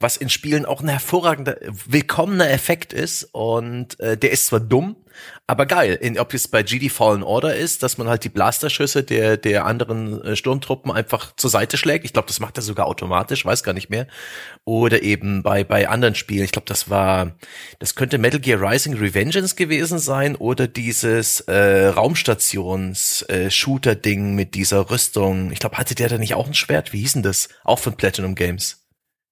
was 0.00 0.16
in 0.16 0.28
Spielen 0.28 0.64
auch 0.64 0.80
ein 0.80 0.88
hervorragender, 0.88 1.56
willkommener 1.86 2.50
Effekt 2.50 2.92
ist. 2.92 3.28
Und 3.32 3.98
äh, 4.00 4.16
der 4.16 4.30
ist 4.30 4.46
zwar 4.46 4.60
dumm, 4.60 4.94
aber 5.46 5.66
geil. 5.66 5.98
In, 6.00 6.18
ob 6.18 6.32
es 6.34 6.46
bei 6.46 6.62
GD 6.62 6.88
Fallen 6.88 7.24
Order 7.24 7.56
ist, 7.56 7.82
dass 7.82 7.98
man 7.98 8.06
halt 8.08 8.22
die 8.22 8.28
Blasterschüsse 8.28 9.02
der, 9.02 9.36
der 9.36 9.66
anderen 9.66 10.22
äh, 10.22 10.36
Sturmtruppen 10.36 10.92
einfach 10.92 11.34
zur 11.36 11.50
Seite 11.50 11.76
schlägt. 11.76 12.04
Ich 12.04 12.12
glaube, 12.12 12.28
das 12.28 12.38
macht 12.38 12.56
er 12.58 12.62
sogar 12.62 12.86
automatisch, 12.86 13.44
weiß 13.44 13.64
gar 13.64 13.72
nicht 13.72 13.90
mehr. 13.90 14.06
Oder 14.64 15.02
eben 15.02 15.42
bei, 15.42 15.64
bei 15.64 15.88
anderen 15.88 16.14
Spielen. 16.14 16.44
Ich 16.44 16.52
glaube, 16.52 16.68
das 16.68 16.88
war, 16.90 17.32
das 17.80 17.96
könnte 17.96 18.18
Metal 18.18 18.40
Gear 18.40 18.60
Rising 18.60 18.94
Revengeance 18.94 19.56
gewesen 19.56 19.98
sein 19.98 20.36
oder 20.36 20.68
dieses 20.68 21.40
äh, 21.40 21.88
Raumstations-Shooter-Ding 21.88 24.30
äh, 24.30 24.34
mit 24.34 24.54
dieser 24.54 24.90
Rüstung. 24.90 25.50
Ich 25.50 25.58
glaube, 25.58 25.78
hatte 25.78 25.96
der 25.96 26.08
da 26.08 26.18
nicht 26.18 26.34
auch 26.34 26.46
ein 26.46 26.54
Schwert? 26.54 26.92
Wie 26.92 27.00
hieß 27.00 27.14
denn 27.14 27.24
das? 27.24 27.48
Auch 27.64 27.80
von 27.80 27.96
Platinum 27.96 28.36
Games. 28.36 28.87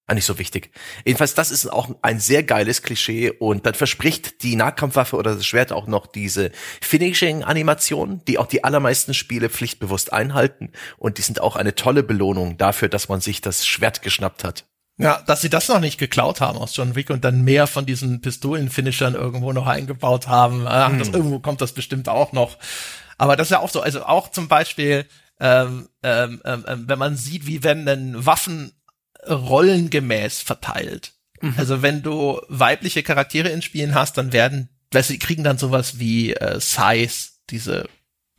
Ah, 0.08 0.14
nicht 0.14 0.24
so 0.24 0.38
wichtig. 0.38 0.70
Jedenfalls, 1.04 1.34
das 1.34 1.50
ist 1.50 1.66
auch 1.66 1.90
ein 2.00 2.20
sehr 2.20 2.44
geiles 2.44 2.82
Klischee 2.82 3.30
und 3.30 3.66
dann 3.66 3.74
verspricht 3.74 4.44
die 4.44 4.54
Nahkampfwaffe 4.54 5.16
oder 5.16 5.34
das 5.34 5.44
Schwert 5.44 5.72
auch 5.72 5.88
noch 5.88 6.06
diese 6.06 6.52
Finishing-Animation, 6.80 8.22
die 8.28 8.38
auch 8.38 8.46
die 8.46 8.62
allermeisten 8.62 9.14
Spiele 9.14 9.50
pflichtbewusst 9.50 10.12
einhalten 10.12 10.70
und 10.96 11.18
die 11.18 11.22
sind 11.22 11.40
auch 11.40 11.56
eine 11.56 11.74
tolle 11.74 12.04
Belohnung 12.04 12.56
dafür, 12.56 12.88
dass 12.88 13.08
man 13.08 13.20
sich 13.20 13.40
das 13.40 13.66
Schwert 13.66 14.02
geschnappt 14.02 14.44
hat. 14.44 14.64
Ja, 14.98 15.22
dass 15.26 15.42
sie 15.42 15.50
das 15.50 15.68
noch 15.68 15.80
nicht 15.80 15.98
geklaut 15.98 16.40
haben 16.40 16.56
aus 16.56 16.74
John 16.76 16.94
Wick 16.94 17.10
und 17.10 17.24
dann 17.24 17.42
mehr 17.42 17.66
von 17.66 17.84
diesen 17.84 18.20
Pistolen-Finishern 18.20 19.14
irgendwo 19.14 19.52
noch 19.52 19.66
eingebaut 19.66 20.28
haben. 20.28 20.66
Ach, 20.68 20.90
hm. 20.90 20.98
das, 21.00 21.08
irgendwo 21.08 21.40
kommt 21.40 21.60
das 21.60 21.72
bestimmt 21.72 22.08
auch 22.08 22.32
noch. 22.32 22.56
Aber 23.18 23.36
das 23.36 23.48
ist 23.48 23.50
ja 23.50 23.58
auch 23.58 23.70
so, 23.70 23.80
also 23.80 24.04
auch 24.04 24.30
zum 24.30 24.48
Beispiel, 24.48 25.06
ähm, 25.38 25.88
ähm, 26.02 26.40
ähm, 26.44 26.84
wenn 26.86 26.98
man 26.98 27.16
sieht, 27.16 27.46
wie 27.46 27.62
wenn 27.62 27.84
denn 27.84 28.24
Waffen 28.24 28.72
rollengemäß 29.28 30.40
verteilt. 30.42 31.12
Mhm. 31.40 31.54
Also 31.56 31.82
wenn 31.82 32.02
du 32.02 32.40
weibliche 32.48 33.02
Charaktere 33.02 33.48
in 33.48 33.62
Spielen 33.62 33.94
hast, 33.94 34.16
dann 34.18 34.32
werden, 34.32 34.68
weißt 34.92 35.10
du, 35.10 35.12
die 35.14 35.18
kriegen 35.18 35.44
dann 35.44 35.58
sowas 35.58 35.98
wie 35.98 36.32
äh, 36.34 36.60
Size, 36.60 37.30
diese 37.50 37.88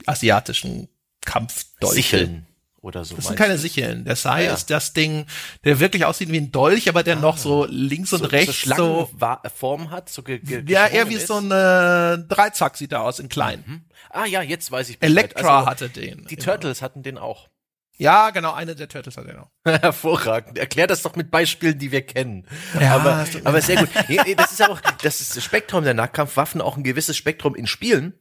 asiatischen 0.06 0.88
Kampfdolche. 1.26 1.96
Sicheln 1.96 2.48
oder 2.82 3.04
so. 3.04 3.16
Das 3.16 3.26
sind 3.28 3.36
keine 3.36 3.58
Sicheln. 3.58 4.06
Der 4.06 4.16
Sai 4.16 4.46
ja. 4.46 4.54
ist 4.54 4.70
das 4.70 4.94
Ding, 4.94 5.26
der 5.66 5.80
wirklich 5.80 6.06
aussieht 6.06 6.30
wie 6.32 6.38
ein 6.38 6.52
Dolch, 6.52 6.88
aber 6.88 7.04
der 7.04 7.16
noch 7.18 7.38
so 7.38 7.66
links 7.70 8.14
und 8.14 8.20
so, 8.20 8.26
rechts 8.26 8.62
so 8.62 8.76
so. 8.76 9.10
Schlangenform 9.18 9.92
hat, 9.92 10.10
so 10.10 10.24
ge 10.24 10.40
ge 10.40 10.64
Ja, 10.68 10.88
eher 10.88 11.10
wie 11.10 11.16
ist. 11.16 11.28
so 11.28 11.36
ein 11.36 11.52
äh, 11.52 12.18
Dreizack 12.28 12.78
sieht 12.78 12.94
er 12.94 13.02
aus 13.04 13.20
in 13.20 13.28
klein. 13.30 13.84
Ah 14.10 14.26
ja, 14.26 14.42
jetzt 14.42 14.72
weiß 14.72 14.90
ich 14.90 15.00
Bescheid. 15.00 15.18
Elektra 15.18 15.58
Also, 15.60 15.70
hatte 15.70 15.90
den. 15.90 16.26
Die 16.30 16.36
Ja. 16.36 16.44
Turtles 16.44 16.82
hatten 16.82 17.04
den 17.04 17.18
auch. 17.18 17.50
Ja, 17.98 18.30
genau, 18.30 18.54
eine 18.54 18.76
der 18.76 18.88
Turtles 18.88 19.18
hat 19.18 19.26
er 19.26 19.36
noch. 19.36 19.50
Hervorragend. 19.82 20.58
Erklär 20.58 20.86
das 20.88 21.02
doch 21.02 21.16
mit 21.16 21.32
Beispielen, 21.32 21.78
die 21.80 21.92
wir 21.92 22.06
kennen. 22.06 22.46
Ja, 22.80 22.96
aber, 22.96 23.26
aber 23.44 23.62
sehr 23.62 23.78
gut. 23.78 23.90
Das 24.38 24.52
ist 24.52 24.62
auch, 24.62 24.80
das 25.02 25.20
ist 25.20 25.36
das 25.36 25.44
Spektrum 25.44 25.84
der 25.84 25.96
Nahkampfwaffen, 25.96 26.62
auch 26.62 26.78
ein 26.78 26.84
gewisses 26.84 27.18
Spektrum 27.18 27.56
in 27.56 27.66
Spielen. 27.66 28.14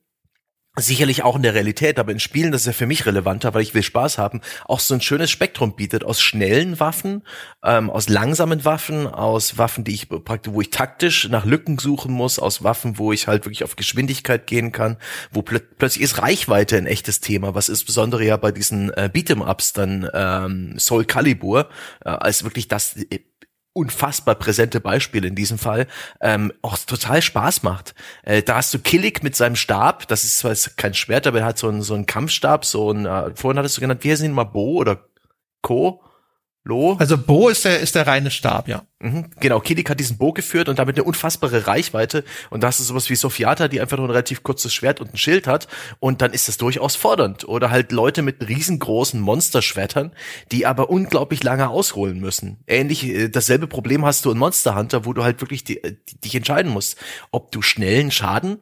Sicherlich 0.79 1.23
auch 1.23 1.37
in 1.37 1.43
der 1.43 1.55
Realität, 1.55 1.99
aber 1.99 2.13
in 2.13 2.21
Spielen, 2.21 2.53
das 2.53 2.63
ist 2.63 2.67
ja 2.67 2.73
für 2.75 2.87
mich 2.87 3.07
relevanter, 3.07 3.55
weil 3.55 3.63
ich 3.63 3.73
will 3.73 3.83
Spaß 3.83 4.19
haben, 4.19 4.43
auch 4.67 4.79
so 4.79 4.93
ein 4.93 5.01
schönes 5.01 5.31
Spektrum 5.31 5.75
bietet 5.75 6.05
aus 6.05 6.21
schnellen 6.21 6.79
Waffen, 6.79 7.23
ähm, 7.65 7.89
aus 7.89 8.11
langsamen 8.11 8.67
Waffen, 8.67 9.07
aus 9.07 9.57
Waffen, 9.57 9.85
die 9.85 9.95
ich 9.95 10.11
praktisch, 10.11 10.53
wo 10.53 10.61
ich 10.61 10.69
taktisch 10.69 11.31
nach 11.31 11.47
Lücken 11.47 11.79
suchen 11.79 12.13
muss, 12.13 12.39
aus 12.39 12.63
Waffen, 12.63 12.99
wo 12.99 13.11
ich 13.11 13.27
halt 13.27 13.47
wirklich 13.47 13.65
auf 13.65 13.77
Geschwindigkeit 13.77 14.47
gehen 14.47 14.71
kann, 14.71 14.99
wo 15.31 15.41
plö 15.41 15.61
plötzlich 15.79 16.05
ist 16.05 16.21
Reichweite 16.21 16.77
ein 16.77 16.87
echtes 16.87 17.21
Thema, 17.21 17.55
was 17.55 17.71
insbesondere 17.71 18.25
ja 18.25 18.37
bei 18.37 18.53
diesen 18.53 18.91
äh, 18.91 19.09
Beat'em-Ups 19.11 19.73
dann 19.73 20.11
ähm, 20.13 20.79
Soul 20.79 21.07
Calibur 21.07 21.71
äh, 22.05 22.11
als 22.11 22.45
wirklich 22.45 22.69
das 22.69 22.97
äh, 22.97 23.21
unfassbar 23.77 24.35
präsente 24.35 24.81
Beispiel 24.81 25.25
in 25.25 25.35
diesem 25.35 25.59
Fall, 25.59 25.87
ähm, 26.21 26.53
auch 26.63 26.79
total 26.79 27.21
Spaß 27.21 27.63
macht. 27.63 27.95
Äh, 28.23 28.43
da 28.43 28.57
hast 28.57 28.73
du 28.73 28.79
Killick 28.79 29.23
mit 29.23 29.37
seinem 29.37 29.57
Stab, 29.57 30.09
das 30.09 30.25
ist 30.25 30.39
zwar 30.39 30.55
kein 30.77 30.95
Schwert, 30.95 31.27
aber 31.27 31.41
er 31.41 31.45
hat 31.45 31.59
so 31.59 31.69
einen, 31.69 31.83
so 31.83 31.95
einen 31.95 32.07
Kampfstab, 32.07 32.65
so 32.65 32.91
ein, 32.91 33.07
äh, 33.07 33.35
vorhin 33.35 33.59
hattest 33.59 33.77
du 33.77 33.83
genannt, 33.83 34.03
wie 34.03 34.11
heißen 34.11 34.27
die 34.27 34.33
mal, 34.33 34.45
Bo 34.45 34.79
oder 34.79 35.05
Co? 35.63 36.03
Lo? 36.67 36.97
Also 36.99 37.17
Bo 37.17 37.49
ist 37.49 37.65
der, 37.65 37.79
ist 37.79 37.95
der 37.95 38.09
reine 38.09 38.33
Stab, 38.33 38.67
ja. 38.67 38.83
Mhm, 38.99 39.27
genau, 39.39 39.61
Killick 39.61 39.89
hat 39.89 40.01
diesen 40.01 40.19
Bo 40.19 40.33
geführt 40.33 40.69
und 40.69 40.81
damit 40.81 40.97
eine 40.97 41.05
unfassbare 41.05 41.69
Reichweite. 41.69 42.25
Und 42.51 42.65
da 42.65 42.67
hast 42.67 42.81
du 42.81 42.85
sowas 42.85 43.09
wie 43.09 43.15
Sophiata, 43.15 43.69
die 43.69 43.81
einfach 43.81 43.97
nur 43.99 44.09
ein 44.09 44.11
relativ 44.11 44.43
kurzes 44.43 44.75
Schwert 44.75 45.01
und 45.01 45.15
ein 45.15 45.17
Schild 45.17 45.47
hat. 45.47 45.69
Und 46.01 46.23
dann 46.23 46.33
ist 46.33 46.49
das 46.49 46.57
durchaus 46.57 46.97
fordernd. 46.97 47.47
Oder 47.47 47.71
halt 47.71 47.93
Leute 47.93 48.23
mit 48.23 48.49
riesengroßen 48.49 49.21
Monsterschwertern, 49.21 50.11
die 50.51 50.67
aber 50.67 50.91
unglaublich 50.91 51.45
lange 51.45 51.69
ausholen 51.69 52.19
müssen. 52.19 52.59
Ähnlich, 52.67 53.05
äh, 53.05 53.29
dasselbe 53.29 53.69
Problem 53.69 54.05
hast 54.05 54.25
du 54.25 54.33
in 54.33 54.39
Monster 54.39 54.75
Hunter, 54.75 55.05
wo 55.05 55.13
du 55.13 55.23
halt 55.23 55.41
wirklich 55.41 55.63
die, 55.63 55.85
äh, 55.85 55.95
die, 56.09 56.21
dich 56.21 56.35
entscheiden 56.35 56.73
musst, 56.73 56.97
ob 57.31 57.53
du 57.53 57.63
schnellen 57.63 58.11
Schaden 58.11 58.59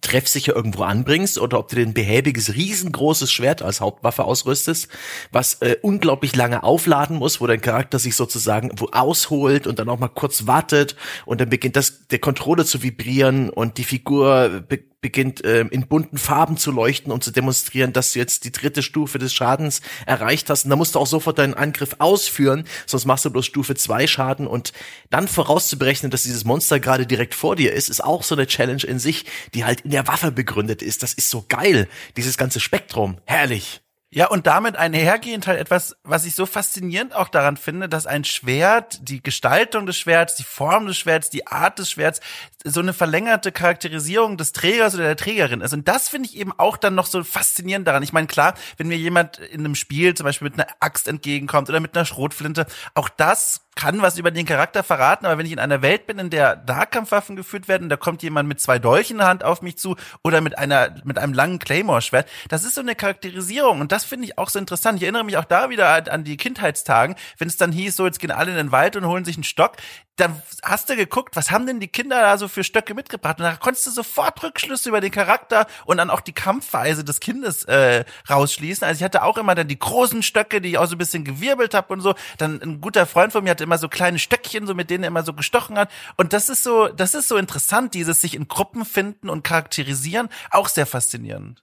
treffsicher 0.00 0.54
irgendwo 0.54 0.82
anbringst 0.82 1.38
oder 1.38 1.58
ob 1.58 1.68
du 1.68 1.76
dir 1.76 1.86
ein 1.86 1.94
behäbiges, 1.94 2.54
riesengroßes 2.54 3.30
Schwert 3.30 3.62
als 3.62 3.80
Hauptwaffe 3.80 4.24
ausrüstest, 4.24 4.88
was 5.30 5.54
äh, 5.60 5.76
unglaublich 5.82 6.34
lange 6.36 6.62
aufladen 6.62 7.18
muss, 7.18 7.40
wo 7.40 7.46
dein 7.46 7.60
Charakter 7.60 7.98
sich 7.98 8.16
sozusagen 8.16 8.70
wo 8.76 8.88
ausholt 8.92 9.66
und 9.66 9.78
dann 9.78 9.88
auch 9.88 9.98
mal 9.98 10.08
kurz 10.08 10.46
wartet 10.46 10.96
und 11.26 11.40
dann 11.40 11.50
beginnt 11.50 11.76
das 11.76 12.06
der 12.08 12.18
Controller 12.18 12.64
zu 12.64 12.82
vibrieren 12.82 13.50
und 13.50 13.78
die 13.78 13.84
Figur 13.84 14.64
beginnt 15.02 15.42
ähm, 15.44 15.68
in 15.70 15.86
bunten 15.86 16.16
Farben 16.16 16.56
zu 16.56 16.70
leuchten 16.70 17.12
und 17.12 17.22
zu 17.22 17.30
demonstrieren, 17.30 17.92
dass 17.92 18.12
du 18.12 18.20
jetzt 18.20 18.44
die 18.44 18.52
dritte 18.52 18.82
Stufe 18.82 19.18
des 19.18 19.34
Schadens 19.34 19.82
erreicht 20.06 20.48
hast. 20.48 20.64
Und 20.64 20.70
dann 20.70 20.78
musst 20.78 20.94
du 20.94 20.98
auch 20.98 21.06
sofort 21.06 21.38
deinen 21.38 21.54
Angriff 21.54 21.96
ausführen, 21.98 22.64
sonst 22.86 23.04
machst 23.04 23.24
du 23.26 23.30
bloß 23.30 23.44
Stufe 23.44 23.74
2 23.74 24.06
Schaden 24.06 24.46
und 24.46 24.72
dann 25.10 25.28
vorauszuberechnen, 25.28 26.10
dass 26.10 26.22
dieses 26.22 26.44
Monster 26.44 26.80
gerade 26.80 27.06
direkt 27.06 27.34
vor 27.34 27.56
dir 27.56 27.74
ist, 27.74 27.90
ist 27.90 28.02
auch 28.02 28.22
so 28.22 28.34
eine 28.34 28.46
Challenge 28.46 28.82
in 28.84 28.98
sich, 28.98 29.26
die 29.52 29.64
halt 29.64 29.82
in 29.82 29.90
der 29.90 30.08
Waffe 30.08 30.32
begründet 30.32 30.80
ist. 30.80 31.02
Das 31.02 31.12
ist 31.12 31.28
so 31.28 31.44
geil, 31.48 31.88
dieses 32.16 32.38
ganze 32.38 32.60
Spektrum. 32.60 33.18
Herrlich. 33.26 33.81
Ja, 34.14 34.26
und 34.26 34.46
damit 34.46 34.76
einhergehend 34.76 35.46
halt 35.46 35.58
etwas, 35.58 35.96
was 36.04 36.26
ich 36.26 36.34
so 36.34 36.44
faszinierend 36.44 37.16
auch 37.16 37.28
daran 37.28 37.56
finde, 37.56 37.88
dass 37.88 38.06
ein 38.06 38.24
Schwert, 38.24 39.08
die 39.08 39.22
Gestaltung 39.22 39.86
des 39.86 39.96
Schwerts, 39.96 40.34
die 40.34 40.42
Form 40.42 40.86
des 40.86 40.98
Schwerts, 40.98 41.30
die 41.30 41.46
Art 41.46 41.78
des 41.78 41.90
Schwerts, 41.90 42.20
so 42.62 42.80
eine 42.80 42.92
verlängerte 42.92 43.52
Charakterisierung 43.52 44.36
des 44.36 44.52
Trägers 44.52 44.94
oder 44.94 45.04
der 45.04 45.16
Trägerin 45.16 45.62
ist. 45.62 45.72
Und 45.72 45.88
das 45.88 46.10
finde 46.10 46.28
ich 46.28 46.36
eben 46.36 46.52
auch 46.58 46.76
dann 46.76 46.94
noch 46.94 47.06
so 47.06 47.24
faszinierend 47.24 47.88
daran. 47.88 48.02
Ich 48.02 48.12
meine, 48.12 48.26
klar, 48.26 48.52
wenn 48.76 48.88
mir 48.88 48.98
jemand 48.98 49.38
in 49.38 49.60
einem 49.60 49.74
Spiel 49.74 50.12
zum 50.12 50.24
Beispiel 50.24 50.50
mit 50.50 50.60
einer 50.60 50.68
Axt 50.80 51.08
entgegenkommt 51.08 51.70
oder 51.70 51.80
mit 51.80 51.96
einer 51.96 52.04
Schrotflinte, 52.04 52.66
auch 52.92 53.08
das 53.08 53.62
kann 53.74 54.02
was 54.02 54.18
über 54.18 54.30
den 54.30 54.44
Charakter 54.46 54.82
verraten, 54.82 55.24
aber 55.24 55.38
wenn 55.38 55.46
ich 55.46 55.52
in 55.52 55.58
einer 55.58 55.80
Welt 55.82 56.06
bin, 56.06 56.18
in 56.18 56.30
der 56.30 56.62
Nahkampfwaffen 56.66 57.36
geführt 57.36 57.68
werden, 57.68 57.88
da 57.88 57.96
kommt 57.96 58.22
jemand 58.22 58.48
mit 58.48 58.60
zwei 58.60 58.78
Dolchen 58.78 59.14
in 59.14 59.18
der 59.18 59.28
Hand 59.28 59.44
auf 59.44 59.62
mich 59.62 59.78
zu 59.78 59.96
oder 60.22 60.40
mit 60.40 60.58
einer 60.58 60.94
mit 61.04 61.18
einem 61.18 61.32
langen 61.32 61.58
Claymore-Schwert, 61.58 62.28
das 62.48 62.64
ist 62.64 62.74
so 62.74 62.82
eine 62.82 62.94
Charakterisierung 62.94 63.80
und 63.80 63.90
das 63.90 64.04
finde 64.04 64.26
ich 64.26 64.38
auch 64.38 64.50
so 64.50 64.58
interessant. 64.58 64.98
Ich 64.98 65.02
erinnere 65.04 65.24
mich 65.24 65.36
auch 65.38 65.44
da 65.44 65.70
wieder 65.70 65.88
an- 65.88 66.08
an 66.08 66.24
die 66.24 66.36
Kindheitstagen, 66.36 67.16
wenn 67.38 67.48
es 67.48 67.56
dann 67.56 67.72
hieß, 67.72 67.96
so 67.96 68.04
jetzt 68.06 68.18
gehen 68.20 68.30
alle 68.30 68.50
in 68.50 68.56
den 68.56 68.72
Wald 68.72 68.96
und 68.96 69.06
holen 69.06 69.24
sich 69.24 69.36
einen 69.36 69.44
Stock, 69.44 69.76
dann 70.16 70.42
hast 70.62 70.90
du 70.90 70.96
geguckt, 70.96 71.36
was 71.36 71.50
haben 71.50 71.66
denn 71.66 71.80
die 71.80 71.88
Kinder 71.88 72.20
da 72.20 72.36
so 72.36 72.46
für 72.46 72.64
Stöcke 72.64 72.94
mitgebracht 72.94 73.38
und 73.38 73.44
da 73.44 73.56
konntest 73.56 73.86
du 73.86 73.90
sofort 73.90 74.42
Rückschlüsse 74.42 74.90
über 74.90 75.00
den 75.00 75.10
Charakter 75.10 75.66
und 75.86 75.96
dann 75.96 76.10
auch 76.10 76.20
die 76.20 76.34
Kampfweise 76.34 77.02
des 77.02 77.18
Kindes 77.20 77.64
äh, 77.64 78.04
rausschließen. 78.28 78.86
Also 78.86 78.98
ich 78.98 79.04
hatte 79.04 79.22
auch 79.22 79.38
immer 79.38 79.54
dann 79.54 79.68
die 79.68 79.78
großen 79.78 80.22
Stöcke, 80.22 80.60
die 80.60 80.70
ich 80.70 80.78
auch 80.78 80.84
so 80.86 80.96
ein 80.96 80.98
bisschen 80.98 81.24
gewirbelt 81.24 81.72
habe 81.72 81.94
und 81.94 82.02
so. 82.02 82.14
Dann 82.36 82.60
ein 82.60 82.82
guter 82.82 83.06
Freund 83.06 83.32
von 83.32 83.42
mir 83.42 83.50
hatte 83.50 83.61
immer 83.62 83.78
so 83.78 83.88
kleine 83.88 84.18
Stöckchen, 84.18 84.66
so 84.66 84.74
mit 84.74 84.90
denen 84.90 85.04
er 85.04 85.08
immer 85.08 85.22
so 85.22 85.32
gestochen 85.32 85.78
hat. 85.78 85.90
Und 86.16 86.32
das 86.32 86.48
ist 86.48 86.62
so, 86.62 86.88
das 86.88 87.14
ist 87.14 87.28
so 87.28 87.36
interessant, 87.36 87.94
dieses 87.94 88.20
sich 88.20 88.34
in 88.34 88.48
Gruppen 88.48 88.84
finden 88.84 89.30
und 89.30 89.44
charakterisieren, 89.44 90.28
auch 90.50 90.68
sehr 90.68 90.86
faszinierend. 90.86 91.62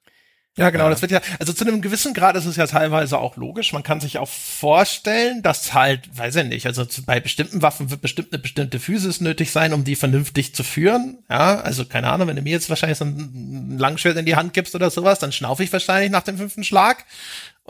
Ja, 0.60 0.72
genau, 0.72 0.89
das 0.89 1.02
wird 1.02 1.12
ja, 1.12 1.22
also 1.39 1.54
zu 1.54 1.66
einem 1.66 1.82
gewissen 1.82 2.14
Grad 2.14 2.36
ist 2.36 2.45
es 2.45 2.58
ja 2.58 2.68
teilweise 2.68 3.18
auch 3.18 3.38
logisch. 3.38 3.72
Man 3.72 3.82
kann 3.82 4.02
sich 4.02 4.18
auch 4.18 4.28
vorstellen, 4.28 5.41
dass 5.41 5.74
halt, 5.74 6.10
weiß 6.18 6.36
ich 6.36 6.45
nicht, 6.47 6.66
also 6.66 6.86
bei 7.06 7.22
bestimmten 7.22 7.62
Waffen 7.62 7.89
wird 7.91 8.02
bestimmt 8.02 8.34
eine 8.34 8.41
bestimmte 8.41 8.78
Physis 8.78 9.22
nötig 9.22 9.52
sein, 9.52 9.72
um 9.72 9.86
die 9.86 9.95
vernünftig 9.95 10.54
zu 10.54 10.64
führen. 10.64 11.20
Ja, 11.30 11.62
also 11.62 11.86
keine 11.86 12.10
Ahnung, 12.10 12.28
wenn 12.28 12.36
du 12.36 12.41
mir 12.41 12.52
jetzt 12.52 12.68
wahrscheinlich 12.68 12.97
so 12.97 13.06
ein 13.06 13.78
Langschwert 13.78 14.18
in 14.18 14.26
die 14.26 14.36
Hand 14.36 14.54
gibst 14.54 14.76
oder 14.76 14.89
sowas, 14.89 15.20
dann 15.20 15.32
schnaufe 15.32 15.64
ich 15.64 15.72
wahrscheinlich 15.72 16.12
nach 16.12 16.24
dem 16.24 16.38
fünften 16.38 16.66
Schlag. 16.66 17.06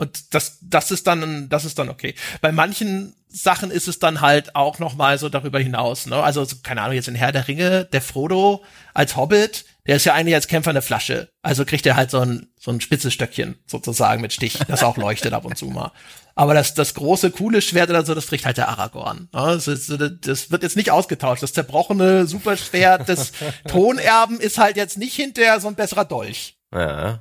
Und 0.00 0.32
das, 0.32 0.56
das 0.62 0.90
ist 0.90 1.06
dann, 1.06 1.50
das 1.50 1.66
ist 1.66 1.78
dann 1.78 1.90
okay. 1.90 2.14
Bei 2.40 2.52
manchen 2.52 3.14
Sachen 3.28 3.70
ist 3.70 3.86
es 3.86 3.98
dann 3.98 4.22
halt 4.22 4.56
auch 4.56 4.78
noch 4.78 4.96
mal 4.96 5.18
so 5.18 5.28
darüber 5.28 5.58
hinaus. 5.58 6.06
Ne? 6.06 6.16
Also 6.16 6.42
so, 6.42 6.56
keine 6.62 6.80
Ahnung, 6.80 6.94
jetzt 6.94 7.08
in 7.08 7.14
Herr 7.14 7.32
der 7.32 7.48
Ringe, 7.48 7.84
der 7.84 8.00
Frodo 8.00 8.64
als 8.94 9.18
Hobbit, 9.18 9.66
der 9.86 9.96
ist 9.96 10.06
ja 10.06 10.14
eigentlich 10.14 10.34
als 10.34 10.48
Kämpfer 10.48 10.70
eine 10.70 10.80
Flasche. 10.80 11.28
Also 11.42 11.66
kriegt 11.66 11.84
er 11.84 11.96
halt 11.96 12.10
so 12.10 12.20
ein 12.20 12.46
so 12.58 12.70
ein 12.70 12.80
spitzes 12.80 13.12
Stöckchen 13.12 13.58
sozusagen 13.66 14.22
mit 14.22 14.32
Stich, 14.32 14.58
das 14.68 14.82
auch 14.82 14.96
leuchtet 14.96 15.34
ab 15.34 15.44
und 15.44 15.58
zu 15.58 15.66
mal. 15.66 15.92
Aber 16.34 16.54
das 16.54 16.72
das 16.72 16.94
große 16.94 17.30
coole 17.30 17.60
Schwert 17.60 17.90
oder 17.90 18.06
so, 18.06 18.14
das 18.14 18.28
kriegt 18.28 18.46
halt 18.46 18.56
der 18.56 18.70
Aragorn. 18.70 19.28
Ne? 19.34 19.52
Das, 19.52 19.68
ist, 19.68 19.92
das 20.22 20.50
wird 20.50 20.62
jetzt 20.62 20.76
nicht 20.76 20.90
ausgetauscht. 20.90 21.42
Das 21.42 21.52
zerbrochene 21.52 22.26
Superschwert 22.26 23.06
des 23.06 23.32
Thronerben 23.68 24.40
ist 24.40 24.56
halt 24.56 24.78
jetzt 24.78 24.96
nicht 24.96 25.14
hinterher 25.14 25.60
so 25.60 25.68
ein 25.68 25.74
besserer 25.74 26.06
Dolch. 26.06 26.56
Ja. 26.72 27.20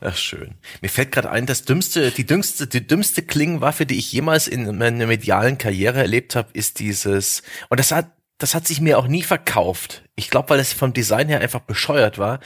Ach, 0.00 0.16
schön. 0.16 0.54
Mir 0.80 0.88
fällt 0.88 1.12
gerade 1.12 1.30
ein, 1.30 1.46
das 1.46 1.64
dümmste, 1.64 2.10
die 2.10 2.26
dümmste, 2.26 2.66
die 2.66 2.86
dümmste 2.86 3.22
Klingenwaffe, 3.22 3.86
die 3.86 3.98
ich 3.98 4.12
jemals 4.12 4.48
in 4.48 4.76
meiner 4.78 5.06
medialen 5.06 5.58
Karriere 5.58 6.00
erlebt 6.00 6.36
habe, 6.36 6.48
ist 6.52 6.78
dieses, 6.78 7.42
und 7.68 7.80
das 7.80 7.92
hat, 7.92 8.10
das 8.38 8.54
hat 8.54 8.66
sich 8.66 8.80
mir 8.80 8.98
auch 8.98 9.08
nie 9.08 9.22
verkauft. 9.22 10.02
Ich 10.14 10.30
glaube, 10.30 10.50
weil 10.50 10.60
es 10.60 10.72
vom 10.72 10.92
Design 10.92 11.28
her 11.28 11.40
einfach 11.40 11.60
bescheuert 11.60 12.18
war. 12.18 12.40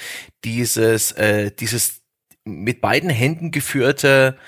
Dieses, 0.45 1.13
äh, 1.13 1.51
dieses 1.51 2.03
mit 2.45 2.81
beiden 2.81 3.11
Händen 3.11 3.51
geführte 3.51 4.39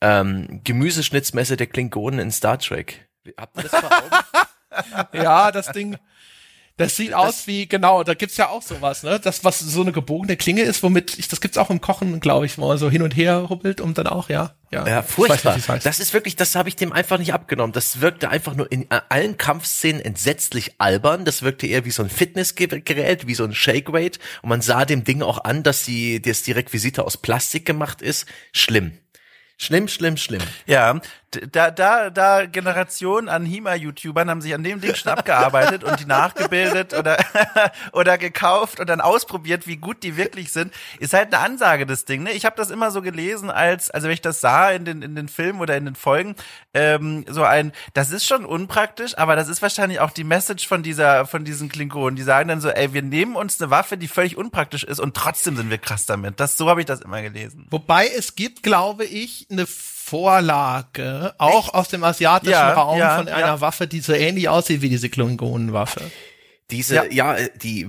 ähm, 0.00 0.60
Gemüseschnitzmesser 0.64 1.56
der 1.56 1.66
Klingonen 1.66 2.20
in 2.20 2.30
Star 2.30 2.58
Trek. 2.58 3.08
Habt 3.36 3.56
ihr 3.56 3.62
das 3.64 3.70
vor 3.70 3.90
Augen? 3.90 4.10
Ja, 5.12 5.50
das 5.50 5.72
Ding. 5.72 5.98
Das 6.80 6.96
sieht 6.96 7.14
aus 7.14 7.46
wie, 7.46 7.68
genau, 7.68 8.02
da 8.02 8.14
gibt's 8.14 8.36
ja 8.36 8.48
auch 8.48 8.62
sowas, 8.62 9.02
ne? 9.02 9.20
Das, 9.20 9.44
was 9.44 9.58
so 9.60 9.82
eine 9.82 9.92
gebogene 9.92 10.36
Klinge 10.36 10.62
ist, 10.62 10.82
womit, 10.82 11.18
ich, 11.18 11.28
das 11.28 11.40
gibt's 11.40 11.58
auch 11.58 11.70
im 11.70 11.80
Kochen, 11.80 12.20
glaube 12.20 12.46
ich, 12.46 12.58
wo 12.58 12.66
man 12.66 12.78
so 12.78 12.90
hin 12.90 13.02
und 13.02 13.16
her 13.16 13.46
hubbelt 13.48 13.80
und 13.80 13.98
dann 13.98 14.06
auch, 14.06 14.28
ja. 14.28 14.54
Ja, 14.72 14.86
Ja, 14.86 15.02
furchtbar. 15.02 15.56
nicht, 15.56 15.68
heißt. 15.68 15.84
das 15.84 15.98
ist 15.98 16.14
wirklich, 16.14 16.36
das 16.36 16.54
habe 16.54 16.68
ich 16.68 16.76
dem 16.76 16.92
einfach 16.92 17.18
nicht 17.18 17.34
abgenommen. 17.34 17.72
Das 17.72 18.00
wirkte 18.00 18.28
einfach 18.28 18.54
nur 18.54 18.70
in 18.70 18.86
allen 19.08 19.36
Kampfszenen 19.36 20.00
entsetzlich 20.00 20.74
albern. 20.78 21.24
Das 21.24 21.42
wirkte 21.42 21.66
eher 21.66 21.84
wie 21.84 21.90
so 21.90 22.04
ein 22.04 22.08
Fitnessgerät, 22.08 23.26
wie 23.26 23.34
so 23.34 23.42
ein 23.44 23.52
Shake-Weight. 23.52 24.20
Und 24.42 24.48
man 24.48 24.60
sah 24.60 24.84
dem 24.84 25.02
Ding 25.02 25.22
auch 25.22 25.42
an, 25.42 25.64
dass 25.64 25.84
die, 25.84 26.22
dass 26.22 26.42
die 26.42 26.52
Requisite 26.52 27.04
aus 27.04 27.16
Plastik 27.16 27.66
gemacht 27.66 28.00
ist. 28.00 28.26
Schlimm. 28.52 28.92
Schlimm, 29.60 29.88
schlimm, 29.88 30.16
schlimm. 30.16 30.40
Ja, 30.64 30.98
da, 31.52 31.70
da, 31.70 32.08
da 32.08 32.46
Generationen 32.46 33.28
an 33.28 33.44
HEMA-YouTubern 33.44 34.30
haben 34.30 34.40
sich 34.40 34.54
an 34.54 34.64
dem 34.64 34.80
Ding 34.80 34.94
schon 34.94 35.12
abgearbeitet 35.12 35.84
und 35.84 36.00
die 36.00 36.06
nachgebildet 36.06 36.94
oder, 36.94 37.18
oder 37.92 38.16
gekauft 38.16 38.80
und 38.80 38.88
dann 38.88 39.02
ausprobiert, 39.02 39.66
wie 39.66 39.76
gut 39.76 40.02
die 40.02 40.16
wirklich 40.16 40.50
sind. 40.50 40.72
Ist 40.98 41.12
halt 41.12 41.34
eine 41.34 41.44
Ansage, 41.44 41.84
das 41.84 42.06
Ding. 42.06 42.22
Ne? 42.22 42.32
Ich 42.32 42.46
habe 42.46 42.56
das 42.56 42.70
immer 42.70 42.90
so 42.90 43.02
gelesen, 43.02 43.50
als, 43.50 43.90
also 43.90 44.06
wenn 44.08 44.14
ich 44.14 44.22
das 44.22 44.40
sah 44.40 44.70
in 44.70 44.86
den, 44.86 45.02
in 45.02 45.14
den 45.14 45.28
Filmen 45.28 45.60
oder 45.60 45.76
in 45.76 45.84
den 45.84 45.94
Folgen, 45.94 46.36
ähm, 46.72 47.26
so 47.28 47.44
ein, 47.44 47.72
das 47.92 48.12
ist 48.12 48.26
schon 48.26 48.46
unpraktisch, 48.46 49.16
aber 49.18 49.36
das 49.36 49.48
ist 49.48 49.60
wahrscheinlich 49.60 50.00
auch 50.00 50.10
die 50.10 50.24
Message 50.24 50.66
von 50.66 50.82
dieser, 50.82 51.26
von 51.26 51.44
diesen 51.44 51.68
Klingonen. 51.68 52.16
Die 52.16 52.22
sagen 52.22 52.48
dann 52.48 52.62
so, 52.62 52.70
ey, 52.70 52.94
wir 52.94 53.02
nehmen 53.02 53.36
uns 53.36 53.60
eine 53.60 53.70
Waffe, 53.70 53.98
die 53.98 54.08
völlig 54.08 54.38
unpraktisch 54.38 54.84
ist 54.84 54.98
und 54.98 55.14
trotzdem 55.14 55.54
sind 55.56 55.68
wir 55.68 55.78
krass 55.78 56.06
damit. 56.06 56.40
Das, 56.40 56.56
so 56.56 56.70
habe 56.70 56.80
ich 56.80 56.86
das 56.86 57.02
immer 57.02 57.20
gelesen. 57.20 57.66
Wobei 57.70 58.08
es 58.08 58.34
gibt, 58.34 58.62
glaube 58.62 59.04
ich, 59.04 59.46
eine 59.50 59.66
Vorlage, 59.66 61.34
auch 61.38 61.72
aus 61.74 61.88
dem 61.88 62.02
asiatischen 62.04 62.52
Ja, 62.52 62.72
Raum 62.72 62.98
ja, 62.98 63.16
von 63.18 63.26
ja. 63.28 63.34
einer 63.34 63.60
Waffe, 63.60 63.86
die 63.86 64.00
so 64.00 64.12
ähnlich 64.12 64.48
aussieht 64.48 64.82
wie 64.82 64.88
diese 64.88 65.08
Klingonenwaffe. 65.08 66.10
Diese, 66.70 67.06
Ja. 67.12 67.34
äh, 67.36 67.50
die 67.62 67.88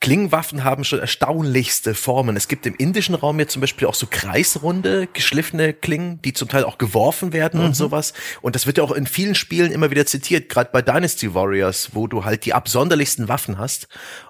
Klingenwaffen 0.00 0.62
haben 0.62 0.84
schon 0.84 1.00
erstaunlichste 1.00 1.92
Formen. 1.94 2.36
Es 2.36 2.46
gibt 2.46 2.66
im 2.66 2.76
indischen 2.76 3.16
Raum 3.16 3.40
jetzt 3.40 3.52
zum 3.52 3.60
Beispiel 3.60 3.88
auch 3.88 3.94
so 3.94 4.06
kreisrunde, 4.08 5.08
geschliffene 5.12 5.72
Klingen, 5.72 6.22
die 6.22 6.32
zum 6.32 6.48
Teil 6.48 6.62
auch 6.64 6.78
geworfen 6.78 7.32
werden 7.32 7.60
und 7.60 7.74
sowas. 7.74 8.12
Und 8.40 8.54
das 8.54 8.66
wird 8.66 8.78
ja 8.78 8.84
auch 8.84 8.92
in 8.92 9.06
vielen 9.06 9.34
Spielen 9.34 9.72
immer 9.72 9.90
wieder 9.90 10.06
zitiert, 10.06 10.48
gerade 10.48 10.70
bei 10.72 10.82
Dynasty 10.82 11.34
Warriors, 11.34 11.90
wo 11.94 12.06
du 12.06 12.24
halt 12.24 12.44
die 12.44 12.54
absonderlichsten 12.54 13.26
Waffen 13.28 13.58
hast. 13.58 13.88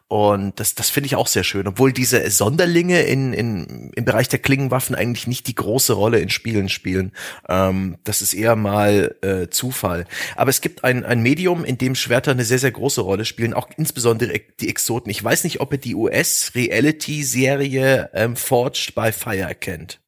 Und 0.09 0.59
das, 0.59 0.75
das 0.75 0.89
finde 0.89 1.07
ich 1.07 1.17
auch 1.17 1.27
sehr 1.27 1.45
schön. 1.45 1.67
Obwohl 1.67 1.93
diese 1.93 2.31
Sonderlinge 2.31 3.03
in, 3.03 3.35
in, 3.35 3.91
im 3.95 4.05
Bereich 4.07 4.29
der 4.29 4.39
Klingenwaffen 4.39 4.97
eigentlich 4.97 5.27
nicht 5.27 5.47
die 5.47 5.55
große 5.55 5.93
Rolle 5.93 6.21
in 6.21 6.31
Spielen 6.31 6.71
spielen. 6.71 7.13
Ähm, 7.47 7.99
das 8.05 8.23
ist 8.23 8.33
eher 8.33 8.57
mal 8.57 9.15
äh, 9.21 9.49
Zufall. 9.49 10.07
Aber 10.35 10.49
es 10.49 10.63
gibt 10.63 10.83
ein, 10.83 11.05
ein 11.05 11.21
Medium, 11.21 11.63
in 11.63 11.77
dem 11.77 11.95
Schwerter 11.95 12.31
eine 12.31 12.45
sehr, 12.45 12.59
sehr 12.59 12.73
große 12.73 13.03
Rolle 13.03 13.27
spielen, 13.27 13.53
auch 13.53 13.69
insbesondere 13.77 14.41
die 14.61 14.71
Exoten. 14.71 15.11
Ich 15.11 15.23
weiß 15.23 15.45
nicht, 15.45 15.61
ob 15.61 15.75
ihr 15.75 15.79
die 15.79 15.95
US-Reality-Serie 15.95 18.09
ähm, 18.15 18.35
Forged 18.35 18.95
by 18.95 19.13
Fire 19.13 19.55
kennt. 19.55 20.01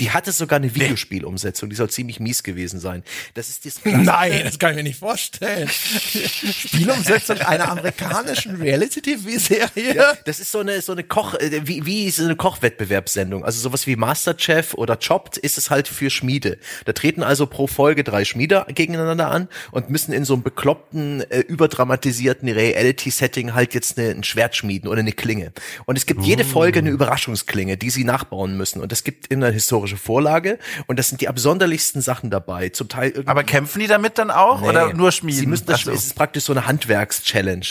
Die 0.00 0.10
hatte 0.10 0.32
sogar 0.32 0.58
eine 0.58 0.74
Videospielumsetzung, 0.74 1.70
die 1.70 1.76
soll 1.76 1.90
ziemlich 1.90 2.20
mies 2.20 2.42
gewesen 2.42 2.80
sein. 2.80 3.02
Das 3.34 3.48
ist 3.48 3.64
das 3.64 3.80
Nein, 3.84 4.42
das 4.44 4.58
kann 4.58 4.70
ich 4.70 4.76
mir 4.76 4.82
nicht 4.82 4.98
vorstellen. 4.98 5.68
Spielumsetzung 5.68 7.38
einer 7.38 7.70
amerikanischen 7.70 8.56
Reality-TV-Serie. 8.56 9.94
Ja, 9.94 10.14
das 10.24 10.40
ist 10.40 10.52
so 10.52 10.60
eine 10.60 10.80
so 10.82 10.92
eine 10.92 11.04
Koch 11.04 11.34
äh, 11.34 11.66
wie 11.66 11.86
wie 11.86 12.10
so 12.10 12.24
eine 12.24 12.36
Kochwettbewerbssendung. 12.36 13.44
Also 13.44 13.60
sowas 13.60 13.86
wie 13.86 13.96
Masterchef 13.96 14.74
oder 14.74 14.96
Chopped 14.96 15.36
ist 15.36 15.58
es 15.58 15.70
halt 15.70 15.88
für 15.88 16.10
Schmiede. 16.10 16.58
Da 16.84 16.92
treten 16.92 17.22
also 17.22 17.46
pro 17.46 17.66
Folge 17.66 18.04
drei 18.04 18.24
Schmiede 18.24 18.66
gegeneinander 18.68 19.30
an 19.30 19.48
und 19.70 19.90
müssen 19.90 20.12
in 20.12 20.24
so 20.24 20.34
einem 20.34 20.42
bekloppten 20.42 21.22
äh, 21.30 21.40
überdramatisierten 21.40 22.48
Reality 22.48 23.10
Setting 23.10 23.54
halt 23.54 23.74
jetzt 23.74 23.98
eine, 23.98 24.10
ein 24.10 24.24
Schwert 24.24 24.56
schmieden 24.56 24.88
oder 24.88 25.00
eine 25.00 25.12
Klinge. 25.12 25.52
Und 25.84 25.96
es 25.96 26.06
gibt 26.06 26.22
jede 26.22 26.44
Folge 26.44 26.80
eine 26.80 26.90
Überraschungsklinge, 26.90 27.76
die 27.76 27.90
sie 27.90 28.04
nachbauen 28.04 28.56
müssen 28.56 28.80
und 28.80 28.92
es 28.92 29.04
gibt 29.04 29.30
immer 29.30 29.46
eine 29.46 29.60
historische 29.66 29.96
Vorlage 29.96 30.58
und 30.86 30.98
das 30.98 31.08
sind 31.08 31.20
die 31.20 31.28
absonderlichsten 31.28 32.00
Sachen 32.00 32.30
dabei. 32.30 32.68
Zum 32.68 32.88
Teil 32.88 33.10
irgendwie 33.10 33.28
Aber 33.28 33.42
kämpfen 33.42 33.80
die 33.80 33.88
damit 33.88 34.16
dann 34.18 34.30
auch 34.30 34.62
oder 34.62 34.86
Nee. 34.88 34.92
nur 34.94 35.10
schmieden? 35.10 35.40
Sie 35.40 35.46
müssen 35.46 35.66
das, 35.66 35.82
so. 35.82 35.90
es 35.90 36.04
ist 36.06 36.14
praktisch 36.14 36.44
so 36.44 36.52
eine 36.52 36.66
Handwerks-Challenge. 36.66 37.66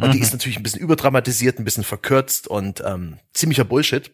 Und 0.00 0.12
die 0.14 0.20
ist 0.20 0.32
natürlich 0.32 0.58
ein 0.58 0.62
bisschen 0.62 0.80
überdramatisiert, 0.80 1.58
ein 1.58 1.64
bisschen 1.64 1.84
verkürzt 1.84 2.48
und 2.48 2.82
ähm, 2.84 3.18
ziemlicher 3.32 3.64
Bullshit. 3.64 4.10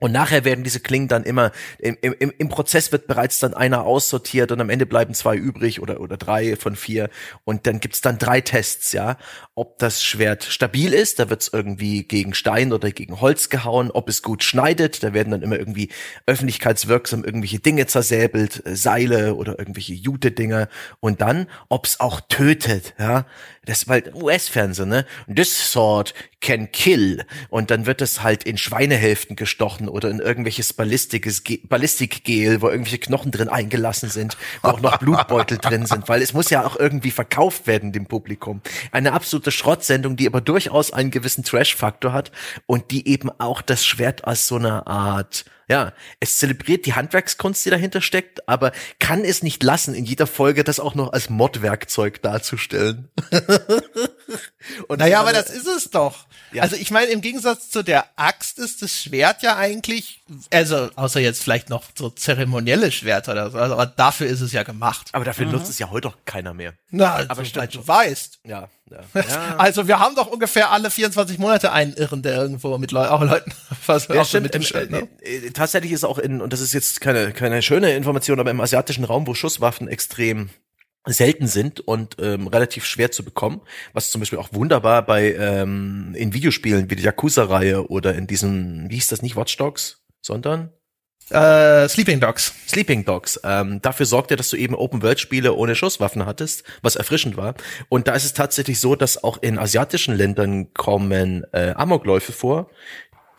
Und 0.00 0.12
nachher 0.12 0.44
werden 0.44 0.64
diese 0.64 0.80
Klingen 0.80 1.08
dann 1.08 1.24
immer, 1.24 1.52
im, 1.78 1.96
im, 2.00 2.32
im 2.36 2.48
Prozess 2.48 2.90
wird 2.90 3.06
bereits 3.06 3.38
dann 3.38 3.52
einer 3.52 3.84
aussortiert 3.84 4.50
und 4.50 4.60
am 4.60 4.70
Ende 4.70 4.86
bleiben 4.86 5.12
zwei 5.14 5.36
übrig 5.36 5.80
oder, 5.80 6.00
oder 6.00 6.16
drei 6.16 6.56
von 6.56 6.74
vier. 6.74 7.10
Und 7.44 7.66
dann 7.66 7.80
gibt's 7.80 8.00
dann 8.00 8.18
drei 8.18 8.40
Tests, 8.40 8.92
ja. 8.92 9.18
Ob 9.54 9.78
das 9.78 10.02
Schwert 10.02 10.42
stabil 10.44 10.94
ist, 10.94 11.18
da 11.18 11.28
wird's 11.28 11.50
irgendwie 11.52 12.04
gegen 12.04 12.32
Stein 12.32 12.72
oder 12.72 12.90
gegen 12.90 13.20
Holz 13.20 13.50
gehauen. 13.50 13.90
Ob 13.90 14.08
es 14.08 14.22
gut 14.22 14.42
schneidet, 14.42 15.02
da 15.02 15.12
werden 15.12 15.32
dann 15.32 15.42
immer 15.42 15.58
irgendwie 15.58 15.90
öffentlichkeitswirksam 16.24 17.22
irgendwelche 17.22 17.58
Dinge 17.58 17.86
zersäbelt, 17.86 18.64
äh, 18.64 18.74
Seile 18.74 19.34
oder 19.34 19.58
irgendwelche 19.58 19.92
Jute-Dinger. 19.92 20.68
Und 21.00 21.20
dann, 21.20 21.46
ob's 21.68 22.00
auch 22.00 22.22
tötet, 22.22 22.94
ja. 22.98 23.26
Das 23.66 23.86
war 23.86 23.94
halt 23.94 24.14
US-Fernsehen, 24.14 24.88
ne? 24.88 25.04
This 25.32 25.72
sword 25.72 26.14
can 26.40 26.72
kill. 26.72 27.24
Und 27.48 27.70
dann 27.70 27.86
wird 27.86 28.00
es 28.00 28.22
halt 28.22 28.44
in 28.44 28.56
Schweinehälften 28.58 29.36
gestochen 29.36 29.88
oder 29.88 30.10
in 30.10 30.20
irgendwelches 30.20 30.72
ballistikes 30.72 31.44
Ge 31.44 31.60
Ballistikgel, 31.62 32.62
wo 32.62 32.68
irgendwelche 32.68 32.98
Knochen 32.98 33.30
drin 33.30 33.48
eingelassen 33.48 34.08
sind, 34.08 34.36
wo 34.62 34.68
auch 34.68 34.80
noch 34.80 34.98
Blutbeutel 34.98 35.58
drin 35.62 35.86
sind, 35.86 36.08
weil 36.08 36.22
es 36.22 36.32
muss 36.32 36.50
ja 36.50 36.64
auch 36.64 36.76
irgendwie 36.76 37.10
verkauft 37.10 37.66
werden 37.66 37.92
dem 37.92 38.06
Publikum. 38.06 38.62
Eine 38.92 39.12
absolute 39.12 39.50
Schrottsendung, 39.50 40.16
die 40.16 40.26
aber 40.26 40.40
durchaus 40.40 40.92
einen 40.92 41.10
gewissen 41.10 41.44
Trash-Faktor 41.44 42.12
hat 42.12 42.32
und 42.66 42.90
die 42.90 43.06
eben 43.08 43.30
auch 43.38 43.62
das 43.62 43.84
Schwert 43.84 44.24
als 44.24 44.46
so 44.46 44.56
eine 44.56 44.86
Art 44.86 45.44
ja, 45.70 45.92
es 46.18 46.38
zelebriert 46.38 46.84
die 46.84 46.94
Handwerkskunst, 46.94 47.64
die 47.64 47.70
dahinter 47.70 48.00
steckt, 48.00 48.48
aber 48.48 48.72
kann 48.98 49.24
es 49.24 49.44
nicht 49.44 49.62
lassen, 49.62 49.94
in 49.94 50.04
jeder 50.04 50.26
Folge 50.26 50.64
das 50.64 50.80
auch 50.80 50.96
noch 50.96 51.12
als 51.12 51.30
Mod-Werkzeug 51.30 52.20
darzustellen. 52.22 53.08
Und 54.88 54.98
Naja, 54.98 55.20
aber 55.20 55.32
das 55.32 55.48
ist 55.48 55.68
es 55.68 55.90
doch. 55.90 56.26
Ja. 56.52 56.62
Also 56.62 56.76
ich 56.76 56.90
meine, 56.90 57.06
im 57.10 57.20
Gegensatz 57.20 57.70
zu 57.70 57.82
der 57.82 58.06
Axt 58.16 58.58
ist 58.58 58.82
das 58.82 58.92
Schwert 59.00 59.42
ja 59.42 59.56
eigentlich, 59.56 60.22
also 60.52 60.90
außer 60.96 61.20
jetzt 61.20 61.42
vielleicht 61.42 61.70
noch 61.70 61.84
so 61.96 62.10
zeremonielle 62.10 62.90
Schwerter 62.92 63.32
oder 63.32 63.50
so, 63.50 63.58
also, 63.58 63.74
aber 63.74 63.86
dafür 63.86 64.26
ist 64.26 64.40
es 64.40 64.52
ja 64.52 64.62
gemacht. 64.62 65.08
aber 65.12 65.24
dafür 65.24 65.46
nutzt 65.46 65.70
es 65.70 65.78
ja 65.78 65.90
heute 65.90 66.08
auch 66.08 66.16
keiner 66.24 66.54
mehr. 66.54 66.74
Na, 66.90 67.24
Aber 67.28 67.44
stimmt, 67.44 67.72
schon. 67.72 67.82
du 67.82 67.88
weißt. 67.88 68.40
Ja, 68.44 68.68
ja. 68.90 69.00
ja. 69.14 69.54
Also 69.58 69.86
wir 69.86 70.00
haben 70.00 70.16
doch 70.16 70.26
ungefähr 70.26 70.70
alle 70.72 70.90
24 70.90 71.38
Monate 71.38 71.70
einen 71.72 71.92
Irren, 71.94 72.22
der 72.22 72.36
irgendwo 72.36 72.76
mit 72.78 72.90
Leu 72.90 73.06
auch 73.08 73.22
Leuten 73.22 73.52
was 73.86 74.08
Ja, 74.08 74.16
auch 74.16 74.24
so 74.24 74.30
stimmt. 74.30 74.44
mit 74.44 74.54
dem 74.54 74.62
Im, 74.62 74.66
Schild, 74.66 74.90
ne? 74.90 75.08
äh, 75.22 75.36
äh, 75.46 75.50
tatsächlich 75.52 75.92
ist 75.92 76.04
auch 76.04 76.18
in, 76.18 76.40
und 76.40 76.52
das 76.52 76.60
ist 76.60 76.72
jetzt 76.74 77.00
keine, 77.00 77.32
keine 77.32 77.62
schöne 77.62 77.94
Information, 77.94 78.40
aber 78.40 78.50
im 78.50 78.60
asiatischen 78.60 79.04
Raum, 79.04 79.26
wo 79.26 79.34
Schusswaffen 79.34 79.86
extrem 79.88 80.50
selten 81.06 81.46
sind 81.46 81.80
und 81.80 82.16
ähm, 82.20 82.46
relativ 82.46 82.84
schwer 82.84 83.10
zu 83.10 83.24
bekommen, 83.24 83.62
was 83.92 84.10
zum 84.10 84.20
Beispiel 84.20 84.38
auch 84.38 84.52
wunderbar 84.52 85.04
bei 85.04 85.34
ähm, 85.34 86.14
in 86.14 86.34
Videospielen 86.34 86.90
wie 86.90 86.96
die 86.96 87.02
Yakuza-Reihe 87.04 87.88
oder 87.88 88.14
in 88.14 88.26
diesem, 88.26 88.90
wie 88.90 88.96
hieß 88.96 89.08
das 89.08 89.22
nicht, 89.22 89.36
Watch 89.36 89.56
Dogs, 89.56 90.02
sondern 90.20 90.72
Äh, 91.30 91.88
Sleeping 91.88 92.18
Dogs. 92.18 92.52
Sleeping 92.66 93.04
Dogs. 93.04 93.38
Ähm, 93.44 93.80
dafür 93.80 94.04
sorgte, 94.04 94.34
dass 94.34 94.50
du 94.50 94.56
eben 94.56 94.74
Open-World-Spiele 94.74 95.54
ohne 95.54 95.76
Schusswaffen 95.76 96.26
hattest, 96.26 96.64
was 96.82 96.96
erfrischend 96.96 97.36
war. 97.36 97.54
Und 97.88 98.08
da 98.08 98.14
ist 98.14 98.24
es 98.24 98.34
tatsächlich 98.34 98.80
so, 98.80 98.96
dass 98.96 99.22
auch 99.22 99.38
in 99.40 99.56
asiatischen 99.56 100.16
Ländern 100.16 100.74
kommen 100.74 101.44
äh, 101.52 101.72
Amokläufe 101.76 102.32
vor. 102.32 102.68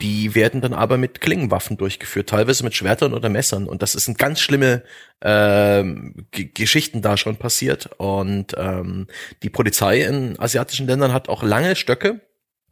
Die 0.01 0.35
werden 0.35 0.61
dann 0.61 0.73
aber 0.73 0.97
mit 0.97 1.21
Klingenwaffen 1.21 1.77
durchgeführt, 1.77 2.29
teilweise 2.29 2.63
mit 2.63 2.75
Schwertern 2.75 3.13
oder 3.13 3.29
Messern. 3.29 3.67
Und 3.67 3.81
das 3.81 3.93
sind 3.93 4.17
ganz 4.17 4.39
schlimme 4.39 4.83
G 5.23 6.49
Geschichten 6.53 7.03
da 7.03 7.15
schon 7.15 7.35
passiert. 7.35 7.91
Und 7.97 8.55
ähm, 8.57 9.07
die 9.43 9.51
Polizei 9.51 10.01
in 10.01 10.39
asiatischen 10.39 10.87
Ländern 10.87 11.13
hat 11.13 11.29
auch 11.29 11.43
lange 11.43 11.75
Stöcke, 11.75 12.21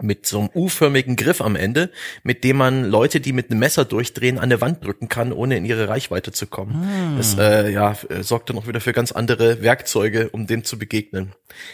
mit 0.02 0.26
so 0.26 0.40
einem 0.40 0.50
U-förmigen 0.56 1.16
Griff 1.16 1.42
am 1.42 1.56
Ende, 1.56 1.92
mit 2.24 2.44
dem 2.44 2.58
man 2.58 2.86
Leute, 2.86 3.20
die 3.20 3.34
mit 3.34 3.52
einem 3.52 3.60
Messer 3.60 3.86
durchdrehen, 3.86 4.38
an 4.38 4.46
eine 4.46 4.62
Wand 4.62 4.84
drücken 4.84 5.10
kann, 5.10 5.34
ohne 5.34 5.58
in 5.58 5.66
ihre 5.66 5.90
Reichweite 5.90 6.32
zu 6.32 6.48
kommen. 6.48 6.74
Das 7.18 7.38
äh, 7.38 7.70
ja, 7.70 7.96
äh, 8.08 8.24
sorgt 8.24 8.50
dann 8.50 8.58
auch 8.58 8.68
wieder 8.68 8.80
für 8.80 8.94
ganz 8.94 9.12
andere 9.12 9.62
Werkzeuge, 9.62 10.30
um 10.30 10.48
dem 10.48 10.64
zu 10.64 10.80
begegnen. 10.80 11.34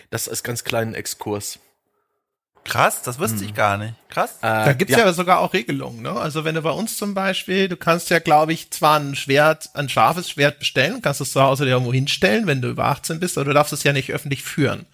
Das 0.09 0.27
als 0.27 0.43
ganz 0.43 0.63
kleinen 0.63 0.95
Exkurs. 0.95 1.59
Krass, 2.65 3.01
das 3.03 3.19
wusste 3.19 3.39
Hm. 3.39 3.45
ich 3.45 3.53
gar 3.53 3.77
nicht. 3.77 3.93
Krass. 4.09 4.39
Da 4.41 4.73
gibt's 4.73 4.95
ja. 4.95 5.13
sogar 5.13 5.39
auch 5.39 5.53
Regelungen, 5.53 6.01
ne? 6.01 6.11
Also 6.11 6.43
wenn 6.43 6.55
du 6.55 6.61
bei 6.61 6.71
uns 6.71 6.97
zum 6.97 7.13
Beispiel, 7.13 7.67
du 7.69 7.77
kannst 7.77 8.09
ja, 8.09 8.19
glaube 8.19 8.53
ich, 8.53 8.71
zwar 8.71 8.99
ein 8.99 9.15
Schwert, 9.15 9.69
ein 9.75 9.87
scharfes 9.87 10.29
Schwert 10.31 10.59
bestellen, 10.59 11.01
kannst 11.01 11.21
es 11.21 11.31
zu 11.31 11.41
Hause 11.41 11.65
dir 11.65 11.71
irgendwo 11.71 11.93
hinstellen, 11.93 12.47
wenn 12.47 12.61
du 12.61 12.69
über 12.69 12.85
18 12.85 13.19
bist, 13.19 13.37
aber 13.37 13.45
du 13.45 13.53
darfst 13.53 13.71
es 13.71 13.83
ja 13.83 13.93
nicht 13.93 14.11
öffentlich 14.11 14.43
führen. 14.43 14.85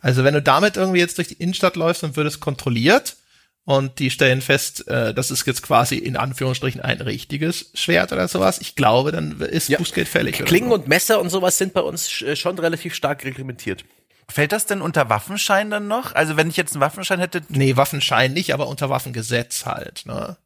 Also 0.00 0.24
wenn 0.24 0.34
du 0.34 0.42
damit 0.42 0.76
irgendwie 0.76 0.98
jetzt 0.98 1.18
durch 1.18 1.28
die 1.28 1.34
Innenstadt 1.34 1.76
läufst 1.76 2.02
und 2.02 2.16
wird 2.16 2.26
es 2.26 2.40
kontrolliert 2.40 3.16
und 3.64 4.00
die 4.00 4.10
stellen 4.10 4.40
fest, 4.42 4.88
äh, 4.88 5.14
das 5.14 5.30
ist 5.30 5.46
jetzt 5.46 5.62
quasi 5.62 5.96
in 5.98 6.16
Anführungsstrichen 6.16 6.80
ein 6.80 7.00
richtiges 7.00 7.70
Schwert 7.74 8.10
oder 8.12 8.26
sowas, 8.26 8.58
ich 8.60 8.74
glaube, 8.74 9.12
dann 9.12 9.40
ist 9.40 9.68
Ja. 9.68 9.78
Bußgeld 9.78 10.08
fällig. 10.08 10.36
oder 10.36 10.46
Klingen 10.46 10.68
so. 10.70 10.74
und 10.74 10.88
Messer 10.88 11.20
und 11.20 11.30
sowas 11.30 11.58
sind 11.58 11.74
bei 11.74 11.80
uns 11.80 12.22
äh, 12.22 12.34
schon 12.34 12.58
relativ 12.58 12.94
stark 12.96 13.24
reglementiert. 13.24 13.84
Fällt 14.28 14.52
das 14.52 14.66
denn 14.66 14.80
unter 14.82 15.08
Waffenschein 15.08 15.70
dann 15.70 15.88
noch? 15.88 16.14
Also 16.14 16.36
wenn 16.36 16.48
ich 16.48 16.56
jetzt 16.56 16.74
einen 16.74 16.80
Waffenschein 16.80 17.20
hätte, 17.20 17.42
Nee, 17.48 17.76
Waffenschein 17.76 18.32
nicht, 18.32 18.54
aber 18.54 18.68
unter 18.68 18.88
Waffengesetz 18.88 19.66
halt, 19.66 20.04
ne? 20.06 20.36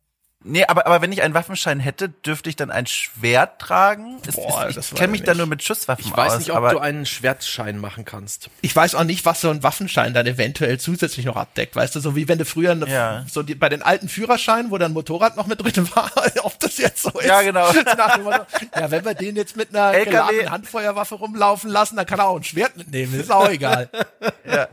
Nee, 0.46 0.64
aber, 0.64 0.86
aber 0.86 1.02
wenn 1.02 1.12
ich 1.12 1.22
einen 1.22 1.34
Waffenschein 1.34 1.80
hätte, 1.80 2.08
dürfte 2.08 2.48
ich 2.48 2.56
dann 2.56 2.70
ein 2.70 2.86
Schwert 2.86 3.60
tragen? 3.60 4.18
Ist, 4.26 4.36
Boah, 4.36 4.66
ist, 4.66 4.76
das 4.76 4.88
ich 4.92 4.94
kenne 4.94 5.12
mich 5.12 5.20
ich 5.20 5.26
da 5.26 5.32
nicht. 5.32 5.38
nur 5.38 5.46
mit 5.46 5.62
Schusswaffen 5.62 6.04
Ich 6.06 6.16
weiß 6.16 6.34
aus, 6.34 6.38
nicht, 6.38 6.50
ob 6.50 6.56
aber 6.58 6.70
du 6.70 6.78
einen 6.78 7.06
Schwertschein 7.06 7.78
machen 7.78 8.04
kannst. 8.04 8.48
Ich 8.62 8.74
weiß 8.74 8.94
auch 8.94 9.04
nicht, 9.04 9.24
was 9.24 9.40
so 9.40 9.50
ein 9.50 9.62
Waffenschein 9.62 10.14
dann 10.14 10.26
eventuell 10.26 10.78
zusätzlich 10.78 11.26
noch 11.26 11.36
abdeckt. 11.36 11.76
Weißt 11.76 11.94
du, 11.94 12.00
so 12.00 12.16
wie 12.16 12.28
wenn 12.28 12.38
du 12.38 12.44
früher 12.44 12.72
eine, 12.72 12.88
Ja. 12.88 13.24
so 13.30 13.42
die, 13.42 13.54
bei 13.54 13.68
den 13.68 13.82
alten 13.82 14.08
Führerscheinen, 14.08 14.70
wo 14.70 14.78
dann 14.78 14.92
Motorrad 14.92 15.36
noch 15.36 15.46
mit 15.46 15.60
drin 15.62 15.88
war, 15.94 16.10
ob 16.44 16.58
das 16.60 16.78
jetzt 16.78 17.02
so 17.02 17.10
ist. 17.10 17.26
Ja, 17.26 17.42
genau. 17.42 17.70
Ja, 18.74 18.90
wenn 18.90 19.04
wir 19.04 19.14
den 19.14 19.36
jetzt 19.36 19.56
mit 19.56 19.74
einer 19.74 19.92
LKW. 19.94 20.10
geladenen 20.10 20.50
Handfeuerwaffe 20.50 21.14
rumlaufen 21.16 21.70
lassen, 21.70 21.96
dann 21.96 22.06
kann 22.06 22.18
er 22.18 22.28
auch 22.28 22.36
ein 22.36 22.44
Schwert 22.44 22.76
mitnehmen. 22.76 23.18
Ist 23.18 23.30
auch 23.32 23.48
egal. 23.48 23.88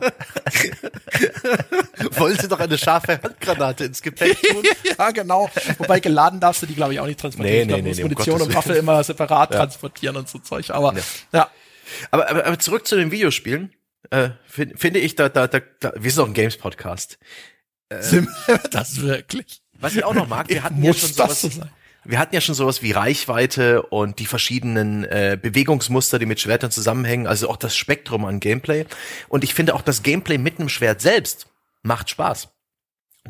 Wollen 2.12 2.38
Sie 2.38 2.48
doch 2.48 2.60
eine 2.60 2.78
scharfe 2.78 3.20
Handgranate 3.22 3.86
ins 3.86 4.02
Gepäck 4.02 4.42
tun? 4.42 4.64
ja, 4.98 5.12
genau. 5.12 5.50
Wobei 5.78 6.00
geladen 6.00 6.40
darfst 6.40 6.62
du 6.62 6.66
die, 6.66 6.76
glaube 6.76 6.94
ich, 6.94 7.00
auch 7.00 7.06
nicht 7.06 7.20
transportieren. 7.20 7.68
Nee, 7.68 7.82
nee, 7.82 7.94
nee, 7.94 8.04
um 8.04 8.10
Munition 8.10 8.40
Gottes 8.40 8.48
und 8.48 8.56
Waffe 8.56 8.74
immer 8.74 9.04
separat 9.04 9.52
transportieren 9.52 10.16
und 10.16 10.30
so 10.30 10.40
Zeug. 10.40 10.70
Aber 10.72 10.94
ja. 11.32 11.50
Aber, 12.12 12.30
aber, 12.30 12.46
aber 12.46 12.60
zurück 12.60 12.88
zu 12.88 12.96
den 12.96 13.12
Videospielen. 13.12 13.74
Äh, 14.10 14.32
find, 14.46 14.80
finde 14.80 15.00
ich, 15.00 15.16
da, 15.16 15.30
da, 15.30 15.48
da, 15.48 15.62
da, 15.80 15.94
wir 15.96 16.12
sind 16.12 16.20
doch 16.20 16.28
ein 16.28 16.34
Games-Podcast. 16.34 17.18
Sind 18.00 18.28
wir 18.46 18.58
das 18.72 19.02
wirklich? 19.02 19.62
Was 19.80 19.96
ich 19.96 20.04
auch 20.04 20.14
noch 20.14 20.28
mag, 20.28 20.50
wir 20.50 20.64
hatten 20.64 20.84
ja 20.84 20.94
schon 20.94 21.10
sowas, 21.10 21.42
so 21.42 21.50
wir 22.06 22.20
hatten 22.20 22.36
ja 22.36 22.42
schon 22.42 22.56
sowas 22.56 22.82
wie 22.82 22.92
Reichweite 22.92 23.82
und 23.84 24.20
die 24.20 24.26
verschiedenen 24.26 25.06
äh, 25.06 25.38
Bewegungsmuster, 25.42 26.20
die 26.20 26.26
mit 26.26 26.40
Schwertern 26.40 26.72
zusammenhängen, 26.72 27.28
also 27.28 27.50
auch 27.50 27.58
das 27.58 27.76
Spektrum 27.76 28.26
an 28.26 28.40
Gameplay. 28.40 28.86
Und 29.30 29.44
ich 29.44 29.54
finde 29.54 29.74
auch 29.74 29.82
das 29.82 30.04
Gameplay 30.04 30.38
mit 30.38 30.60
einem 30.60 30.70
Schwert 30.70 31.02
selbst 31.02 31.48
macht 31.82 32.10
Spaß. 32.10 32.50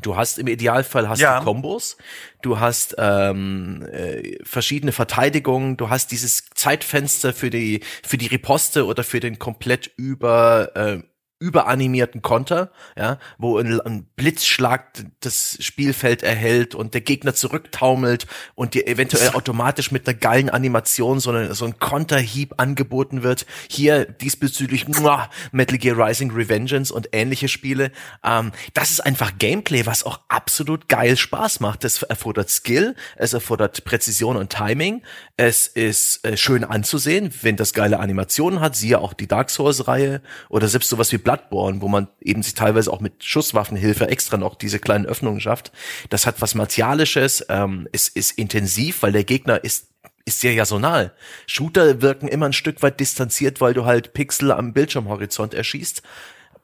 Du 0.02 0.16
hast 0.16 0.40
im 0.40 0.48
Idealfall 0.48 1.08
hast 1.08 1.20
Ja. 1.20 1.40
du 1.40 1.46
Kombos, 1.46 1.98
du 2.42 2.60
hast 2.60 2.96
ähm, 2.98 3.86
äh, 3.92 4.38
verschiedene 4.44 4.92
Verteidigungen, 4.92 5.78
du 5.78 5.90
hast 5.90 6.12
dieses 6.12 6.46
Zeitfenster 6.56 7.32
für 7.32 7.52
die 7.52 7.82
für 8.04 8.18
die 8.18 8.26
Riposte 8.28 8.86
oder 8.88 9.04
für 9.04 9.20
den 9.20 9.38
komplett 9.38 9.92
über 9.96 10.72
äh, 10.76 11.04
überanimierten 11.44 12.22
Konter, 12.22 12.72
ja, 12.98 13.20
wo 13.38 13.58
ein, 13.58 13.82
ein 13.82 14.06
Blitzschlag 14.16 14.94
das 15.20 15.58
Spielfeld 15.60 16.24
erhält 16.24 16.74
und 16.74 16.94
der 16.94 17.02
Gegner 17.02 17.36
zurücktaumelt 17.36 18.28
und 18.56 18.76
dir 18.76 18.88
eventuell 18.88 19.32
automatisch 19.32 19.92
mit 19.92 20.08
einer 20.08 20.18
geilen 20.18 20.50
Animation 20.50 21.20
so, 21.20 21.32
eine, 21.32 21.54
so 21.54 21.66
ein 21.66 21.80
Konterhieb 21.80 22.54
angeboten 22.62 23.24
wird. 23.24 23.46
Hier 23.70 24.06
diesbezüglich 24.06 24.88
muah, 24.88 25.30
Metal 25.52 25.78
Gear 25.78 25.98
Rising 25.98 26.32
Revengeance 26.32 26.94
und 26.94 27.10
ähnliche 27.12 27.50
Spiele. 27.50 27.92
Ähm, 28.24 28.54
das 28.74 28.92
ist 28.92 29.02
einfach 29.02 29.34
Gameplay, 29.38 29.86
was 29.86 30.06
auch 30.06 30.22
absolut 30.30 30.88
geil 30.88 31.18
Spaß 31.18 31.60
macht. 31.60 31.84
Es 31.84 32.04
erfordert 32.04 32.50
Skill, 32.50 32.96
es 33.18 33.34
erfordert 33.34 33.84
Präzision 33.84 34.38
und 34.38 34.50
Timing. 34.50 35.04
Es 35.36 35.68
ist 35.68 36.26
äh, 36.26 36.38
schön 36.38 36.64
anzusehen, 36.64 37.34
wenn 37.42 37.58
das 37.58 37.74
geile 37.74 38.00
Animationen 38.00 38.62
hat. 38.62 38.78
Siehe 38.78 39.00
auch 39.00 39.12
die 39.12 39.28
Dark 39.28 39.50
Souls 39.50 39.90
Reihe 39.90 40.22
oder 40.48 40.70
selbst 40.70 40.90
sowas 40.90 41.12
wie 41.12 41.18
Bloodborne, 41.34 41.82
wo 41.82 41.88
man 41.88 42.08
eben 42.22 42.44
sich 42.44 42.54
teilweise 42.54 42.92
auch 42.92 43.00
mit 43.00 43.24
Schusswaffenhilfe 43.24 44.08
extra 44.08 44.38
noch 44.38 44.56
diese 44.56 44.80
kleinen 44.80 45.06
Öffnungen 45.06 45.40
schafft. 45.40 45.72
Das 46.10 46.26
hat 46.26 46.42
was 46.42 46.56
Martialisches. 46.56 47.46
Ähm, 47.50 47.88
es 47.92 48.08
ist 48.08 48.32
intensiv, 48.38 49.02
weil 49.02 49.12
der 49.12 49.24
Gegner 49.24 49.64
ist 49.64 49.88
ist 50.26 50.40
sehr 50.40 50.54
jasonal. 50.54 51.12
Shooter 51.48 52.02
wirken 52.02 52.30
immer 52.30 52.46
ein 52.46 52.54
Stück 52.54 52.82
weit 52.82 53.02
distanziert, 53.02 53.60
weil 53.60 53.74
du 53.74 53.84
halt 53.84 54.14
Pixel 54.14 54.54
am 54.54 54.72
Bildschirmhorizont 54.72 55.54
erschießt. 55.54 56.02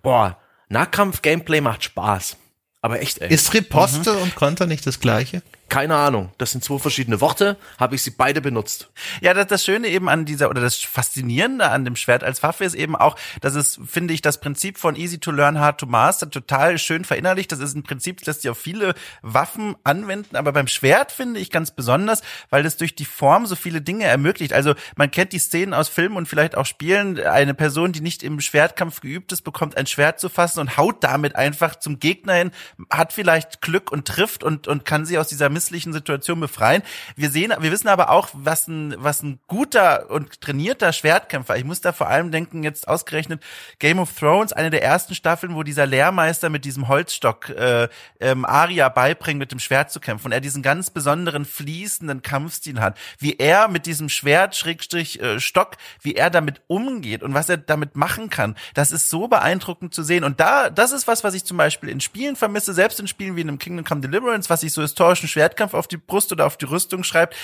Boah, 0.02 0.38
Nahkampf-Gameplay 0.70 1.60
macht 1.60 1.84
Spaß. 1.84 2.38
Aber 2.82 3.02
echt, 3.02 3.18
ey. 3.18 3.34
Ist 3.34 3.54
Riposte 3.54 4.14
und 4.14 4.36
Konter 4.36 4.66
nicht 4.66 4.88
das 4.88 5.02
gleiche? 5.02 5.42
Keine 5.70 5.96
Ahnung. 5.96 6.32
Das 6.40 6.52
sind 6.52 6.64
zwei 6.64 6.80
verschiedene 6.80 7.22
Worte, 7.22 7.56
habe 7.78 7.94
ich 7.94 8.02
sie 8.02 8.10
beide 8.10 8.42
benutzt. 8.42 8.90
Ja, 9.22 9.36
das, 9.36 9.46
das 9.48 9.64
Schöne 9.64 9.88
eben 9.88 10.10
an 10.10 10.26
dieser 10.26 10.50
oder 10.50 10.62
das 10.62 10.78
Faszinierende 10.78 11.70
an 11.70 11.86
dem 11.86 11.96
Schwert 11.96 12.24
als 12.24 12.42
Waffe 12.42 12.66
ist 12.66 12.74
eben 12.74 12.96
auch, 12.96 13.16
dass 13.42 13.54
es, 13.54 13.80
finde 13.86 14.16
ich, 14.16 14.22
das 14.22 14.40
Prinzip 14.40 14.80
von 14.80 14.96
easy 14.96 15.20
to 15.20 15.30
learn, 15.30 15.60
hard 15.60 15.80
to 15.80 15.86
master 15.86 16.30
total 16.30 16.80
schön 16.80 17.06
verinnerlicht. 17.06 17.52
Das 17.52 17.60
ist 17.60 17.76
ein 17.76 17.84
Prinzip, 17.84 18.24
das 18.24 18.42
sich 18.42 18.50
auf 18.50 18.58
viele 18.58 18.96
Waffen 19.22 19.76
anwenden, 19.84 20.36
aber 20.36 20.52
beim 20.54 20.66
Schwert 20.68 21.12
finde 21.12 21.40
ich 21.40 21.52
ganz 21.52 21.70
besonders, 21.70 22.24
weil 22.50 22.66
es 22.66 22.78
durch 22.78 22.96
die 22.96 23.06
Form 23.06 23.46
so 23.46 23.56
viele 23.56 23.82
Dinge 23.82 24.06
ermöglicht. 24.06 24.54
Also 24.54 24.74
man 24.96 25.12
kennt 25.12 25.34
die 25.34 25.40
Szenen 25.40 25.76
aus 25.76 25.88
Filmen 25.88 26.18
und 26.18 26.28
vielleicht 26.28 26.58
auch 26.58 26.66
Spielen. 26.66 27.20
Eine 27.20 27.54
Person, 27.54 27.92
die 27.92 28.02
nicht 28.02 28.24
im 28.24 28.42
Schwertkampf 28.42 29.02
geübt 29.02 29.32
ist, 29.32 29.44
bekommt 29.44 29.78
ein 29.78 29.86
Schwert 29.86 30.20
zu 30.20 30.30
fassen 30.30 30.62
und 30.62 30.78
haut 30.78 31.04
damit 31.04 31.36
einfach 31.36 31.76
zum 31.76 32.00
Gegner 32.00 32.34
hin, 32.34 32.52
hat 32.90 33.14
vielleicht 33.14 33.62
Glück 33.62 33.92
und 33.92 34.08
trifft 34.08 34.44
und, 34.44 34.68
und 34.68 34.84
kann 34.84 35.06
sie 35.06 35.20
aus 35.20 35.28
dieser 35.28 35.50
misslichen 35.60 35.92
Situation 35.92 36.40
befreien. 36.40 36.84
Wir 37.18 37.30
sehen, 37.30 37.54
wir 37.60 37.70
wissen 37.70 37.90
aber 37.90 38.12
auch, 38.12 38.30
was 38.32 38.70
ein, 38.70 38.96
was 38.98 39.22
ein 39.22 39.40
guter 39.48 40.10
und 40.10 40.40
trainierter 40.40 40.94
Schwertkämpfer, 40.94 41.58
ich 41.58 41.66
muss 41.66 41.82
da 41.82 41.92
vor 41.92 42.08
allem 42.08 42.32
denken, 42.32 42.64
jetzt 42.64 42.88
ausgerechnet 42.88 43.44
Game 43.78 44.00
of 44.00 44.18
Thrones, 44.18 44.54
eine 44.54 44.70
der 44.70 44.84
ersten 44.84 45.16
Staffeln, 45.16 45.56
wo 45.56 45.64
dieser 45.64 45.86
Lehrmeister 45.86 46.50
mit 46.50 46.64
diesem 46.64 46.88
Holzstock 46.88 47.50
äh, 47.50 47.90
ähm, 48.22 48.46
Arya 48.46 48.88
beibringt, 48.88 49.40
mit 49.40 49.52
dem 49.52 49.60
Schwert 49.60 49.92
zu 49.92 50.00
kämpfen 50.00 50.28
und 50.28 50.32
er 50.32 50.40
diesen 50.40 50.64
ganz 50.64 50.92
besonderen 50.92 51.44
fließenden 51.44 52.22
Kampfstil 52.22 52.80
hat, 52.80 52.98
wie 53.18 53.36
er 53.36 53.68
mit 53.68 53.86
diesem 53.86 54.08
Schwert 54.08 54.56
Schrägstrich 54.56 55.22
äh, 55.22 55.42
Stock, 55.42 55.76
wie 56.02 56.16
er 56.16 56.30
damit 56.30 56.62
umgeht 56.68 57.22
und 57.22 57.34
was 57.34 57.50
er 57.50 57.58
damit 57.58 57.98
machen 57.98 58.30
kann, 58.30 58.56
das 58.76 58.94
ist 58.94 59.10
so 59.10 59.28
beeindruckend 59.28 59.94
zu 59.94 60.04
sehen 60.04 60.24
und 60.24 60.40
da, 60.40 60.70
das 60.70 60.94
ist 60.94 61.06
was, 61.06 61.26
was 61.26 61.34
ich 61.34 61.44
zum 61.44 61.58
Beispiel 61.58 61.90
in 61.90 62.00
Spielen 62.00 62.38
vermisse, 62.38 62.74
selbst 62.74 63.02
in 63.02 63.08
Spielen 63.08 63.36
wie 63.36 63.42
in 63.42 63.50
einem 63.50 63.60
Kingdom 63.60 63.84
Come 63.84 64.00
Deliverance, 64.00 64.50
was 64.50 64.62
sich 64.62 64.72
so 64.72 64.82
historischen 64.82 65.28
Schwertkampf 65.50 65.74
auf 65.74 65.88
die 65.88 65.98
Brust 65.98 66.32
oder 66.32 66.46
auf 66.46 66.58
die 66.58 66.66
Rüstung 66.66 67.04
schreibt, 67.04 67.36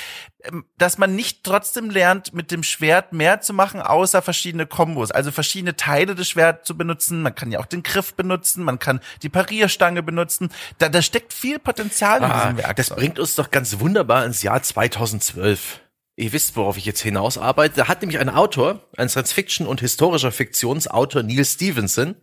ähm, 0.43 0.65
dass 0.77 0.97
man 0.97 1.15
nicht 1.15 1.43
trotzdem 1.43 1.89
lernt, 1.89 2.33
mit 2.33 2.51
dem 2.51 2.63
Schwert 2.63 3.13
mehr 3.13 3.41
zu 3.41 3.53
machen, 3.53 3.81
außer 3.81 4.21
verschiedene 4.21 4.65
Kombos, 4.67 5.11
also 5.11 5.31
verschiedene 5.31 5.75
Teile 5.75 6.15
des 6.15 6.29
Schwerts 6.29 6.67
zu 6.67 6.77
benutzen. 6.77 7.21
Man 7.21 7.33
kann 7.35 7.51
ja 7.51 7.59
auch 7.59 7.65
den 7.65 7.83
Griff 7.83 8.13
benutzen, 8.13 8.63
man 8.63 8.79
kann 8.79 8.99
die 9.23 9.29
Parierstange 9.29 10.03
benutzen. 10.03 10.49
Da, 10.77 10.89
da 10.89 11.01
steckt 11.01 11.33
viel 11.33 11.59
Potenzial 11.59 12.19
in 12.19 12.23
Ah, 12.25 12.43
diesem 12.45 12.57
Werk. 12.59 12.75
das 12.75 12.89
bringt 12.91 13.19
uns 13.19 13.35
doch 13.35 13.49
ganz 13.51 13.79
wunderbar 13.79 14.25
ins 14.25 14.43
Jahr 14.43 14.61
2012. 14.61 15.81
Ihr 16.17 16.31
wisst, 16.31 16.55
worauf 16.55 16.77
ich 16.77 16.85
jetzt 16.85 17.01
hinaus 17.01 17.37
arbeite. 17.37 17.75
Da 17.75 17.87
hat 17.89 18.01
nämlich 18.01 18.19
ein 18.19 18.29
Autor, 18.29 18.79
ein 18.95 19.09
Science-Fiction- 19.09 19.67
und 19.67 19.81
historischer 19.81 20.31
Fiktionsautor, 20.31 21.23
Neil 21.23 21.43
Stevenson, 21.43 22.15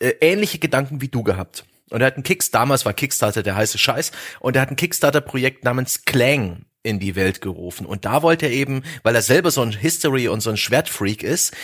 äh, 0.00 0.10
ähnliche 0.20 0.58
Gedanken 0.58 1.00
wie 1.00 1.08
du 1.08 1.22
gehabt. 1.22 1.64
Und 1.90 2.00
er 2.00 2.08
hat 2.08 2.16
ein 2.16 2.22
Kicks, 2.22 2.50
damals 2.50 2.84
war 2.84 2.94
Kickstarter 2.94 3.42
der 3.42 3.56
heiße 3.56 3.78
Scheiß, 3.78 4.12
und 4.40 4.56
er 4.56 4.62
hat 4.62 4.70
ein 4.70 4.76
Kickstarter-Projekt 4.76 5.64
namens 5.64 6.04
Clang 6.04 6.66
in 6.82 7.00
die 7.00 7.16
Welt 7.16 7.40
gerufen. 7.40 7.86
Und 7.86 8.04
da 8.04 8.22
wollte 8.22 8.46
er 8.46 8.52
eben, 8.52 8.82
weil 9.02 9.14
er 9.14 9.22
selber 9.22 9.50
so 9.50 9.62
ein 9.62 9.72
History 9.72 10.28
und 10.28 10.40
so 10.40 10.50
ein 10.50 10.56
Schwertfreak 10.56 11.22
ist, 11.22 11.54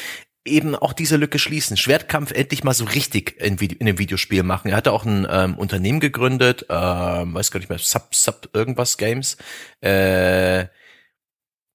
eben 0.45 0.75
auch 0.75 0.93
diese 0.93 1.17
Lücke 1.17 1.39
schließen. 1.39 1.77
Schwertkampf 1.77 2.33
endlich 2.33 2.65
mal 2.65 2.75
so 2.75 2.85
richtig 2.85 3.41
in, 3.41 3.61
Vide- 3.61 3.77
in 3.77 3.87
einem 3.87 3.99
Videospiel 3.99 4.43
machen. 4.43 4.71
Er 4.71 4.77
hatte 4.77 4.93
auch 4.93 5.05
ein 5.05 5.27
ähm, 5.31 5.57
Unternehmen 5.57 6.01
gegründet, 6.01 6.67
ähm, 6.69 7.35
weiß 7.35 7.53
gar 7.53 7.61
nicht 7.61 7.69
mehr, 7.69 7.79
Sub, 7.79 8.15
Sub 8.15 8.49
irgendwas 8.53 8.97
Games. 8.97 9.37
Äh, 9.81 10.67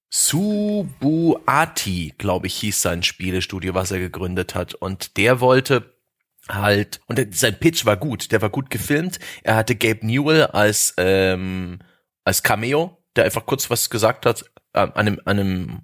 Subuati, 0.10 2.14
glaube 2.18 2.48
ich, 2.48 2.56
hieß 2.56 2.82
sein 2.82 3.04
Spielestudio, 3.04 3.74
was 3.74 3.91
er 3.91 4.00
gegründet 4.00 4.56
hat. 4.56 4.74
Und 4.74 5.16
der 5.16 5.39
wollte 5.39 5.97
halt, 6.50 7.02
und 7.08 7.36
sein 7.36 7.60
Pitch 7.60 7.86
war 7.86 7.98
gut, 7.98 8.32
der 8.32 8.41
war 8.41 8.50
gut 8.50 8.70
gefilmt. 8.70 9.20
Er 9.43 9.56
hatte 9.56 9.76
Gabe 9.76 10.06
Newell 10.06 10.45
als, 10.48 10.93
ähm, 10.98 11.80
als 12.24 12.43
Cameo, 12.43 13.04
der 13.16 13.26
einfach 13.26 13.45
kurz 13.45 13.70
was 13.70 13.89
gesagt 13.89 14.26
hat, 14.26 14.45
äh, 14.74 14.80
an 14.80 14.93
einem, 14.93 15.22
an 15.26 15.39
einem, 15.39 15.82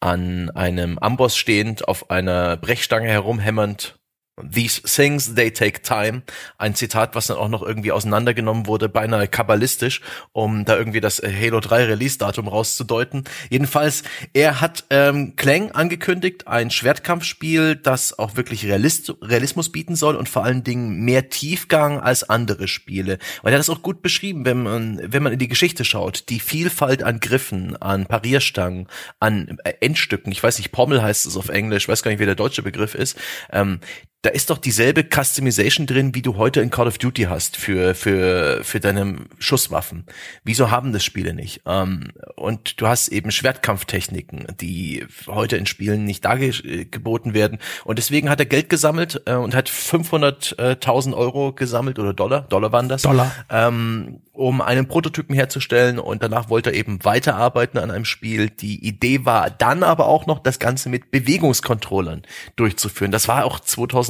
an 0.00 0.50
einem 0.50 0.98
Amboss 0.98 1.36
stehend, 1.36 1.88
auf 1.88 2.10
einer 2.10 2.56
Brechstange 2.56 3.08
herumhämmernd. 3.08 3.98
These 4.42 4.82
things, 4.82 5.34
they 5.34 5.50
take 5.50 5.80
time. 5.80 6.22
Ein 6.58 6.74
Zitat, 6.74 7.14
was 7.14 7.28
dann 7.28 7.38
auch 7.38 7.48
noch 7.48 7.62
irgendwie 7.62 7.90
auseinandergenommen 7.90 8.66
wurde, 8.66 8.90
beinahe 8.90 9.28
kabbalistisch, 9.28 10.02
um 10.32 10.66
da 10.66 10.76
irgendwie 10.76 11.00
das 11.00 11.22
Halo 11.22 11.60
3 11.60 11.86
Release-Datum 11.86 12.46
rauszudeuten. 12.46 13.24
Jedenfalls, 13.48 14.02
er 14.34 14.60
hat 14.60 14.84
ähm, 14.90 15.36
Clang 15.36 15.70
angekündigt, 15.70 16.48
ein 16.48 16.70
Schwertkampfspiel, 16.70 17.76
das 17.76 18.18
auch 18.18 18.36
wirklich 18.36 18.66
Realist 18.66 19.14
Realismus 19.22 19.72
bieten 19.72 19.96
soll 19.96 20.16
und 20.16 20.28
vor 20.28 20.44
allen 20.44 20.62
Dingen 20.62 21.00
mehr 21.00 21.30
Tiefgang 21.30 21.98
als 21.98 22.28
andere 22.28 22.68
Spiele. 22.68 23.14
Und 23.42 23.48
er 23.48 23.52
hat 23.52 23.60
das 23.60 23.70
auch 23.70 23.80
gut 23.80 24.02
beschrieben, 24.02 24.44
wenn 24.44 24.62
man, 24.62 25.00
wenn 25.02 25.22
man 25.22 25.32
in 25.32 25.38
die 25.38 25.48
Geschichte 25.48 25.86
schaut. 25.86 26.28
Die 26.28 26.40
Vielfalt 26.40 27.02
an 27.02 27.20
Griffen, 27.20 27.74
an 27.80 28.04
Parierstangen, 28.04 28.86
an 29.18 29.56
äh, 29.64 29.72
Endstücken. 29.80 30.30
Ich 30.30 30.42
weiß 30.42 30.58
nicht, 30.58 30.72
Pommel 30.72 31.02
heißt 31.02 31.24
es 31.24 31.38
auf 31.38 31.48
Englisch, 31.48 31.88
weiß 31.88 32.02
gar 32.02 32.10
nicht, 32.10 32.20
wie 32.20 32.26
der 32.26 32.34
deutsche 32.34 32.62
Begriff 32.62 32.94
ist. 32.94 33.16
Ähm, 33.50 33.80
da 34.26 34.32
ist 34.32 34.50
doch 34.50 34.58
dieselbe 34.58 35.04
Customization 35.04 35.86
drin, 35.86 36.16
wie 36.16 36.20
du 36.20 36.36
heute 36.36 36.60
in 36.60 36.68
Call 36.68 36.88
of 36.88 36.98
Duty 36.98 37.28
hast 37.30 37.56
für 37.56 37.94
für 37.94 38.64
für 38.64 38.80
deine 38.80 39.18
Schusswaffen. 39.38 40.04
Wieso 40.42 40.72
haben 40.72 40.92
das 40.92 41.04
Spiele 41.04 41.32
nicht? 41.32 41.60
Ähm, 41.64 42.08
und 42.34 42.80
du 42.80 42.88
hast 42.88 43.06
eben 43.06 43.30
Schwertkampftechniken, 43.30 44.48
die 44.60 45.06
heute 45.28 45.56
in 45.56 45.66
Spielen 45.66 46.04
nicht 46.04 46.24
dargeboten 46.24 47.34
werden. 47.34 47.58
Und 47.84 48.00
deswegen 48.00 48.28
hat 48.28 48.40
er 48.40 48.46
Geld 48.46 48.68
gesammelt 48.68 49.22
äh, 49.26 49.34
und 49.34 49.54
hat 49.54 49.70
500.000 49.70 51.16
Euro 51.16 51.52
gesammelt 51.52 52.00
oder 52.00 52.12
Dollar, 52.12 52.40
Dollar 52.48 52.72
waren 52.72 52.88
das, 52.88 53.02
Dollar. 53.02 53.30
ähm, 53.48 54.22
um 54.32 54.60
einen 54.60 54.88
Prototypen 54.88 55.34
herzustellen. 55.34 56.00
Und 56.00 56.24
danach 56.24 56.50
wollte 56.50 56.70
er 56.70 56.76
eben 56.76 57.04
weiterarbeiten 57.04 57.78
an 57.78 57.92
einem 57.92 58.04
Spiel. 58.04 58.50
Die 58.50 58.84
Idee 58.84 59.24
war 59.24 59.50
dann 59.50 59.84
aber 59.84 60.06
auch 60.06 60.26
noch, 60.26 60.40
das 60.40 60.58
Ganze 60.58 60.88
mit 60.88 61.12
Bewegungskontrollern 61.12 62.22
durchzuführen. 62.56 63.12
Das 63.12 63.28
war 63.28 63.44
auch 63.44 63.60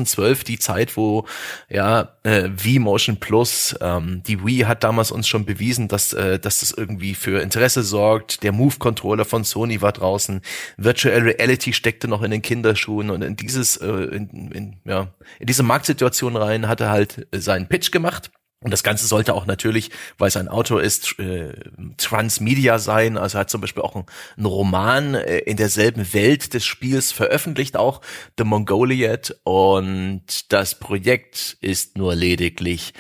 2012 0.07 0.45
die 0.45 0.59
Zeit, 0.59 0.97
wo 0.97 1.27
ja 1.69 2.17
äh, 2.23 2.49
V-Motion 2.57 3.19
Plus, 3.19 3.75
ähm, 3.81 4.23
die 4.27 4.45
Wii 4.45 4.61
hat 4.61 4.85
damals 4.85 5.11
uns 5.11 5.29
schon 5.29 5.45
bewiesen, 5.45 5.89
dass, 5.89 6.13
äh, 6.13 6.39
dass 6.39 6.61
das 6.61 6.71
irgendwie 6.73 7.15
für 7.15 7.41
Interesse 7.41 7.83
sorgt. 7.83 8.43
Der 8.43 8.53
Move-Controller 8.53 9.25
von 9.25 9.45
Sony 9.45 9.83
war 9.83 9.93
draußen. 9.93 10.41
Virtual 10.77 11.21
Reality 11.21 11.73
steckte 11.73 12.09
noch 12.09 12.23
in 12.23 12.31
den 12.31 12.43
Kinderschuhen 12.43 13.11
und 13.11 13.23
in 13.23 13.37
dieses, 13.37 13.77
äh, 13.77 13.87
in, 13.87 14.51
in, 14.53 14.77
ja, 14.85 15.09
in 15.39 15.47
diese 15.47 15.63
Marktsituation 15.63 16.37
rein 16.37 16.69
hat 16.69 16.81
er 16.81 16.91
halt 16.91 17.27
seinen 17.33 17.69
Pitch 17.69 17.91
gemacht. 17.91 18.31
Und 18.61 18.71
das 18.71 18.83
Ganze 18.83 19.07
sollte 19.07 19.35
auch 19.35 19.47
natürlich, 19.47 19.91
weil 20.17 20.29
es 20.29 20.37
ein 20.37 20.49
Autor 20.49 20.83
ist, 20.83 21.19
äh, 21.19 21.53
Transmedia 21.99 22.79
sein. 22.79 23.19
Also 23.19 23.37
er 23.37 23.43
hat 23.43 23.51
zum 23.51 23.61
Beispiel 23.61 23.83
auch 23.83 23.95
einen, 23.95 24.47
Roman 24.47 25.15
äh, 25.15 25.39
in 25.41 25.57
derselben 25.57 26.15
Welt 26.15 26.55
des 26.55 26.65
Spiels 26.65 27.13
veröffentlicht, 27.13 27.77
auch 27.77 28.01
The 28.39 28.45
Mongoliad. 28.45 29.37
Und 29.45 30.53
das 30.53 30.79
Projekt 30.79 31.59
ist 31.61 31.99
nur 31.99 32.15
lediglich 32.15 32.95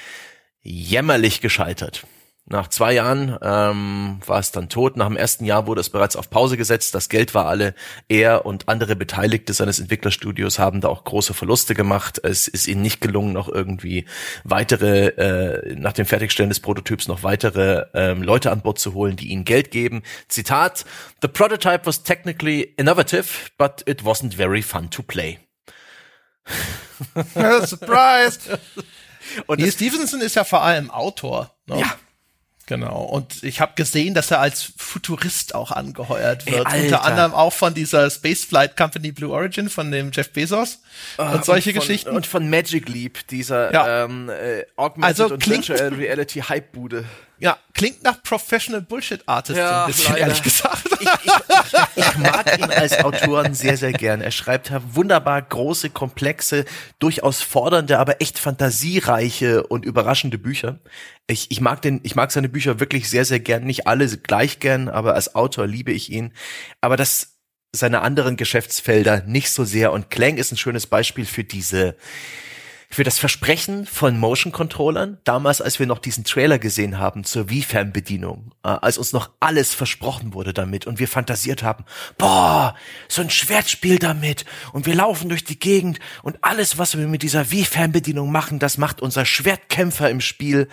jämmerlich 0.63 1.41
gescheitert. 1.41 2.07
Nach 2.49 2.69
zwei 2.69 2.93
Jahren 2.93 3.37
ähm, 3.43 4.21
war 4.25 4.39
es 4.39 4.53
dann 4.53 4.69
tot. 4.69 4.97
Nach 4.97 5.09
dem 5.09 5.17
ersten 5.17 5.45
Jahr 5.45 5.67
wurde 5.67 5.81
es 5.81 5.91
bereits 5.91 6.15
auf 6.15 6.31
Pause 6.31 6.57
gesetzt. 6.57 6.95
Das 6.95 7.09
Geld 7.09 7.35
war 7.35 7.47
alle. 7.47 7.75
Er 8.09 8.47
und 8.47 8.69
andere 8.69 8.95
Beteiligte 8.95 9.53
seines 9.53 9.81
Entwicklerstudios 9.81 10.61
haben 10.61 10.81
da 10.81 10.87
auch 10.87 11.03
große 11.03 11.35
Verluste 11.35 11.75
gemacht. 11.75 12.21
Es 12.23 12.47
ist 12.47 12.69
ihnen 12.69 12.83
nicht 12.83 13.01
gelungen, 13.01 13.33
noch 13.33 13.49
irgendwie 13.49 14.05
weitere, 14.45 15.09
äh, 15.09 15.75
nach 15.75 15.93
dem 15.93 16.07
Fertigstellen 16.07 16.49
des 16.49 16.61
Prototyps 16.61 17.09
noch 17.09 17.25
weitere 17.25 17.87
ähm, 17.95 18.23
Leute 18.23 18.53
an 18.53 18.61
Bord 18.61 18.79
zu 18.79 18.95
holen, 18.95 19.17
die 19.17 19.33
ihnen 19.33 19.45
Geld 19.45 19.73
geben. 19.73 20.05
Zitat, 20.29 20.85
The 21.23 21.29
prototype 21.29 21.85
was 21.85 22.05
technically 22.05 22.75
innovative, 22.77 23.51
but 23.59 23.83
it 23.87 24.05
wasn't 24.05 24.35
very 24.35 24.63
fun 24.63 24.89
to 24.91 25.03
play. 25.03 25.41
Surprise! 27.65 28.39
Und 29.47 29.59
Neil 29.59 29.73
Stevenson 29.73 30.21
ist 30.21 30.37
ja 30.37 30.45
vor 30.45 30.63
allem 30.63 30.93
Autor. 30.93 31.51
Ne? 31.67 31.81
Ja. 31.81 31.97
Genau. 32.67 33.03
Und 33.03 33.45
ich 33.45 33.61
habe 33.61 33.73
gesehen, 33.77 34.15
dass 34.15 34.33
er 34.33 34.41
als 34.41 34.73
Futurist 34.77 35.55
auch 35.55 35.71
angeheuert 35.71 36.47
wird. 36.47 36.67
Ey, 36.73 36.85
Unter 36.85 37.05
anderem 37.05 37.33
auch 37.33 37.53
von 37.53 37.75
dieser 37.75 38.11
Spaceflight 38.11 38.77
Company 38.77 39.13
Blue 39.13 39.33
Origin, 39.33 39.69
von 39.69 39.93
dem 39.93 40.11
Jeff 40.13 40.33
Bezos 40.33 40.81
uh, 41.19 41.23
und 41.23 41.45
solche 41.45 41.71
und 41.71 41.77
von, 41.77 41.81
Geschichten. 41.81 42.17
Und 42.17 42.27
von 42.27 42.51
Magic 42.51 42.89
Leap, 42.89 43.25
dieser 43.29 43.73
ja. 43.73 44.05
ähm, 44.05 44.29
äh, 44.29 44.65
Augmented 44.75 45.21
also 45.21 45.35
und 45.35 45.49
Virtual 45.49 45.95
Reality 45.95 46.41
Hype-Bude. 46.41 47.05
Ja, 47.39 47.59
klingt 47.75 48.03
nach 48.03 48.23
Professional 48.23 48.81
Bullshit 48.81 49.23
Artist 49.27 49.59
ja, 49.59 49.85
ein 49.85 49.89
bisschen, 49.89 50.17
ehrlich 50.17 50.43
gesagt. 50.43 50.89
Ich, 50.99 51.07
ich, 51.07 51.33
ich, 51.97 52.07
ich, 52.07 52.17
mag 52.17 52.59
ihn 52.59 52.71
als 52.71 53.05
Autoren 53.05 53.53
sehr, 53.53 53.77
sehr 53.77 53.93
gern. 53.93 54.23
Er 54.23 54.31
schreibt 54.31 54.73
wunderbar 54.95 55.43
große, 55.43 55.91
komplexe, 55.91 56.65
durchaus 56.99 57.43
fordernde, 57.43 57.99
aber 57.99 58.23
echt 58.23 58.39
fantasiereiche 58.39 59.67
und 59.67 59.85
überraschende 59.85 60.39
Bücher. 60.39 60.79
Ich, 61.29 61.51
ich 61.51 61.61
mag 61.61 61.83
den, 61.83 62.01
ich 62.05 62.15
mag 62.15 62.31
seine 62.31 62.49
Bücher 62.49 62.79
wirklich 62.79 63.11
sehr, 63.11 63.25
sehr 63.25 63.41
gern. 63.41 63.65
Nicht 63.65 63.87
alle 63.87 64.07
gleich 64.07 64.61
gern, 64.61 64.89
aber 64.89 65.15
als 65.15 65.35
Autor 65.35 65.67
liebe 65.67 65.93
ich 65.93 66.11
ihn. 66.11 66.33
Aber 66.81 66.97
das 66.97 67.37
seine 67.73 68.01
anderen 68.03 68.37
Geschäftsfelder 68.37 69.23
nicht 69.27 69.51
so 69.51 69.65
sehr. 69.65 69.93
Und 69.93 70.11
Clang 70.11 70.37
ist 70.37 70.53
ein 70.53 70.57
schönes 70.57 70.87
Beispiel 70.87 71.27
für 71.27 71.45
diese, 71.45 71.97
für 72.89 73.05
das 73.05 73.19
Versprechen 73.19 73.87
von 73.87 74.19
Motion 74.19 74.53
Controllern, 74.53 75.19
damals, 75.25 75.61
als 75.61 75.79
wir 75.79 75.87
noch 75.87 75.99
diesen 75.99 76.25
Trailer 76.25 76.59
gesehen 76.59 76.99
haben 76.99 77.25
zur 77.25 77.51
Wii-Fernbedienung, 77.51 78.53
äh, 78.65 78.69
als 78.69 78.99
uns 78.99 79.13
noch 79.13 79.31
alles 79.41 79.75
versprochen 79.75 80.35
wurde 80.35 80.53
damit 80.53 80.87
und 80.87 80.99
wir 80.99 81.09
fantasiert 81.09 81.63
haben, 81.63 81.85
boah, 82.19 82.75
so 83.09 83.23
ein 83.23 83.31
Schwertspiel 83.31 83.99
damit 83.99 84.45
und 84.73 84.87
wir 84.87 84.95
laufen 84.95 85.29
durch 85.29 85.45
die 85.45 85.59
Gegend 85.59 85.99
und 86.23 86.39
alles, 86.43 86.79
was 86.79 86.97
wir 86.97 87.07
mit 87.07 87.23
dieser 87.23 87.51
Wii-Fernbedienung 87.51 88.31
machen, 88.31 88.59
das 88.59 88.79
macht 88.79 89.03
unser 89.03 89.25
Schwertkämpfer 89.25 90.09
im 90.11 90.21
Spiel 90.21 90.69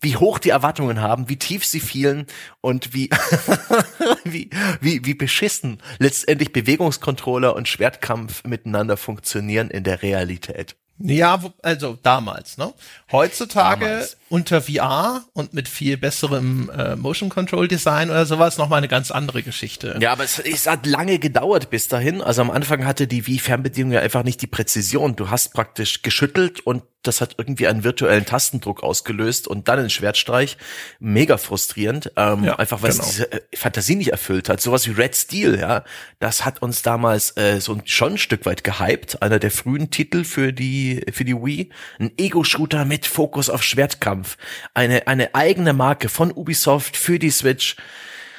wie 0.00 0.16
hoch 0.16 0.38
die 0.38 0.50
Erwartungen 0.50 1.00
haben, 1.00 1.28
wie 1.28 1.36
tief 1.36 1.64
sie 1.64 1.80
fielen 1.80 2.26
und 2.60 2.94
wie, 2.94 3.10
wie, 4.24 4.50
wie, 4.80 5.04
wie 5.04 5.14
beschissen 5.14 5.82
letztendlich 5.98 6.52
Bewegungskontroller 6.52 7.54
und 7.54 7.68
Schwertkampf 7.68 8.44
miteinander 8.44 8.96
funktionieren 8.96 9.70
in 9.70 9.84
der 9.84 10.02
Realität. 10.02 10.76
Ja, 11.00 11.40
also 11.62 11.96
damals, 12.02 12.58
ne? 12.58 12.74
Heutzutage 13.12 13.84
damals. 13.84 14.16
unter 14.28 14.60
VR 14.60 15.24
und 15.32 15.54
mit 15.54 15.68
viel 15.68 15.96
besserem 15.96 16.70
äh, 16.76 16.96
Motion 16.96 17.28
Control 17.28 17.68
Design 17.68 18.10
oder 18.10 18.26
sowas 18.26 18.58
noch 18.58 18.68
mal 18.68 18.78
eine 18.78 18.88
ganz 18.88 19.12
andere 19.12 19.44
Geschichte. 19.44 19.96
Ja, 20.00 20.10
aber 20.10 20.24
es, 20.24 20.40
es 20.40 20.66
hat 20.66 20.86
lange 20.86 21.20
gedauert 21.20 21.70
bis 21.70 21.86
dahin. 21.86 22.20
Also 22.20 22.42
am 22.42 22.50
Anfang 22.50 22.84
hatte 22.84 23.06
die 23.06 23.28
Wii 23.28 23.38
Fernbedienung 23.38 23.92
ja 23.92 24.00
einfach 24.00 24.24
nicht 24.24 24.42
die 24.42 24.48
Präzision. 24.48 25.14
Du 25.14 25.30
hast 25.30 25.54
praktisch 25.54 26.02
geschüttelt 26.02 26.60
und 26.60 26.82
das 27.02 27.20
hat 27.20 27.36
irgendwie 27.38 27.68
einen 27.68 27.84
virtuellen 27.84 28.26
Tastendruck 28.26 28.82
ausgelöst 28.82 29.46
und 29.46 29.68
dann 29.68 29.78
einen 29.78 29.90
Schwertstreich. 29.90 30.56
Mega 30.98 31.38
frustrierend, 31.38 32.12
ähm, 32.16 32.44
ja, 32.44 32.56
einfach 32.56 32.82
weil 32.82 32.90
genau. 32.90 33.04
es 33.04 33.10
diese 33.10 33.32
äh, 33.32 33.40
Fantasie 33.54 33.94
nicht 33.94 34.10
erfüllt 34.10 34.48
hat. 34.48 34.60
Sowas 34.60 34.86
wie 34.88 34.92
Red 34.92 35.14
Steel, 35.14 35.58
ja, 35.58 35.84
das 36.18 36.44
hat 36.44 36.60
uns 36.60 36.82
damals 36.82 37.36
äh, 37.36 37.60
so 37.60 37.78
schon 37.84 38.14
ein 38.14 38.18
Stück 38.18 38.46
weit 38.46 38.64
gehypt. 38.64 39.22
Einer 39.22 39.38
der 39.38 39.50
frühen 39.50 39.90
Titel 39.90 40.24
für 40.24 40.52
die 40.52 41.04
für 41.12 41.24
die 41.24 41.36
Wii, 41.36 41.70
ein 42.00 42.12
Ego-Shooter 42.18 42.84
mit 42.84 43.06
Fokus 43.06 43.48
auf 43.48 43.62
Schwertkampf, 43.62 44.36
eine 44.74 45.06
eine 45.06 45.34
eigene 45.34 45.72
Marke 45.72 46.08
von 46.08 46.32
Ubisoft 46.32 46.96
für 46.96 47.18
die 47.18 47.30
Switch. 47.30 47.76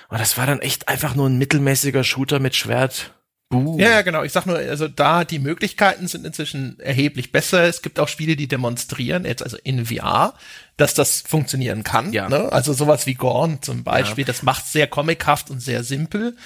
Und 0.10 0.20
das 0.20 0.38
war 0.38 0.47
dann 0.47 0.60
echt 0.60 0.88
einfach 0.89 1.16
nur 1.16 1.30
ein 1.30 1.38
mittelmäßiger 1.38 2.03
Shooter 2.03 2.39
mit 2.39 2.55
Schwert 2.55 3.14
Ja, 3.51 3.89
ja, 3.89 4.01
genau. 4.03 4.21
Ich 4.21 4.31
sag 4.31 4.45
nur, 4.45 4.57
also 4.57 4.87
da 4.87 5.23
die 5.23 5.39
Möglichkeiten 5.39 6.07
sind 6.07 6.23
inzwischen 6.23 6.79
erheblich 6.79 7.31
besser. 7.31 7.63
Es 7.63 7.81
gibt 7.81 7.99
auch 7.99 8.07
Spiele, 8.07 8.35
die 8.35 8.47
demonstrieren, 8.47 9.25
jetzt 9.25 9.41
also 9.41 9.57
in 9.63 9.87
VR, 9.87 10.35
dass 10.77 10.93
das 10.93 11.21
funktionieren 11.21 11.83
kann. 11.83 12.13
Ja. 12.13 12.29
Ne? 12.29 12.51
Also 12.51 12.73
sowas 12.73 13.07
wie 13.07 13.15
Gorn 13.15 13.63
zum 13.63 13.83
Beispiel, 13.83 14.23
ja. 14.23 14.27
das 14.27 14.43
macht 14.43 14.67
sehr 14.67 14.85
comichaft 14.85 15.49
und 15.49 15.61
sehr 15.61 15.83
simpel. 15.83 16.37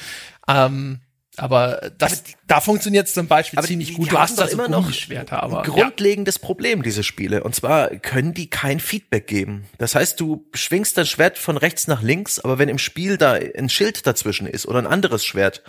Ähm, 0.48 1.00
aber 1.36 1.92
das, 1.98 2.14
aber 2.14 2.22
die, 2.28 2.34
da 2.48 2.62
funktioniert 2.62 3.08
es 3.08 3.14
zum 3.14 3.28
Beispiel 3.28 3.60
ziemlich 3.64 3.90
die, 3.90 3.94
gut. 3.96 4.12
Du 4.12 4.20
hast 4.20 4.38
da 4.38 4.46
immer 4.46 4.68
noch 4.68 4.92
aber, 5.30 5.64
ein 5.64 5.70
grundlegendes 5.70 6.36
ja. 6.36 6.42
Problem, 6.42 6.84
diese 6.84 7.02
Spiele. 7.02 7.44
Und 7.44 7.56
zwar 7.56 7.90
können 7.90 8.36
die 8.36 8.50
kein 8.50 8.80
Feedback 8.80 9.26
geben. 9.26 9.66
Das 9.80 9.96
heißt, 9.96 10.20
du 10.20 10.46
schwingst 10.54 10.98
dein 10.98 11.08
Schwert 11.08 11.40
von 11.40 11.58
rechts 11.58 11.88
nach 11.88 12.04
links, 12.04 12.40
aber 12.40 12.60
wenn 12.60 12.70
im 12.70 12.78
Spiel 12.78 13.18
da 13.18 13.34
ein 13.34 13.70
Schild 13.70 14.06
dazwischen 14.06 14.46
ist 14.46 14.68
oder 14.68 14.80
ein 14.80 14.88
anderes 14.88 15.26
Schwert 15.26 15.64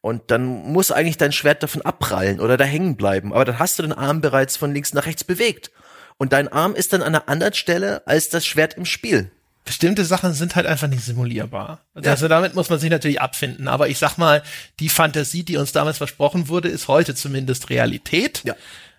und 0.00 0.30
dann 0.30 0.44
muss 0.44 0.92
eigentlich 0.92 1.18
dein 1.18 1.32
Schwert 1.32 1.64
davon 1.64 1.82
abprallen 1.82 2.38
oder 2.38 2.56
da 2.56 2.64
hängen 2.64 2.96
bleiben, 2.96 3.32
aber 3.32 3.44
dann 3.44 3.58
hast 3.58 3.78
du 3.78 3.82
den 3.82 3.92
Arm 3.92 4.20
bereits 4.20 4.56
von 4.56 4.72
links 4.72 4.94
nach 4.94 5.06
rechts 5.06 5.24
bewegt. 5.24 5.72
Und 6.16 6.32
dein 6.32 6.48
Arm 6.48 6.74
ist 6.74 6.92
dann 6.92 7.02
an 7.02 7.14
einer 7.14 7.28
anderen 7.28 7.54
Stelle 7.54 8.06
als 8.06 8.28
das 8.28 8.46
Schwert 8.46 8.74
im 8.74 8.84
Spiel 8.84 9.32
bestimmte 9.64 10.04
Sachen 10.04 10.32
sind 10.32 10.56
halt 10.56 10.66
einfach 10.66 10.88
nicht 10.88 11.04
simulierbar. 11.04 11.80
Ja. 12.00 12.10
Also 12.10 12.28
damit 12.28 12.54
muss 12.54 12.70
man 12.70 12.78
sich 12.78 12.90
natürlich 12.90 13.20
abfinden. 13.20 13.68
Aber 13.68 13.88
ich 13.88 13.98
sag 13.98 14.16
mal, 14.16 14.42
die 14.80 14.88
Fantasie, 14.88 15.42
die 15.42 15.56
uns 15.56 15.72
damals 15.72 15.98
versprochen 15.98 16.48
wurde, 16.48 16.68
ist 16.68 16.88
heute 16.88 17.14
zumindest 17.14 17.68
Realität. 17.70 18.42
Ja. 18.44 18.54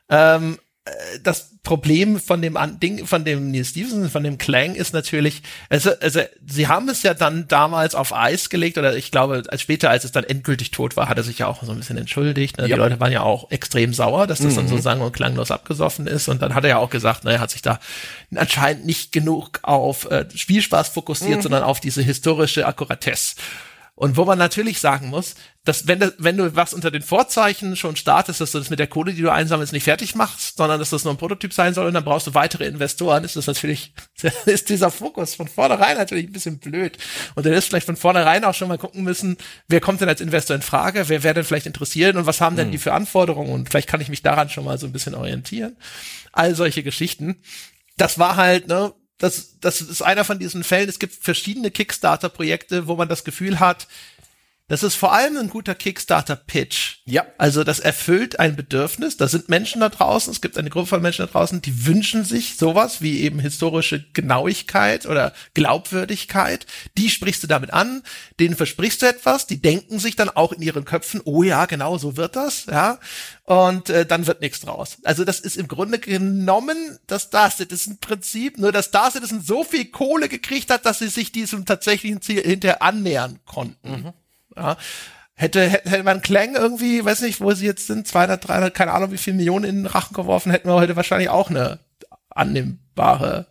Ähm, 0.10 0.54
äh, 0.56 0.69
das 1.24 1.52
Problem 1.64 2.20
von 2.20 2.42
dem 2.42 2.58
Ding, 2.82 3.06
von 3.06 3.26
dem 3.26 3.52
Neil 3.52 3.66
Stevenson, 3.66 4.10
von 4.10 4.24
dem 4.24 4.38
Clang 4.38 4.76
ist 4.76 4.94
natürlich, 4.94 5.44
also, 5.70 5.92
also 6.00 6.22
sie 6.48 6.68
haben 6.68 6.90
es 6.90 7.04
ja 7.04 7.14
dann 7.14 7.48
damals 7.48 7.96
auf 7.96 8.14
Eis 8.14 8.50
gelegt 8.50 8.78
oder 8.78 8.96
ich 8.96 9.12
glaube, 9.12 9.44
als 9.48 9.62
später, 9.62 9.90
als 9.90 10.04
es 10.04 10.12
dann 10.12 10.24
endgültig 10.24 10.72
tot 10.72 10.96
war, 10.96 11.10
hat 11.10 11.18
er 11.18 11.24
sich 11.24 11.40
ja 11.40 11.48
auch 11.48 11.62
so 11.64 11.72
ein 11.72 11.78
bisschen 11.78 11.98
entschuldigt. 11.98 12.58
Ne? 12.58 12.68
Ja. 12.68 12.76
Die 12.76 12.80
Leute 12.80 13.00
waren 13.00 13.12
ja 13.12 13.22
auch 13.22 13.52
extrem 13.52 13.94
sauer, 13.94 14.26
dass 14.26 14.40
das 14.40 14.54
mhm. 14.54 14.58
dann 14.58 14.68
so 14.70 14.78
sang- 14.78 15.02
und 15.02 15.12
klanglos 15.12 15.52
abgesoffen 15.52 16.08
ist 16.08 16.28
und 16.28 16.42
dann 16.42 16.56
hat 16.56 16.64
er 16.64 16.70
ja 16.70 16.78
auch 16.78 16.90
gesagt, 16.90 17.24
ne, 17.24 17.34
er 17.34 17.40
hat 17.40 17.52
sich 17.52 17.62
da 17.62 17.80
anscheinend 18.34 18.86
nicht 18.86 19.12
genug 19.12 19.60
auf 19.62 20.10
äh, 20.10 20.26
Spielspaß 20.34 20.90
fokussiert, 20.90 21.38
mhm. 21.38 21.42
sondern 21.44 21.64
auf 21.64 21.80
diese 21.80 22.02
historische 22.02 22.66
Akkuratesse. 22.66 23.36
Und 24.00 24.16
wo 24.16 24.24
man 24.24 24.38
natürlich 24.38 24.80
sagen 24.80 25.10
muss, 25.10 25.36
dass 25.66 25.86
wenn, 25.86 26.00
du, 26.00 26.16
wenn 26.20 26.38
du 26.38 26.56
was 26.56 26.74
unter 26.74 26.90
den 26.90 27.02
Vorzeichen 27.02 27.76
schon 27.76 27.98
startest, 27.98 28.40
dass 28.40 28.54
du 28.54 28.58
das 28.58 28.70
mit 28.70 28.80
der 28.80 28.88
Kohle, 28.88 29.12
die 29.14 29.22
du 29.22 29.30
einsammelst, 29.30 29.74
nicht 29.74 29.84
fertig 29.84 30.16
machst, 30.16 30.56
sondern 30.56 30.80
dass 30.80 30.92
das 30.92 31.04
nur 31.04 31.14
ein 31.14 31.18
Prototyp 31.18 31.52
sein 31.52 31.74
soll 31.74 31.86
und 31.86 31.94
dann 31.94 32.06
brauchst 32.06 32.26
du 32.26 32.34
weitere 32.34 32.66
Investoren, 32.66 33.26
ist 33.26 33.36
das 33.36 33.46
natürlich, 33.46 33.92
ist 34.46 34.70
dieser 34.70 34.90
Fokus 34.90 35.36
von 35.36 35.50
vornherein 35.50 35.98
natürlich 35.98 36.28
ein 36.28 36.32
bisschen 36.32 36.60
blöd. 36.60 36.98
Und 37.36 37.46
dann 37.46 37.52
ist 37.52 37.66
vielleicht 37.66 37.88
von 37.88 37.98
vornherein 37.98 38.46
auch 38.46 38.54
schon 38.54 38.70
mal 38.70 38.78
gucken 38.78 39.04
müssen, 39.04 39.36
wer 39.68 39.82
kommt 39.82 40.00
denn 40.00 40.08
als 40.08 40.22
Investor 40.22 40.56
in 40.56 40.62
Frage, 40.62 41.10
wer 41.10 41.24
wäre 41.24 41.34
denn 41.34 41.44
vielleicht 41.44 41.66
interessiert 41.66 42.16
und 42.16 42.26
was 42.26 42.40
haben 42.40 42.56
denn 42.56 42.68
hm. 42.68 42.72
die 42.72 42.78
für 42.78 42.94
Anforderungen 42.94 43.52
und 43.52 43.70
vielleicht 43.70 43.90
kann 43.90 44.00
ich 44.00 44.08
mich 44.08 44.22
daran 44.22 44.50
schon 44.50 44.64
mal 44.64 44.78
so 44.78 44.86
ein 44.86 44.94
bisschen 44.94 45.14
orientieren. 45.14 45.76
All 46.32 46.56
solche 46.56 46.84
Geschichten. 46.84 47.36
Das 47.98 48.18
war 48.18 48.38
halt, 48.38 48.70
ne, 48.70 48.94
das, 49.20 49.60
das 49.60 49.82
ist 49.82 50.02
einer 50.02 50.24
von 50.24 50.40
diesen 50.40 50.64
Fällen. 50.64 50.90
Es 50.90 50.98
gibt 50.98 51.14
verschiedene 51.14 51.70
Kickstarter-Projekte, 51.70 52.88
wo 52.88 52.96
man 52.96 53.10
das 53.10 53.24
Gefühl 53.24 53.60
hat, 53.60 53.88
das 54.70 54.84
ist 54.84 54.96
vor 54.96 55.12
allem 55.14 55.36
ein 55.38 55.50
guter 55.50 55.76
Kickstarter-Pitch. 55.76 57.00
Ja. 57.06 57.26
Also 57.40 57.64
das 57.64 57.80
erfüllt 57.80 58.40
ein 58.40 58.56
Bedürfnis. 58.56 59.18
Da 59.18 59.28
sind 59.28 59.50
Menschen 59.50 59.82
da 59.82 59.90
draußen, 59.90 60.32
es 60.32 60.42
gibt 60.42 60.58
eine 60.58 60.70
Gruppe 60.70 60.88
von 60.88 61.02
Menschen 61.02 61.26
da 61.26 61.32
draußen, 61.32 61.62
die 61.62 61.88
wünschen 61.88 62.24
sich 62.24 62.56
sowas 62.56 63.02
wie 63.02 63.22
eben 63.22 63.40
historische 63.40 64.06
Genauigkeit 64.14 65.08
oder 65.08 65.34
Glaubwürdigkeit. 65.56 66.68
Die 66.98 67.10
sprichst 67.10 67.42
du 67.42 67.48
damit 67.48 67.74
an, 67.74 68.04
denen 68.40 68.56
versprichst 68.56 69.02
du 69.02 69.08
etwas, 69.08 69.48
die 69.48 69.60
denken 69.60 69.98
sich 69.98 70.16
dann 70.16 70.30
auch 70.30 70.54
in 70.54 70.62
ihren 70.62 70.86
Köpfen, 70.86 71.22
oh 71.26 71.42
ja, 71.42 71.66
genau 71.66 71.98
so 71.98 72.16
wird 72.16 72.36
das, 72.36 72.68
ja. 72.68 73.00
Und 73.46 73.90
äh, 73.90 74.06
dann 74.06 74.28
wird 74.28 74.42
nichts 74.42 74.60
draus. 74.60 74.98
Also 75.04 75.26
das 75.26 75.40
ist 75.40 75.58
im 75.58 75.68
Grunde 75.68 75.98
genommen 75.98 77.00
das 77.08 77.24
Star 77.24 77.50
Citizen 77.50 77.98
Prinzip, 77.98 78.60
nur 78.60 78.72
dass 78.72 78.86
Star 78.86 79.10
Citizen 79.10 79.42
so 79.42 79.64
viel 79.64 79.86
Kohle 79.86 80.30
gekriegt 80.30 80.70
hat, 80.70 80.86
dass 80.86 81.00
sie 81.00 81.08
sich 81.08 81.32
diesem 81.32 81.66
tatsächlichen 81.66 82.22
Ziel 82.22 82.44
hinterher 82.44 82.84
annähern 82.84 83.40
konnten. 83.46 83.90
Mhm. 83.90 84.14
Ja. 84.56 84.78
Hätte, 85.34 85.62
hätte 85.70 86.04
man 86.04 86.22
Klang 86.22 86.56
irgendwie, 86.56 87.04
weiß 87.06 87.22
nicht, 87.22 87.40
wo 87.40 87.54
sie 87.54 87.66
jetzt 87.66 87.88
sind, 87.88 88.06
200, 88.06 88.46
300, 88.46 88.74
keine 88.74 88.92
Ahnung, 88.92 89.14
wie 89.14 89.18
viel 89.18 89.34
Millionen 89.34 89.64
in 89.64 89.76
den 89.78 89.86
Rachen 89.86 90.14
geworfen, 90.14 90.52
hätten 90.52 90.68
wir 90.68 90.76
heute 90.76 90.98
wahrscheinlich 90.98 91.30
auch 91.30 91.50
eine 91.50 91.80
annehmbare 92.30 93.48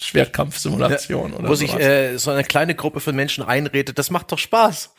Schwertkampfsimulation 0.00 1.32
ja, 1.32 1.38
oder 1.38 1.48
Wo 1.48 1.54
sowas. 1.54 1.72
sich 1.72 1.80
äh, 1.80 2.16
so 2.18 2.30
eine 2.30 2.44
kleine 2.44 2.74
Gruppe 2.74 3.00
von 3.00 3.14
Menschen 3.14 3.44
einredet, 3.44 3.98
das 3.98 4.10
macht 4.10 4.32
doch 4.32 4.38
Spaß. 4.38 4.90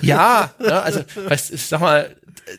Ja, 0.00 0.52
ja 0.58 0.80
also 0.80 1.02
weißt, 1.14 1.52
ich 1.52 1.66
sag 1.66 1.80
mal, 1.80 2.16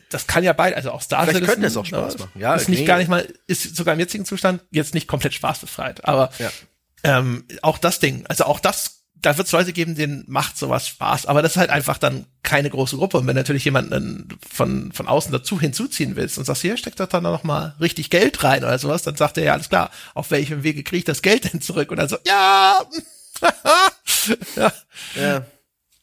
das 0.08 0.26
kann 0.26 0.42
ja 0.42 0.52
beide, 0.52 0.76
also 0.76 0.90
auch 0.90 1.02
Star 1.02 1.26
Vielleicht 1.26 1.44
könnte 1.44 1.66
es 1.66 1.76
auch 1.76 1.86
Spaß 1.86 2.18
machen. 2.18 2.32
Ja, 2.34 2.54
ist 2.54 2.68
nicht 2.68 2.86
gar 2.86 2.98
nicht 2.98 3.08
mal, 3.08 3.26
ist 3.46 3.76
sogar 3.76 3.94
im 3.94 4.00
jetzigen 4.00 4.24
Zustand 4.24 4.62
jetzt 4.70 4.94
nicht 4.94 5.06
komplett 5.06 5.34
spaßbefreit, 5.34 6.04
aber 6.04 6.30
ja. 6.38 6.50
ähm, 7.04 7.44
auch 7.62 7.78
das 7.78 8.00
Ding, 8.00 8.24
also 8.26 8.44
auch 8.44 8.60
das 8.60 9.01
da 9.22 9.38
wird 9.38 9.46
es 9.46 9.52
Leute 9.52 9.72
geben, 9.72 9.94
denen 9.94 10.24
macht 10.26 10.58
sowas 10.58 10.88
Spaß, 10.88 11.26
aber 11.26 11.42
das 11.42 11.52
ist 11.52 11.56
halt 11.56 11.70
einfach 11.70 11.96
dann 11.96 12.26
keine 12.42 12.70
große 12.70 12.96
Gruppe. 12.96 13.18
Und 13.18 13.26
wenn 13.26 13.36
natürlich 13.36 13.64
jemanden 13.64 14.28
von, 14.52 14.92
von 14.92 15.06
außen 15.06 15.32
dazu 15.32 15.60
hinzuziehen 15.60 16.16
willst 16.16 16.38
und 16.38 16.44
sagst, 16.44 16.62
hier 16.62 16.76
steckt 16.76 17.00
doch 17.00 17.06
dann 17.06 17.22
noch 17.22 17.44
mal 17.44 17.74
richtig 17.80 18.10
Geld 18.10 18.42
rein 18.42 18.64
oder 18.64 18.78
sowas, 18.78 19.02
dann 19.02 19.16
sagt 19.16 19.38
er 19.38 19.44
ja 19.44 19.52
alles 19.52 19.68
klar, 19.68 19.90
auf 20.14 20.30
welchem 20.30 20.64
Wege 20.64 20.82
kriege 20.82 20.98
ich 20.98 21.04
das 21.04 21.22
Geld 21.22 21.52
denn 21.52 21.60
zurück? 21.60 21.90
Und 21.90 21.98
dann 21.98 22.08
so, 22.08 22.16
ja, 22.26 22.82
ja. 24.56 24.72
ja. 25.14 25.46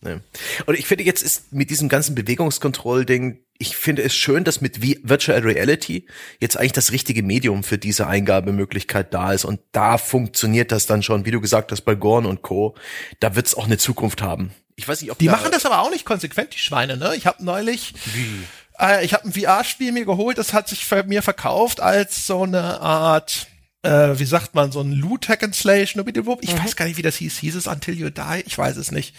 Ja. 0.06 0.20
Und 0.66 0.80
ich 0.80 0.86
finde 0.86 1.04
jetzt 1.04 1.24
ist 1.24 1.52
mit 1.52 1.70
diesem 1.70 1.90
ganzen 1.90 2.16
Bewegungskontroll-Ding, 2.16 3.40
ich 3.58 3.76
finde 3.76 4.02
es 4.04 4.16
schön, 4.16 4.46
dass 4.46 4.62
mit 4.62 4.82
Virtual 4.82 5.40
Reality 5.40 6.08
jetzt 6.40 6.58
eigentlich 6.58 6.72
das 6.72 6.94
richtige 6.94 7.24
Medium 7.24 7.64
für 7.64 7.78
diese 7.78 8.08
Eingabemöglichkeit 8.08 9.14
da 9.14 9.34
ist. 9.34 9.44
Und 9.44 9.60
da 9.74 9.98
funktioniert 9.98 10.72
das 10.72 10.86
dann 10.86 11.04
schon, 11.04 11.26
wie 11.26 11.32
du 11.32 11.42
gesagt 11.42 11.74
hast, 11.74 11.82
bei 11.82 11.96
Gorn 11.96 12.26
und 12.26 12.42
Co. 12.42 12.76
Da 13.20 13.36
wird 13.36 13.48
es 13.48 13.56
auch 13.56 13.66
eine 13.66 13.78
Zukunft 13.78 14.22
haben. 14.22 14.52
Ich 14.78 14.88
weiß 14.88 15.02
nicht, 15.02 15.12
ob 15.12 15.18
Die 15.18 15.26
da 15.26 15.34
machen 15.34 15.52
das 15.52 15.66
aber 15.66 15.82
auch 15.82 15.92
nicht 15.92 16.06
konsequent, 16.06 16.54
die 16.54 16.60
Schweine, 16.60 16.96
ne? 16.96 17.14
Ich 17.18 17.26
habe 17.26 17.44
neulich. 17.44 17.94
Wie? 18.14 18.46
Äh, 18.80 19.04
ich 19.04 19.14
habe 19.14 19.28
ein 19.28 19.34
VR-Spiel 19.34 19.92
mir 19.92 20.06
geholt, 20.06 20.38
das 20.38 20.54
hat 20.54 20.70
sich 20.70 20.86
für 20.86 21.04
mir 21.04 21.22
verkauft 21.22 21.82
als 21.82 22.26
so 22.26 22.44
eine 22.44 22.80
Art 22.80 23.48
äh, 23.82 24.20
wie 24.20 24.26
sagt 24.26 24.56
man, 24.56 24.72
so 24.72 24.82
ein 24.82 24.92
Loot 24.92 25.30
Hack 25.30 25.44
and 25.44 25.56
Slay 25.56 25.84
Ich 25.84 25.96
mhm. 25.96 26.04
weiß 26.06 26.76
gar 26.76 26.86
nicht, 26.86 26.98
wie 26.98 27.02
das 27.02 27.16
hieß. 27.16 27.38
Hieß 27.38 27.56
es 27.56 27.68
Until 27.68 27.98
You 27.98 28.10
Die? 28.10 28.44
Ich 28.46 28.58
weiß 28.58 28.78
es 28.78 28.92
nicht. 28.92 29.16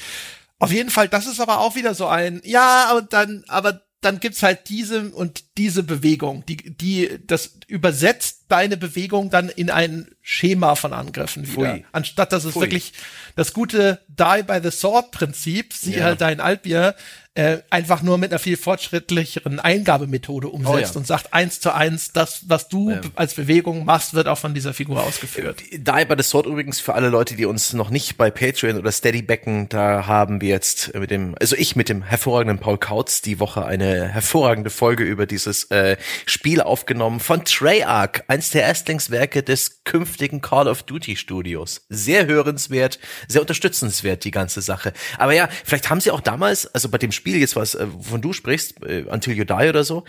Auf 0.60 0.70
jeden 0.70 0.90
Fall, 0.90 1.08
das 1.08 1.26
ist 1.26 1.40
aber 1.40 1.58
auch 1.58 1.74
wieder 1.74 1.94
so 1.94 2.06
ein, 2.06 2.40
ja, 2.44 2.92
und 2.92 3.12
dann, 3.12 3.44
aber 3.48 3.82
dann 4.02 4.20
gibt's 4.20 4.42
halt 4.42 4.68
diese 4.68 5.10
und 5.10 5.44
diese 5.58 5.82
Bewegung, 5.82 6.44
die, 6.46 6.56
die, 6.56 7.18
das 7.26 7.58
übersetzt 7.66 8.44
deine 8.48 8.76
Bewegung 8.76 9.30
dann 9.30 9.48
in 9.48 9.70
ein 9.70 10.08
Schema 10.22 10.74
von 10.74 10.92
Angriffen 10.92 11.46
wieder. 11.46 11.74
Pfui. 11.74 11.84
Anstatt 11.92 12.32
dass 12.32 12.44
es 12.44 12.52
Pfui. 12.52 12.62
wirklich 12.62 12.92
das 13.36 13.52
gute 13.52 14.00
Die 14.08 14.42
by 14.42 14.60
the 14.62 14.70
Sword 14.70 15.10
Prinzip, 15.10 15.74
sieh 15.74 15.96
ja. 15.96 16.04
halt 16.04 16.20
dein 16.20 16.40
Altbier, 16.40 16.94
äh, 17.34 17.58
einfach 17.70 18.02
nur 18.02 18.18
mit 18.18 18.32
einer 18.32 18.40
viel 18.40 18.56
fortschrittlicheren 18.56 19.60
Eingabemethode 19.60 20.48
umsetzt 20.48 20.74
oh, 20.74 20.94
ja. 20.94 20.96
und 20.96 21.06
sagt 21.06 21.32
eins 21.32 21.60
zu 21.60 21.72
eins, 21.72 22.12
das, 22.12 22.48
was 22.48 22.68
du 22.68 22.90
ja. 22.90 23.00
als 23.14 23.34
Bewegung 23.34 23.84
machst, 23.84 24.14
wird 24.14 24.26
auch 24.26 24.38
von 24.38 24.52
dieser 24.52 24.74
Figur 24.74 25.00
ausgeführt. 25.00 25.62
Die 25.70 25.78
by 25.78 26.14
the 26.16 26.24
Sword 26.24 26.46
übrigens 26.46 26.80
für 26.80 26.94
alle 26.94 27.08
Leute, 27.08 27.36
die 27.36 27.46
uns 27.46 27.72
noch 27.72 27.90
nicht 27.90 28.16
bei 28.16 28.32
Patreon 28.32 28.78
oder 28.78 28.90
Steady 28.90 29.22
backen, 29.22 29.68
da 29.68 30.08
haben 30.08 30.40
wir 30.40 30.48
jetzt 30.48 30.92
mit 30.94 31.12
dem, 31.12 31.36
also 31.40 31.54
ich 31.54 31.76
mit 31.76 31.88
dem 31.88 32.02
hervorragenden 32.02 32.58
Paul 32.58 32.78
Kautz 32.78 33.22
die 33.22 33.38
Woche 33.38 33.64
eine 33.64 34.08
hervorragende 34.08 34.70
Folge 34.70 35.04
über 35.04 35.26
dieses 35.26 35.70
äh, 35.70 35.96
Spiel 36.26 36.60
aufgenommen 36.60 37.20
von 37.20 37.44
Treyarch, 37.44 38.24
eins 38.26 38.50
der 38.50 38.62
Erstlingswerke 38.62 39.44
des 39.44 39.84
künftigen 39.84 40.40
Call 40.40 40.66
of 40.66 40.82
Duty 40.82 41.14
Studios. 41.14 41.86
Sehr 41.88 42.26
hörenswert, 42.26 42.98
sehr 43.28 43.40
unterstützenswert 43.40 44.24
die 44.24 44.32
ganze 44.32 44.62
Sache. 44.62 44.92
Aber 45.16 45.32
ja, 45.32 45.48
vielleicht 45.64 45.90
haben 45.90 46.00
sie 46.00 46.10
auch 46.10 46.20
damals, 46.20 46.66
also 46.74 46.88
bei 46.88 46.98
dem 46.98 47.12
Spiel 47.20 47.36
jetzt 47.36 47.56
was, 47.56 47.74
äh, 47.74 47.86
wovon 47.92 48.22
du 48.22 48.32
sprichst, 48.32 48.82
äh, 48.84 49.04
Until 49.08 49.34
You 49.34 49.44
Die 49.44 49.68
oder 49.68 49.84
so, 49.84 50.04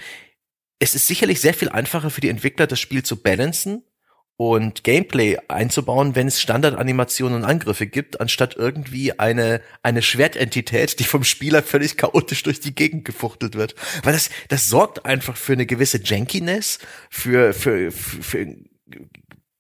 es 0.80 0.96
ist 0.96 1.08
sicherlich 1.08 1.40
sehr 1.40 1.54
viel 1.54 1.70
einfacher 1.70 2.10
für 2.10 2.22
die 2.22 2.30
Entwickler, 2.30 2.66
das 2.66 2.80
Spiel 2.80 3.04
zu 3.04 3.22
balancen 3.22 3.84
und 4.36 4.84
Gameplay 4.84 5.38
einzubauen, 5.50 6.16
wenn 6.16 6.26
es 6.26 6.42
Standardanimationen 6.42 7.38
und 7.38 7.46
Angriffe 7.46 7.86
gibt, 7.86 8.20
anstatt 8.20 8.56
irgendwie 8.56 9.20
eine, 9.20 9.62
eine 9.84 10.02
Schwertentität, 10.02 11.00
die 11.00 11.04
vom 11.04 11.24
Spieler 11.24 11.62
völlig 11.62 11.98
chaotisch 11.98 12.42
durch 12.42 12.60
die 12.60 12.74
Gegend 12.74 13.06
gefuchtelt 13.06 13.54
wird. 13.54 13.76
Weil 14.02 14.14
das, 14.14 14.32
das 14.48 14.68
sorgt 14.68 15.06
einfach 15.06 15.38
für 15.38 15.54
eine 15.54 15.68
gewisse 15.68 16.02
Jankiness, 16.04 16.80
für, 17.12 17.54
für, 17.54 17.92
für, 17.92 18.24
für 18.24 18.56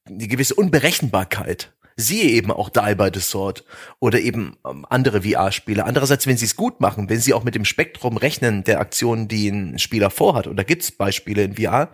eine 0.08 0.28
gewisse 0.28 0.56
Unberechenbarkeit. 0.56 1.72
Siehe 1.95 2.29
eben 2.29 2.51
auch 2.51 2.69
Die 2.69 2.95
by 2.95 3.09
the 3.13 3.19
Sword 3.19 3.63
oder 3.99 4.19
eben 4.19 4.57
ähm, 4.67 4.85
andere 4.89 5.23
VR-Spiele. 5.23 5.85
Andererseits, 5.85 6.27
wenn 6.27 6.37
sie 6.37 6.45
es 6.45 6.55
gut 6.55 6.79
machen, 6.79 7.09
wenn 7.09 7.19
sie 7.19 7.33
auch 7.33 7.43
mit 7.43 7.55
dem 7.55 7.65
Spektrum 7.65 8.17
rechnen 8.17 8.63
der 8.63 8.79
Aktionen, 8.79 9.27
die 9.27 9.49
ein 9.49 9.79
Spieler 9.79 10.09
vorhat, 10.09 10.47
und 10.47 10.57
da 10.57 10.63
gibt's 10.63 10.91
Beispiele 10.91 11.43
in 11.43 11.55
VR, 11.55 11.89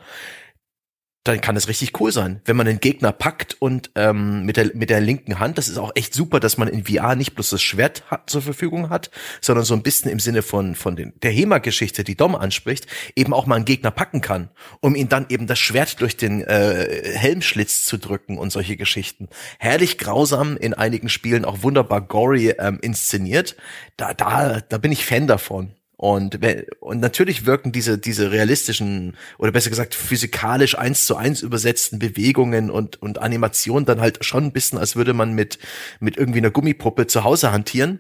dann 1.24 1.42
kann 1.42 1.58
es 1.58 1.68
richtig 1.68 2.00
cool 2.00 2.12
sein, 2.12 2.42
wenn 2.46 2.56
man 2.56 2.68
einen 2.68 2.80
Gegner 2.80 3.12
packt 3.12 3.58
und 3.60 3.92
ähm, 3.96 4.44
mit 4.44 4.56
der 4.58 4.72
mit 4.74 4.90
der 4.90 5.02
linken 5.02 5.40
Hand. 5.40 5.58
Das 5.58 5.68
ist 5.68 5.78
auch 5.78 5.92
echt 5.96 6.14
super, 6.14 6.40
dass 6.40 6.58
man 6.58 6.68
in 6.68 6.86
VR 6.86 7.16
nicht 7.16 7.36
bloß 7.36 7.50
das 7.50 7.62
Schwert 7.62 8.10
hat, 8.10 8.30
zur 8.30 8.42
Verfügung 8.42 8.90
hat, 8.90 9.12
sondern 9.42 9.66
so 9.66 9.74
ein 9.74 9.84
bisschen 9.84 10.10
im 10.10 10.20
Sinne 10.20 10.42
von 10.42 10.76
von 10.76 10.96
den, 10.96 11.14
der 11.22 11.32
Hema-Geschichte, 11.32 12.04
die 12.04 12.16
Dom 12.16 12.36
anspricht, 12.36 12.88
eben 13.16 13.34
auch 13.34 13.46
mal 13.46 13.56
einen 13.56 13.66
Gegner 13.66 13.92
packen 13.92 14.22
kann, 14.22 14.50
um 14.80 14.96
ihn 14.96 15.10
dann 15.10 15.26
eben 15.30 15.48
das 15.48 15.60
Schwert 15.60 16.00
durch 16.02 16.16
den 16.16 16.44
äh, 16.44 17.18
Helmschlitz 17.18 17.84
zu 17.86 17.98
drücken 17.98 18.38
und 18.38 18.52
solche 18.52 18.78
Geschichten. 18.78 19.28
Herrlich 19.60 19.98
grausam 19.98 20.56
in 20.56 20.74
einigen 20.74 21.10
Spielen, 21.10 21.46
auch 21.46 21.62
wunderbar 21.62 22.02
gory 22.02 22.56
ähm, 22.58 22.80
inszeniert. 22.82 23.58
Da 23.98 24.14
da 24.14 24.62
da 24.62 24.78
bin 24.78 24.92
ich 24.92 25.06
Fan 25.06 25.28
davon. 25.28 25.74
Und, 25.98 26.40
und 26.80 27.00
natürlich 27.00 27.48
wirken 27.48 27.72
diese, 27.72 27.98
diese 27.98 28.32
realistischen 28.32 29.18
oder 29.40 29.52
besser 29.52 29.72
gesagt 29.72 29.96
physikalisch 29.96 30.78
eins 30.78 31.08
zu 31.08 31.16
eins 31.16 31.42
übersetzten 31.42 31.98
Bewegungen 31.98 32.70
und, 32.70 33.02
und 33.02 33.18
Animationen 33.18 33.86
dann 33.86 34.00
halt 34.00 34.24
schon 34.24 34.46
ein 34.46 34.54
bisschen, 34.54 34.78
als 34.78 34.96
würde 34.96 35.14
man 35.14 35.34
mit, 35.34 35.58
mit 36.00 36.16
irgendwie 36.16 36.38
einer 36.38 36.52
Gummipuppe 36.52 37.08
zu 37.08 37.24
Hause 37.24 37.52
hantieren. 37.52 38.00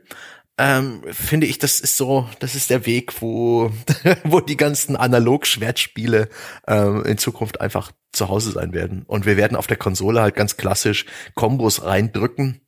Ähm, 0.59 1.01
finde 1.09 1.47
ich, 1.47 1.57
das 1.57 1.79
ist 1.79 1.97
so, 1.97 2.29
das 2.39 2.53
ist 2.53 2.69
der 2.69 2.85
Weg, 2.85 3.19
wo, 3.21 3.71
wo 4.23 4.41
die 4.41 4.57
ganzen 4.57 4.95
Analog-Schwertspiele 4.95 6.29
ähm, 6.67 7.03
in 7.03 7.17
Zukunft 7.17 7.61
einfach 7.61 7.91
zu 8.11 8.29
Hause 8.29 8.51
sein 8.51 8.73
werden. 8.73 9.05
Und 9.07 9.25
wir 9.25 9.37
werden 9.37 9.57
auf 9.57 9.67
der 9.67 9.77
Konsole 9.77 10.21
halt 10.21 10.35
ganz 10.35 10.55
klassisch 10.57 11.05
Kombos 11.33 11.83
reindrücken 11.83 12.61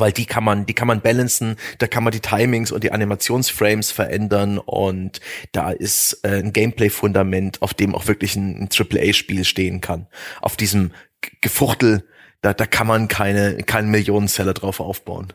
weil 0.00 0.12
die 0.12 0.26
kann 0.26 0.44
man, 0.44 0.66
die 0.66 0.74
kann 0.74 0.88
man 0.88 1.00
balancen, 1.00 1.56
da 1.78 1.86
kann 1.86 2.04
man 2.04 2.12
die 2.12 2.20
Timings 2.20 2.72
und 2.72 2.84
die 2.84 2.92
Animationsframes 2.92 3.90
verändern 3.90 4.58
und 4.58 5.20
da 5.52 5.70
ist 5.70 6.20
äh, 6.24 6.38
ein 6.38 6.52
Gameplay-Fundament, 6.52 7.62
auf 7.62 7.74
dem 7.74 7.94
auch 7.94 8.06
wirklich 8.06 8.36
ein, 8.36 8.62
ein 8.62 8.68
AAA-Spiel 8.72 9.44
stehen 9.44 9.80
kann. 9.80 10.06
Auf 10.40 10.56
diesem 10.56 10.92
Gefuchtel, 11.40 12.06
da, 12.42 12.54
da 12.54 12.66
kann 12.66 12.86
man 12.86 13.08
keine, 13.08 13.58
keinen 13.58 13.90
Millionenseller 13.90 14.54
drauf 14.54 14.80
aufbauen. 14.80 15.32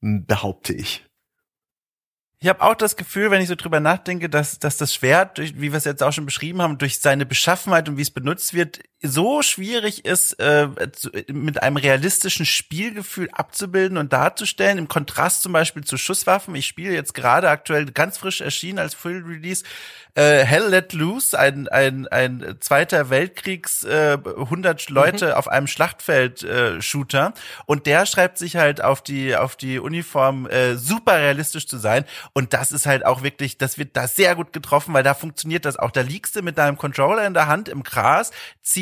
Behaupte 0.00 0.72
ich. 0.72 1.04
Ich 2.42 2.48
habe 2.48 2.62
auch 2.62 2.74
das 2.74 2.96
Gefühl, 2.96 3.30
wenn 3.30 3.42
ich 3.42 3.48
so 3.48 3.54
drüber 3.54 3.80
nachdenke, 3.80 4.30
dass, 4.30 4.58
dass 4.58 4.78
das 4.78 4.94
Schwert, 4.94 5.36
durch, 5.36 5.60
wie 5.60 5.72
wir 5.72 5.74
es 5.74 5.84
jetzt 5.84 6.02
auch 6.02 6.12
schon 6.12 6.24
beschrieben 6.24 6.62
haben, 6.62 6.78
durch 6.78 6.98
seine 6.98 7.26
Beschaffenheit 7.26 7.86
und 7.90 7.98
wie 7.98 8.02
es 8.02 8.10
benutzt 8.10 8.54
wird, 8.54 8.80
so 9.02 9.40
schwierig 9.42 10.04
ist, 10.04 10.34
äh, 10.40 10.68
mit 11.28 11.62
einem 11.62 11.76
realistischen 11.76 12.44
Spielgefühl 12.44 13.30
abzubilden 13.32 13.96
und 13.96 14.12
darzustellen, 14.12 14.78
im 14.78 14.88
Kontrast 14.88 15.42
zum 15.42 15.52
Beispiel 15.52 15.84
zu 15.84 15.96
Schusswaffen. 15.96 16.54
Ich 16.54 16.66
spiele 16.66 16.92
jetzt 16.92 17.14
gerade 17.14 17.48
aktuell 17.48 17.86
ganz 17.86 18.18
frisch 18.18 18.40
erschienen 18.40 18.78
als 18.78 18.94
Full 18.94 19.24
Release 19.26 19.64
äh, 20.14 20.44
Hell 20.44 20.68
Let 20.68 20.92
Loose, 20.92 21.38
ein, 21.38 21.68
ein, 21.68 22.08
ein 22.08 22.56
Zweiter 22.60 23.10
Weltkriegs 23.10 23.84
äh, 23.84 24.18
100 24.24 24.90
Leute 24.90 25.26
mhm. 25.28 25.32
auf 25.32 25.48
einem 25.48 25.66
Schlachtfeld 25.66 26.42
äh, 26.42 26.82
Shooter 26.82 27.32
und 27.66 27.86
der 27.86 28.06
schreibt 28.06 28.38
sich 28.38 28.56
halt 28.56 28.82
auf 28.82 29.02
die 29.02 29.36
auf 29.36 29.56
die 29.56 29.78
Uniform 29.78 30.46
äh, 30.46 30.76
super 30.76 31.18
realistisch 31.18 31.66
zu 31.66 31.78
sein 31.78 32.04
und 32.32 32.52
das 32.52 32.72
ist 32.72 32.86
halt 32.86 33.06
auch 33.06 33.22
wirklich, 33.22 33.58
das 33.58 33.78
wird 33.78 33.96
da 33.96 34.08
sehr 34.08 34.34
gut 34.34 34.52
getroffen, 34.52 34.94
weil 34.94 35.02
da 35.02 35.14
funktioniert 35.14 35.64
das 35.64 35.78
auch. 35.78 35.90
Da 35.90 36.00
liegst 36.00 36.36
du 36.36 36.42
mit 36.42 36.58
deinem 36.58 36.76
Controller 36.76 37.26
in 37.26 37.34
der 37.34 37.46
Hand 37.46 37.68
im 37.68 37.82
Gras, 37.82 38.30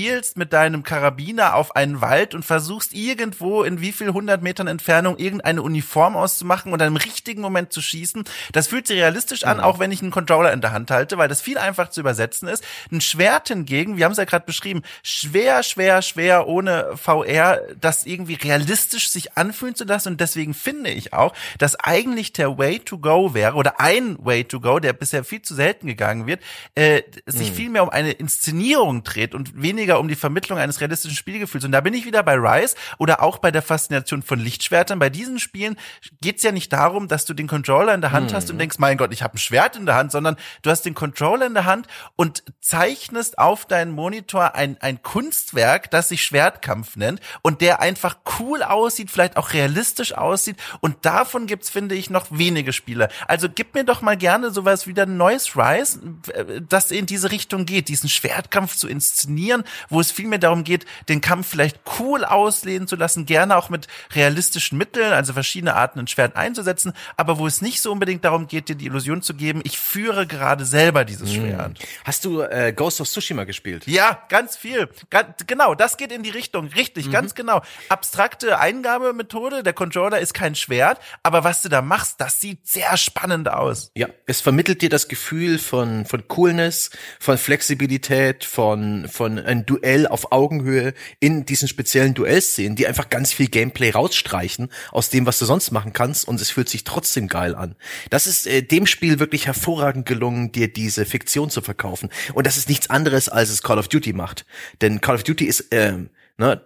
zielst 0.08 0.38
mit 0.38 0.54
deinem 0.54 0.82
Karabiner 0.84 1.54
auf 1.54 1.76
einen 1.76 2.00
Wald 2.00 2.34
und 2.34 2.42
versuchst 2.42 2.94
irgendwo 2.94 3.62
in 3.62 3.82
wie 3.82 3.92
viel 3.92 4.08
hundert 4.08 4.42
Metern 4.42 4.66
Entfernung 4.66 5.18
irgendeine 5.18 5.60
Uniform 5.60 6.16
auszumachen 6.16 6.72
und 6.72 6.78
dann 6.78 6.88
im 6.88 6.96
richtigen 6.96 7.42
Moment 7.42 7.74
zu 7.74 7.82
schießen. 7.82 8.24
Das 8.52 8.68
fühlt 8.68 8.86
sich 8.86 8.98
realistisch 8.98 9.44
an, 9.44 9.58
mhm. 9.58 9.64
auch 9.64 9.78
wenn 9.78 9.92
ich 9.92 10.00
einen 10.00 10.10
Controller 10.10 10.52
in 10.52 10.62
der 10.62 10.72
Hand 10.72 10.90
halte, 10.90 11.18
weil 11.18 11.28
das 11.28 11.42
viel 11.42 11.58
einfach 11.58 11.90
zu 11.90 12.00
übersetzen 12.00 12.48
ist. 12.48 12.64
Ein 12.90 13.02
Schwert 13.02 13.48
hingegen, 13.48 13.98
wir 13.98 14.06
haben 14.06 14.12
es 14.12 14.18
ja 14.18 14.24
gerade 14.24 14.46
beschrieben, 14.46 14.82
schwer, 15.02 15.62
schwer, 15.62 16.00
schwer 16.00 16.48
ohne 16.48 16.96
VR 16.96 17.60
das 17.78 18.06
irgendwie 18.06 18.34
realistisch 18.34 19.10
sich 19.10 19.36
anfühlen 19.36 19.74
zu 19.74 19.84
lassen 19.84 20.12
und 20.12 20.20
deswegen 20.22 20.54
finde 20.54 20.90
ich 20.90 21.12
auch, 21.12 21.34
dass 21.58 21.76
eigentlich 21.76 22.32
der 22.32 22.56
Way 22.56 22.78
to 22.78 22.98
go 22.98 23.34
wäre 23.34 23.54
oder 23.54 23.78
ein 23.78 24.16
Way 24.20 24.44
to 24.44 24.60
go, 24.60 24.78
der 24.78 24.94
bisher 24.94 25.22
viel 25.22 25.42
zu 25.42 25.54
selten 25.54 25.86
gegangen 25.86 26.26
wird, 26.26 26.40
äh, 26.74 27.02
sich 27.26 27.50
mhm. 27.50 27.54
viel 27.54 27.68
mehr 27.68 27.82
um 27.82 27.90
eine 27.90 28.12
Inszenierung 28.12 29.04
dreht 29.04 29.34
und 29.34 29.60
weniger 29.60 29.97
um 29.98 30.08
die 30.08 30.16
Vermittlung 30.16 30.58
eines 30.58 30.80
realistischen 30.80 31.16
Spielgefühls. 31.16 31.64
Und 31.64 31.72
da 31.72 31.80
bin 31.80 31.94
ich 31.94 32.04
wieder 32.04 32.22
bei 32.22 32.34
Rise 32.34 32.76
oder 32.98 33.22
auch 33.22 33.38
bei 33.38 33.50
der 33.50 33.62
Faszination 33.62 34.22
von 34.22 34.38
Lichtschwertern. 34.38 34.98
Bei 34.98 35.10
diesen 35.10 35.38
Spielen 35.38 35.76
geht's 36.20 36.42
ja 36.42 36.52
nicht 36.52 36.72
darum, 36.72 37.08
dass 37.08 37.24
du 37.24 37.34
den 37.34 37.46
Controller 37.46 37.94
in 37.94 38.00
der 38.00 38.12
Hand 38.12 38.30
mhm. 38.30 38.36
hast 38.36 38.50
und 38.50 38.58
denkst, 38.58 38.78
mein 38.78 38.96
Gott, 38.96 39.12
ich 39.12 39.22
habe 39.22 39.34
ein 39.34 39.38
Schwert 39.38 39.76
in 39.76 39.86
der 39.86 39.94
Hand, 39.94 40.12
sondern 40.12 40.36
du 40.62 40.70
hast 40.70 40.82
den 40.82 40.94
Controller 40.94 41.46
in 41.46 41.54
der 41.54 41.64
Hand 41.64 41.86
und 42.16 42.42
zeichnest 42.60 43.38
auf 43.38 43.66
deinen 43.66 43.92
Monitor 43.92 44.54
ein, 44.54 44.76
ein 44.80 45.02
Kunstwerk, 45.02 45.90
das 45.90 46.08
sich 46.08 46.22
Schwertkampf 46.24 46.96
nennt 46.96 47.20
und 47.42 47.60
der 47.60 47.80
einfach 47.80 48.18
cool 48.38 48.62
aussieht, 48.62 49.10
vielleicht 49.10 49.36
auch 49.36 49.52
realistisch 49.52 50.12
aussieht. 50.14 50.56
Und 50.80 51.04
davon 51.04 51.46
gibt's, 51.46 51.70
finde 51.70 51.94
ich, 51.94 52.10
noch 52.10 52.26
wenige 52.30 52.72
Spiele. 52.72 53.08
Also 53.26 53.48
gib 53.48 53.74
mir 53.74 53.84
doch 53.84 54.02
mal 54.02 54.16
gerne 54.16 54.50
sowas 54.50 54.86
wie 54.86 54.98
ein 55.00 55.16
neues 55.16 55.56
Rise, 55.56 56.00
äh, 56.32 56.60
das 56.66 56.90
in 56.90 57.06
diese 57.06 57.30
Richtung 57.30 57.66
geht, 57.66 57.88
diesen 57.88 58.08
Schwertkampf 58.08 58.76
zu 58.76 58.88
inszenieren, 58.88 59.64
wo 59.88 60.00
es 60.00 60.10
vielmehr 60.10 60.38
darum 60.38 60.64
geht, 60.64 60.86
den 61.08 61.20
Kampf 61.20 61.48
vielleicht 61.48 61.78
cool 61.98 62.24
auslehnen 62.24 62.88
zu 62.88 62.96
lassen, 62.96 63.26
gerne 63.26 63.56
auch 63.56 63.68
mit 63.68 63.86
realistischen 64.14 64.78
Mitteln, 64.78 65.12
also 65.12 65.32
verschiedene 65.32 65.74
Arten 65.74 65.98
ein 65.98 66.06
Schwert 66.06 66.36
einzusetzen, 66.36 66.92
aber 67.16 67.38
wo 67.38 67.46
es 67.46 67.62
nicht 67.62 67.80
so 67.80 67.92
unbedingt 67.92 68.24
darum 68.24 68.48
geht, 68.48 68.68
dir 68.68 68.74
die 68.74 68.86
Illusion 68.86 69.22
zu 69.22 69.34
geben, 69.34 69.60
ich 69.64 69.78
führe 69.78 70.26
gerade 70.26 70.64
selber 70.64 71.04
dieses 71.04 71.30
Hm. 71.32 71.36
Schwert. 71.36 71.78
Hast 72.04 72.24
du 72.24 72.42
äh, 72.42 72.72
Ghost 72.74 73.00
of 73.00 73.08
Tsushima 73.08 73.44
gespielt? 73.44 73.86
Ja, 73.86 74.22
ganz 74.28 74.56
viel. 74.56 74.88
Ganz, 75.10 75.28
genau, 75.46 75.74
das 75.74 75.96
geht 75.96 76.12
in 76.12 76.22
die 76.22 76.30
Richtung. 76.30 76.68
Richtig, 76.68 77.10
ganz 77.10 77.34
genau. 77.34 77.62
Abstrakte 77.88 78.58
Eingabemethode, 78.58 79.62
der 79.62 79.72
Controller 79.72 80.18
ist 80.18 80.34
kein 80.34 80.54
Schwert, 80.54 80.98
aber 81.22 81.44
was 81.44 81.62
du 81.62 81.68
da 81.68 81.82
machst, 81.82 82.20
das 82.20 82.40
sieht 82.40 82.66
sehr 82.66 82.96
spannend 82.96 83.48
aus. 83.48 83.90
Ja, 83.94 84.08
es 84.26 84.40
vermittelt 84.40 84.82
dir 84.82 84.88
das 84.88 85.08
Gefühl 85.08 85.58
von 85.58 86.04
von 86.04 86.26
Coolness, 86.28 86.90
von 87.20 87.38
Flexibilität, 87.38 88.44
von 88.44 89.08
von 89.08 89.38
ein 89.38 89.64
Duell 89.78 90.06
auf 90.06 90.32
Augenhöhe 90.32 90.94
in 91.20 91.44
diesen 91.44 91.68
speziellen 91.68 92.14
Duellszenen, 92.14 92.76
die 92.76 92.86
einfach 92.86 93.08
ganz 93.08 93.32
viel 93.32 93.48
Gameplay 93.48 93.90
rausstreichen 93.90 94.70
aus 94.90 95.10
dem, 95.10 95.26
was 95.26 95.38
du 95.38 95.44
sonst 95.44 95.70
machen 95.70 95.92
kannst 95.92 96.26
und 96.26 96.40
es 96.40 96.50
fühlt 96.50 96.68
sich 96.68 96.84
trotzdem 96.84 97.28
geil 97.28 97.54
an. 97.54 97.76
Das 98.10 98.26
ist 98.26 98.46
äh, 98.46 98.62
dem 98.62 98.86
Spiel 98.86 99.18
wirklich 99.18 99.46
hervorragend 99.46 100.06
gelungen, 100.06 100.52
dir 100.52 100.72
diese 100.72 101.04
Fiktion 101.04 101.50
zu 101.50 101.62
verkaufen 101.62 102.10
und 102.34 102.46
das 102.46 102.56
ist 102.56 102.68
nichts 102.68 102.90
anderes, 102.90 103.28
als 103.28 103.50
es 103.50 103.62
Call 103.62 103.78
of 103.78 103.88
Duty 103.88 104.12
macht. 104.12 104.46
Denn 104.80 105.00
Call 105.00 105.16
of 105.16 105.22
Duty 105.22 105.44
ist 105.44 105.66
ähm, 105.70 106.10
ne, 106.38 106.60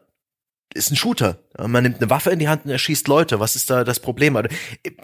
ist 0.74 0.90
ein 0.90 0.96
Shooter. 0.96 1.38
Man 1.58 1.82
nimmt 1.82 1.98
eine 2.00 2.10
Waffe 2.10 2.30
in 2.30 2.38
die 2.38 2.48
Hand 2.48 2.64
und 2.64 2.70
erschießt 2.70 3.08
Leute. 3.08 3.40
Was 3.40 3.56
ist 3.56 3.70
da 3.70 3.84
das 3.84 4.00
Problem? 4.00 4.38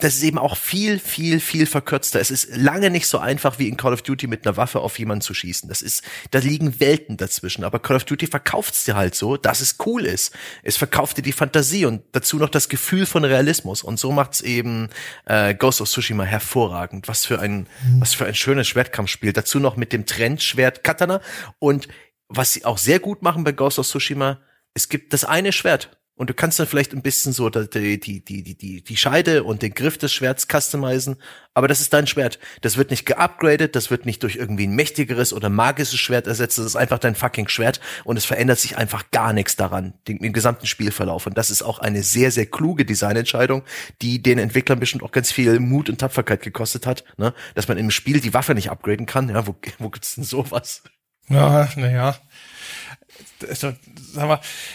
Das 0.00 0.14
ist 0.16 0.22
eben 0.22 0.38
auch 0.38 0.56
viel, 0.56 0.98
viel, 0.98 1.40
viel 1.40 1.66
verkürzter. 1.66 2.20
Es 2.20 2.30
ist 2.30 2.56
lange 2.56 2.90
nicht 2.90 3.06
so 3.06 3.18
einfach 3.18 3.58
wie 3.58 3.68
in 3.68 3.76
Call 3.76 3.92
of 3.92 4.02
Duty 4.02 4.26
mit 4.26 4.46
einer 4.46 4.56
Waffe 4.56 4.80
auf 4.80 4.98
jemanden 4.98 5.22
zu 5.22 5.34
schießen. 5.34 5.68
Das 5.68 5.82
ist, 5.82 6.02
da 6.30 6.38
liegen 6.38 6.80
Welten 6.80 7.16
dazwischen. 7.16 7.64
Aber 7.64 7.78
Call 7.78 7.96
of 7.96 8.04
Duty 8.04 8.26
verkauft's 8.26 8.84
dir 8.84 8.96
halt 8.96 9.14
so, 9.14 9.36
dass 9.36 9.60
es 9.60 9.76
cool 9.86 10.04
ist. 10.04 10.34
Es 10.62 10.76
verkauft 10.76 11.18
dir 11.18 11.22
die 11.22 11.32
Fantasie 11.32 11.84
und 11.84 12.02
dazu 12.12 12.38
noch 12.38 12.48
das 12.48 12.68
Gefühl 12.68 13.06
von 13.06 13.24
Realismus. 13.24 13.82
Und 13.82 13.98
so 13.98 14.12
macht's 14.12 14.40
eben 14.40 14.88
äh, 15.26 15.54
Ghost 15.54 15.80
of 15.80 15.88
Tsushima 15.88 16.24
hervorragend. 16.24 17.08
Was 17.08 17.24
für 17.24 17.40
ein, 17.40 17.66
was 17.98 18.14
für 18.14 18.26
ein 18.26 18.34
schönes 18.34 18.68
Schwertkampfspiel. 18.68 19.32
Dazu 19.32 19.58
noch 19.58 19.76
mit 19.76 19.92
dem 19.92 20.06
Trendschwert 20.06 20.82
Katana 20.84 21.20
und 21.58 21.88
was 22.28 22.52
sie 22.52 22.64
auch 22.64 22.78
sehr 22.78 22.98
gut 23.00 23.22
machen 23.22 23.44
bei 23.44 23.52
Ghost 23.52 23.78
of 23.78 23.86
Tsushima, 23.86 24.38
es 24.79 24.89
gibt 24.89 25.12
das 25.12 25.24
eine 25.24 25.51
Schwert 25.51 25.91
und 26.14 26.31
du 26.31 26.35
kannst 26.35 26.61
dann 26.61 26.68
vielleicht 26.68 26.93
ein 26.93 27.03
bisschen 27.03 27.33
so 27.33 27.51
die, 27.51 27.99
die, 27.99 28.24
die, 28.24 28.43
die, 28.43 28.83
die, 28.83 28.97
Scheide 28.97 29.43
und 29.43 29.62
den 29.62 29.74
Griff 29.74 29.99
des 29.99 30.12
Schwerts 30.12 30.47
customizen, 30.47 31.16
aber 31.53 31.66
das 31.66 31.81
ist 31.81 31.93
dein 31.93 32.07
Schwert. 32.07 32.39
Das 32.61 32.76
wird 32.76 32.91
nicht 32.91 33.07
geupgradet, 33.07 33.74
das 33.74 33.91
wird 33.91 34.07
nicht 34.07 34.22
durch 34.22 34.37
irgendwie 34.37 34.68
ein 34.68 34.76
mächtigeres 34.76 35.33
oder 35.33 35.49
magisches 35.49 35.99
Schwert 35.99 36.29
ersetzt, 36.29 36.59
das 36.59 36.66
ist 36.66 36.76
einfach 36.76 37.01
dein 37.01 37.16
fucking 37.16 37.49
Schwert 37.49 37.81
und 38.05 38.16
es 38.16 38.24
verändert 38.24 38.61
sich 38.61 38.76
einfach 38.76 39.11
gar 39.11 39.33
nichts 39.33 39.57
daran, 39.57 39.95
den, 40.07 40.18
im 40.18 40.33
gesamten 40.33 40.66
Spielverlauf. 40.66 41.26
Und 41.26 41.37
das 41.37 41.51
ist 41.51 41.62
auch 41.62 41.81
eine 41.81 42.05
sehr, 42.05 42.31
sehr 42.31 42.47
kluge 42.47 42.85
Designentscheidung, 42.85 43.64
die 44.01 44.22
den 44.22 44.39
Entwicklern 44.39 44.79
bestimmt 44.79 45.03
auch 45.03 45.12
ganz 45.12 45.33
viel 45.33 45.59
Mut 45.59 45.89
und 45.91 45.99
Tapferkeit 45.99 46.43
gekostet 46.43 46.87
hat, 46.87 47.03
ne? 47.16 47.35
dass 47.57 47.66
man 47.66 47.79
im 47.79 47.91
Spiel 47.91 48.20
die 48.20 48.33
Waffe 48.33 48.55
nicht 48.55 48.70
upgraden 48.70 49.07
kann. 49.07 49.29
Ja, 49.29 49.45
wo, 49.49 49.57
wo 49.79 49.89
gibt's 49.89 50.14
denn 50.14 50.24
sowas? 50.24 50.85
Ja, 51.29 51.68
naja. 51.76 52.16
Also, 53.47 53.74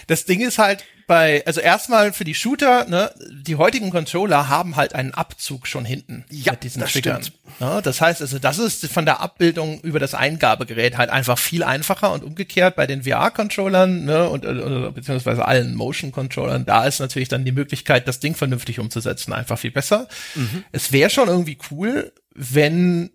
das 0.07 0.25
Ding 0.25 0.41
ist 0.41 0.57
halt 0.57 0.83
bei, 1.05 1.45
also 1.45 1.59
erstmal 1.59 2.13
für 2.13 2.23
die 2.23 2.33
Shooter, 2.33 2.85
ne, 2.85 3.11
die 3.29 3.55
heutigen 3.57 3.89
Controller 3.89 4.47
haben 4.47 4.75
halt 4.77 4.95
einen 4.95 5.13
Abzug 5.13 5.67
schon 5.67 5.83
hinten 5.85 6.23
Ja, 6.29 6.53
mit 6.53 6.63
diesen 6.63 6.79
das 6.79 6.93
Triggern. 6.93 7.21
stimmt. 7.23 7.59
Ne, 7.59 7.81
das 7.83 7.99
heißt 7.99 8.21
also, 8.21 8.39
das 8.39 8.57
ist 8.57 8.85
von 8.87 9.05
der 9.05 9.19
Abbildung 9.19 9.81
über 9.81 9.99
das 9.99 10.13
Eingabegerät 10.13 10.97
halt 10.97 11.09
einfach 11.09 11.37
viel 11.37 11.63
einfacher 11.63 12.13
und 12.13 12.23
umgekehrt 12.23 12.75
bei 12.75 12.87
den 12.87 13.03
VR-Controllern, 13.03 14.05
ne, 14.05 14.29
und, 14.29 14.45
oder, 14.45 14.91
beziehungsweise 14.91 15.45
allen 15.45 15.75
Motion-Controllern, 15.75 16.65
da 16.65 16.85
ist 16.85 16.99
natürlich 16.99 17.29
dann 17.29 17.43
die 17.45 17.51
Möglichkeit, 17.51 18.07
das 18.07 18.19
Ding 18.19 18.35
vernünftig 18.35 18.79
umzusetzen, 18.79 19.33
einfach 19.33 19.59
viel 19.59 19.71
besser. 19.71 20.07
Mhm. 20.35 20.63
Es 20.71 20.91
wäre 20.91 21.09
schon 21.09 21.27
irgendwie 21.27 21.57
cool, 21.69 22.13
wenn 22.33 23.11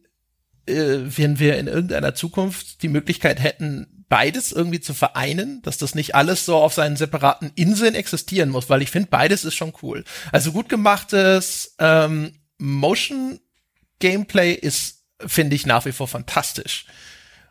äh, 0.67 0.99
wenn 1.17 1.39
wir 1.39 1.57
in 1.57 1.67
irgendeiner 1.67 2.15
Zukunft 2.15 2.83
die 2.83 2.89
Möglichkeit 2.89 3.41
hätten, 3.43 3.98
beides 4.09 4.53
irgendwie 4.53 4.81
zu 4.81 4.95
vereinen, 4.95 5.61
dass 5.63 5.79
das 5.79 5.95
nicht 5.95 6.15
alles 6.15 6.45
so 6.45 6.57
auf 6.57 6.75
seinen 6.75 6.97
separaten 6.97 7.53
Inseln 7.55 7.95
existieren 7.95 8.49
muss, 8.51 8.71
weil 8.71 8.83
ich 8.83 8.91
finde, 8.91 9.09
beides 9.11 9.45
ist 9.45 9.55
schon 9.55 9.73
cool. 9.83 10.05
Also 10.33 10.53
gut 10.53 10.69
gemachtes 10.69 11.75
ähm, 11.79 12.33
Motion 12.59 13.41
Gameplay 13.99 14.53
ist, 14.53 15.05
finde 15.25 15.57
ich, 15.57 15.67
nach 15.67 15.85
wie 15.85 15.93
vor 15.93 16.09
fantastisch. 16.09 16.87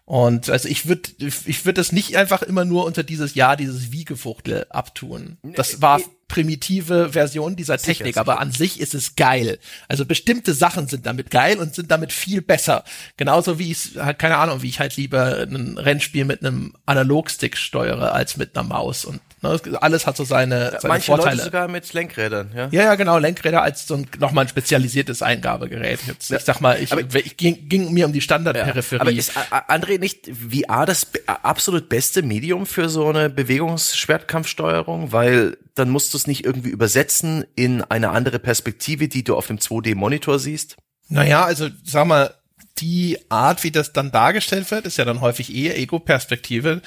Und 0.05 0.49
also 0.49 0.69
ich 0.69 0.87
würde 0.87 1.09
ich 1.19 1.65
würde 1.65 1.81
das 1.81 1.91
nicht 1.91 2.15
einfach 2.15 2.41
immer 2.41 2.63
nur 2.63 2.85
unter 2.85 3.03
dieses 3.03 3.35
Ja, 3.35 3.57
dieses 3.57 3.91
Wie-Gefuchtel 3.91 4.65
abtun. 4.69 5.37
Das 5.43 5.81
war 5.81 5.99
primitive 6.27 7.13
Version 7.13 7.55
dieser 7.55 7.77
Technik, 7.77 8.15
sicher. 8.15 8.21
aber 8.21 8.39
an 8.39 8.51
sich 8.51 8.79
ist 8.79 8.93
es 8.93 9.15
geil. 9.15 9.59
Also 9.87 10.05
bestimmte 10.05 10.53
Sachen 10.53 10.87
sind 10.87 11.05
damit 11.05 11.31
geil 11.31 11.57
und 11.57 11.73
sind 11.73 11.89
damit 11.89 12.11
viel 12.11 12.41
besser. 12.41 12.83
Genauso 13.15 13.59
wie 13.59 13.71
ich 13.71 13.91
halt 13.97 14.19
keine 14.19 14.37
Ahnung, 14.37 14.61
wie 14.61 14.69
ich 14.69 14.79
halt 14.79 14.97
lieber 14.97 15.37
ein 15.41 15.77
Rennspiel 15.77 16.25
mit 16.25 16.43
einem 16.43 16.73
Analogstick 16.85 17.57
steuere 17.57 18.11
als 18.13 18.37
mit 18.37 18.57
einer 18.57 18.67
Maus 18.67 19.05
und 19.05 19.21
ne, 19.41 19.59
alles 19.81 20.07
hat 20.07 20.17
so 20.17 20.23
seine, 20.23 20.77
seine 20.79 20.87
Manche 20.87 21.05
Vorteile. 21.07 21.35
Leute 21.35 21.45
sogar 21.45 21.67
mit 21.67 21.91
Lenkrädern, 21.93 22.51
ja. 22.55 22.69
Ja, 22.71 22.83
ja, 22.83 22.95
genau, 22.95 23.17
Lenkräder 23.17 23.61
als 23.61 23.87
so 23.87 23.95
ein 23.95 24.07
nochmal 24.19 24.45
ein 24.45 24.47
spezialisiertes 24.49 25.21
Eingabegerät. 25.21 25.99
Jetzt, 26.07 26.31
ich 26.31 26.41
sag 26.41 26.61
mal, 26.61 26.81
ich, 26.81 26.91
ich 26.91 27.37
ging, 27.37 27.69
ging 27.69 27.93
mir 27.93 28.05
um 28.05 28.13
die 28.13 28.21
Standardperipherie. 28.21 29.01
Aber 29.01 29.11
ist 29.11 29.31
André 29.67 29.99
nicht 29.99 30.27
VR 30.27 30.85
das 30.85 31.07
absolut 31.25 31.89
beste 31.89 32.23
Medium 32.23 32.65
für 32.65 32.89
so 32.89 33.09
eine 33.09 33.29
Bewegungsschwertkampfsteuerung? 33.29 35.11
Weil 35.11 35.57
dann 35.75 35.89
musst 35.89 36.13
du 36.13 36.17
es 36.17 36.27
nicht 36.27 36.45
irgendwie 36.45 36.69
übersetzen 36.69 37.45
in 37.55 37.83
eine 37.83 38.09
andere 38.09 38.39
Perspektive, 38.39 39.07
die 39.07 39.23
du 39.23 39.35
auf 39.35 39.47
dem 39.47 39.57
2D-Monitor 39.57 40.39
siehst. 40.39 40.77
Naja, 41.09 41.45
also 41.45 41.69
sag 41.83 42.07
mal, 42.07 42.33
die 42.79 43.17
Art, 43.29 43.63
wie 43.63 43.71
das 43.71 43.93
dann 43.93 44.11
dargestellt 44.11 44.69
wird, 44.71 44.85
ist 44.85 44.97
ja 44.97 45.05
dann 45.05 45.21
häufig 45.21 45.55
eher 45.55 45.77
Ego-Perspektive. 45.77 46.81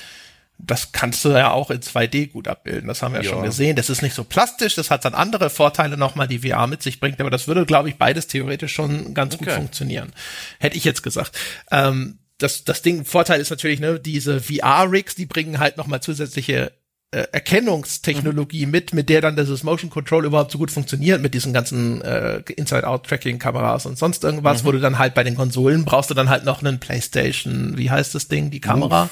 Das 0.67 0.93
kannst 0.93 1.25
du 1.25 1.31
ja 1.31 1.51
auch 1.53 1.71
in 1.71 1.81
2D 1.81 2.31
gut 2.33 2.49
abbilden. 2.49 2.89
Das 2.89 3.03
haben 3.03 3.13
wir 3.15 3.21
ja 3.23 3.27
Ja. 3.27 3.31
schon 3.35 3.43
gesehen. 3.45 3.77
Das 3.77 3.91
ist 3.91 4.03
nicht 4.03 4.15
so 4.15 4.25
plastisch, 4.25 4.75
das 4.75 4.91
hat 4.91 5.05
dann 5.05 5.15
andere 5.15 5.51
Vorteile 5.51 5.97
nochmal, 5.97 6.29
die 6.29 6.41
VR 6.41 6.67
mit 6.67 6.83
sich 6.83 7.01
bringt, 7.01 7.21
aber 7.21 7.31
das 7.31 7.49
würde, 7.49 7.67
glaube 7.67 7.89
ich, 7.89 7.97
beides 7.97 8.27
theoretisch 8.27 8.73
schon 8.73 9.15
ganz 9.15 9.37
gut 9.39 9.49
Okay. 9.49 9.57
funktionieren. 9.57 10.13
Hätte 10.59 10.77
ich 10.77 10.85
jetzt 10.85 11.03
gesagt. 11.03 11.37
Ähm, 11.71 12.19
das, 12.39 12.65
das 12.65 12.83
Ding, 12.83 13.05
Vorteil 13.05 13.41
ist 13.41 13.51
natürlich, 13.51 13.81
ne, 13.81 14.01
diese 14.01 14.41
VR-Rigs, 14.41 15.15
die 15.15 15.27
bringen 15.27 15.59
halt 15.59 15.77
nochmal 15.77 16.01
zusätzliche 16.01 16.73
äh, 17.13 17.27
Erkennungstechnologie 17.33 18.67
mit, 18.67 18.95
mit 18.95 19.09
der 19.09 19.21
dann 19.21 19.37
dieses 19.37 19.63
Motion 19.63 19.91
Control 19.91 20.25
überhaupt 20.25 20.53
so 20.53 20.59
gut 20.59 20.71
funktioniert, 20.71 21.21
mit 21.21 21.35
diesen 21.35 21.53
ganzen 21.53 22.01
äh, 22.03 22.39
Inside-Out-Tracking-Kameras 22.57 23.87
und 23.87 23.99
sonst 23.99 24.23
irgendwas, 24.25 24.65
wo 24.65 24.73
du 24.73 24.79
dann 24.81 24.99
halt 24.99 25.15
bei 25.15 25.25
den 25.25 25.35
Konsolen 25.35 25.85
brauchst 25.85 26.11
du 26.11 26.15
dann 26.15 26.29
halt 26.29 26.45
noch 26.45 26.61
einen 26.63 26.79
PlayStation, 26.79 27.77
wie 27.77 27.91
heißt 27.91 28.15
das 28.15 28.29
Ding, 28.29 28.51
die 28.51 28.61
Kamera? 28.61 29.11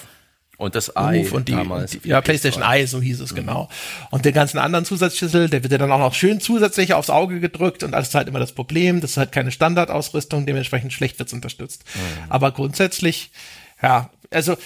Und 0.59 0.74
das 0.74 0.88
Eye 0.88 1.22
Move 1.22 1.36
und 1.36 1.48
die, 1.48 1.52
damals. 1.52 1.92
die 1.92 2.09
ja, 2.09 2.20
PlayStation 2.20 2.64
Eye, 2.64 2.84
so 2.86 3.00
hieß 3.00 3.20
es 3.20 3.32
genau. 3.32 3.68
Und 4.11 4.24
den 4.24 4.34
ganzen 4.34 4.59
anderen 4.59 4.84
Zusatzschlüssel, 4.84 5.48
der 5.48 5.62
wird 5.62 5.70
ja 5.70 5.78
dann 5.78 5.92
auch 5.92 6.00
noch 6.00 6.14
schön 6.14 6.40
zusätzlich 6.40 6.94
aufs 6.94 7.11
Auge 7.11 7.38
gedrückt 7.38 7.84
und 7.84 7.92
das 7.92 8.09
ist 8.09 8.14
halt 8.16 8.26
immer 8.26 8.40
das 8.40 8.52
Problem, 8.52 9.00
das 9.00 9.12
ist 9.12 9.16
halt 9.18 9.30
keine 9.30 9.52
Standardausrüstung, 9.52 10.46
dementsprechend 10.46 10.92
schlecht 10.92 11.20
wird's 11.20 11.32
unterstützt. 11.32 11.84
Aber 12.28 12.50
grundsätzlich, 12.50 13.30
ja, 13.80 14.11
also 14.32 14.56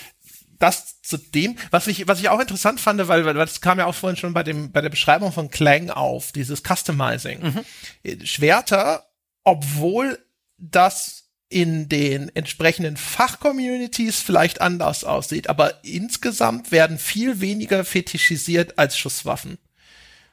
das 0.59 1.03
zu 1.03 1.18
dem, 1.18 1.57
was 1.70 1.88
ich, 1.88 2.09
was 2.09 2.20
ich 2.20 2.30
auch 2.30 2.40
interessant 2.40 2.80
fand, 2.80 3.07
weil, 3.09 3.26
weil 3.26 3.34
das 3.34 3.61
kam 3.61 3.78
ja 3.78 3.86
auch 3.86 3.95
vorhin 3.95 4.16
schon 4.16 4.32
bei 4.32 4.45
dem, 4.45 4.72
bei 4.72 4.80
der 4.80 4.90
Beschreibung 4.90 5.32
von 5.32 5.51
Clang 5.51 5.90
auf, 5.90 6.32
dieses 6.32 6.62
Customizing. 6.62 7.64
Äh, 8.03 8.24
Schwerter, 8.24 9.05
obwohl 9.45 10.18
das 10.57 11.22
in 11.53 11.88
den 11.88 12.34
entsprechenden 12.34 12.96
Fachcommunities 12.96 14.20
vielleicht 14.20 14.61
anders 14.61 15.05
aussieht, 15.05 15.48
aber 15.48 15.84
insgesamt 15.84 16.72
werden 16.72 16.98
viel 16.98 17.40
weniger 17.40 17.84
fetischisiert 17.84 18.78
als 18.78 18.96
Schusswaffen. 18.96 19.59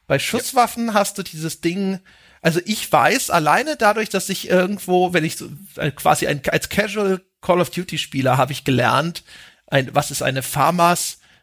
Bei 0.07 0.17
Schusswaffen 0.17 0.93
hast 0.93 1.17
du 1.17 1.24
dieses 1.24 1.61
Ding, 1.61 1.99
also 2.41 2.61
ich 2.65 2.89
weiß 2.91 3.30
alleine 3.30 3.76
dadurch, 3.76 4.09
dass 4.09 4.30
ich 4.30 4.49
irgendwo, 4.49 5.13
wenn 5.13 5.26
ich 5.26 5.36
so 5.36 5.49
äh, 5.76 5.91
quasi 5.91 6.26
ein, 6.26 6.41
als 6.47 6.70
Casual 6.70 7.22
Call 7.41 7.59
of 7.59 7.70
Duty 7.70 7.97
Spieler 7.97 8.38
habe 8.38 8.53
ich 8.53 8.63
gelernt, 8.63 9.24
ein, 9.67 9.93
was 9.93 10.11
ist 10.11 10.22
eine 10.22 10.41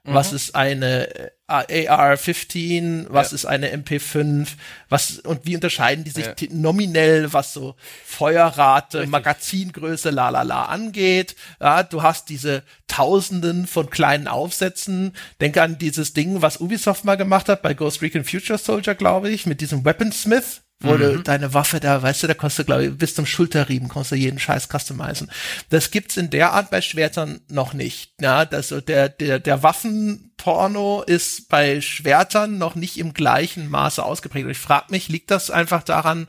Was 0.07 0.33
ist 0.33 0.55
eine 0.55 1.09
äh, 1.15 1.31
AR-15, 1.49 3.07
was 3.09 3.33
ist 3.33 3.45
eine 3.45 3.75
MP5, 3.75 4.49
was 4.89 5.19
und 5.21 5.47
wie 5.47 5.55
unterscheiden 5.55 6.05
die 6.05 6.11
sich 6.11 6.27
Ja. 6.27 6.35
nominell, 6.51 7.33
was 7.33 7.53
so 7.53 7.75
Feuerrate, 8.05 9.07
Magazingröße, 9.07 10.11
la 10.11 10.31
la 10.31 10.43
la 10.43 10.65
angeht. 10.67 11.37
Ja, 11.61 11.83
du 11.83 12.03
hast 12.03 12.29
diese 12.29 12.63
Tausenden 12.89 13.67
von 13.67 13.91
kleinen 13.91 14.29
Aufsätzen. 14.29 15.13
Denk 15.41 15.57
an 15.59 15.79
dieses 15.79 16.13
Ding, 16.15 16.43
was 16.43 16.61
Ubisoft 16.61 17.05
mal 17.05 17.17
gemacht 17.17 17.49
hat 17.49 17.63
bei 17.63 17.75
Ghost 17.75 18.03
Recon 18.03 18.25
Future 18.25 18.59
Soldier, 18.59 18.95
glaube 18.95 19.31
ich, 19.31 19.47
mit 19.47 19.61
diesem 19.61 19.85
Weaponsmith. 19.85 20.63
Wo 20.81 20.97
du 20.99 21.23
deine 21.23 21.55
Waffe 21.55 21.81
da, 21.81 22.03
weißt 22.03 22.23
du, 22.23 22.27
da 22.27 22.35
kostet, 22.35 22.67
glaube 22.67 22.85
ich, 22.85 22.99
bis 22.99 23.15
zum 23.15 23.25
Schulterriemen 23.25 23.89
kannst 23.89 24.13
du 24.13 24.15
jeden 24.15 24.39
Scheiß 24.39 24.69
customizen. 24.69 25.31
Das 25.71 25.91
gibt's 25.91 26.19
in 26.19 26.29
der 26.29 26.53
Art 26.53 26.71
bei 26.71 26.83
Schwertern 26.83 27.41
noch 27.49 27.73
nicht. 27.73 28.13
Ja, 28.21 28.45
das, 28.45 28.69
so 28.69 28.83
der, 28.83 29.09
der, 29.09 29.39
der 29.39 29.63
Waffen, 29.63 30.33
Porno 30.37 31.03
ist 31.03 31.49
bei 31.49 31.81
Schwertern 31.81 32.59
noch 32.59 32.75
nicht 32.75 32.99
im 32.99 33.15
gleichen 33.15 33.71
Maße 33.71 34.05
ausgeprägt. 34.05 34.45
Und 34.45 34.51
ich 34.51 34.59
frage 34.59 34.87
mich, 34.91 35.09
liegt 35.09 35.31
das 35.31 35.51
einfach 35.51 35.83
daran, 35.83 36.29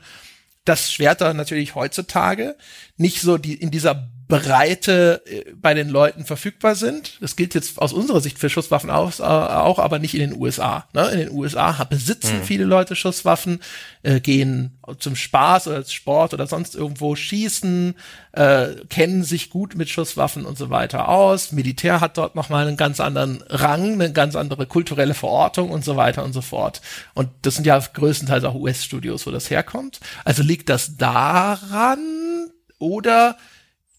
dass 0.64 0.92
Schwerter 0.92 1.34
natürlich 1.34 1.74
heutzutage 1.74 2.56
nicht 2.96 3.20
so 3.20 3.36
die 3.36 3.54
in 3.54 3.70
dieser 3.70 4.08
Breite 4.28 5.22
äh, 5.26 5.52
bei 5.54 5.72
den 5.72 5.88
Leuten 5.88 6.24
verfügbar 6.26 6.74
sind. 6.74 7.16
Das 7.20 7.34
gilt 7.34 7.54
jetzt 7.54 7.80
aus 7.80 7.94
unserer 7.94 8.20
Sicht 8.20 8.38
für 8.38 8.50
Schusswaffen 8.50 8.90
auch, 8.90 9.18
äh, 9.18 9.22
auch 9.22 9.78
aber 9.78 9.98
nicht 9.98 10.14
in 10.14 10.20
den 10.20 10.38
USA. 10.38 10.86
Ne? 10.92 11.08
In 11.08 11.18
den 11.18 11.30
USA 11.32 11.72
besitzen 11.84 12.38
mhm. 12.38 12.42
viele 12.44 12.64
Leute 12.64 12.94
Schusswaffen, 12.94 13.60
äh, 14.02 14.20
gehen 14.20 14.78
zum 14.98 15.16
Spaß 15.16 15.68
oder 15.68 15.84
Sport 15.84 16.34
oder 16.34 16.46
sonst 16.46 16.74
irgendwo 16.74 17.16
schießen, 17.16 17.94
äh, 18.32 18.66
kennen 18.90 19.24
sich 19.24 19.48
gut 19.48 19.74
mit 19.76 19.88
Schusswaffen 19.88 20.44
und 20.44 20.58
so 20.58 20.68
weiter 20.68 21.08
aus. 21.08 21.52
Militär 21.52 22.00
hat 22.00 22.18
dort 22.18 22.34
nochmal 22.34 22.66
einen 22.66 22.76
ganz 22.76 23.00
anderen 23.00 23.42
Rang, 23.48 23.94
eine 23.94 24.12
ganz 24.12 24.36
andere 24.36 24.66
kulturelle 24.66 25.14
Verortung 25.14 25.70
und 25.70 25.84
so 25.84 25.96
weiter 25.96 26.22
und 26.22 26.34
so 26.34 26.42
fort. 26.42 26.82
Und 27.14 27.30
das 27.42 27.54
sind 27.54 27.66
ja 27.66 27.78
größtenteils 27.78 28.44
auch 28.44 28.54
US-Studios, 28.54 29.26
wo 29.26 29.30
das 29.30 29.48
herkommt. 29.48 30.00
Also 30.24 30.42
liegt 30.42 30.68
das 30.68 30.98
daran 30.98 32.50
oder 32.78 33.36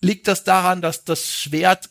liegt 0.02 0.28
das 0.28 0.44
daran, 0.44 0.82
dass 0.82 1.04
das 1.04 1.34
Schwert, 1.34 1.90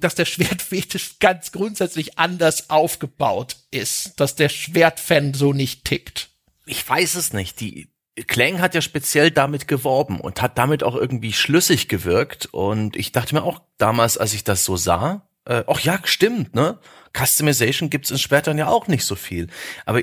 dass 0.00 0.14
der 0.14 0.24
Schwertfetisch 0.24 1.18
ganz 1.18 1.52
grundsätzlich 1.52 2.18
anders 2.18 2.70
aufgebaut 2.70 3.56
ist, 3.70 4.18
dass 4.20 4.36
der 4.36 4.48
Schwertfan 4.48 5.34
so 5.34 5.52
nicht 5.52 5.84
tickt. 5.84 6.30
Ich 6.66 6.88
weiß 6.88 7.16
es 7.16 7.32
nicht. 7.32 7.60
Die 7.60 7.90
Klang 8.26 8.60
hat 8.60 8.74
ja 8.74 8.80
speziell 8.80 9.30
damit 9.30 9.66
geworben 9.66 10.20
und 10.20 10.40
hat 10.40 10.56
damit 10.56 10.82
auch 10.82 10.94
irgendwie 10.94 11.32
schlüssig 11.32 11.88
gewirkt. 11.88 12.46
Und 12.46 12.96
ich 12.96 13.12
dachte 13.12 13.34
mir 13.34 13.42
auch 13.42 13.60
damals, 13.76 14.16
als 14.16 14.34
ich 14.34 14.44
das 14.44 14.64
so 14.64 14.76
sah, 14.76 15.28
äh, 15.46 15.64
ach 15.66 15.80
ja, 15.80 15.98
stimmt, 16.04 16.54
ne? 16.54 16.78
Customization 17.16 17.90
gibt's 17.90 18.10
in 18.10 18.18
Schwertern 18.18 18.58
ja 18.58 18.68
auch 18.68 18.88
nicht 18.88 19.04
so 19.04 19.14
viel. 19.14 19.48
Aber 19.84 20.02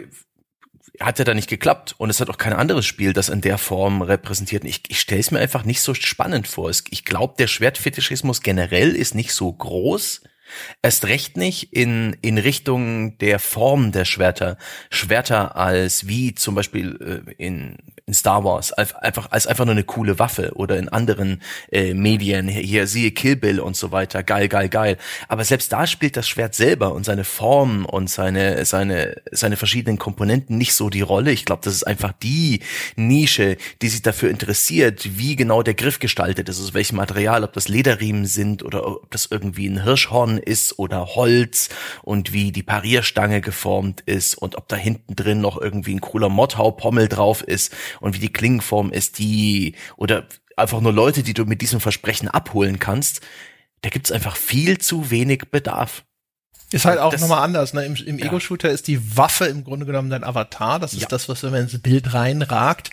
hat 1.02 1.20
ja 1.20 1.26
da 1.26 1.34
nicht 1.34 1.50
geklappt. 1.50 1.96
Und 1.98 2.10
es 2.10 2.20
hat 2.20 2.30
auch 2.30 2.38
kein 2.38 2.54
anderes 2.54 2.86
Spiel, 2.86 3.14
das 3.14 3.30
in 3.30 3.42
der 3.42 3.58
Form 3.58 4.02
repräsentiert. 4.02 4.64
Ich, 4.66 4.84
ich 4.88 5.00
stelle 5.00 5.22
es 5.22 5.32
mir 5.32 5.40
einfach 5.40 5.64
nicht 5.64 5.82
so 5.82 5.94
spannend 5.94 6.48
vor. 6.48 6.70
Ich 6.70 7.06
glaube, 7.06 7.36
der 7.38 7.48
Schwertfetischismus 7.48 8.42
generell 8.42 8.96
ist 8.96 9.16
nicht 9.16 9.34
so 9.34 9.52
groß. 9.52 10.22
Erst 10.82 11.06
recht 11.06 11.38
nicht 11.38 11.74
in, 11.74 12.16
in 12.22 12.38
Richtung 12.38 13.18
der 13.20 13.40
Form 13.40 13.92
der 13.92 14.06
Schwerter. 14.06 14.58
Schwerter 14.90 15.56
als 15.56 16.08
wie 16.08 16.36
zum 16.36 16.56
Beispiel 16.56 17.24
äh, 17.28 17.32
in 17.38 17.78
in 18.12 18.16
Star 18.16 18.44
Wars 18.44 18.74
einfach 18.74 19.32
als 19.32 19.48
einfach 19.48 19.64
nur 19.64 19.74
eine 19.74 19.86
coole 19.86 20.20
Waffe 20.20 20.52
oder 20.56 20.78
in 20.78 20.90
anderen 20.90 21.42
äh, 21.72 21.94
Medien. 21.94 22.50
Hier 22.50 22.86
siehe 22.86 23.12
Kill 23.12 23.38
Bill 23.38 23.62
und 23.62 23.78
so 23.78 23.94
weiter. 23.94 24.22
Geil 24.22 24.50
geil 24.50 24.68
geil. 24.68 24.98
Aber 25.30 25.46
selbst 25.46 25.72
da 25.72 25.88
spielt 25.88 26.18
das 26.18 26.28
Schwert 26.28 26.54
selber 26.54 26.94
und 26.94 27.06
seine 27.06 27.24
Form 27.24 27.86
und 27.86 28.10
seine 28.10 28.66
seine 28.66 29.22
seine 29.32 29.56
verschiedenen 29.56 29.98
Komponenten 29.98 30.58
nicht 30.58 30.74
so 30.74 30.90
die 30.90 31.00
Rolle. 31.00 31.32
Ich 31.32 31.46
glaube 31.46 31.62
das 31.64 31.74
ist 31.74 31.88
einfach 31.88 32.12
die 32.22 32.60
Nische 32.98 33.56
die 33.82 33.88
sich 33.88 34.02
dafür 34.02 34.30
interessiert 34.30 35.18
wie 35.18 35.38
genau 35.38 35.64
der 35.64 35.74
Griff 35.74 36.00
gestaltet 36.00 36.50
ist 36.50 36.60
aus 36.60 36.74
welchem 36.74 36.98
Material 36.98 37.46
ob 37.46 37.54
das 37.54 37.70
Lederriemen 37.70 38.26
sind 38.26 38.62
oder 38.62 38.86
ob 38.86 39.10
das 39.12 39.30
irgendwie 39.32 39.68
ein 39.70 39.84
Hirschhorn 39.84 40.38
ist 40.38 40.78
oder 40.80 41.16
Holz 41.16 41.70
und 42.02 42.34
wie 42.34 42.52
die 42.52 42.64
Parierstange 42.64 43.40
geformt 43.40 44.02
ist 44.02 44.36
und 44.36 44.58
ob 44.58 44.68
da 44.68 44.76
hinten 44.76 45.16
drin 45.16 45.40
noch 45.40 45.62
irgendwie 45.62 45.94
ein 45.94 46.02
cooler 46.02 46.28
Mottau-Pommel 46.28 47.08
drauf 47.08 47.42
ist 47.42 47.74
und 48.02 48.16
wie 48.16 48.20
die 48.20 48.34
Klingenform 48.34 48.92
ist, 48.92 49.20
die 49.20 49.76
oder 49.96 50.28
einfach 50.58 50.82
nur 50.82 50.92
Leute, 50.92 51.24
die 51.24 51.34
du 51.34 51.46
mit 51.46 51.62
diesem 51.62 51.80
Versprechen 51.80 52.28
abholen 52.28 52.80
kannst, 52.80 53.22
da 53.82 53.90
gibt's 53.90 54.12
einfach 54.12 54.36
viel 54.36 54.78
zu 54.78 55.10
wenig 55.10 55.50
Bedarf. 55.50 56.04
Ist 56.72 56.86
halt 56.86 57.00
auch 57.00 57.18
nochmal 57.18 57.44
anders. 57.44 57.74
Ne? 57.74 57.86
Im, 57.86 57.96
im 57.96 58.20
ja. 58.20 58.26
Ego-Shooter 58.26 58.70
ist 58.70 58.88
die 58.88 59.18
Waffe 59.18 59.46
im 59.46 59.64
Grunde 59.64 59.86
genommen 59.86 60.10
dein 60.10 60.24
Avatar. 60.24 60.80
Das 60.80 60.94
ist 60.94 61.02
ja. 61.02 61.08
das, 61.08 61.28
was 61.28 61.44
wenn 61.44 61.52
man 61.52 61.62
ins 61.62 61.82
Bild 61.82 62.14
reinragt. 62.14 62.92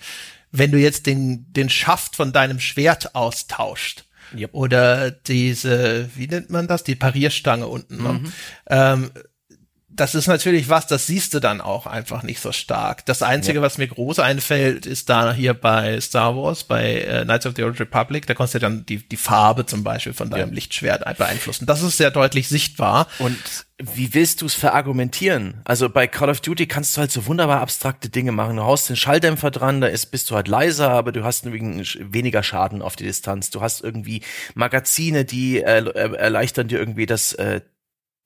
Wenn 0.51 0.73
du 0.73 0.79
jetzt 0.79 1.07
den, 1.07 1.53
den 1.53 1.69
Schaft 1.69 2.17
von 2.17 2.33
deinem 2.33 2.59
Schwert 2.59 3.15
austauscht, 3.15 4.05
Yep. 4.37 4.51
Oder 4.53 5.11
diese, 5.11 6.09
wie 6.15 6.27
nennt 6.27 6.51
man 6.51 6.67
das? 6.67 6.85
Die 6.85 6.95
Parierstange 6.95 7.67
unten. 7.67 8.03
Ne? 8.03 8.13
Mhm. 8.13 8.33
Ähm, 8.69 9.11
das 9.99 10.14
ist 10.14 10.28
natürlich 10.28 10.68
was, 10.68 10.86
das 10.86 11.07
siehst 11.07 11.34
du 11.34 11.40
dann 11.40 11.61
auch 11.61 11.86
einfach 11.86 12.22
nicht 12.22 12.40
so 12.40 12.53
stark. 12.53 13.05
Das 13.07 13.22
Einzige, 13.22 13.59
ja. 13.59 13.62
was 13.62 13.78
mir 13.78 13.88
groß 13.88 14.20
einfällt, 14.20 14.86
ist 14.86 15.09
da 15.11 15.32
hier 15.32 15.55
bei 15.55 16.01
Star 16.01 16.36
Wars, 16.36 16.64
bei 16.64 17.01
äh, 17.01 17.24
Knights 17.24 17.46
of 17.46 17.55
the 17.57 17.64
Old 17.64 17.80
Republic, 17.80 18.26
da 18.26 18.34
konntest 18.34 18.55
du 18.55 18.59
dann 18.61 18.86
die, 18.86 19.09
die 19.09 19.16
Farbe 19.16 19.66
zum 19.66 19.82
Beispiel 19.82 20.14
von 20.14 20.30
deinem 20.30 20.51
ja. 20.51 20.55
Lichtschwert 20.55 21.05
beeinflussen. 21.18 21.66
Das 21.66 21.82
ist 21.82 21.96
sehr 21.96 22.11
deutlich 22.11 22.49
sichtbar. 22.49 23.09
Und 23.18 23.66
wie 23.80 24.14
willst 24.14 24.42
du 24.42 24.46
es 24.46 24.55
verargumentieren? 24.55 25.61
Also 25.64 25.88
bei 25.88 26.07
Call 26.07 26.30
of 26.30 26.40
Duty 26.40 26.66
kannst 26.66 26.96
du 26.96 27.01
halt 27.01 27.12
so 27.12 27.26
wunderbar 27.26 27.61
abstrakte 27.61 28.09
Dinge 28.09 28.32
machen. 28.32 28.57
Du 28.57 28.62
haust 28.62 28.88
den 28.88 28.96
Schalldämpfer 28.96 29.51
dran, 29.51 29.80
da 29.80 29.86
ist, 29.86 30.07
bist 30.07 30.30
du 30.30 30.34
halt 30.34 30.49
leiser, 30.49 30.90
aber 30.90 31.12
du 31.12 31.24
hast 31.24 31.44
weniger 31.46 32.42
Schaden 32.42 32.82
auf 32.82 32.96
die 32.96 33.05
Distanz. 33.05 33.51
Du 33.51 33.61
hast 33.61 33.80
irgendwie 33.80 34.22
Magazine, 34.55 35.24
die 35.24 35.62
äh, 35.62 35.84
erleichtern 35.84 36.68
dir 36.68 36.78
irgendwie 36.78 37.07
das 37.07 37.34
äh, 37.34 37.61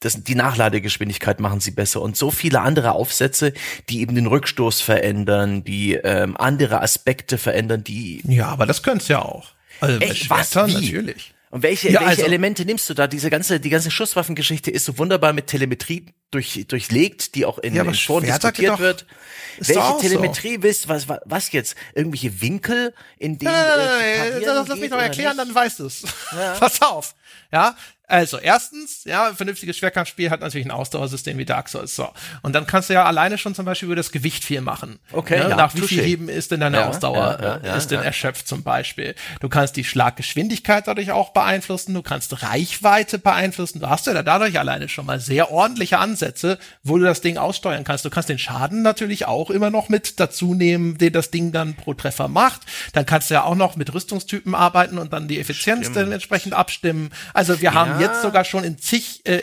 das, 0.05 0.22
die 0.22 0.34
Nachladegeschwindigkeit 0.34 1.40
machen 1.40 1.61
sie 1.61 1.70
besser 1.70 2.03
und 2.03 2.16
so 2.16 2.30
viele 2.30 2.61
andere 2.61 2.92
Aufsätze, 2.92 3.53
die 3.88 4.00
eben 4.00 4.14
den 4.14 4.26
Rückstoß 4.26 4.80
verändern, 4.80 5.64
die 5.64 5.94
ähm, 5.94 6.36
andere 6.36 6.82
Aspekte 6.82 7.38
verändern, 7.38 7.84
die. 7.84 8.22
Ja, 8.26 8.48
aber 8.48 8.66
das 8.66 8.82
könnt's 8.82 9.09
ja 9.09 9.22
auch. 9.22 9.50
Also 9.80 9.98
Echt, 10.00 10.30
was, 10.30 10.55
wie? 10.55 10.72
natürlich. 10.72 11.34
Und 11.50 11.62
welche, 11.62 11.90
ja, 11.90 12.00
welche 12.00 12.11
also, 12.11 12.22
Elemente 12.22 12.64
nimmst 12.64 12.88
du 12.88 12.94
da? 12.94 13.07
Diese 13.07 13.28
ganze, 13.28 13.61
die 13.61 13.68
ganze 13.68 13.90
Schusswaffengeschichte 13.90 14.70
ist 14.70 14.86
so 14.86 14.96
wunderbar 14.96 15.34
mit 15.34 15.48
Telemetrie 15.48 16.07
durch, 16.30 16.64
durchlegt, 16.66 17.34
die 17.34 17.44
auch 17.44 17.59
in, 17.59 17.74
ja, 17.74 17.84
in 17.84 17.94
Foren 17.94 18.24
diskutiert 18.24 18.78
wird. 18.78 19.07
Welche 19.59 19.98
Telemetrie 20.00 20.57
so. 20.57 20.62
willst 20.62 20.88
was, 20.88 21.07
was, 21.26 21.53
jetzt? 21.53 21.76
Irgendwelche 21.94 22.40
Winkel, 22.40 22.94
in 23.18 23.38
denen. 23.38 23.53
Nein, 23.53 23.64
nein, 23.76 24.32
nein, 24.40 24.64
lass 24.66 24.78
mich 24.78 24.90
doch 24.90 24.98
erklären, 24.98 25.36
dann 25.36 25.55
weißt 25.55 25.80
du 25.80 25.86
es. 25.86 26.05
Ja. 26.34 26.55
Pass 26.59 26.80
auf. 26.80 27.14
Ja, 27.53 27.76
also 28.12 28.38
erstens, 28.38 29.04
ja, 29.04 29.28
ein 29.28 29.36
vernünftiges 29.36 29.78
Schwerkampfspiel 29.78 30.28
hat 30.28 30.40
natürlich 30.40 30.66
ein 30.66 30.70
Ausdauersystem 30.70 31.38
wie 31.38 31.46
Dark 31.46 31.70
Souls. 31.70 31.96
So. 31.96 32.10
Und 32.42 32.52
dann 32.54 32.66
kannst 32.66 32.90
du 32.90 32.94
ja 32.94 33.06
alleine 33.06 33.38
schon 33.38 33.54
zum 33.54 33.64
Beispiel 33.64 33.86
über 33.86 33.96
das 33.96 34.12
Gewicht 34.12 34.44
viel 34.44 34.60
machen. 34.60 34.98
Okay. 35.12 35.38
Ne? 35.38 35.48
Ja, 35.48 35.56
Nach 35.56 35.74
wie 35.74 35.80
viel 35.80 36.02
Heben 36.02 36.28
ist 36.28 36.50
denn 36.50 36.60
deine 36.60 36.76
ja, 36.76 36.88
Ausdauer, 36.88 37.38
ja, 37.40 37.60
ja, 37.64 37.74
ist 37.74 37.90
denn 37.90 38.02
erschöpft 38.02 38.46
zum 38.46 38.62
Beispiel. 38.62 39.14
Du 39.40 39.48
kannst 39.48 39.76
die 39.76 39.84
Schlaggeschwindigkeit 39.84 40.86
dadurch 40.86 41.10
auch 41.10 41.30
beeinflussen, 41.30 41.94
du 41.94 42.02
kannst 42.02 42.42
Reichweite 42.42 43.18
beeinflussen. 43.18 43.80
Du 43.80 43.88
hast 43.88 44.06
ja 44.06 44.22
dadurch 44.22 44.58
alleine 44.58 44.90
schon 44.90 45.06
mal 45.06 45.18
sehr 45.18 45.50
ordentliche 45.50 45.98
Ansätze, 45.98 46.58
wo 46.82 46.98
du 46.98 47.04
das 47.04 47.22
Ding 47.22 47.38
aussteuern 47.38 47.84
kannst. 47.84 48.04
Du 48.04 48.10
kannst 48.10 48.28
den 48.28 48.38
Schaden 48.38 48.82
natürlich 48.82 49.24
auch 49.26 49.48
immer 49.48 49.70
noch 49.70 49.88
mit 49.88 50.20
dazu 50.20 50.52
nehmen, 50.52 50.98
den 50.98 51.14
das 51.14 51.30
Ding 51.30 51.50
dann 51.50 51.76
pro 51.76 51.94
Treffer 51.94 52.28
macht. 52.28 52.60
Dann 52.92 53.06
kannst 53.06 53.30
du 53.30 53.34
ja 53.34 53.44
auch 53.44 53.54
noch 53.54 53.76
mit 53.76 53.94
Rüstungstypen 53.94 54.54
arbeiten 54.54 54.98
und 54.98 55.14
dann 55.14 55.28
die 55.28 55.40
Effizienz 55.40 55.86
Stimmt. 55.86 55.96
dann 55.96 56.12
entsprechend 56.12 56.52
abstimmen. 56.52 57.08
Also 57.32 57.62
wir 57.62 57.72
haben 57.72 58.01
jetzt 58.03 58.22
sogar 58.22 58.44
schon 58.44 58.64
in 58.64 58.78
zig, 58.78 59.22
äh, 59.24 59.38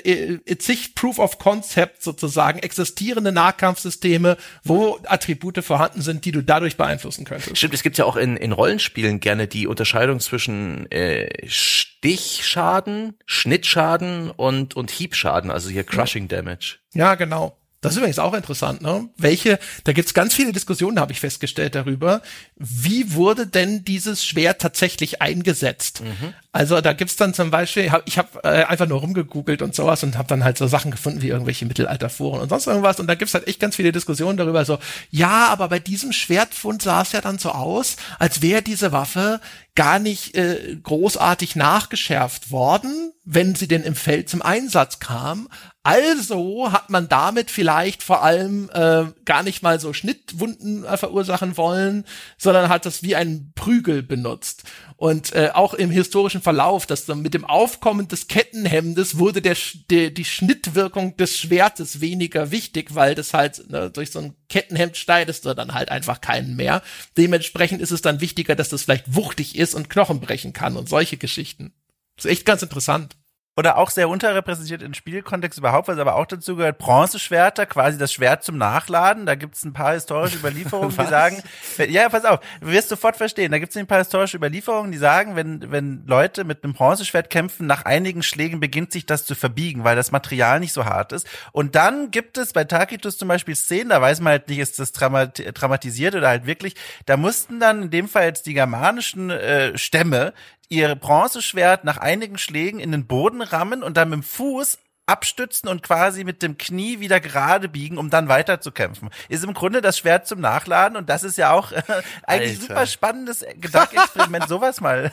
in 0.45 0.59
zig 0.59 0.95
Proof 0.95 1.19
of 1.19 1.39
Concept 1.39 2.03
sozusagen 2.03 2.59
existierende 2.59 3.31
Nahkampfsysteme, 3.31 4.37
wo 4.63 4.99
Attribute 5.05 5.63
vorhanden 5.63 6.01
sind, 6.01 6.25
die 6.25 6.31
du 6.31 6.41
dadurch 6.41 6.77
beeinflussen 6.77 7.25
könntest. 7.25 7.57
Stimmt, 7.57 7.73
es 7.73 7.83
gibt 7.83 7.97
ja 7.97 8.05
auch 8.05 8.15
in, 8.15 8.37
in 8.37 8.51
Rollenspielen 8.51 9.19
gerne 9.19 9.47
die 9.47 9.67
Unterscheidung 9.67 10.19
zwischen 10.19 10.89
äh, 10.91 11.29
Stichschaden, 11.47 13.15
Schnittschaden 13.25 14.31
und, 14.31 14.75
und 14.75 14.91
Hiebschaden, 14.91 15.51
also 15.51 15.69
hier 15.69 15.83
Crushing 15.83 16.27
Damage. 16.27 16.77
Ja, 16.93 17.15
genau. 17.15 17.55
Das 17.81 17.93
ist 17.93 17.97
übrigens 17.99 18.19
auch 18.19 18.33
interessant, 18.33 18.81
ne? 18.81 19.07
Welche, 19.15 19.57
da 19.85 19.93
gibt's 19.93 20.13
ganz 20.13 20.33
viele 20.33 20.51
Diskussionen, 20.51 20.99
habe 20.99 21.13
ich 21.13 21.21
festgestellt, 21.21 21.75
darüber, 21.75 22.21
wie 22.57 23.13
wurde 23.13 23.47
denn 23.47 23.85
dieses 23.85 24.25
Schwert 24.25 24.61
tatsächlich 24.61 25.21
eingesetzt? 25.21 26.01
Mhm. 26.01 26.33
Also 26.51 26.81
da 26.81 26.93
gibt's 26.93 27.15
dann 27.15 27.35
zum 27.35 27.51
Beispiel, 27.51 27.91
ich 28.05 28.17
habe 28.17 28.43
äh, 28.43 28.63
einfach 28.63 28.87
nur 28.87 29.01
rumgegoogelt 29.01 29.61
und 29.61 29.75
sowas 29.75 30.01
und 30.01 30.17
habe 30.17 30.27
dann 30.27 30.43
halt 30.43 30.57
so 30.57 30.65
Sachen 30.65 30.89
gefunden 30.89 31.21
wie 31.21 31.27
irgendwelche 31.27 31.67
Mittelalterforen 31.67 32.41
und 32.41 32.49
sonst 32.49 32.65
irgendwas. 32.65 32.99
Und 32.99 33.05
da 33.05 33.13
gibt's 33.13 33.35
halt 33.35 33.47
echt 33.47 33.59
ganz 33.59 33.75
viele 33.75 33.91
Diskussionen 33.91 34.35
darüber, 34.35 34.65
so, 34.65 34.79
ja, 35.11 35.47
aber 35.49 35.69
bei 35.69 35.77
diesem 35.77 36.11
Schwertfund 36.11 36.81
sah 36.81 37.03
es 37.03 37.11
ja 37.11 37.21
dann 37.21 37.37
so 37.37 37.51
aus, 37.51 37.97
als 38.17 38.41
wäre 38.41 38.63
diese 38.63 38.91
Waffe 38.91 39.39
gar 39.75 39.99
nicht 39.99 40.35
äh, 40.35 40.75
großartig 40.81 41.55
nachgeschärft 41.55 42.49
worden, 42.49 43.13
wenn 43.23 43.53
sie 43.53 43.67
denn 43.67 43.83
im 43.83 43.95
Feld 43.95 44.27
zum 44.27 44.41
Einsatz 44.41 44.99
kam. 44.99 45.47
Also 45.83 46.71
hat 46.71 46.89
man 46.89 47.07
damit 47.07 47.51
vielleicht 47.51 48.03
vor 48.03 48.23
allem 48.23 48.69
äh, 48.73 49.05
gar 49.23 49.43
nicht 49.43 49.61
mal 49.61 49.79
so 49.79 49.93
Schnittwunden 49.93 50.83
äh, 50.83 50.97
verursachen 50.97 51.55
wollen, 51.55 52.05
sondern 52.37 52.69
hat 52.69 52.85
das 52.85 53.03
wie 53.03 53.15
ein 53.15 53.53
Prügel 53.55 54.03
benutzt. 54.03 54.63
Und 54.99 55.31
äh, 55.31 55.51
auch 55.53 55.73
im 55.73 55.91
historischen 55.91 56.41
Verlauf, 56.41 56.85
dass 56.85 57.05
dann 57.05 57.21
mit 57.21 57.33
dem 57.33 57.45
Aufkommen 57.45 58.09
des 58.09 58.27
Kettenhemdes 58.27 59.17
wurde 59.17 59.41
der, 59.41 59.55
der 59.89 60.09
die 60.09 60.25
Schnittwirkung 60.25 61.15
des 61.15 61.39
Schwertes 61.39 62.01
weniger 62.01 62.51
wichtig, 62.51 62.95
weil 62.95 63.15
das 63.15 63.33
halt 63.33 63.69
ne, 63.69 63.89
durch 63.89 64.11
so 64.11 64.19
ein 64.19 64.35
Kettenhemd 64.49 64.97
schneidest 64.97 65.45
du 65.45 65.53
dann 65.53 65.73
halt 65.73 65.89
einfach 65.89 66.19
keinen 66.19 66.57
mehr. 66.57 66.83
Dementsprechend 67.15 67.81
ist 67.81 67.91
es 67.91 68.01
dann 68.01 68.19
wichtiger, 68.19 68.57
dass 68.57 68.67
das 68.67 68.83
vielleicht 68.83 69.15
wuchtig 69.15 69.57
ist 69.57 69.73
und 69.73 69.89
Knochen 69.89 70.19
brechen 70.19 70.51
kann 70.51 70.75
und 70.75 70.89
solche 70.89 71.15
Geschichten. 71.15 71.71
Das 72.17 72.25
ist 72.25 72.31
echt 72.31 72.45
ganz 72.45 72.61
interessant. 72.61 73.15
Oder 73.55 73.77
auch 73.77 73.89
sehr 73.89 74.07
unterrepräsentiert 74.07 74.81
in 74.81 74.93
Spielkontext 74.93 75.59
überhaupt, 75.59 75.89
was 75.89 75.97
aber 75.97 76.15
auch 76.15 76.25
dazu 76.25 76.55
gehört, 76.55 76.77
Bronzeschwerter, 76.77 77.65
quasi 77.65 77.97
das 77.97 78.13
Schwert 78.13 78.41
zum 78.41 78.57
Nachladen. 78.57 79.25
Da 79.25 79.35
gibt 79.35 79.55
es 79.55 79.65
ein 79.65 79.73
paar 79.73 79.93
historische 79.93 80.37
Überlieferungen, 80.39 80.95
die 80.97 81.05
sagen, 81.05 81.43
ja, 81.89 82.07
pass 82.07 82.23
auf, 82.23 82.39
du 82.61 82.67
wirst 82.67 82.87
sofort 82.87 83.17
verstehen, 83.17 83.51
da 83.51 83.59
gibt 83.59 83.71
es 83.71 83.77
ein 83.77 83.85
paar 83.85 83.97
historische 83.97 84.37
Überlieferungen, 84.37 84.93
die 84.93 84.97
sagen, 84.97 85.35
wenn, 85.35 85.71
wenn 85.71 86.05
Leute 86.05 86.45
mit 86.45 86.63
einem 86.63 86.73
Bronzeschwert 86.73 87.29
kämpfen, 87.29 87.67
nach 87.67 87.83
einigen 87.83 88.23
Schlägen 88.23 88.61
beginnt 88.61 88.93
sich 88.93 89.05
das 89.05 89.25
zu 89.25 89.35
verbiegen, 89.35 89.83
weil 89.83 89.97
das 89.97 90.11
Material 90.11 90.61
nicht 90.61 90.71
so 90.71 90.85
hart 90.85 91.11
ist. 91.11 91.27
Und 91.51 91.75
dann 91.75 92.11
gibt 92.11 92.37
es 92.37 92.53
bei 92.53 92.63
Tacitus 92.63 93.17
zum 93.17 93.27
Beispiel 93.27 93.55
Szenen, 93.55 93.89
da 93.89 94.01
weiß 94.01 94.21
man 94.21 94.31
halt 94.31 94.47
nicht, 94.47 94.59
ist 94.59 94.79
das 94.79 94.93
dramatisiert 94.93 96.15
oder 96.15 96.29
halt 96.29 96.45
wirklich, 96.45 96.75
da 97.05 97.17
mussten 97.17 97.59
dann 97.59 97.83
in 97.83 97.89
dem 97.89 98.07
Fall 98.07 98.25
jetzt 98.25 98.45
die 98.45 98.53
germanischen 98.53 99.31
äh, 99.31 99.77
Stämme 99.77 100.33
ihr 100.69 100.95
Bronzeschwert 100.95 101.83
nach 101.83 101.97
einigen 101.97 102.37
Schlägen 102.37 102.79
in 102.79 102.91
den 102.91 103.07
Boden 103.07 103.41
rammen 103.41 103.83
und 103.83 103.97
dann 103.97 104.09
mit 104.09 104.19
dem 104.19 104.23
Fuß 104.23 104.77
abstützen 105.09 105.67
und 105.67 105.81
quasi 105.81 106.23
mit 106.23 106.43
dem 106.43 106.57
Knie 106.57 106.99
wieder 106.99 107.19
gerade 107.19 107.67
biegen, 107.67 107.97
um 107.97 108.11
dann 108.11 108.27
weiter 108.27 108.61
zu 108.61 108.71
kämpfen. 108.71 109.09
Ist 109.27 109.43
im 109.43 109.55
Grunde 109.55 109.81
das 109.81 109.97
Schwert 109.97 110.27
zum 110.27 110.39
Nachladen 110.39 110.95
und 110.95 111.09
das 111.09 111.23
ist 111.23 111.37
ja 111.37 111.51
auch 111.51 111.71
äh, 111.71 111.81
eigentlich 112.27 112.59
super 112.59 112.85
spannendes 112.85 113.43
Gedankenexperiment, 113.55 114.47
sowas 114.47 114.81
mal. 114.81 115.11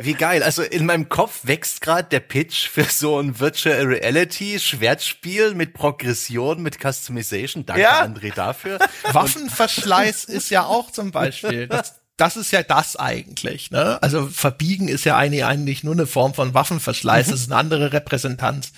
Wie 0.00 0.14
geil. 0.14 0.44
Also 0.44 0.62
in 0.62 0.86
meinem 0.86 1.08
Kopf 1.08 1.40
wächst 1.42 1.80
gerade 1.80 2.08
der 2.08 2.20
Pitch 2.20 2.68
für 2.68 2.84
so 2.84 3.18
ein 3.18 3.40
Virtual 3.40 3.84
Reality 3.84 4.60
Schwertspiel 4.60 5.54
mit 5.54 5.74
Progression, 5.74 6.62
mit 6.62 6.78
Customization. 6.80 7.66
Danke 7.66 7.82
ja. 7.82 8.00
André 8.04 8.32
dafür. 8.32 8.78
Waffenverschleiß 9.12 10.24
ist 10.24 10.50
ja 10.50 10.64
auch 10.66 10.92
zum 10.92 11.10
Beispiel. 11.10 11.66
Das 11.66 12.03
das 12.16 12.36
ist 12.36 12.52
ja 12.52 12.62
das 12.62 12.96
eigentlich. 12.96 13.70
Ne? 13.70 14.00
Also 14.02 14.28
verbiegen 14.28 14.88
ist 14.88 15.04
ja 15.04 15.16
eigentlich, 15.16 15.44
eigentlich 15.44 15.84
nur 15.84 15.94
eine 15.94 16.06
Form 16.06 16.34
von 16.34 16.54
Waffenverschleiß. 16.54 17.26
Mhm. 17.26 17.30
Das 17.30 17.40
ist 17.40 17.50
eine 17.50 17.58
andere 17.58 17.92
Repräsentanz. 17.92 18.72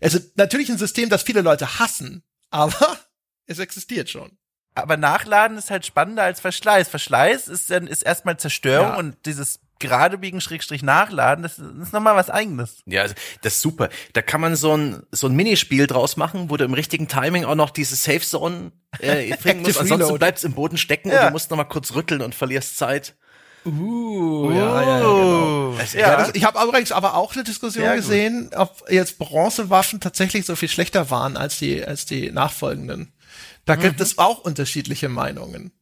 Also 0.00 0.18
natürlich 0.34 0.70
ein 0.70 0.78
System, 0.78 1.08
das 1.08 1.22
viele 1.22 1.42
Leute 1.42 1.78
hassen, 1.78 2.22
aber 2.50 2.98
es 3.46 3.58
existiert 3.58 4.10
schon. 4.10 4.36
Aber 4.74 4.96
Nachladen 4.96 5.58
ist 5.58 5.70
halt 5.70 5.84
spannender 5.84 6.22
als 6.22 6.40
Verschleiß. 6.40 6.88
Verschleiß 6.88 7.48
ist, 7.48 7.70
dann 7.70 7.86
ist 7.86 8.02
erstmal 8.02 8.38
Zerstörung 8.38 8.88
ja. 8.88 8.96
und 8.96 9.26
dieses 9.26 9.60
gerade 9.80 10.18
biegen 10.18 10.40
Schrägstrich 10.40 10.82
nachladen, 10.82 11.42
das 11.42 11.58
ist 11.58 11.92
nochmal 11.92 12.14
was 12.14 12.30
eigenes. 12.30 12.82
Ja, 12.86 13.02
also, 13.02 13.14
das 13.42 13.54
ist 13.54 13.62
super. 13.62 13.88
Da 14.12 14.22
kann 14.22 14.40
man 14.40 14.54
so 14.54 14.76
ein, 14.76 15.02
so 15.10 15.26
ein 15.26 15.34
Minispiel 15.34 15.86
draus 15.86 16.16
machen, 16.16 16.50
wo 16.50 16.56
du 16.56 16.64
im 16.64 16.74
richtigen 16.74 17.08
Timing 17.08 17.44
auch 17.44 17.56
noch 17.56 17.70
diese 17.70 17.96
Safe 17.96 18.20
Zone 18.20 18.72
äh, 19.00 19.34
bringen 19.42 19.62
musst. 19.62 19.78
Ansonsten 19.78 20.18
bleibst 20.18 20.44
im 20.44 20.52
Boden 20.52 20.78
stecken 20.78 21.10
ja. 21.10 21.20
und 21.20 21.26
du 21.26 21.32
musst 21.32 21.50
nochmal 21.50 21.68
kurz 21.68 21.94
rütteln 21.94 22.22
und 22.22 22.34
verlierst 22.34 22.76
Zeit. 22.76 23.16
Uh, 23.66 24.50
ja, 24.52 24.82
ja, 24.82 24.98
genau. 24.98 25.74
Also, 25.78 25.98
ja. 25.98 26.16
Das, 26.16 26.34
ich 26.34 26.44
habe 26.44 26.66
übrigens 26.66 26.92
aber 26.92 27.14
auch 27.14 27.34
eine 27.34 27.44
Diskussion 27.44 27.84
ja, 27.84 27.94
gesehen, 27.94 28.50
ob 28.56 28.90
jetzt 28.90 29.18
Bronzewaffen 29.18 30.00
tatsächlich 30.00 30.46
so 30.46 30.56
viel 30.56 30.68
schlechter 30.68 31.10
waren 31.10 31.36
als 31.36 31.58
die, 31.58 31.84
als 31.84 32.06
die 32.06 32.30
nachfolgenden. 32.30 33.12
Da 33.66 33.76
gibt 33.76 33.98
mhm. 33.98 34.02
es 34.02 34.18
auch 34.18 34.38
unterschiedliche 34.38 35.08
Meinungen. 35.08 35.72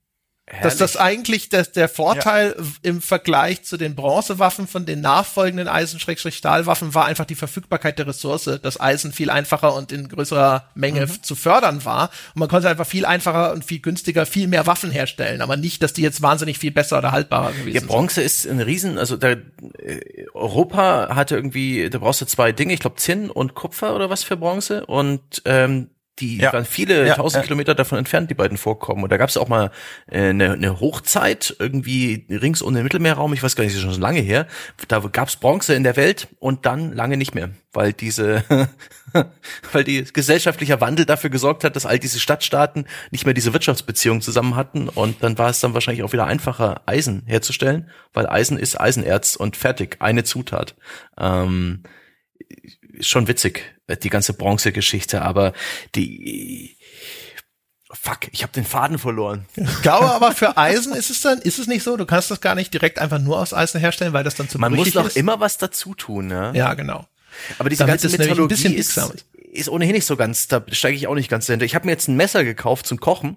Herrlich. 0.51 0.63
Dass 0.63 0.77
das 0.79 0.97
eigentlich 0.97 1.51
das, 1.51 1.73
der 1.73 1.91
Vorteil 1.91 2.55
ja. 2.57 2.65
im 2.83 3.03
Vergleich 3.03 3.65
zu 3.65 3.77
den 3.77 3.95
Bronzewaffen 3.95 4.67
von 4.67 4.87
den 4.87 5.03
nachfolgenden 5.03 5.69
Eisen-Stahlwaffen 5.69 6.95
war 6.95 7.05
einfach 7.05 7.27
die 7.27 7.35
Verfügbarkeit 7.35 7.99
der 7.99 8.07
Ressource, 8.07 8.59
dass 8.63 8.81
Eisen 8.81 9.13
viel 9.13 9.29
einfacher 9.29 9.75
und 9.75 9.93
in 9.93 10.09
größerer 10.09 10.65
Menge 10.75 11.05
mhm. 11.05 11.23
zu 11.23 11.35
fördern 11.35 11.85
war. 11.85 12.11
Und 12.35 12.41
man 12.41 12.49
konnte 12.49 12.71
einfach 12.71 12.87
viel 12.87 13.05
einfacher 13.05 13.53
und 13.53 13.63
viel 13.63 13.81
günstiger 13.81 14.25
viel 14.25 14.49
mehr 14.49 14.67
Waffen 14.67 14.91
herstellen, 14.91 15.43
aber 15.43 15.59
nicht, 15.59 15.83
dass 15.83 15.93
die 15.93 16.03
jetzt 16.03 16.23
wahnsinnig 16.23 16.59
viel 16.59 16.71
besser 16.71 16.97
oder 16.97 17.13
haltbarer 17.13 17.51
gewesen 17.51 17.73
sind. 17.73 17.83
Ja, 17.83 17.87
Bronze 17.87 18.15
sind. 18.15 18.25
ist 18.25 18.47
ein 18.47 18.61
Riesen, 18.61 18.97
also 18.97 19.19
der, 19.19 19.43
äh, 19.83 20.01
Europa 20.33 21.15
hatte 21.15 21.37
irgendwie, 21.37 21.91
da 21.91 21.99
brauchst 21.99 22.23
du 22.23 22.25
zwei 22.25 22.53
Dinge, 22.53 22.73
ich 22.73 22.81
glaube 22.81 22.97
Zinn 22.97 23.29
und 23.29 23.55
Kupfer 23.55 23.95
oder 23.95 24.09
was 24.09 24.25
für 24.25 24.39
Bronze 24.39 24.87
und 24.87 25.43
ähm, 25.45 25.91
die 26.21 26.39
ja. 26.39 26.53
waren 26.53 26.65
viele 26.65 27.07
ja, 27.07 27.15
tausend 27.15 27.43
ja. 27.43 27.47
Kilometer 27.47 27.75
davon 27.75 27.99
entfernt, 27.99 28.31
die 28.31 28.35
beiden 28.35 28.59
vorkommen. 28.59 29.03
Und 29.03 29.11
da 29.11 29.17
gab 29.17 29.29
es 29.29 29.37
auch 29.37 29.49
mal 29.49 29.71
äh, 30.11 30.31
eine, 30.31 30.53
eine 30.53 30.81
Hochzeit, 30.81 31.55
irgendwie 31.59 32.27
rings 32.31 32.63
um 32.63 32.75
den 32.75 32.83
Mittelmeerraum, 32.83 33.33
ich 33.33 33.43
weiß 33.43 33.57
gar 33.57 33.65
nicht, 33.65 33.75
das 33.75 33.79
ist 33.79 33.85
schon 33.85 33.95
so 33.95 34.01
lange 34.01 34.21
her. 34.21 34.47
Da 34.89 35.01
gab 35.01 35.29
es 35.29 35.37
Bronze 35.37 35.75
in 35.75 35.85
der 35.85 35.97
Welt 35.97 36.29
und 36.39 36.67
dann 36.67 36.93
lange 36.93 37.17
nicht 37.17 37.35
mehr, 37.35 37.51
weil 37.73 37.93
diese, 37.93 38.45
weil 39.73 39.85
die 39.85 40.05
gesellschaftlicher 40.05 40.81
Wandel 40.81 41.07
dafür 41.07 41.31
gesorgt 41.31 41.65
hat, 41.65 41.77
dass 41.77 41.87
all 41.87 41.99
diese 41.99 42.21
Stadtstaaten 42.21 42.87
nicht 43.11 43.25
mehr 43.25 43.35
diese 43.35 43.53
Wirtschaftsbeziehungen 43.53 44.23
zusammen 44.23 44.57
hatten. 44.57 44.89
Und 44.89 45.23
dann 45.23 45.39
war 45.39 45.51
es 45.51 45.61
dann 45.61 45.75
wahrscheinlich 45.75 46.03
auch 46.03 46.13
wieder 46.13 46.27
einfacher, 46.27 46.83
Eisen 46.87 47.23
herzustellen, 47.27 47.91
weil 48.13 48.27
Eisen 48.27 48.59
ist 48.59 48.81
Eisenerz 48.81 49.37
und 49.37 49.57
fertig, 49.57 49.97
eine 50.01 50.25
Zutat. 50.25 50.75
Ähm, 51.19 51.83
schon 53.01 53.29
witzig, 53.29 53.75
äh, 53.87 53.97
die 53.97 54.11
ganze 54.11 54.33
Bronze-Geschichte, 54.33 55.23
aber 55.23 55.53
die 55.95 56.77
Fuck, 57.91 58.29
ich 58.33 58.43
habe 58.43 58.53
den 58.53 58.67
Faden 58.67 58.99
verloren. 58.99 59.47
Ich 59.57 59.83
glaube 59.83 60.11
aber 60.11 60.33
für 60.33 60.59
Eisen 60.59 60.95
ist 60.95 61.09
es 61.11 61.23
dann, 61.23 61.39
ist 61.39 61.59
es 61.59 61.67
nicht 61.67 61.83
so, 61.83 61.97
du 61.97 62.05
kannst 62.05 62.31
das 62.31 62.41
gar 62.41 62.55
nicht 62.55 62.73
direkt 62.75 62.99
einfach 62.99 63.19
nur 63.19 63.39
aus 63.39 63.55
Eisen 63.55 63.81
herstellen, 63.81 64.13
weil 64.13 64.25
das 64.25 64.35
dann 64.35 64.49
zu 64.49 64.59
Man 64.59 64.75
muss 64.75 64.93
doch 64.93 65.17
immer 65.17 65.41
was 65.41 65.57
dazu 65.57 65.95
tun, 65.95 66.27
ne? 66.27 66.53
Ja, 66.55 66.75
genau. 66.75 67.07
Aber 67.59 67.71
diese 67.71 67.85
Damit 67.87 68.03
ganze 68.03 68.17
Metallurgie 68.17 68.75
ist, 68.75 68.97
ist 68.97 69.25
ohnehin 69.69 69.95
nicht 69.95 70.07
so 70.07 70.17
ganz, 70.17 70.49
da 70.49 70.63
steige 70.71 70.97
ich 70.97 71.07
auch 71.07 71.15
nicht 71.15 71.31
ganz 71.31 71.47
dahinter. 71.47 71.65
Ich 71.65 71.75
habe 71.75 71.87
mir 71.87 71.93
jetzt 71.93 72.09
ein 72.09 72.17
Messer 72.17 72.45
gekauft 72.45 72.87
zum 72.87 73.01
Kochen 73.01 73.37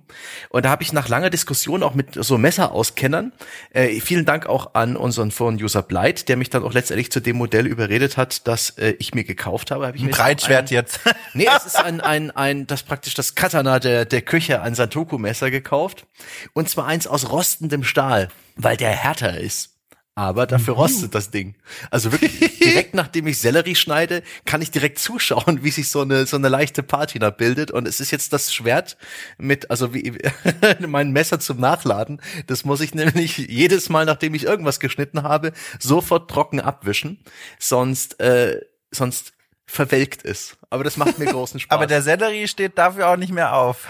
und 0.50 0.66
da 0.66 0.70
habe 0.70 0.84
ich 0.84 0.94
nach 0.94 1.08
langer 1.08 1.30
Diskussion 1.30 1.84
auch 1.84 1.94
mit 1.94 2.16
so 2.16 2.38
Messerauskennern, 2.38 3.32
äh, 3.72 4.00
vielen 4.00 4.26
Dank 4.26 4.48
auch 4.48 4.74
an 4.74 4.96
unseren 4.96 5.32
Phone-User 5.32 5.82
Blight, 5.84 6.30
der 6.30 6.38
mich 6.38 6.50
dann 6.50 6.64
auch 6.64 6.74
letztendlich 6.74 7.12
zu 7.12 7.20
dem 7.20 7.38
Modell 7.38 7.68
überredet 7.68 8.18
hat, 8.18 8.48
das 8.48 8.72
äh, 8.72 8.96
ich 9.00 9.14
mir 9.14 9.24
gekauft 9.24 9.72
habe. 9.72 9.88
Hab 9.88 9.96
ich 9.96 10.04
ein 10.04 10.10
Breitschwert 10.10 10.70
ein, 10.70 10.74
jetzt. 10.74 11.00
nee, 11.34 11.48
es 11.56 11.66
ist 11.66 11.78
ein, 11.78 12.02
ein, 12.02 12.32
ein, 12.32 12.68
das 12.68 12.84
praktisch 12.84 13.14
das 13.14 13.36
Katana 13.36 13.80
der, 13.80 14.06
der 14.06 14.22
Küche, 14.22 14.62
ein 14.62 14.76
Santoku-Messer 14.76 15.52
gekauft 15.52 16.06
und 16.54 16.70
zwar 16.70 16.88
eins 16.88 17.08
aus 17.08 17.30
rostendem 17.30 17.84
Stahl, 17.84 18.30
weil 18.56 18.78
der 18.78 18.92
härter 18.92 19.40
ist 19.40 19.71
aber 20.16 20.46
dafür 20.46 20.74
mhm. 20.74 20.82
rostet 20.82 21.16
das 21.16 21.32
Ding. 21.32 21.56
Also 21.90 22.12
wirklich 22.12 22.60
direkt 22.60 22.94
nachdem 22.94 23.28
ich 23.28 23.40
Sellerie 23.40 23.76
schneide, 23.76 24.24
kann 24.46 24.62
ich 24.62 24.72
direkt 24.72 25.00
zuschauen, 25.00 25.64
wie 25.64 25.72
sich 25.72 25.90
so 25.90 26.02
eine 26.02 26.26
so 26.26 26.38
eine 26.38 26.50
leichte 26.50 26.84
Patina 26.84 27.30
bildet 27.30 27.72
und 27.72 27.88
es 27.88 28.00
ist 28.00 28.12
jetzt 28.12 28.34
das 28.34 28.54
Schwert 28.54 28.98
mit 29.38 29.72
also 29.72 29.94
wie 29.94 30.18
mein 30.80 31.12
Messer 31.12 31.40
zum 31.40 31.60
Nachladen, 31.60 32.22
das 32.48 32.66
muss 32.66 32.82
ich 32.82 32.94
nämlich 32.94 33.38
jedes 33.38 33.90
Mal 33.90 34.06
nachdem 34.06 34.34
ich 34.34 34.44
irgendwas 34.44 34.80
geschnitten 34.80 35.24
habe, 35.24 35.54
sofort 35.80 36.30
trocken 36.30 36.60
abwischen, 36.60 37.24
sonst 37.60 38.20
äh, 38.20 38.60
sonst 38.92 39.34
verwelkt 39.66 40.24
ist. 40.24 40.58
Aber 40.70 40.84
das 40.84 40.98
macht 40.98 41.18
mir 41.18 41.26
großen 41.32 41.60
Spaß. 41.60 41.76
Aber 41.76 41.88
der 41.88 42.02
Sellerie 42.02 42.48
steht 42.48 42.78
dafür 42.78 43.10
auch 43.10 43.18
nicht 43.18 43.32
mehr 43.32 43.56
auf. 43.56 43.88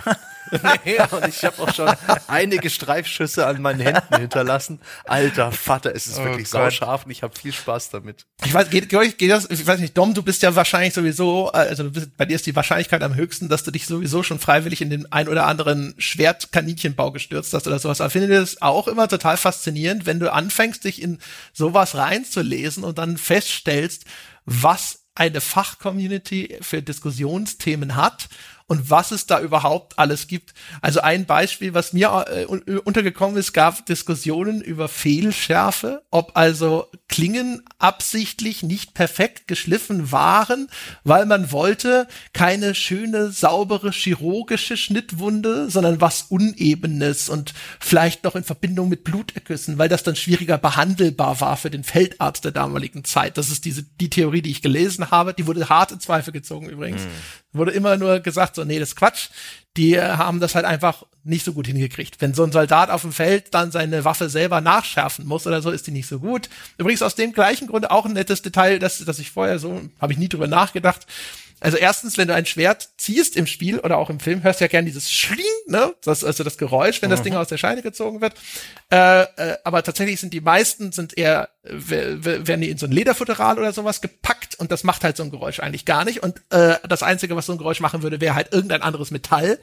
nee, 0.85 0.97
und 1.11 1.27
ich 1.27 1.43
habe 1.43 1.61
auch 1.61 1.73
schon 1.73 1.89
einige 2.27 2.69
Streifschüsse 2.69 3.45
an 3.45 3.61
meinen 3.61 3.80
Händen 3.80 4.18
hinterlassen. 4.18 4.80
Alter 5.05 5.51
Vater, 5.51 5.95
es 5.95 6.07
ist 6.07 6.19
oh 6.19 6.26
wirklich 6.26 6.49
Gott. 6.49 6.72
sauscharf 6.72 7.05
und 7.05 7.11
ich 7.11 7.23
habe 7.23 7.38
viel 7.38 7.53
Spaß 7.53 7.89
damit. 7.91 8.26
Ich 8.43 8.53
weiß, 8.53 8.69
geht, 8.69 8.89
geht 8.89 9.31
das, 9.31 9.49
ich 9.49 9.65
weiß 9.65 9.80
nicht, 9.80 9.97
Dom, 9.97 10.13
du 10.13 10.23
bist 10.23 10.41
ja 10.41 10.55
wahrscheinlich 10.55 10.93
sowieso, 10.93 11.49
also 11.51 11.84
du 11.84 11.91
bist, 11.91 12.18
bei 12.18 12.26
dir 12.26 12.35
ist 12.35 12.45
die 12.45 12.55
Wahrscheinlichkeit 12.55 13.03
am 13.03 13.15
höchsten, 13.15 13.49
dass 13.49 13.63
du 13.63 13.72
dich 13.72 13.85
sowieso 13.85 14.23
schon 14.23 14.39
freiwillig 14.39 14.81
in 14.81 14.89
den 14.89 15.11
ein 15.11 15.27
oder 15.27 15.47
anderen 15.47 15.93
Schwertkaninchenbau 15.97 17.11
gestürzt 17.11 17.53
hast 17.53 17.68
oder 17.68 17.80
sowas. 17.80 18.01
Aber 18.01 18.09
finde 18.09 18.27
das 18.27 18.61
auch 18.61 18.88
immer 18.88 19.07
total 19.07 19.38
faszinierend, 19.38 20.05
wenn 20.05 20.19
du 20.19 20.31
anfängst, 20.31 20.84
dich 20.84 21.01
in 21.01 21.19
sowas 21.53 21.95
reinzulesen 21.95 22.84
und 22.84 22.97
dann 22.97 23.18
feststellst, 23.18 24.05
was 24.45 25.01
eine 25.15 25.41
Fachcommunity 25.41 26.57
für 26.61 26.81
Diskussionsthemen 26.81 27.95
hat 27.95 28.30
und 28.72 28.89
was 28.89 29.11
es 29.11 29.26
da 29.26 29.41
überhaupt 29.41 29.99
alles 29.99 30.27
gibt. 30.27 30.53
Also 30.80 31.02
ein 31.02 31.26
Beispiel, 31.26 31.73
was 31.73 31.91
mir 31.91 32.26
äh, 32.30 32.45
untergekommen 32.45 33.35
ist, 33.35 33.52
gab 33.52 33.85
Diskussionen 33.85 34.61
über 34.61 34.88
Fehlschärfe, 34.88 36.03
ob 36.10 36.38
also 36.38 36.88
Klingen 37.10 37.64
absichtlich 37.80 38.64
nicht 38.64 38.93
perfekt 38.93 39.49
geschliffen 39.49 40.14
waren, 40.14 40.69
weil 41.03 41.26
man 41.26 41.52
wollte 41.52 42.07
keine 42.31 42.73
schöne, 42.73 43.31
saubere 43.31 43.91
chirurgische 43.91 44.77
Schnittwunde, 44.77 45.69
sondern 45.69 45.99
was 45.99 46.27
Unebenes 46.30 47.27
und 47.27 47.53
vielleicht 47.81 48.23
noch 48.23 48.38
in 48.38 48.45
Verbindung 48.45 48.88
mit 48.88 49.03
Blutergüssen, 49.03 49.80
weil 49.80 49.89
das 49.89 50.03
dann 50.03 50.15
schwieriger 50.15 50.57
behandelbar 50.57 51.41
war 51.41 51.57
für 51.57 51.69
den 51.69 51.84
Feldarzt 51.84 52.45
der 52.45 52.53
damaligen 52.53 53.03
Zeit. 53.03 53.38
Das 53.38 53.49
ist 53.49 53.65
diese, 53.65 53.84
die 53.84 54.10
Theorie, 54.10 54.41
die 54.41 54.52
ich 54.52 54.61
gelesen 54.61 55.11
habe. 55.11 55.34
Die 55.34 55.45
wurde 55.45 55.68
hart 55.68 55.91
in 55.91 55.99
Zweifel 55.99 56.31
gezogen 56.31 56.69
übrigens. 56.69 57.02
Mhm. 57.02 57.10
Wurde 57.52 57.72
immer 57.72 57.98
nur 57.98 58.22
gesagt, 58.22 58.56
so, 58.56 58.60
nee, 58.65 58.79
das 58.79 58.89
ist 58.89 58.95
Quatsch. 58.95 59.29
Die 59.77 59.99
haben 59.99 60.39
das 60.39 60.55
halt 60.55 60.65
einfach 60.65 61.03
nicht 61.23 61.45
so 61.45 61.53
gut 61.53 61.67
hingekriegt. 61.67 62.19
Wenn 62.19 62.33
so 62.33 62.43
ein 62.43 62.51
Soldat 62.51 62.89
auf 62.89 63.01
dem 63.01 63.11
Feld 63.11 63.53
dann 63.53 63.71
seine 63.71 64.03
Waffe 64.05 64.29
selber 64.29 64.59
nachschärfen 64.59 65.25
muss 65.25 65.45
oder 65.45 65.61
so, 65.61 65.69
ist 65.69 65.88
die 65.88 65.91
nicht 65.91 66.07
so 66.07 66.19
gut. 66.19 66.49
Übrigens 66.77 67.01
aus 67.01 67.15
dem 67.15 67.31
gleichen 67.31 67.67
Grund 67.67 67.89
auch 67.91 68.05
ein 68.05 68.13
nettes 68.13 68.41
Detail, 68.41 68.79
das, 68.79 69.03
das 69.05 69.19
ich 69.19 69.31
vorher 69.31 69.59
so, 69.59 69.81
habe 69.99 70.13
ich 70.13 70.19
nie 70.19 70.29
drüber 70.29 70.47
nachgedacht. 70.47 71.05
Also 71.61 71.77
erstens, 71.77 72.17
wenn 72.17 72.27
du 72.27 72.33
ein 72.33 72.47
Schwert 72.47 72.89
ziehst 72.97 73.38
im 73.38 73.45
Spiel 73.47 73.79
oder 73.79 73.97
auch 73.97 74.09
im 74.09 74.19
Film, 74.19 74.43
hörst 74.43 74.59
du 74.59 74.65
ja 74.65 74.67
gern 74.67 74.85
dieses 74.85 75.11
Schling, 75.11 75.45
ne? 75.67 75.93
Das, 76.03 76.23
also 76.23 76.43
das 76.43 76.57
Geräusch, 76.57 77.01
wenn 77.01 77.09
mhm. 77.09 77.11
das 77.11 77.21
Ding 77.21 77.35
aus 77.35 77.47
der 77.47 77.57
Scheide 77.57 77.83
gezogen 77.83 78.19
wird. 78.19 78.33
Äh, 78.91 79.21
äh, 79.21 79.57
aber 79.63 79.83
tatsächlich 79.83 80.19
sind 80.19 80.33
die 80.33 80.41
meisten 80.41 80.91
sind 80.91 81.17
eher 81.17 81.49
werden 81.63 82.61
die 82.61 82.71
in 82.71 82.79
so 82.79 82.88
ein 82.88 82.91
Lederfutteral 82.91 83.59
oder 83.59 83.71
sowas 83.71 84.01
gepackt 84.01 84.55
und 84.55 84.71
das 84.71 84.83
macht 84.83 85.03
halt 85.03 85.15
so 85.15 85.23
ein 85.23 85.29
Geräusch 85.29 85.59
eigentlich 85.59 85.85
gar 85.85 86.05
nicht. 86.05 86.23
Und 86.23 86.41
äh, 86.49 86.75
das 86.89 87.03
Einzige, 87.03 87.35
was 87.35 87.45
so 87.45 87.51
ein 87.51 87.59
Geräusch 87.59 87.81
machen 87.81 88.01
würde, 88.01 88.19
wäre 88.19 88.33
halt 88.33 88.51
irgendein 88.51 88.81
anderes 88.81 89.11
Metall. 89.11 89.59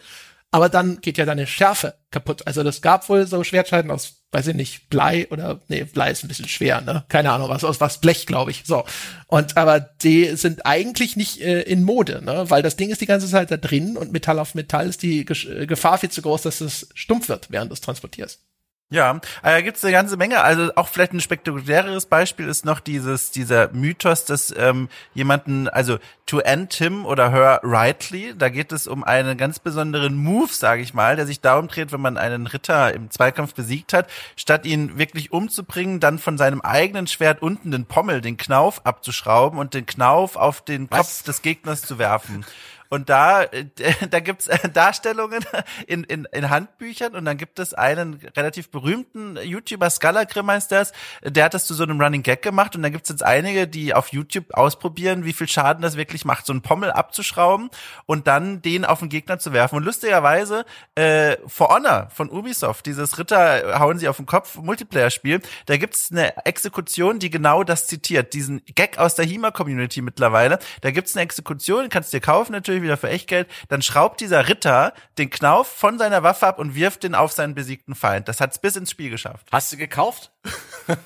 Aber 0.50 0.70
dann 0.70 1.00
geht 1.02 1.18
ja 1.18 1.26
deine 1.26 1.46
Schärfe 1.46 1.94
kaputt. 2.10 2.46
Also 2.46 2.62
das 2.62 2.80
gab 2.80 3.08
wohl 3.10 3.26
so 3.26 3.44
Schwertscheiden 3.44 3.90
aus, 3.90 4.22
weiß 4.32 4.46
ich 4.46 4.54
nicht, 4.54 4.88
Blei 4.88 5.28
oder 5.30 5.60
nee, 5.68 5.84
Blei 5.84 6.10
ist 6.10 6.24
ein 6.24 6.28
bisschen 6.28 6.48
schwer, 6.48 6.80
ne? 6.80 7.04
Keine 7.08 7.32
Ahnung, 7.32 7.50
was 7.50 7.64
aus 7.64 7.82
was 7.82 8.00
Blech, 8.00 8.26
glaube 8.26 8.50
ich. 8.50 8.62
So. 8.64 8.84
Und 9.26 9.58
aber 9.58 9.78
die 9.80 10.36
sind 10.36 10.64
eigentlich 10.64 11.16
nicht 11.16 11.42
äh, 11.42 11.62
in 11.62 11.84
Mode, 11.84 12.22
ne? 12.24 12.48
Weil 12.48 12.62
das 12.62 12.76
Ding 12.76 12.88
ist 12.88 13.02
die 13.02 13.06
ganze 13.06 13.28
Zeit 13.28 13.50
da 13.50 13.58
drin 13.58 13.98
und 13.98 14.12
Metall 14.12 14.38
auf 14.38 14.54
Metall 14.54 14.88
ist 14.88 15.02
die 15.02 15.26
Ge 15.26 15.66
Gefahr 15.66 15.98
viel 15.98 16.10
zu 16.10 16.22
groß, 16.22 16.42
dass 16.42 16.62
es 16.62 16.88
stumpf 16.94 17.28
wird, 17.28 17.50
während 17.50 17.70
du 17.70 17.74
es 17.74 17.82
transportierst. 17.82 18.40
Ja, 18.90 19.16
äh, 19.42 19.52
da 19.52 19.60
gibt's 19.60 19.84
eine 19.84 19.92
ganze 19.92 20.16
Menge. 20.16 20.40
Also 20.40 20.70
auch 20.74 20.88
vielleicht 20.88 21.12
ein 21.12 21.20
spektakuläres 21.20 22.06
Beispiel 22.06 22.48
ist 22.48 22.64
noch 22.64 22.80
dieses 22.80 23.30
dieser 23.30 23.70
Mythos, 23.72 24.24
dass 24.24 24.54
ähm, 24.56 24.88
jemanden, 25.12 25.68
also 25.68 25.98
to 26.24 26.38
end 26.38 26.72
him 26.72 27.04
oder 27.04 27.30
her 27.30 27.60
rightly, 27.62 28.34
da 28.36 28.48
geht 28.48 28.72
es 28.72 28.86
um 28.86 29.04
einen 29.04 29.36
ganz 29.36 29.58
besonderen 29.58 30.16
Move, 30.16 30.50
sage 30.50 30.80
ich 30.80 30.94
mal, 30.94 31.16
der 31.16 31.26
sich 31.26 31.42
darum 31.42 31.68
dreht, 31.68 31.92
wenn 31.92 32.00
man 32.00 32.16
einen 32.16 32.46
Ritter 32.46 32.94
im 32.94 33.10
Zweikampf 33.10 33.52
besiegt 33.52 33.92
hat, 33.92 34.08
statt 34.36 34.64
ihn 34.64 34.96
wirklich 34.96 35.32
umzubringen, 35.32 36.00
dann 36.00 36.18
von 36.18 36.38
seinem 36.38 36.62
eigenen 36.62 37.06
Schwert 37.06 37.42
unten 37.42 37.70
den 37.70 37.84
Pommel, 37.84 38.22
den 38.22 38.38
Knauf 38.38 38.86
abzuschrauben 38.86 39.58
und 39.58 39.74
den 39.74 39.84
Knauf 39.84 40.36
auf 40.36 40.62
den 40.62 40.88
Kopf 40.88 40.98
Was? 41.00 41.22
des 41.24 41.42
Gegners 41.42 41.82
zu 41.82 41.98
werfen. 41.98 42.46
Und 42.88 43.08
da, 43.08 43.42
äh, 43.44 43.66
da 44.10 44.20
gibt's 44.20 44.48
äh, 44.48 44.68
Darstellungen 44.68 45.44
in, 45.86 46.04
in, 46.04 46.26
in 46.32 46.50
Handbüchern 46.50 47.14
und 47.14 47.24
dann 47.24 47.36
gibt 47.36 47.58
es 47.58 47.74
einen 47.74 48.20
relativ 48.36 48.70
berühmten 48.70 49.36
YouTuber, 49.36 49.90
Scalagrim 49.90 50.50
heißt 50.50 50.72
das, 50.72 50.92
der 51.22 51.44
hat 51.44 51.54
das 51.54 51.66
zu 51.66 51.74
so 51.74 51.82
einem 51.82 52.00
Running 52.00 52.22
Gag 52.22 52.42
gemacht 52.42 52.76
und 52.76 52.82
dann 52.82 52.92
gibt's 52.92 53.08
jetzt 53.08 53.22
einige, 53.22 53.66
die 53.68 53.94
auf 53.94 54.08
YouTube 54.08 54.54
ausprobieren, 54.54 55.24
wie 55.24 55.32
viel 55.32 55.48
Schaden 55.48 55.82
das 55.82 55.96
wirklich 55.96 56.24
macht, 56.24 56.46
so 56.46 56.52
einen 56.52 56.62
Pommel 56.62 56.90
abzuschrauben 56.90 57.70
und 58.06 58.26
dann 58.26 58.62
den 58.62 58.84
auf 58.84 59.00
den 59.00 59.08
Gegner 59.08 59.38
zu 59.38 59.52
werfen. 59.52 59.76
Und 59.76 59.84
lustigerweise, 59.84 60.64
äh, 60.94 61.36
For 61.46 61.68
Honor 61.68 62.08
von 62.10 62.30
Ubisoft, 62.30 62.86
dieses 62.86 63.18
Ritter 63.18 63.78
hauen 63.78 63.98
sie 63.98 64.08
auf 64.08 64.16
den 64.16 64.26
Kopf 64.26 64.56
Multiplayer-Spiel, 64.56 65.40
da 65.66 65.76
gibt's 65.76 66.10
eine 66.10 66.46
Exekution, 66.46 67.18
die 67.18 67.30
genau 67.30 67.64
das 67.64 67.86
zitiert, 67.86 68.34
diesen 68.34 68.62
Gag 68.74 68.98
aus 68.98 69.14
der 69.14 69.26
HEMA-Community 69.26 70.02
mittlerweile. 70.02 70.58
Da 70.80 70.90
gibt's 70.90 71.16
eine 71.16 71.24
Exekution, 71.24 71.88
kannst 71.88 72.12
dir 72.12 72.20
kaufen 72.20 72.52
natürlich, 72.52 72.77
natürlich 72.78 72.82
wieder 72.82 72.96
für 72.96 73.08
Echtgeld, 73.08 73.48
dann 73.68 73.82
schraubt 73.82 74.20
dieser 74.20 74.48
Ritter 74.48 74.92
den 75.18 75.30
Knauf 75.30 75.68
von 75.68 75.98
seiner 75.98 76.22
Waffe 76.22 76.46
ab 76.46 76.58
und 76.58 76.74
wirft 76.74 77.02
den 77.02 77.14
auf 77.14 77.32
seinen 77.32 77.54
besiegten 77.54 77.94
Feind. 77.94 78.28
Das 78.28 78.40
hat's 78.40 78.58
bis 78.58 78.76
ins 78.76 78.90
Spiel 78.90 79.10
geschafft. 79.10 79.46
Hast 79.52 79.72
du 79.72 79.76
gekauft? 79.76 80.30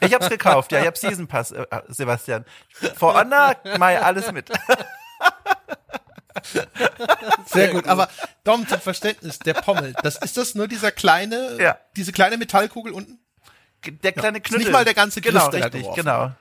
Ich 0.00 0.14
hab's 0.14 0.28
gekauft, 0.28 0.72
ja, 0.72 0.80
ich 0.80 0.86
hab 0.86 0.96
Season 0.96 1.26
Pass, 1.26 1.50
äh, 1.50 1.66
Sebastian. 1.88 2.44
For 2.96 3.14
Honor, 3.14 3.56
Mai, 3.78 4.00
alles 4.00 4.30
mit. 4.30 4.50
Sehr 7.46 7.68
gut, 7.68 7.86
aber 7.86 8.08
Dom, 8.44 8.66
zum 8.66 8.80
Verständnis, 8.80 9.38
der 9.40 9.54
Pommel, 9.54 9.94
das 10.02 10.16
ist 10.16 10.36
das 10.36 10.54
nur 10.54 10.68
dieser 10.68 10.92
kleine, 10.92 11.58
ja. 11.60 11.78
diese 11.96 12.12
kleine 12.12 12.36
Metallkugel 12.36 12.92
unten? 12.92 13.18
Der 13.84 14.12
kleine 14.12 14.38
ja. 14.38 14.42
Knüttel. 14.42 14.58
Nicht 14.58 14.72
mal 14.72 14.84
der 14.84 14.94
ganze 14.94 15.20
Griff, 15.20 15.32
genau, 15.32 15.48
richtig, 15.48 15.92
genau. 15.94 16.32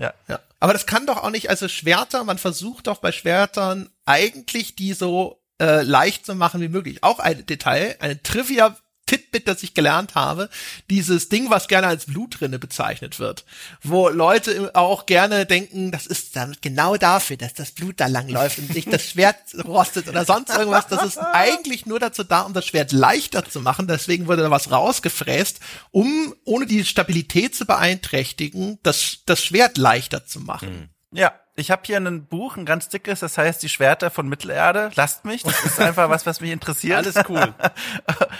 Ja. 0.00 0.14
ja. 0.28 0.40
Aber 0.58 0.72
das 0.72 0.86
kann 0.86 1.06
doch 1.06 1.22
auch 1.22 1.30
nicht, 1.30 1.50
also 1.50 1.68
Schwerter, 1.68 2.24
man 2.24 2.38
versucht 2.38 2.86
doch 2.86 2.98
bei 2.98 3.12
Schwertern 3.12 3.90
eigentlich 4.06 4.74
die 4.74 4.94
so 4.94 5.40
äh, 5.60 5.82
leicht 5.82 6.26
zu 6.26 6.34
machen 6.34 6.60
wie 6.60 6.68
möglich. 6.68 7.04
Auch 7.04 7.18
ein 7.18 7.46
Detail, 7.46 7.96
eine 8.00 8.22
Trivia 8.22 8.76
Titbit, 9.10 9.48
das 9.48 9.64
ich 9.64 9.74
gelernt 9.74 10.14
habe, 10.14 10.48
dieses 10.88 11.28
Ding, 11.28 11.50
was 11.50 11.66
gerne 11.66 11.88
als 11.88 12.06
Blutrinne 12.06 12.60
bezeichnet 12.60 13.18
wird, 13.18 13.44
wo 13.82 14.08
Leute 14.08 14.70
auch 14.74 15.04
gerne 15.04 15.46
denken, 15.46 15.90
das 15.90 16.06
ist 16.06 16.36
dann 16.36 16.56
genau 16.60 16.96
dafür, 16.96 17.36
dass 17.36 17.52
das 17.52 17.72
Blut 17.72 17.98
da 17.98 18.06
langläuft 18.06 18.60
und 18.60 18.72
sich 18.72 18.84
das 18.84 19.02
Schwert 19.02 19.36
rostet 19.64 20.08
oder 20.08 20.24
sonst 20.24 20.50
irgendwas. 20.50 20.86
Das 20.86 21.04
ist 21.04 21.18
eigentlich 21.18 21.86
nur 21.86 21.98
dazu 21.98 22.22
da, 22.22 22.42
um 22.42 22.52
das 22.52 22.66
Schwert 22.66 22.92
leichter 22.92 23.44
zu 23.44 23.60
machen. 23.60 23.88
Deswegen 23.88 24.28
wurde 24.28 24.42
da 24.42 24.50
was 24.52 24.70
rausgefräst, 24.70 25.58
um 25.90 26.32
ohne 26.44 26.66
die 26.66 26.84
Stabilität 26.84 27.56
zu 27.56 27.66
beeinträchtigen, 27.66 28.78
das, 28.84 29.24
das 29.26 29.42
Schwert 29.42 29.76
leichter 29.76 30.24
zu 30.24 30.38
machen. 30.38 30.90
Ja, 31.10 31.32
ich 31.60 31.70
habe 31.70 31.82
hier 31.84 31.98
ein 31.98 32.24
Buch, 32.24 32.56
ein 32.56 32.64
ganz 32.64 32.88
dickes, 32.88 33.20
das 33.20 33.38
heißt 33.38 33.62
Die 33.62 33.68
Schwerter 33.68 34.10
von 34.10 34.28
Mittelerde. 34.28 34.90
Lasst 34.94 35.24
mich, 35.24 35.42
das 35.42 35.64
ist 35.64 35.80
einfach 35.80 36.08
was, 36.08 36.26
was 36.26 36.40
mich 36.40 36.50
interessiert. 36.50 36.96
Alles 36.96 37.16
cool. 37.28 37.54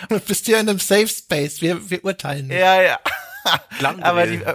du 0.08 0.18
bist 0.26 0.46
hier 0.46 0.58
in 0.58 0.68
einem 0.68 0.78
Safe 0.78 1.08
Space, 1.08 1.60
wir, 1.60 1.90
wir 1.90 2.04
urteilen 2.04 2.48
nicht. 2.48 2.58
Ja, 2.58 2.80
ja. 2.82 2.98
Aber 4.02 4.26
die, 4.26 4.42
äh, 4.42 4.54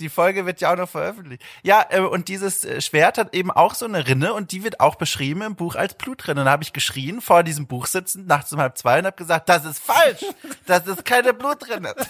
die 0.00 0.08
Folge 0.08 0.44
wird 0.44 0.60
ja 0.60 0.72
auch 0.72 0.76
noch 0.76 0.88
veröffentlicht. 0.88 1.42
Ja, 1.62 1.86
äh, 1.88 2.00
und 2.00 2.28
dieses 2.28 2.64
äh, 2.64 2.80
Schwert 2.80 3.18
hat 3.18 3.34
eben 3.34 3.50
auch 3.50 3.74
so 3.74 3.86
eine 3.86 4.06
Rinne 4.06 4.34
und 4.34 4.52
die 4.52 4.64
wird 4.64 4.80
auch 4.80 4.96
beschrieben 4.96 5.42
im 5.42 5.54
Buch 5.56 5.76
als 5.76 5.94
Blutrinne. 5.94 6.40
Und 6.40 6.46
da 6.46 6.52
habe 6.52 6.64
ich 6.64 6.72
geschrien, 6.72 7.20
vor 7.20 7.42
diesem 7.42 7.66
Buch 7.66 7.86
sitzend, 7.86 8.26
nachts 8.26 8.52
um 8.52 8.60
halb 8.60 8.76
zwei 8.76 8.98
und 8.98 9.06
habe 9.06 9.16
gesagt, 9.16 9.48
das 9.48 9.64
ist 9.64 9.78
falsch. 9.78 10.24
Das 10.66 10.86
ist 10.86 11.04
keine 11.04 11.32
Blutrinne. 11.32 11.94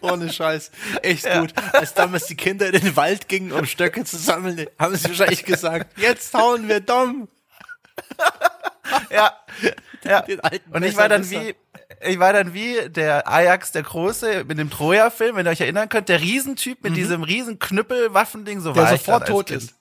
Ohne 0.00 0.32
Scheiß. 0.32 0.70
Echt 1.02 1.24
ja. 1.24 1.40
gut. 1.40 1.52
Als 1.72 1.94
damals 1.94 2.26
die 2.26 2.36
Kinder 2.36 2.66
in 2.66 2.80
den 2.80 2.96
Wald 2.96 3.28
gingen, 3.28 3.52
um 3.52 3.66
Stöcke 3.66 4.04
zu 4.04 4.16
sammeln, 4.16 4.66
haben 4.78 4.96
sie 4.96 5.08
wahrscheinlich 5.08 5.44
gesagt, 5.44 5.98
jetzt 5.98 6.34
hauen 6.34 6.68
wir 6.68 6.80
Dom. 6.80 7.28
ja. 9.10 9.32
ja. 10.04 10.24
Und 10.72 10.82
ich 10.82 10.96
war 10.96 11.08
dann 11.08 11.28
wie, 11.30 11.54
ich 12.00 12.18
war 12.18 12.32
dann 12.32 12.54
wie 12.54 12.88
der 12.88 13.28
Ajax 13.28 13.72
der 13.72 13.82
Große 13.82 14.44
mit 14.44 14.58
dem 14.58 14.70
Troja-Film, 14.70 15.36
wenn 15.36 15.46
ihr 15.46 15.50
euch 15.50 15.60
erinnern 15.60 15.88
könnt, 15.88 16.08
der 16.08 16.20
Riesentyp 16.20 16.82
mit 16.82 16.92
mhm. 16.92 16.96
diesem 16.96 17.22
riesen 17.22 17.58
Knüppel-Waffending, 17.58 18.60
so 18.60 18.72
der 18.72 18.82
war 18.84 18.90
sofort 18.90 19.28
tot 19.28 19.50
ist. 19.50 19.74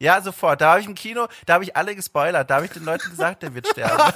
Ja, 0.00 0.22
sofort. 0.22 0.62
Da 0.62 0.70
habe 0.70 0.80
ich 0.80 0.86
im 0.86 0.94
Kino, 0.94 1.28
da 1.44 1.54
habe 1.54 1.64
ich 1.64 1.76
alle 1.76 1.94
gespoilert. 1.94 2.48
Da 2.48 2.56
habe 2.56 2.64
ich 2.64 2.72
den 2.72 2.84
Leuten 2.84 3.10
gesagt, 3.10 3.42
der 3.42 3.54
wird 3.54 3.66
sterben. 3.72 4.12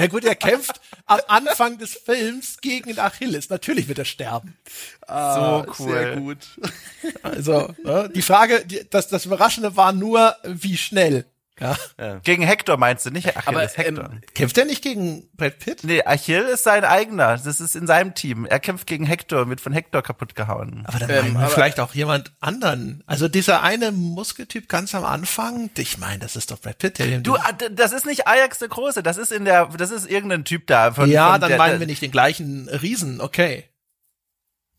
Na 0.00 0.06
gut, 0.06 0.24
er 0.24 0.34
kämpft 0.34 0.80
am 1.04 1.20
Anfang 1.28 1.76
des 1.76 1.92
Films 1.92 2.62
gegen 2.62 2.98
Achilles. 2.98 3.50
Natürlich 3.50 3.86
wird 3.86 3.98
er 3.98 4.06
sterben. 4.06 4.56
Ah, 5.06 5.62
so 5.66 5.72
cool. 5.78 5.92
Sehr 5.92 6.16
gut. 6.16 6.38
Also, 7.22 7.74
ne, 7.84 8.10
die 8.14 8.22
Frage, 8.22 8.64
die, 8.64 8.80
das, 8.88 9.08
das 9.08 9.26
Überraschende 9.26 9.76
war 9.76 9.92
nur, 9.92 10.36
wie 10.44 10.78
schnell. 10.78 11.26
Ja. 11.60 11.76
ja. 11.98 12.18
Gegen 12.24 12.42
Hector 12.42 12.76
meinst 12.76 13.06
du, 13.06 13.10
nicht 13.10 13.36
Achilles, 13.36 13.46
Aber, 13.46 13.84
Hector. 13.84 14.10
Ähm, 14.10 14.20
kämpft 14.34 14.58
er 14.58 14.64
nicht 14.64 14.82
gegen 14.82 15.28
Brad 15.36 15.58
Pitt? 15.58 15.84
Nee, 15.84 16.02
Achill 16.02 16.42
ist 16.42 16.64
sein 16.64 16.84
eigener. 16.84 17.36
Das 17.36 17.60
ist 17.60 17.76
in 17.76 17.86
seinem 17.86 18.14
Team. 18.14 18.46
Er 18.46 18.60
kämpft 18.60 18.86
gegen 18.86 19.04
Hector, 19.04 19.48
wird 19.48 19.60
von 19.60 19.72
Hector 19.72 20.02
kaputt 20.02 20.34
gehauen. 20.34 20.82
Aber 20.86 20.98
dann 20.98 21.10
ähm, 21.10 21.36
aber 21.36 21.48
vielleicht 21.48 21.78
auch 21.80 21.94
jemand 21.94 22.32
anderen. 22.40 23.04
Also 23.06 23.28
dieser 23.28 23.62
eine 23.62 23.92
Muskeltyp 23.92 24.68
ganz 24.68 24.94
am 24.94 25.04
Anfang, 25.04 25.70
ich 25.76 25.98
meine, 25.98 26.20
das 26.20 26.36
ist 26.36 26.50
doch 26.50 26.60
Brad 26.60 26.78
Pitt. 26.78 26.98
Der 26.98 27.18
du, 27.18 27.36
ah, 27.36 27.52
das 27.70 27.92
ist 27.92 28.06
nicht 28.06 28.26
Ajax 28.26 28.58
der 28.58 28.68
Große, 28.68 29.02
das 29.02 29.18
ist 29.18 29.32
in 29.32 29.44
der, 29.44 29.66
das 29.66 29.90
ist 29.90 30.10
irgendein 30.10 30.44
Typ 30.44 30.66
da. 30.66 30.92
Von, 30.92 31.10
ja, 31.10 31.32
von 31.32 31.40
dann 31.40 31.48
der, 31.50 31.58
meinen 31.58 31.80
wir 31.80 31.86
nicht 31.86 32.02
den 32.02 32.10
gleichen 32.10 32.68
Riesen, 32.68 33.20
okay 33.20 33.64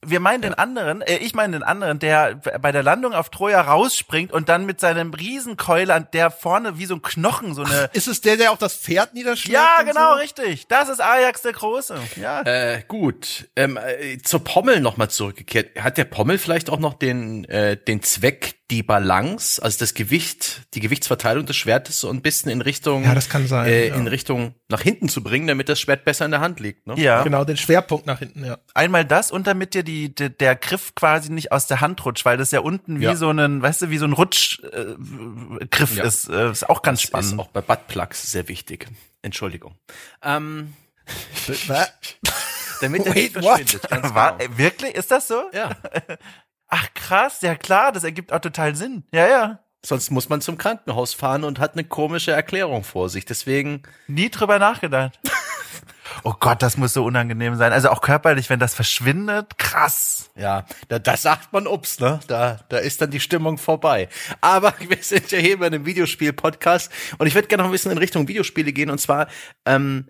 wir 0.04 0.20
meinen 0.20 0.44
ja. 0.44 0.50
den 0.50 0.58
anderen, 0.58 1.02
äh, 1.02 1.18
ich 1.18 1.34
meine 1.34 1.54
den 1.54 1.64
anderen, 1.64 2.00
der 2.00 2.36
bei 2.36 2.72
der 2.72 2.84
Landung 2.84 3.14
auf 3.14 3.30
Troja 3.30 3.62
rausspringt 3.62 4.32
und 4.32 4.50
dann 4.50 4.66
mit 4.66 4.80
seinem 4.80 5.14
Riesenkeuler, 5.14 6.00
der 6.00 6.32
vorne 6.32 6.78
wie 6.78 6.86
so 6.86 6.96
ein 6.96 7.02
Knochen, 7.02 7.54
so 7.54 7.64
eine. 7.64 7.90
Ach, 7.90 7.96
ist 7.96 8.08
es 8.08 8.22
der, 8.22 8.38
der 8.38 8.52
auch 8.52 8.58
das 8.58 8.76
Pferd 8.76 9.14
niederschlägt? 9.14 9.54
Ja, 9.54 9.84
genau, 9.84 10.14
so? 10.14 10.20
richtig. 10.20 10.68
Das 10.68 10.90
ist 10.90 11.02
Ajax 11.02 11.44
der 11.44 11.54
Große. 11.54 12.00
Ja. 12.16 12.42
Äh, 12.42 12.84
gut. 12.88 13.50
Ähm, 13.56 13.78
äh, 13.78 14.18
zur 14.20 14.44
Pommel 14.44 14.80
nochmal 14.80 15.10
zurückgekehrt. 15.10 15.80
Hat 15.80 15.98
der 15.98 16.06
Pommel 16.06 16.38
vielleicht 16.38 16.70
auch 16.70 16.80
noch 16.80 16.96
den, 16.96 17.46
äh, 17.46 17.78
den 17.78 18.02
Zweck, 18.02 18.56
die 18.72 18.84
Balance, 18.84 19.62
also 19.62 19.80
das 19.80 19.94
Gewicht, 19.94 20.62
die 20.74 20.80
Gewichtsverteilung 20.80 21.46
des 21.46 21.58
Schwertes 21.58 22.00
so 22.00 22.10
ein 22.10 22.22
bisschen 22.22 22.50
in 22.50 22.62
Richtung, 22.62 23.04
ja, 23.04 23.14
das 23.14 23.28
kann 23.28 23.46
sein, 23.46 23.68
äh, 23.68 23.90
ja. 23.90 23.96
in 23.96 24.08
Richtung 24.08 24.56
nach 24.70 24.82
hinten 24.82 25.10
zu 25.10 25.22
bringen, 25.22 25.46
damit 25.46 25.68
das 25.68 25.80
Schwert 25.80 26.06
besser 26.06 26.24
in 26.24 26.32
der 26.32 26.40
Hand 26.40 26.62
liegt. 26.62 26.88
Ne? 26.88 26.96
Ja, 26.98 27.22
genau, 27.24 27.44
den 27.44 27.58
Schwerpunkt 27.58 28.08
nach 28.08 28.20
hinten. 28.20 28.46
Ja. 28.46 28.58
Einmal 28.74 29.04
das 29.04 29.30
und 29.30 29.46
damit 29.46 29.74
dir 29.74 29.84
die, 29.84 30.16
die 30.16 30.30
der 30.30 30.56
Griff 30.56 30.96
quasi 30.96 31.32
nicht 31.32 31.52
aus 31.52 31.68
der 31.68 31.82
Hand 31.82 32.04
rutscht, 32.06 32.24
weil 32.24 32.38
das 32.38 32.52
ja 32.52 32.62
unten 32.62 33.02
wie 33.02 33.06
ja. 33.06 33.16
so 33.16 33.30
ein, 33.30 33.62
weißt 33.62 33.84
du, 33.84 33.90
wie 33.90 33.98
so 33.98 34.06
ein 34.06 34.14
Rutschgriff 34.14 35.98
äh, 35.98 36.08
ist. 36.08 36.30
Äh, 36.30 36.52
ist 36.52 36.70
auch 36.70 36.82
ganz 36.82 37.02
das 37.02 37.08
spannend. 37.10 37.34
Ist 37.34 37.40
auch 37.40 37.50
bei 37.50 37.62
Buttplugs 37.62 38.32
sehr 38.32 38.48
wichtig. 38.48 38.88
Entschuldigung. 39.22 39.76
Ähm, 40.24 40.74
damit 42.82 43.06
er 43.06 43.14
nicht 43.14 43.34
verschwindet. 43.34 43.90
Ganz 43.90 44.14
War, 44.14 44.38
genau. 44.38 44.58
Wirklich? 44.58 44.96
Ist 44.96 45.12
das 45.12 45.28
so? 45.28 45.50
Ja. 45.54 45.72
Ach 46.72 46.88
krass, 46.94 47.42
ja 47.42 47.56
klar, 47.56 47.92
das 47.92 48.06
ergibt 48.06 48.32
auch 48.32 48.40
total 48.40 48.76
Sinn. 48.76 49.04
Ja, 49.12 49.28
ja. 49.28 49.60
Sonst 49.84 50.10
muss 50.10 50.30
man 50.30 50.40
zum 50.42 50.58
Krankenhaus 50.58 51.14
fahren 51.14 51.44
und 51.44 51.60
hat 51.60 51.74
eine 51.74 51.84
komische 51.84 52.32
Erklärung 52.32 52.84
vor 52.84 53.10
sich. 53.10 53.26
Deswegen 53.26 53.84
nie 54.08 54.30
drüber 54.30 54.58
nachgedacht. 54.58 55.20
oh 56.24 56.34
Gott, 56.40 56.62
das 56.62 56.78
muss 56.78 56.94
so 56.94 57.04
unangenehm 57.04 57.56
sein. 57.56 57.74
Also 57.74 57.90
auch 57.90 58.02
körperlich, 58.02 58.50
wenn 58.50 58.60
das 58.60 58.74
verschwindet, 58.74 59.58
krass. 59.58 60.30
Ja, 60.36 60.66
da, 60.88 61.00
da 61.00 61.18
sagt 61.18 61.52
man 61.52 61.68
ups, 61.68 62.00
ne? 62.00 62.22
Da, 62.28 62.60
da 62.70 62.78
ist 62.78 63.02
dann 63.02 63.12
die 63.12 63.20
Stimmung 63.20 63.58
vorbei. 63.58 64.08
Aber 64.40 64.74
wir 64.88 64.98
sind 65.02 65.30
ja 65.32 65.40
hier 65.40 65.60
bei 65.60 65.66
einem 65.66 65.86
Videospiel-Podcast 65.86 66.90
und 67.18 67.28
ich 67.28 67.36
würde 67.36 67.50
gerne 67.50 67.64
noch 67.64 67.70
ein 67.70 67.74
bisschen 67.74 67.92
in 67.92 67.98
Richtung 67.98 68.30
Videospiele 68.30 68.72
gehen 68.72 68.90
und 68.90 69.00
zwar 69.02 69.28
ähm, 69.66 70.08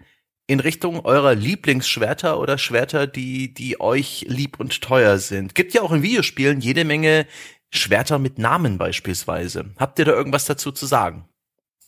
in 0.52 0.60
Richtung 0.60 1.06
eurer 1.06 1.34
Lieblingsschwerter 1.34 2.38
oder 2.38 2.58
Schwerter, 2.58 3.08
die, 3.08 3.54
die 3.54 3.80
euch 3.80 4.26
lieb 4.28 4.60
und 4.60 4.82
teuer 4.82 5.18
sind. 5.18 5.56
Gibt 5.56 5.74
ja 5.74 5.82
auch 5.82 5.94
in 5.94 6.02
Videospielen 6.02 6.60
jede 6.60 6.84
Menge 6.84 7.26
Schwerter 7.70 8.20
mit 8.20 8.38
Namen 8.38 8.78
beispielsweise. 8.78 9.72
Habt 9.78 9.98
ihr 9.98 10.04
da 10.04 10.12
irgendwas 10.12 10.44
dazu 10.44 10.74
zu 10.74 10.86
sagen? 10.86 11.26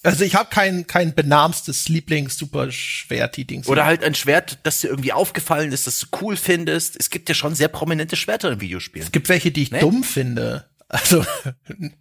Also 0.02 0.24
ich 0.24 0.36
habe 0.36 0.50
kein 0.50 0.88
kein 0.88 1.14
benamstes 1.14 1.90
Lieblings 1.90 2.38
super 2.38 2.72
schwerti 2.72 3.44
Dings. 3.44 3.68
Oder 3.68 3.86
halt 3.86 4.02
ein 4.02 4.16
Schwert, 4.16 4.60
das 4.64 4.80
dir 4.80 4.90
irgendwie 4.90 5.14
aufgefallen 5.14 5.74
ist, 5.74 5.86
das 5.86 6.00
du 6.00 6.08
cool 6.22 6.38
findest. 6.38 6.98
Es 6.98 7.10
gibt 7.10 7.28
ja 7.28 7.36
schon 7.36 7.56
sehr 7.56 7.70
prominente 7.70 8.16
Schwerter 8.16 8.52
in 8.52 8.62
Videospielen. 8.62 9.06
es 9.06 9.12
gibt 9.12 9.28
welche, 9.28 9.52
die 9.52 9.64
ich 9.64 9.72
Nee? 9.72 9.80
dumm 9.82 10.04
finde. 10.04 10.70
Also 10.94 11.26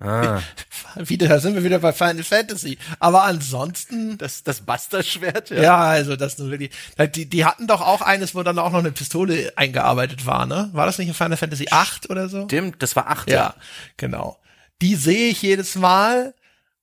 Ah. 0.01 0.41
wieder 0.97 1.27
da 1.29 1.41
sind 1.41 1.55
wir 1.55 1.65
wieder 1.65 1.79
bei 1.79 1.93
Final 1.93 2.23
Fantasy, 2.23 2.79
aber 2.99 3.23
ansonsten 3.25 4.19
Das, 4.19 4.43
das 4.45 4.61
Buster-Schwert, 4.61 5.51
ja. 5.51 5.79
also 5.79 6.17
das 6.17 6.35
ist 6.35 6.51
wirklich 6.51 6.71
die 7.17 7.27
die 7.27 7.45
hatten 7.47 7.67
doch 7.67 7.81
auch 7.81 8.03
eines, 8.03 8.35
wo 8.35 8.43
dann 8.43 8.59
auch 8.59 8.71
noch 8.71 8.81
eine 8.81 8.93
Pistole 8.93 9.53
eingearbeitet 9.57 10.27
war, 10.27 10.45
ne? 10.47 10.69
War 10.73 10.85
das 10.85 10.99
nicht 10.99 11.09
in 11.09 11.15
Final 11.15 11.39
Fantasy 11.39 11.69
8 11.71 12.11
oder 12.11 12.29
so? 12.29 12.45
Stimmt, 12.45 12.83
das 12.83 12.95
war 12.95 13.09
acht. 13.09 13.31
Ja, 13.31 13.55
genau. 13.97 14.39
Die 14.83 14.95
sehe 14.95 15.31
ich 15.31 15.41
jedes 15.41 15.75
Mal 15.77 16.35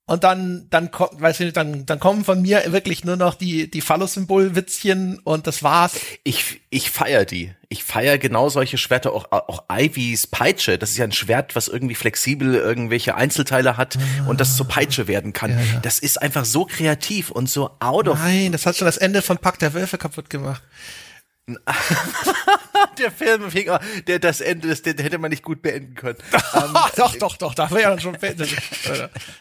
und 0.09 0.23
dann, 0.23 0.65
dann 0.71 0.89
kommt, 0.89 1.21
weißt 1.21 1.39
du, 1.41 1.51
dann, 1.51 1.85
dann 1.85 1.99
kommen 1.99 2.25
von 2.25 2.41
mir 2.41 2.63
wirklich 2.71 3.03
nur 3.03 3.15
noch 3.15 3.35
die, 3.35 3.69
die 3.69 3.81
Phallus-Symbol-Witzchen 3.81 5.19
und 5.19 5.45
das 5.45 5.61
war's. 5.61 5.93
Ich, 6.23 6.61
ich 6.71 6.89
feier 6.89 7.25
die. 7.25 7.53
Ich 7.69 7.83
feier 7.83 8.17
genau 8.17 8.49
solche 8.49 8.79
Schwerter, 8.79 9.13
auch, 9.13 9.31
auch 9.31 9.65
Ivys 9.71 10.25
Peitsche. 10.25 10.79
Das 10.79 10.89
ist 10.89 10.97
ja 10.97 11.03
ein 11.03 11.11
Schwert, 11.11 11.55
was 11.55 11.67
irgendwie 11.67 11.93
flexibel 11.93 12.55
irgendwelche 12.55 13.13
Einzelteile 13.13 13.77
hat 13.77 13.99
und 14.27 14.41
das 14.41 14.55
zur 14.55 14.67
Peitsche 14.67 15.07
werden 15.07 15.31
kann. 15.31 15.55
Das 15.83 15.99
ist 15.99 16.19
einfach 16.19 16.45
so 16.45 16.65
kreativ 16.65 17.29
und 17.29 17.47
so 17.47 17.69
out 17.79 18.07
of 18.07 18.17
Nein, 18.17 18.51
das 18.51 18.65
hat 18.65 18.77
schon 18.77 18.87
das 18.87 18.97
Ende 18.97 19.21
von 19.21 19.37
Pack 19.37 19.59
der 19.59 19.75
Wölfe 19.75 19.99
kaputt 19.99 20.31
gemacht. 20.31 20.63
der 22.99 23.11
Film, 23.11 23.43
der 24.07 24.19
das 24.19 24.41
Ende, 24.41 24.67
das, 24.67 24.81
den 24.81 24.97
hätte 24.97 25.17
man 25.17 25.29
nicht 25.29 25.43
gut 25.43 25.61
beenden 25.61 25.95
können. 25.95 26.17
Ähm, 26.51 26.73
doch, 26.95 27.15
doch, 27.15 27.37
doch, 27.37 27.53
da 27.53 27.69
wäre 27.69 27.91
ja 27.91 27.99
schon 27.99 28.17
fertig. 28.17 28.57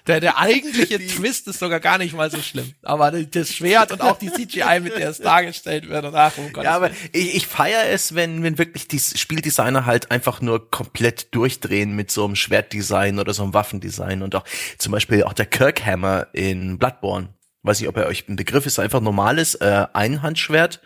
Der, 0.07 0.21
der 0.21 0.39
eigentliche 0.39 0.99
Twist 0.99 1.49
ist 1.49 1.59
sogar 1.59 1.81
gar 1.81 1.97
nicht 1.97 2.15
mal 2.15 2.31
so 2.31 2.41
schlimm. 2.43 2.75
Aber 2.83 3.11
das 3.11 3.55
Schwert 3.55 3.93
und 3.93 4.03
auch 4.03 4.19
die 4.19 4.31
CGI, 4.31 4.81
mit 4.81 4.97
der 4.97 5.09
es 5.09 5.19
dargestellt 5.19 5.89
wird 5.89 6.05
und 6.05 6.15
ach, 6.15 6.33
oh 6.37 6.51
Gott. 6.53 6.65
Ja, 6.65 6.77
aber 6.77 6.91
ich, 7.13 7.35
ich 7.35 7.47
feiere 7.47 7.87
es, 7.89 8.15
wenn, 8.15 8.43
wenn 8.43 8.59
wirklich 8.59 8.89
die 8.89 8.99
Spieldesigner 8.99 9.87
halt 9.87 10.11
einfach 10.11 10.43
nur 10.43 10.71
komplett 10.71 11.35
durchdrehen 11.35 11.97
mit 11.97 12.11
so 12.11 12.27
einem 12.27 12.37
Schwertdesign 12.37 13.19
oder 13.19 13.33
so 13.33 13.43
einem 13.43 13.55
Waffendesign 13.55 14.23
und 14.23 14.35
auch 14.35 14.45
zum 14.77 14.93
Beispiel 14.93 15.25
auch 15.25 15.33
der 15.33 15.47
Kirkhammer 15.47 16.29
in 16.33 16.79
Bloodborne. 16.79 17.31
Weiß 17.63 17.81
nicht, 17.81 17.89
ob 17.89 17.97
er 17.97 18.07
euch 18.07 18.29
ein 18.29 18.37
Begriff 18.37 18.67
ist, 18.67 18.79
einfach 18.79 19.01
normales 19.01 19.57
äh, 19.57 19.87
Einhandschwert, 19.93 20.81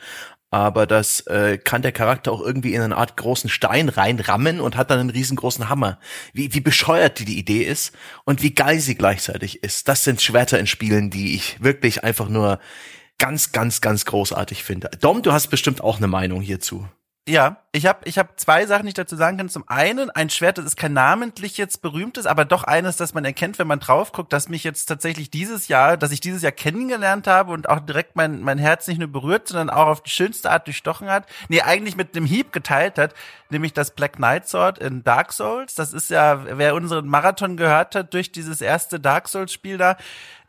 aber 0.52 0.86
das 0.86 1.20
äh, 1.28 1.56
kann 1.56 1.80
der 1.80 1.92
Charakter 1.92 2.30
auch 2.30 2.42
irgendwie 2.42 2.74
in 2.74 2.82
eine 2.82 2.98
Art 2.98 3.16
großen 3.16 3.48
Stein 3.48 3.88
reinrammen 3.88 4.60
und 4.60 4.76
hat 4.76 4.90
dann 4.90 5.00
einen 5.00 5.10
riesengroßen 5.10 5.70
Hammer. 5.70 5.98
Wie, 6.34 6.52
wie 6.52 6.60
bescheuert 6.60 7.18
die, 7.18 7.24
die 7.24 7.38
Idee 7.38 7.62
ist 7.62 7.92
und 8.24 8.42
wie 8.42 8.54
geil 8.54 8.78
sie 8.78 8.94
gleichzeitig 8.94 9.62
ist. 9.64 9.88
Das 9.88 10.04
sind 10.04 10.20
Schwerter 10.20 10.58
in 10.58 10.66
Spielen, 10.66 11.08
die 11.08 11.34
ich 11.34 11.62
wirklich 11.62 12.04
einfach 12.04 12.28
nur 12.28 12.60
ganz, 13.16 13.52
ganz, 13.52 13.80
ganz 13.80 14.04
großartig 14.04 14.62
finde. 14.62 14.90
Dom, 15.00 15.22
du 15.22 15.32
hast 15.32 15.46
bestimmt 15.46 15.80
auch 15.80 15.96
eine 15.96 16.06
Meinung 16.06 16.42
hierzu. 16.42 16.86
Ja, 17.28 17.58
ich 17.70 17.86
habe 17.86 18.00
ich 18.04 18.18
hab 18.18 18.40
zwei 18.40 18.66
Sachen, 18.66 18.82
die 18.82 18.88
ich 18.88 18.94
dazu 18.94 19.14
sagen 19.14 19.36
kann. 19.36 19.48
Zum 19.48 19.62
einen, 19.68 20.10
ein 20.10 20.28
Schwert, 20.28 20.58
das 20.58 20.64
ist 20.64 20.76
kein 20.76 20.92
namentlich 20.92 21.56
jetzt 21.56 21.80
berühmtes, 21.80 22.26
aber 22.26 22.44
doch 22.44 22.64
eines, 22.64 22.96
das 22.96 23.14
man 23.14 23.24
erkennt, 23.24 23.60
wenn 23.60 23.68
man 23.68 23.78
drauf 23.78 24.10
guckt, 24.10 24.32
dass 24.32 24.48
mich 24.48 24.64
jetzt 24.64 24.86
tatsächlich 24.86 25.30
dieses 25.30 25.68
Jahr, 25.68 25.96
dass 25.96 26.10
ich 26.10 26.18
dieses 26.18 26.42
Jahr 26.42 26.50
kennengelernt 26.50 27.28
habe 27.28 27.52
und 27.52 27.68
auch 27.68 27.78
direkt 27.78 28.16
mein, 28.16 28.40
mein 28.40 28.58
Herz 28.58 28.88
nicht 28.88 28.98
nur 28.98 29.06
berührt, 29.06 29.46
sondern 29.46 29.70
auch 29.70 29.86
auf 29.86 30.02
die 30.02 30.10
schönste 30.10 30.50
Art 30.50 30.66
durchstochen 30.66 31.08
hat. 31.08 31.26
Nee, 31.48 31.60
eigentlich 31.60 31.94
mit 31.94 32.16
einem 32.16 32.26
Hieb 32.26 32.52
geteilt 32.52 32.98
hat, 32.98 33.14
nämlich 33.52 33.72
das 33.72 33.92
Black 33.92 34.16
Knight 34.16 34.48
Sword 34.48 34.78
in 34.78 35.04
Dark 35.04 35.32
Souls. 35.32 35.74
Das 35.74 35.92
ist 35.92 36.10
ja, 36.10 36.58
wer 36.58 36.74
unseren 36.74 37.06
Marathon 37.06 37.56
gehört 37.56 37.94
hat 37.94 38.12
durch 38.12 38.32
dieses 38.32 38.60
erste 38.60 38.98
Dark 38.98 39.28
Souls 39.28 39.52
Spiel 39.52 39.78
da, 39.78 39.96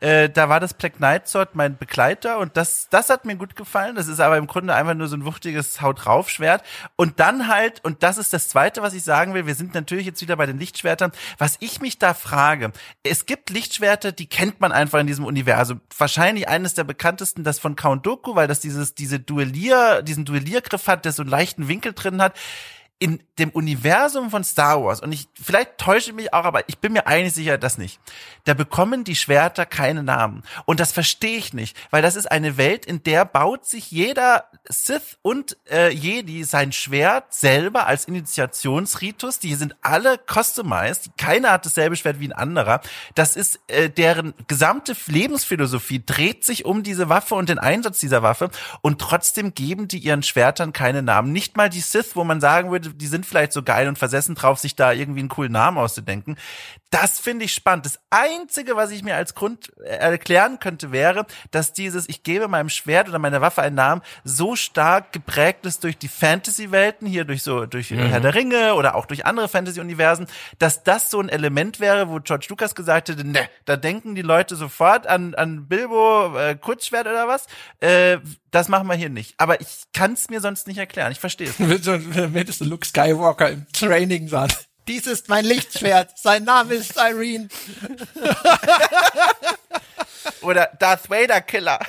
äh, 0.04 0.28
da 0.28 0.50
war 0.50 0.60
das 0.60 0.74
Black 0.74 0.96
Knight 0.96 1.28
Sword 1.28 1.54
mein 1.54 1.78
Begleiter 1.78 2.38
und 2.38 2.58
das, 2.58 2.88
das 2.90 3.08
hat 3.08 3.24
mir 3.24 3.36
gut 3.36 3.56
gefallen. 3.56 3.96
Das 3.96 4.06
ist 4.06 4.20
aber 4.20 4.36
im 4.36 4.46
Grunde 4.46 4.74
einfach 4.74 4.92
nur 4.92 5.08
so 5.08 5.16
ein 5.16 5.24
wuchtiges 5.24 5.80
Haut 5.80 6.04
drauf 6.04 6.28
Schwert. 6.28 6.62
Und 6.96 7.20
dann 7.20 7.48
halt, 7.48 7.82
und 7.84 8.02
das 8.02 8.18
ist 8.18 8.34
das 8.34 8.48
zweite, 8.48 8.82
was 8.82 8.92
ich 8.92 9.02
sagen 9.02 9.32
will, 9.32 9.46
wir 9.46 9.54
sind 9.54 9.72
natürlich 9.72 10.04
jetzt 10.04 10.20
wieder 10.20 10.36
bei 10.36 10.44
den 10.44 10.58
Lichtschwertern. 10.58 11.12
Was 11.38 11.56
ich 11.60 11.80
mich 11.80 11.98
da 11.98 12.12
frage, 12.12 12.72
es 13.02 13.24
gibt 13.24 13.48
Lichtschwerter, 13.48 14.12
die 14.12 14.26
kennt 14.26 14.60
man 14.60 14.72
einfach 14.72 15.00
in 15.00 15.06
diesem 15.06 15.24
Universum. 15.24 15.80
Wahrscheinlich 15.96 16.48
eines 16.48 16.74
der 16.74 16.84
bekanntesten, 16.84 17.42
das 17.42 17.58
von 17.58 17.74
Count 17.74 18.04
Dooku, 18.04 18.34
weil 18.34 18.46
das 18.46 18.60
dieses, 18.60 18.94
diese 18.94 19.20
Duellier, 19.20 20.02
diesen 20.02 20.26
Duelliergriff 20.26 20.86
hat, 20.86 21.06
der 21.06 21.12
so 21.12 21.22
einen 21.22 21.30
leichten 21.30 21.68
Winkel 21.68 21.94
drin 21.94 22.20
hat 22.20 22.34
in 23.04 23.20
dem 23.38 23.50
Universum 23.50 24.30
von 24.30 24.44
Star 24.44 24.82
Wars, 24.82 25.02
und 25.02 25.12
ich, 25.12 25.28
vielleicht 25.34 25.76
täusche 25.76 26.08
ich 26.10 26.16
mich 26.16 26.32
auch, 26.32 26.44
aber 26.44 26.66
ich 26.70 26.78
bin 26.78 26.94
mir 26.94 27.06
eigentlich 27.06 27.34
sicher, 27.34 27.58
dass 27.58 27.76
nicht. 27.76 28.00
Da 28.44 28.54
bekommen 28.54 29.04
die 29.04 29.14
Schwerter 29.14 29.66
keine 29.66 30.02
Namen. 30.02 30.42
Und 30.64 30.80
das 30.80 30.90
verstehe 30.90 31.36
ich 31.36 31.52
nicht, 31.52 31.76
weil 31.90 32.00
das 32.00 32.16
ist 32.16 32.30
eine 32.32 32.56
Welt, 32.56 32.86
in 32.86 33.02
der 33.02 33.26
baut 33.26 33.66
sich 33.66 33.90
jeder 33.90 34.46
Sith 34.66 35.18
und 35.20 35.58
äh, 35.70 35.90
Jedi 35.90 36.44
sein 36.44 36.72
Schwert 36.72 37.34
selber 37.34 37.86
als 37.86 38.06
Initiationsritus. 38.06 39.38
Die 39.38 39.54
sind 39.54 39.76
alle 39.82 40.18
customized. 40.18 41.10
Keiner 41.18 41.50
hat 41.50 41.66
dasselbe 41.66 41.96
Schwert 41.96 42.20
wie 42.20 42.28
ein 42.28 42.32
anderer. 42.32 42.80
Das 43.14 43.36
ist 43.36 43.60
äh, 43.66 43.90
deren 43.90 44.32
gesamte 44.46 44.96
Lebensphilosophie 45.08 46.02
dreht 46.06 46.42
sich 46.44 46.64
um 46.64 46.82
diese 46.82 47.10
Waffe 47.10 47.34
und 47.34 47.50
den 47.50 47.58
Einsatz 47.58 48.00
dieser 48.00 48.22
Waffe. 48.22 48.48
Und 48.80 48.98
trotzdem 48.98 49.52
geben 49.52 49.88
die 49.88 49.98
ihren 49.98 50.22
Schwertern 50.22 50.72
keine 50.72 51.02
Namen. 51.02 51.32
Nicht 51.32 51.58
mal 51.58 51.68
die 51.68 51.80
Sith, 51.80 52.12
wo 52.16 52.24
man 52.24 52.40
sagen 52.40 52.70
würde, 52.70 52.93
die 52.96 53.06
sind 53.06 53.26
vielleicht 53.26 53.52
so 53.52 53.62
geil 53.62 53.88
und 53.88 53.98
versessen 53.98 54.34
drauf, 54.34 54.58
sich 54.58 54.76
da 54.76 54.92
irgendwie 54.92 55.20
einen 55.20 55.28
coolen 55.28 55.52
Namen 55.52 55.78
auszudenken. 55.78 56.36
Das 56.90 57.18
finde 57.18 57.44
ich 57.44 57.52
spannend. 57.52 57.86
Das 57.86 57.98
Einzige, 58.10 58.76
was 58.76 58.90
ich 58.90 59.02
mir 59.02 59.16
als 59.16 59.34
Grund 59.34 59.72
äh, 59.78 59.96
erklären 59.96 60.60
könnte, 60.60 60.92
wäre, 60.92 61.26
dass 61.50 61.72
dieses, 61.72 62.08
ich 62.08 62.22
gebe 62.22 62.46
meinem 62.48 62.68
Schwert 62.68 63.08
oder 63.08 63.18
meiner 63.18 63.40
Waffe 63.40 63.62
einen 63.62 63.74
Namen, 63.74 64.02
so 64.22 64.54
stark 64.54 65.12
geprägt 65.12 65.66
ist 65.66 65.82
durch 65.82 65.98
die 65.98 66.08
Fantasy-Welten, 66.08 67.06
hier 67.06 67.24
durch 67.24 67.42
so, 67.42 67.66
durch 67.66 67.90
Herr 67.90 68.20
der 68.20 68.34
Ringe 68.34 68.74
oder 68.74 68.94
auch 68.94 69.06
durch 69.06 69.26
andere 69.26 69.48
Fantasy-Universen, 69.48 70.26
dass 70.58 70.84
das 70.84 71.10
so 71.10 71.20
ein 71.20 71.28
Element 71.28 71.80
wäre, 71.80 72.08
wo 72.08 72.20
George 72.20 72.46
Lucas 72.48 72.74
gesagt 72.74 73.08
hätte, 73.08 73.26
ne, 73.26 73.48
da 73.64 73.76
denken 73.76 74.14
die 74.14 74.22
Leute 74.22 74.56
sofort 74.56 75.06
an, 75.06 75.34
an 75.34 75.66
Bilbo 75.66 76.38
äh, 76.38 76.54
Kurzschwert 76.54 77.06
oder 77.06 77.26
was. 77.26 77.46
Äh, 77.80 78.18
das 78.54 78.68
machen 78.68 78.86
wir 78.86 78.94
hier 78.94 79.08
nicht. 79.08 79.34
Aber 79.38 79.60
ich 79.60 79.82
kann 79.92 80.12
es 80.12 80.30
mir 80.30 80.40
sonst 80.40 80.68
nicht 80.68 80.78
erklären. 80.78 81.10
Ich 81.10 81.18
verstehe 81.18 81.48
es. 81.48 81.58
Hättest 81.58 82.60
du 82.60 82.64
Luke 82.64 82.86
Skywalker 82.86 83.50
im 83.50 83.66
Training 83.72 84.28
sagen. 84.28 84.54
Dies 84.86 85.08
ist 85.08 85.28
mein 85.28 85.44
Lichtschwert. 85.44 86.16
Sein 86.16 86.44
Name 86.44 86.74
ist 86.74 86.94
Irene. 86.96 87.48
Oder 90.42 90.70
Darth 90.78 91.10
Vader 91.10 91.40
Killer. 91.40 91.80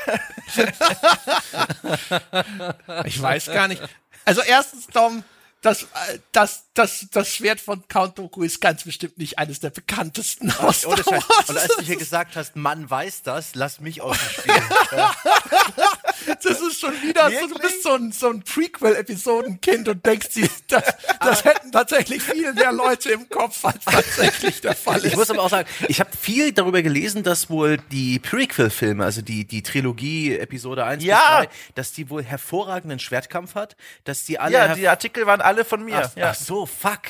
Ich 3.06 3.22
weiß 3.22 3.48
gar 3.48 3.68
nicht. 3.68 3.82
Also 4.26 4.42
erstens, 4.42 4.88
Tom, 4.88 5.24
das, 5.62 5.84
äh, 5.84 6.20
das, 6.32 6.66
das, 6.74 7.08
das 7.12 7.30
Schwert 7.30 7.60
von 7.60 7.88
Count 7.88 8.18
Dooku 8.18 8.44
ist 8.44 8.60
ganz 8.62 8.84
bestimmt 8.84 9.18
nicht 9.18 9.40
eines 9.40 9.60
der 9.60 9.70
bekanntesten 9.70 10.52
aus. 10.52 10.86
Und 10.86 11.00
als 11.50 11.76
du 11.78 11.82
hier 11.82 11.96
gesagt 11.96 12.36
hast, 12.36 12.56
Mann 12.56 12.90
weiß 12.90 13.24
das, 13.24 13.56
lass 13.56 13.80
mich 13.80 14.02
aus 14.02 14.18
dem 14.18 14.30
Spiel. 14.30 14.64
Das 16.28 16.60
ist 16.62 16.80
schon 16.80 16.94
wieder 17.02 17.30
so, 17.30 17.48
du 17.48 17.60
bist 17.60 17.84
so 17.84 17.94
ein, 17.94 18.12
so 18.12 18.30
ein 18.30 18.44
Prequel-Episodenkind 18.44 19.88
und 19.88 20.06
denkst 20.06 20.30
dir, 20.30 20.50
das, 20.68 20.84
das 21.20 21.44
hätten 21.46 21.72
tatsächlich 21.72 22.22
viel 22.24 22.54
mehr 22.54 22.72
Leute 22.72 23.12
im 23.12 23.30
Kopf, 23.30 23.64
als 23.66 23.84
tatsächlich 23.86 24.62
der 24.62 24.76
Fall 24.76 24.98
ist. 24.98 25.06
Ich 25.06 25.16
muss 25.16 25.30
aber 25.30 25.42
auch 25.44 25.50
sagen, 25.50 25.68
ich 25.88 26.00
habe 26.00 26.10
viel 26.20 26.52
darüber 26.52 26.82
gelesen, 26.82 27.24
dass 27.24 27.50
wohl 27.50 27.78
die 27.92 28.20
Prequel-Filme, 28.20 29.04
also 29.04 29.22
die, 29.22 29.46
die 29.46 29.64
Trilogie 29.64 30.36
Episode 30.38 30.86
1 30.86 31.04
Ja. 31.04 31.40
bis 31.42 31.48
3, 31.50 31.56
dass 31.76 31.92
die 31.94 32.10
wohl 32.10 32.24
hervorragenden 32.24 33.00
Schwertkampf 33.00 33.56
hat, 33.56 33.76
dass 34.04 34.24
die 34.26 34.40
alle... 34.40 34.54
Ja, 34.54 34.76
die 34.76 34.88
Artikel 34.88 35.26
waren 35.26 35.42
alle 35.42 35.66
von 35.66 35.84
mir. 35.84 36.04
ach, 36.06 36.16
ja. 36.16 36.30
ach 36.32 36.36
so, 36.36 36.66
fuck. 36.66 37.02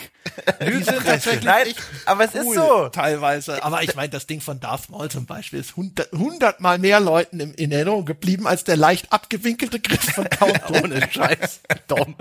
Die 0.61 0.83
sind 0.83 1.05
tatsächlich 1.05 1.43
Nein, 1.45 1.67
aber 2.05 2.25
es 2.25 2.33
ist 2.33 2.45
cool, 2.45 2.55
so. 2.55 2.89
teilweise. 2.89 3.63
Aber 3.63 3.83
ich 3.83 3.95
meine, 3.95 4.09
das 4.09 4.25
Ding 4.27 4.41
von 4.41 4.59
Darth 4.59 4.89
Maul 4.89 5.09
zum 5.09 5.25
Beispiel 5.25 5.59
ist 5.59 5.75
hundert- 5.75 6.11
hundertmal 6.11 6.79
mehr 6.79 6.99
Leuten 6.99 7.39
in 7.39 7.71
Erinnerung 7.71 8.05
geblieben 8.05 8.47
als 8.47 8.63
der 8.63 8.75
leicht 8.77 9.04
abgewinkelte 9.11 9.79
Griff 9.79 10.13
von 10.13 10.29
Count. 10.29 10.61
Ohne 10.83 11.09
Scheiß. 11.11 11.61
Dom. 11.87 12.15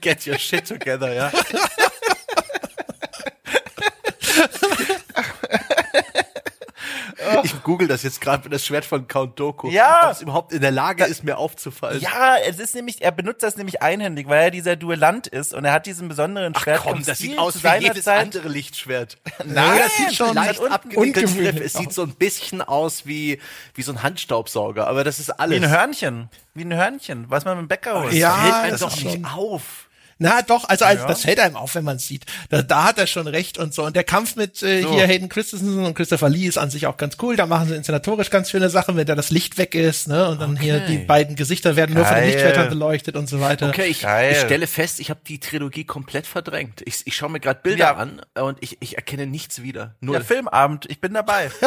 Get 0.00 0.26
your 0.26 0.38
shit 0.38 0.66
together, 0.66 1.12
ja. 1.12 1.32
Ich 7.42 7.53
google 7.64 7.88
das 7.88 8.04
jetzt 8.04 8.20
gerade 8.20 8.44
mit 8.44 8.52
das 8.52 8.64
Schwert 8.64 8.84
von 8.84 9.08
Count 9.08 9.40
Doku. 9.40 9.68
Ja. 9.70 10.02
Ob 10.04 10.12
es 10.12 10.22
überhaupt 10.22 10.52
in 10.52 10.60
der 10.60 10.70
Lage 10.70 11.04
ist, 11.04 11.24
mir 11.24 11.36
aufzufallen. 11.38 12.00
Ja, 12.00 12.36
es 12.46 12.60
ist 12.60 12.74
nämlich, 12.76 13.02
er 13.02 13.10
benutzt 13.10 13.42
das 13.42 13.56
nämlich 13.56 13.82
einhändig, 13.82 14.28
weil 14.28 14.44
er 14.44 14.50
dieser 14.52 14.76
Duellant 14.76 15.26
ist 15.26 15.52
und 15.52 15.64
er 15.64 15.72
hat 15.72 15.86
diesen 15.86 16.06
besonderen 16.08 16.52
Ach 16.56 16.62
Schwert. 16.62 16.82
komm, 16.84 17.04
das 17.04 17.18
sieht 17.18 17.36
aus 17.38 17.54
zu 17.54 17.58
wie 17.58 17.62
seiner 17.62 17.82
jedes 17.82 18.04
Zeit. 18.04 18.22
andere 18.22 18.48
Lichtschwert. 18.48 19.18
Nein, 19.44 19.80
das 19.82 19.96
sieht 19.96 20.14
schon 20.14 20.34
leicht 20.34 20.62
abgewickelt. 20.62 21.60
Es 21.60 21.72
sieht 21.72 21.92
so 21.92 22.02
ein 22.02 22.14
bisschen 22.14 22.62
aus 22.62 23.06
wie, 23.06 23.40
wie 23.74 23.82
so 23.82 23.90
ein 23.92 24.02
Handstaubsauger, 24.02 24.86
aber 24.86 25.02
das 25.02 25.18
ist 25.18 25.30
alles. 25.30 25.60
Wie 25.60 25.64
ein 25.64 25.70
Hörnchen. 25.70 26.28
Wie 26.54 26.64
ein 26.64 26.72
Hörnchen, 26.74 27.24
was 27.28 27.44
man 27.44 27.56
mit 27.56 27.64
dem 27.64 27.68
Bäcker 27.68 28.02
holt. 28.02 28.12
Ja, 28.12 28.40
Hält 28.40 28.54
einen 28.54 28.70
das 28.72 28.80
doch 28.80 28.96
nicht 29.02 29.24
auf. 29.24 29.88
Na 30.18 30.42
doch, 30.42 30.68
also, 30.68 30.84
also 30.84 31.06
das 31.06 31.22
fällt 31.22 31.40
einem 31.40 31.56
auf, 31.56 31.74
wenn 31.74 31.84
man 31.84 31.96
es 31.96 32.06
sieht. 32.06 32.24
Da, 32.50 32.62
da 32.62 32.84
hat 32.84 32.98
er 32.98 33.06
schon 33.06 33.26
recht 33.26 33.58
und 33.58 33.74
so. 33.74 33.84
Und 33.84 33.96
der 33.96 34.04
Kampf 34.04 34.36
mit 34.36 34.62
äh, 34.62 34.82
So. 34.82 34.92
hier 34.94 35.06
Hayden 35.06 35.28
Christensen 35.28 35.84
und 35.84 35.94
Christopher 35.94 36.28
Lee 36.28 36.46
ist 36.46 36.56
an 36.58 36.70
sich 36.70 36.86
auch 36.86 36.96
ganz 36.96 37.16
cool. 37.22 37.36
Da 37.36 37.46
machen 37.46 37.68
sie 37.68 37.74
inszenatorisch 37.74 38.30
ganz 38.30 38.50
schöne 38.50 38.70
Sachen, 38.70 38.96
wenn 38.96 39.06
da 39.06 39.14
das 39.14 39.30
Licht 39.30 39.58
weg 39.58 39.74
ist, 39.74 40.08
ne? 40.08 40.28
Und 40.28 40.40
dann 40.40 40.56
hier 40.56 40.80
die 40.80 40.98
beiden 40.98 41.34
Gesichter 41.36 41.76
werden 41.76 41.94
nur 41.94 42.04
von 42.04 42.14
den 42.14 42.22
Geil. 42.24 42.32
Lichtschwertern 42.32 42.68
beleuchtet 42.68 43.16
und 43.16 43.28
so 43.28 43.40
weiter. 43.40 43.68
Okay, 43.68 43.86
ich, 43.86 44.02
Geil. 44.02 44.32
ich 44.32 44.38
stelle 44.40 44.66
fest, 44.66 45.00
ich 45.00 45.10
habe 45.10 45.20
die 45.26 45.40
Trilogie 45.40 45.84
komplett 45.84 46.26
verdrängt. 46.26 46.82
Ich, 46.84 47.06
ich 47.06 47.16
schaue 47.16 47.30
mir 47.30 47.40
gerade 47.40 47.60
Bilder 47.62 47.84
Ja. 47.84 47.94
an 47.96 48.20
und 48.34 48.58
ich, 48.62 48.76
ich 48.80 48.96
erkenne 48.96 49.26
nichts 49.26 49.62
wieder. 49.62 49.80
Ja, 49.80 49.90
Null. 50.00 50.22
Filmabend, 50.24 50.86
ich 50.88 51.00
bin 51.00 51.14
dabei. 51.14 51.50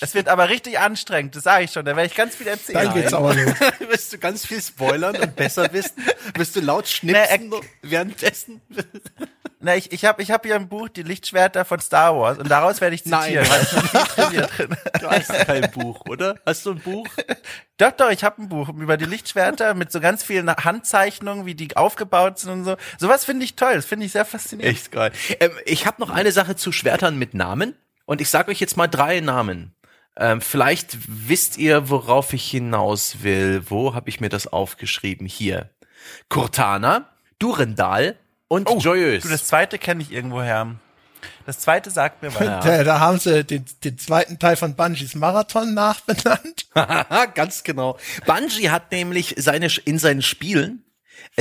Es 0.00 0.14
wird 0.14 0.28
aber 0.28 0.48
richtig 0.48 0.78
anstrengend, 0.78 1.34
das 1.36 1.44
sage 1.44 1.64
ich 1.64 1.72
schon. 1.72 1.84
Da 1.84 1.96
werde 1.96 2.06
ich 2.08 2.14
ganz 2.14 2.34
viel 2.36 2.46
erzählen. 2.46 2.84
Dann 2.84 2.94
geht's 2.94 3.12
aber 3.14 3.34
los. 3.34 3.54
Wirst 3.88 4.12
du 4.12 4.18
ganz 4.18 4.46
viel 4.46 4.60
spoilern 4.60 5.16
und 5.16 5.34
besser 5.36 5.72
wissen? 5.72 5.92
Wirst 6.36 6.56
du 6.56 6.60
laut 6.60 6.86
Nee, 7.02 7.14
er- 7.32 7.38
schnipsen 7.38 7.68
währenddessen? 7.82 8.60
Na, 9.64 9.76
ich, 9.76 9.92
ich 9.92 10.04
habe 10.04 10.20
ich 10.22 10.32
hab 10.32 10.44
hier 10.44 10.56
ein 10.56 10.68
Buch, 10.68 10.88
die 10.88 11.04
Lichtschwerter 11.04 11.64
von 11.64 11.78
Star 11.78 12.16
Wars, 12.18 12.36
und 12.38 12.50
daraus 12.50 12.80
werde 12.80 12.96
ich 12.96 13.04
Nein. 13.06 13.44
zitieren. 13.44 13.48
noch 14.40 14.50
drin. 14.50 14.76
Du 15.00 15.08
hast 15.08 15.28
kein 15.46 15.70
Buch, 15.70 16.00
oder? 16.08 16.36
Hast 16.44 16.66
du 16.66 16.72
ein 16.72 16.80
Buch? 16.80 17.06
Doch, 17.78 17.90
doch, 17.92 18.10
ich 18.10 18.22
habe 18.22 18.40
ein 18.42 18.48
Buch 18.48 18.68
über 18.68 18.96
die 18.96 19.06
Lichtschwerter 19.06 19.74
mit 19.74 19.90
so 19.90 19.98
ganz 19.98 20.22
vielen 20.22 20.48
Handzeichnungen, 20.48 21.46
wie 21.46 21.56
die 21.56 21.76
aufgebaut 21.76 22.38
sind 22.38 22.50
und 22.52 22.64
so. 22.64 22.76
Sowas 22.98 23.24
finde 23.24 23.44
ich 23.44 23.56
toll, 23.56 23.74
das 23.74 23.86
finde 23.86 24.06
ich 24.06 24.12
sehr 24.12 24.24
faszinierend. 24.24 24.76
Echt 24.76 24.92
geil. 24.92 25.10
Ähm, 25.40 25.50
ich 25.64 25.84
habe 25.86 26.00
noch 26.00 26.10
eine 26.10 26.30
Sache 26.30 26.54
zu 26.54 26.70
Schwertern 26.70 27.18
mit 27.18 27.34
Namen 27.34 27.74
und 28.04 28.20
ich 28.20 28.30
sage 28.30 28.52
euch 28.52 28.60
jetzt 28.60 28.76
mal 28.76 28.86
drei 28.86 29.18
Namen. 29.20 29.74
Ähm, 30.16 30.40
vielleicht 30.40 30.96
wisst 31.08 31.56
ihr, 31.58 31.88
worauf 31.90 32.32
ich 32.34 32.48
hinaus 32.48 33.22
will. 33.22 33.62
Wo 33.68 33.94
habe 33.94 34.08
ich 34.10 34.20
mir 34.20 34.28
das 34.28 34.46
aufgeschrieben? 34.46 35.26
Hier. 35.26 35.70
Cortana, 36.28 37.08
Durendal 37.42 38.16
und 38.48 38.68
Joyeuse. 38.82 39.26
Du, 39.26 39.28
das 39.28 39.46
zweite 39.46 39.78
kenne 39.78 40.02
ich 40.02 40.12
irgendwoher. 40.12 40.76
Das 41.46 41.58
zweite 41.58 41.90
sagt 41.90 42.22
mir 42.22 42.32
was. 42.34 42.64
Da, 42.64 42.84
da 42.84 43.00
haben 43.00 43.18
sie 43.18 43.44
den, 43.44 43.64
den 43.82 43.98
zweiten 43.98 44.38
Teil 44.38 44.56
von 44.56 44.74
Bungies 44.74 45.14
Marathon 45.14 45.74
nachbenannt. 45.74 46.66
Haha, 46.74 47.24
Ganz 47.34 47.64
genau. 47.64 47.98
Bungie 48.26 48.70
hat 48.70 48.92
nämlich 48.92 49.34
seine 49.38 49.68
in 49.84 49.98
seinen 49.98 50.22
Spielen 50.22 50.81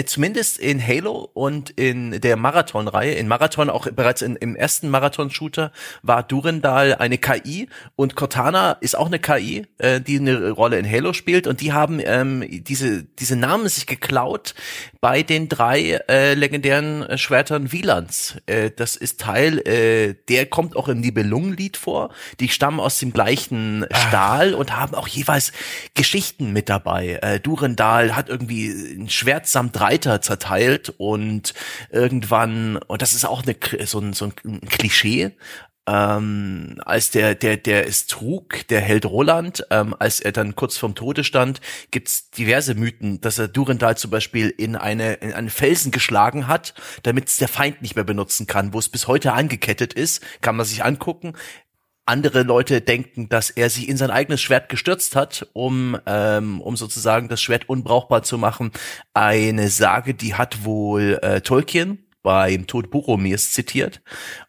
Zumindest 0.06 0.58
in 0.58 0.86
Halo 0.86 1.30
und 1.34 1.70
in 1.72 2.22
der 2.22 2.38
Marathon-Reihe, 2.38 3.14
in 3.14 3.28
Marathon 3.28 3.70
auch 3.70 3.88
bereits 3.92 4.22
in, 4.22 4.36
im 4.36 4.56
ersten 4.56 4.90
Marathon-Shooter 4.90 5.72
war 6.02 6.24
Durendal 6.24 6.96
eine 6.96 7.18
KI 7.18 7.68
und 7.96 8.16
Cortana 8.16 8.74
ist 8.74 8.98
auch 8.98 9.08
eine 9.08 9.20
KI, 9.20 9.66
äh, 9.78 10.02
die 10.02 10.20
eine 10.20 10.52
Rolle 10.52 10.80
in 10.80 10.90
Halo 10.90 11.14
spielt 11.14 11.48
und 11.48 11.62
die 11.62 11.74
haben 11.74 12.00
ähm, 12.04 12.46
diese 12.64 13.04
diese 13.04 13.36
Namen 13.36 13.68
sich 13.68 13.86
geklaut 13.86 14.54
bei 15.02 15.24
den 15.24 15.50
drei 15.50 16.00
äh, 16.08 16.36
legendären 16.36 17.04
äh, 17.04 17.18
Schwertern 17.18 17.72
Wielands. 17.72 18.36
Äh, 18.46 18.72
das 18.72 18.96
ist 18.96 19.20
Teil, 19.20 19.60
äh, 19.68 20.16
der 20.30 20.46
kommt 20.46 20.76
auch 20.76 20.88
im 20.88 21.00
Nibelungenlied 21.00 21.76
vor. 21.76 22.14
Die 22.40 22.50
stammen 22.50 22.80
aus 22.80 23.00
dem 23.00 23.12
gleichen 23.12 23.86
Stahl 23.92 24.54
und 24.54 24.78
haben 24.78 24.96
auch 24.96 25.08
jeweils 25.08 25.52
Geschichten 25.96 26.54
mit 26.54 26.70
dabei. 26.70 27.20
Äh, 27.22 27.40
Durendal 27.40 28.16
hat 28.16 28.30
irgendwie 28.30 28.68
ein 28.70 29.10
Schwert 29.10 29.48
samt 29.48 29.71
Reiter 29.80 30.22
zerteilt 30.22 30.94
und 30.98 31.54
irgendwann, 31.90 32.78
und 32.78 33.02
das 33.02 33.14
ist 33.14 33.26
auch 33.26 33.44
eine, 33.44 33.56
so, 33.86 34.00
ein, 34.00 34.14
so 34.14 34.26
ein 34.26 34.62
Klischee, 34.62 35.32
ähm, 35.88 36.80
als 36.86 37.10
der, 37.10 37.34
der, 37.34 37.58
der 37.58 37.88
es 37.88 38.06
trug, 38.06 38.68
der 38.68 38.82
Held 38.82 39.06
Roland, 39.06 39.66
ähm, 39.72 39.96
als 39.98 40.20
er 40.20 40.32
dann 40.32 40.56
kurz 40.56 40.78
vorm 40.78 40.96
Tode 40.96 41.24
stand, 41.24 41.60
gibt's 41.90 42.30
diverse 42.30 42.76
Mythen, 42.76 43.20
dass 43.22 43.40
er 43.40 43.48
Durendal 43.48 43.98
zum 43.98 44.12
Beispiel 44.12 44.50
in 44.50 44.76
eine, 44.76 45.16
in 45.16 45.34
einen 45.34 45.50
Felsen 45.50 45.92
geschlagen 45.92 46.48
hat, 46.48 46.76
damit 47.04 47.30
es 47.30 47.38
der 47.38 47.48
Feind 47.48 47.82
nicht 47.82 47.96
mehr 47.96 48.06
benutzen 48.06 48.46
kann, 48.46 48.74
wo 48.74 48.80
es 48.80 48.90
bis 48.90 49.08
heute 49.08 49.34
angekettet 49.34 49.94
ist, 49.94 50.24
kann 50.42 50.56
man 50.56 50.66
sich 50.66 50.84
angucken. 50.84 51.34
Andere 52.12 52.44
Leute 52.44 52.82
denken, 52.82 53.30
dass 53.30 53.50
er 53.50 53.70
sich 53.70 53.88
in 53.88 53.96
sein 53.96 54.12
eigenes 54.12 54.42
Schwert 54.42 54.68
gestürzt 54.68 55.16
hat, 55.16 55.48
um, 55.54 55.98
ähm, 56.06 56.60
um 56.60 56.76
sozusagen 56.76 57.30
das 57.30 57.42
Schwert 57.42 57.70
unbrauchbar 57.70 58.22
zu 58.22 58.38
machen. 58.38 58.72
Eine 59.14 59.70
Sage, 59.70 60.14
die 60.14 60.36
hat 60.36 60.66
wohl 60.66 61.20
äh, 61.22 61.40
Tolkien 61.40 62.06
beim 62.22 62.68
Tod 62.68 62.92
Boromirs 62.92 63.54
zitiert. 63.54 64.02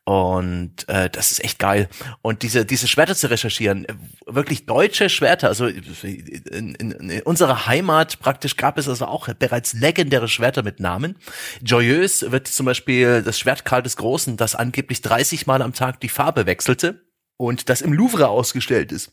Und 0.03 0.89
äh, 0.89 1.09
das 1.09 1.31
ist 1.31 1.45
echt 1.45 1.61
geil. 1.61 1.89
Und 2.21 2.43
diese, 2.43 2.67
diese 2.67 2.89
Schwerter 2.89 3.15
zu 3.15 3.31
recherchieren, 3.31 3.85
äh, 3.85 3.95
wirklich 4.27 4.67
deutsche 4.67 5.09
Schwerter, 5.09 5.47
also 5.47 5.69
in, 5.69 6.75
in, 6.75 6.75
in 6.75 7.23
unserer 7.23 7.69
Heimat 7.69 8.19
praktisch 8.19 8.57
gab 8.57 8.77
es 8.77 8.89
also 8.89 9.07
auch 9.07 9.29
bereits 9.35 9.73
legendäre 9.73 10.27
Schwerter 10.27 10.65
mit 10.65 10.81
Namen. 10.81 11.17
Joyeuse 11.63 12.33
wird 12.33 12.49
zum 12.49 12.67
Beispiel 12.67 13.23
das 13.23 13.39
Schwert 13.39 13.65
Karl 13.65 13.85
des 13.85 13.97
Großen, 13.97 14.37
das 14.37 14.57
angeblich 14.57 15.01
30 15.01 15.47
Mal 15.47 15.63
am 15.63 15.73
Tag 15.73 16.01
die 16.01 16.09
Farbe 16.09 16.47
wechselte 16.47 17.01
und 17.43 17.69
das 17.69 17.81
im 17.81 17.93
Louvre 17.93 18.29
ausgestellt 18.29 18.93
ist. 18.93 19.11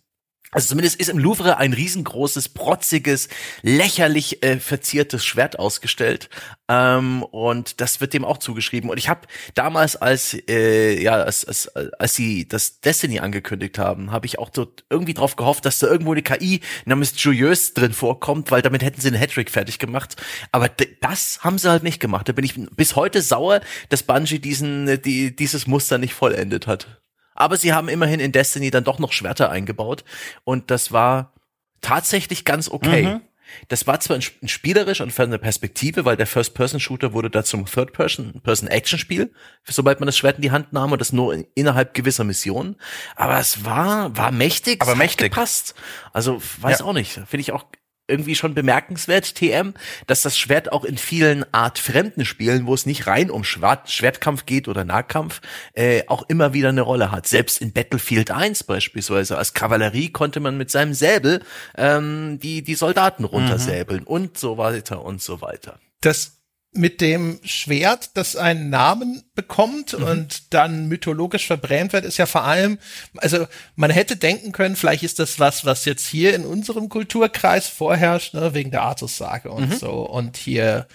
Also 0.52 0.70
zumindest 0.70 1.00
ist 1.00 1.10
im 1.10 1.20
Louvre 1.20 1.58
ein 1.58 1.74
riesengroßes, 1.74 2.50
protziges, 2.50 3.30
lächerlich 3.62 4.42
äh, 4.44 4.60
verziertes 4.60 5.24
Schwert 5.24 5.60
ausgestellt. 5.60 6.30
Ähm, 6.68 7.22
und 7.22 7.82
das 7.82 8.02
wird 8.02 8.14
dem 8.14 8.26
auch 8.26 8.40
zugeschrieben. 8.40 8.90
Und 8.90 8.98
ich 8.98 9.10
habe 9.10 9.28
damals, 9.54 9.96
als 9.96 10.36
äh, 10.48 11.00
ja, 11.02 11.22
als, 11.22 11.46
als, 11.46 11.68
als 11.76 12.16
sie 12.16 12.48
das 12.48 12.82
Destiny 12.82 13.20
angekündigt 13.20 13.78
haben, 13.78 14.12
habe 14.12 14.26
ich 14.26 14.40
auch 14.40 14.50
dort 14.50 14.86
irgendwie 14.90 15.14
drauf 15.14 15.36
gehofft, 15.36 15.66
dass 15.66 15.78
da 15.78 15.88
irgendwo 15.88 16.14
eine 16.14 16.24
KI 16.24 16.62
namens 16.86 17.14
Joyeuse 17.24 17.74
drin 17.74 17.94
vorkommt, 17.94 18.50
weil 18.50 18.64
damit 18.64 18.82
hätten 18.82 19.02
sie 19.02 19.10
einen 19.10 19.20
Hattrick 19.20 19.52
fertig 19.52 19.78
gemacht. 19.78 20.16
Aber 20.52 20.70
das 21.02 21.44
haben 21.44 21.60
sie 21.60 21.70
halt 21.70 21.84
nicht 21.84 22.00
gemacht. 22.00 22.28
Da 22.28 22.34
bin 22.34 22.46
ich 22.46 22.56
bis 22.76 22.96
heute 22.96 23.22
sauer, 23.22 23.62
dass 23.90 24.02
Bungie 24.02 24.40
diesen, 24.40 25.00
die, 25.04 25.36
dieses 25.36 25.68
Muster 25.68 26.00
nicht 26.00 26.16
vollendet 26.16 26.66
hat. 26.66 26.99
Aber 27.40 27.58
sie 27.58 27.74
haben 27.74 27.90
immerhin 27.90 28.20
in 28.20 28.32
Destiny 28.32 28.70
dann 28.70 28.84
doch 28.84 29.00
noch 29.00 29.12
Schwerter 29.14 29.50
eingebaut 29.50 30.04
und 30.44 30.70
das 30.70 30.92
war 30.92 31.34
tatsächlich 31.82 32.46
ganz 32.46 32.70
okay. 32.70 33.20
Das 33.68 33.88
war 33.88 34.00
zwar 34.00 34.18
ein, 34.18 34.24
ein 34.44 34.48
spielerisch 34.48 35.02
und 35.02 35.12
von 35.12 35.32
der 35.32 35.40
Perspektive, 35.40 36.06
weil 36.06 36.16
der 36.16 36.28
First-Person-Shooter 36.28 37.14
wurde 37.14 37.32
da 37.32 37.44
zum 37.44 37.66
Third-Person-Action-Spiel, 37.66 39.34
sobald 39.66 40.00
man 40.00 40.06
das 40.08 40.18
Schwert 40.18 40.36
in 40.38 40.42
die 40.44 40.52
Hand 40.52 40.72
nahm 40.74 40.92
und 40.92 41.00
das 41.02 41.12
nur 41.14 41.34
in, 41.34 41.48
innerhalb 41.56 41.96
gewisser 41.96 42.24
Missionen. 42.24 42.76
Aber 43.16 43.40
es 43.40 43.66
war, 43.66 44.16
war 44.16 44.32
mächtig, 44.32 44.82
Aber 44.84 44.96
mächtig. 44.96 45.32
gepasst. 45.32 45.74
Also 46.14 46.42
weiß 46.62 46.80
Ja. 46.80 46.86
auch 46.86 46.94
nicht, 46.94 47.14
finde 47.14 47.40
ich 47.42 47.52
auch 47.52 47.66
irgendwie 48.10 48.36
schon 48.36 48.54
bemerkenswert, 48.54 49.36
TM, 49.36 49.74
dass 50.08 50.22
das 50.22 50.38
Schwert 50.38 50.72
auch 50.72 50.84
in 50.84 50.98
vielen 50.98 51.46
Art 51.54 51.80
fremden 51.80 52.26
Spielen, 52.26 52.66
wo 52.66 52.74
es 52.74 52.86
nicht 52.86 53.08
rein 53.08 53.30
um 53.30 53.44
Schwert, 53.44 53.90
Schwertkampf 53.90 54.46
geht 54.46 54.68
oder 54.68 54.84
Nahkampf, 54.84 55.42
äh, 55.74 56.04
auch 56.08 56.24
immer 56.28 56.54
wieder 56.54 56.70
eine 56.70 56.82
Rolle 56.82 57.12
hat. 57.12 57.28
Selbst 57.28 57.62
in 57.62 57.72
Battlefield 57.72 58.32
1 58.32 58.64
beispielsweise, 58.64 59.38
als 59.38 59.54
Kavallerie 59.54 60.10
konnte 60.10 60.40
man 60.40 60.58
mit 60.58 60.72
seinem 60.72 60.94
Säbel 60.94 61.44
ähm, 61.78 62.40
die, 62.42 62.64
die 62.64 62.76
Soldaten 62.76 63.24
runtersäbeln 63.24 64.04
und 64.04 64.38
so 64.38 64.58
weiter 64.58 65.04
und 65.04 65.22
so 65.22 65.42
weiter. 65.42 65.80
Das 66.02 66.39
mit 66.72 67.02
dem 67.02 67.40
Schwert, 67.44 68.12
das 68.16 68.36
einen 68.36 68.70
Namen 68.70 69.24
bekommt 69.34 69.96
und 69.96 70.54
dann 70.54 70.88
mythologisch 70.88 71.48
verbrämt 71.48 71.94
wird, 71.94 72.06
ist 72.06 72.18
ja 72.18 72.28
vor 72.28 72.44
allem, 72.44 72.78
also 73.18 73.48
man 73.76 73.90
hätte 73.90 74.16
denken 74.16 74.52
können, 74.52 74.76
vielleicht 74.76 75.02
ist 75.04 75.18
das 75.18 75.40
was, 75.40 75.66
was 75.66 75.86
jetzt 75.86 76.06
hier 76.06 76.36
in 76.36 76.46
unserem 76.46 76.88
Kulturkreis 76.88 77.68
vorherrscht, 77.68 78.36
ne, 78.36 78.54
wegen 78.54 78.70
der 78.70 78.84
Artus-Sage 78.84 79.50
und 79.50 79.80
so. 79.80 79.92
Und 79.92 80.38
hier, 80.38 80.88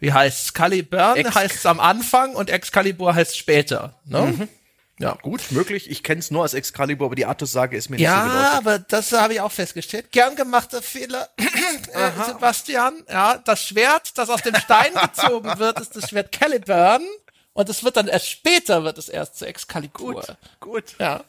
wie 0.00 0.12
heißt 0.12 0.54
Caliburn 0.54 1.34
heißt 1.34 1.54
es 1.54 1.66
am 1.66 1.78
Anfang 1.78 2.34
und 2.34 2.50
Excalibur 2.50 3.14
heißt 3.14 3.36
später. 3.36 4.00
Ne? 4.06 4.48
Ja, 5.00 5.16
Gut, 5.22 5.50
möglich. 5.50 5.90
Ich 5.90 6.02
kenne 6.02 6.18
es 6.20 6.30
nur 6.30 6.42
als 6.42 6.52
Excalibur, 6.52 7.06
aber 7.06 7.14
die 7.14 7.24
Artus-Sage 7.24 7.74
ist 7.76 7.88
mir 7.88 7.96
nicht 7.96 8.06
so 8.06 8.12
Ja, 8.12 8.52
aber 8.52 8.78
das 8.78 9.12
habe 9.12 9.32
ich 9.32 9.40
auch 9.40 9.50
festgestellt. 9.50 10.12
Gern 10.12 10.36
gemachter 10.36 10.82
Fehler, 10.82 11.30
äh, 11.38 12.10
Sebastian. 12.26 13.02
Ja, 13.08 13.38
das 13.38 13.64
Schwert, 13.64 14.16
das 14.18 14.28
aus 14.28 14.42
dem 14.42 14.54
Stein 14.56 14.92
gezogen 15.02 15.58
wird, 15.58 15.80
ist 15.80 15.96
das 15.96 16.10
Schwert 16.10 16.32
Caliburn. 16.32 17.02
Und 17.54 17.68
es 17.70 17.82
wird 17.82 17.96
dann 17.96 18.08
erst 18.08 18.28
später, 18.28 18.84
wird 18.84 18.98
es 18.98 19.08
erst 19.08 19.38
zu 19.38 19.46
Excalibur. 19.46 20.22
Gut. 20.60 20.94
Ja. 20.98 21.24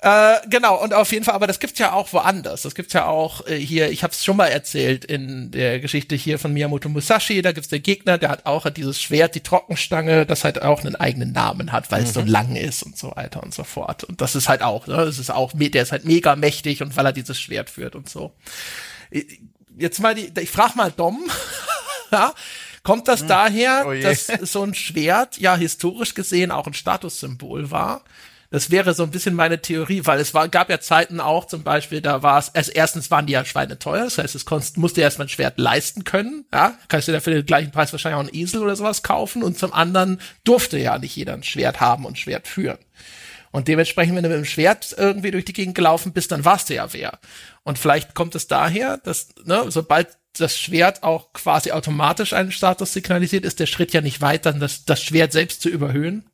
Äh, 0.00 0.46
genau, 0.50 0.82
und 0.82 0.92
auf 0.92 1.10
jeden 1.10 1.24
Fall, 1.24 1.34
aber 1.34 1.46
das 1.46 1.58
gibt's 1.58 1.78
ja 1.78 1.92
auch 1.92 2.12
woanders. 2.12 2.62
Das 2.62 2.74
gibt's 2.74 2.92
ja 2.92 3.06
auch 3.06 3.46
äh, 3.46 3.56
hier, 3.58 3.90
ich 3.90 4.02
habe 4.02 4.12
es 4.12 4.22
schon 4.22 4.36
mal 4.36 4.48
erzählt 4.48 5.06
in 5.06 5.50
der 5.50 5.80
Geschichte 5.80 6.14
hier 6.14 6.38
von 6.38 6.52
Miyamoto 6.52 6.90
Musashi, 6.90 7.40
da 7.40 7.52
gibt's 7.52 7.70
den 7.70 7.82
Gegner, 7.82 8.18
der 8.18 8.28
hat 8.28 8.44
auch 8.44 8.68
dieses 8.68 9.00
Schwert, 9.00 9.34
die 9.34 9.40
Trockenstange, 9.40 10.26
das 10.26 10.44
halt 10.44 10.60
auch 10.60 10.84
einen 10.84 10.96
eigenen 10.96 11.32
Namen 11.32 11.72
hat, 11.72 11.90
weil 11.90 12.02
es 12.02 12.12
so 12.12 12.20
lang 12.20 12.56
ist 12.56 12.82
und 12.82 12.98
so 12.98 13.12
weiter 13.16 13.42
und 13.42 13.54
so 13.54 13.64
fort. 13.64 14.04
Und 14.04 14.20
das 14.20 14.36
ist 14.36 14.50
halt 14.50 14.60
auch, 14.60 14.86
ne, 14.86 14.96
das 14.96 15.18
ist 15.18 15.30
auch, 15.30 15.52
der 15.54 15.82
ist 15.82 15.92
halt 15.92 16.04
mega 16.04 16.36
mächtig 16.36 16.82
und 16.82 16.94
weil 16.94 17.06
er 17.06 17.12
dieses 17.14 17.40
Schwert 17.40 17.70
führt 17.70 17.96
und 17.96 18.10
so. 18.10 18.34
Jetzt 19.78 20.00
mal 20.00 20.14
die, 20.14 20.30
ich 20.40 20.50
frag 20.50 20.76
mal 20.76 20.92
Dom, 20.92 21.24
ja, 22.12 22.34
kommt 22.82 23.08
das 23.08 23.26
daher, 23.26 23.86
Oh 23.88 23.94
dass 23.94 24.26
so 24.26 24.62
ein 24.62 24.74
Schwert 24.74 25.38
ja 25.38 25.56
historisch 25.56 26.14
gesehen 26.14 26.50
auch 26.50 26.66
ein 26.66 26.74
Statussymbol 26.74 27.70
war? 27.70 28.04
Das 28.50 28.70
wäre 28.70 28.94
so 28.94 29.02
ein 29.02 29.10
bisschen 29.10 29.34
meine 29.34 29.60
Theorie, 29.60 30.02
weil 30.04 30.20
es 30.20 30.34
war, 30.34 30.48
gab 30.48 30.70
ja 30.70 30.80
Zeiten 30.80 31.20
auch 31.20 31.46
zum 31.46 31.62
Beispiel, 31.62 32.00
da 32.00 32.22
war 32.22 32.38
es, 32.38 32.54
also 32.54 32.72
erstens 32.72 33.10
waren 33.10 33.26
die 33.26 33.32
ja 33.32 33.44
Schweine 33.44 33.78
teuer, 33.78 34.04
das 34.04 34.18
heißt, 34.18 34.34
es 34.34 34.44
konst, 34.44 34.76
musste 34.76 35.00
erstmal 35.00 35.26
ein 35.26 35.30
Schwert 35.30 35.58
leisten 35.58 36.04
können, 36.04 36.44
ja, 36.52 36.78
kannst 36.88 37.08
du 37.08 37.12
dir 37.12 37.20
für 37.20 37.32
den 37.32 37.46
gleichen 37.46 37.72
Preis 37.72 37.92
wahrscheinlich 37.92 38.16
auch 38.16 38.28
einen 38.28 38.34
Esel 38.34 38.62
oder 38.62 38.76
sowas 38.76 39.02
kaufen 39.02 39.42
und 39.42 39.58
zum 39.58 39.72
anderen 39.72 40.20
durfte 40.44 40.78
ja 40.78 40.98
nicht 40.98 41.16
jeder 41.16 41.34
ein 41.34 41.42
Schwert 41.42 41.80
haben 41.80 42.04
und 42.04 42.18
Schwert 42.18 42.46
führen. 42.46 42.78
Und 43.52 43.68
dementsprechend, 43.68 44.16
wenn 44.16 44.22
du 44.22 44.28
mit 44.28 44.36
dem 44.36 44.44
Schwert 44.44 44.94
irgendwie 44.98 45.30
durch 45.30 45.46
die 45.46 45.54
Gegend 45.54 45.74
gelaufen 45.74 46.12
bist, 46.12 46.30
dann 46.30 46.44
warst 46.44 46.68
du 46.68 46.74
ja 46.74 46.92
wer. 46.92 47.18
Und 47.62 47.78
vielleicht 47.78 48.14
kommt 48.14 48.34
es 48.34 48.48
daher, 48.48 48.98
dass, 48.98 49.28
ne, 49.44 49.64
sobald 49.68 50.08
das 50.38 50.58
Schwert 50.58 51.02
auch 51.02 51.32
quasi 51.32 51.72
automatisch 51.72 52.34
einen 52.34 52.52
Status 52.52 52.92
signalisiert, 52.92 53.46
ist 53.46 53.58
der 53.58 53.66
Schritt 53.66 53.94
ja 53.94 54.02
nicht 54.02 54.20
weit, 54.20 54.44
dann 54.44 54.60
das, 54.60 54.84
das 54.84 55.02
Schwert 55.02 55.32
selbst 55.32 55.62
zu 55.62 55.70
überhöhen. 55.70 56.26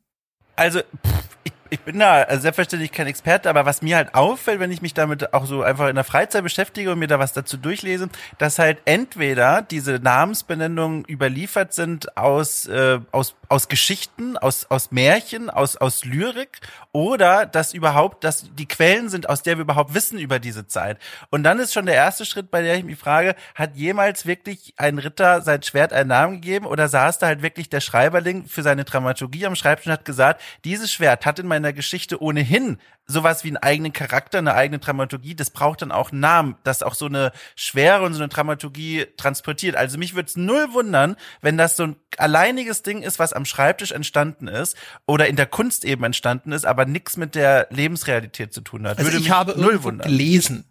Also, 0.57 0.81
pff, 0.81 1.13
ich, 1.45 1.53
ich 1.73 1.81
bin 1.81 1.99
da 1.99 2.27
selbstverständlich 2.39 2.93
kein 2.93 3.07
Experte, 3.07 3.49
aber 3.49 3.65
was 3.65 3.81
mir 3.81 3.97
halt 3.97 4.15
auffällt, 4.15 4.61
wenn 4.61 4.71
ich 4.71 4.83
mich 4.83 4.93
damit 4.93 5.33
auch 5.33 5.47
so 5.47 5.63
einfach 5.63 5.89
in 5.89 5.95
der 5.95 6.05
Freizeit 6.05 6.43
beschäftige 6.43 6.93
und 6.93 6.99
mir 6.99 7.07
da 7.07 7.19
was 7.19 7.33
dazu 7.33 7.57
durchlese, 7.57 8.11
dass 8.37 8.59
halt 8.59 8.79
entweder 8.85 9.63
diese 9.63 9.93
Namensbenennungen 9.93 11.07
überliefert 11.09 11.73
sind 11.73 12.15
aus, 12.19 12.67
äh, 12.67 13.01
aus, 13.11 13.37
aus 13.49 13.69
Geschichten, 13.69 14.37
aus, 14.37 14.67
aus 14.69 14.91
Märchen, 14.91 15.49
aus, 15.49 15.79
aus 15.79 16.05
Lyrik 16.05 16.61
oder 16.93 17.47
dass 17.47 17.73
überhaupt, 17.73 18.23
dass 18.23 18.55
die 18.55 18.69
Quellen 18.69 19.09
sind, 19.09 19.31
aus 19.31 19.43
der 19.43 19.57
wir 19.57 19.63
überhaupt 19.63 19.95
wissen 19.95 20.19
über 20.19 20.39
diese 20.39 20.67
Zeit. 20.67 20.99
Und 21.31 21.43
dann 21.43 21.59
ist 21.59 21.73
schon 21.73 21.87
der 21.87 21.95
erste 21.95 22.27
Schritt, 22.27 22.51
bei 22.51 22.61
der 22.61 22.77
ich 22.77 22.85
mich 22.85 22.99
frage, 22.99 23.35
hat 23.55 23.77
jemals 23.77 24.27
wirklich 24.27 24.75
ein 24.77 24.99
Ritter 24.99 25.41
sein 25.41 25.63
Schwert 25.63 25.95
einen 25.95 26.11
Namen 26.11 26.35
gegeben 26.43 26.67
oder 26.67 26.89
saß 26.89 27.19
da 27.19 27.29
halt 27.29 27.41
wirklich 27.41 27.71
der 27.71 27.81
Schreiberling 27.81 28.45
für 28.45 28.63
seine 28.63 28.85
Dramaturgie 28.85 29.47
am 29.47 29.57
Schreibtisch 29.57 29.87
und 29.87 29.93
hat 29.93 30.05
gesagt, 30.05 30.43
dieses 30.65 30.93
Schwert 30.93 31.25
hat 31.25 31.39
in 31.39 31.47
meiner 31.63 31.73
Geschichte 31.73 32.21
ohnehin 32.21 32.79
sowas 33.07 33.45
wie 33.45 33.49
einen 33.49 33.57
eigenen 33.57 33.93
Charakter, 33.93 34.39
eine 34.39 34.55
eigene 34.55 34.79
Dramaturgie, 34.79 35.35
das 35.35 35.51
braucht 35.51 35.83
dann 35.83 35.93
auch 35.93 36.13
einen 36.13 36.21
Namen, 36.21 36.57
das 36.65 36.83
auch 36.83 36.95
so 36.95 37.07
eine 37.07 37.33
Schwere 37.57 38.03
und 38.05 38.15
so 38.15 38.21
eine 38.21 38.29
Dramaturgie 38.29 39.07
transportiert. 39.17 39.77
Also 39.77 39.99
mich 39.99 40.15
würde 40.15 40.29
es 40.29 40.37
null 40.37 40.73
wundern, 40.73 41.17
wenn 41.41 41.57
das 41.57 41.77
so 41.77 41.85
ein 41.85 41.97
alleiniges 42.19 42.83
Ding 42.83 43.03
ist, 43.03 43.19
was 43.19 43.33
am 43.33 43.45
Schreibtisch 43.45 43.93
entstanden 43.93 44.49
ist 44.49 44.77
oder 45.07 45.29
in 45.29 45.37
der 45.37 45.47
Kunst 45.47 45.85
eben 45.85 46.05
entstanden 46.05 46.53
ist, 46.53 46.67
aber 46.67 46.85
nichts 46.85 47.17
mit 47.17 47.35
der 47.35 47.69
Lebensrealität 47.71 48.53
zu 48.53 48.61
tun 48.61 48.87
hat. 48.87 48.99
Also 48.99 49.11
würde 49.11 49.19
ich 49.19 49.25
mich 49.25 49.33
habe 49.33 49.59
null 49.59 49.83
wundern. 49.83 50.07
gelesen, 50.07 50.65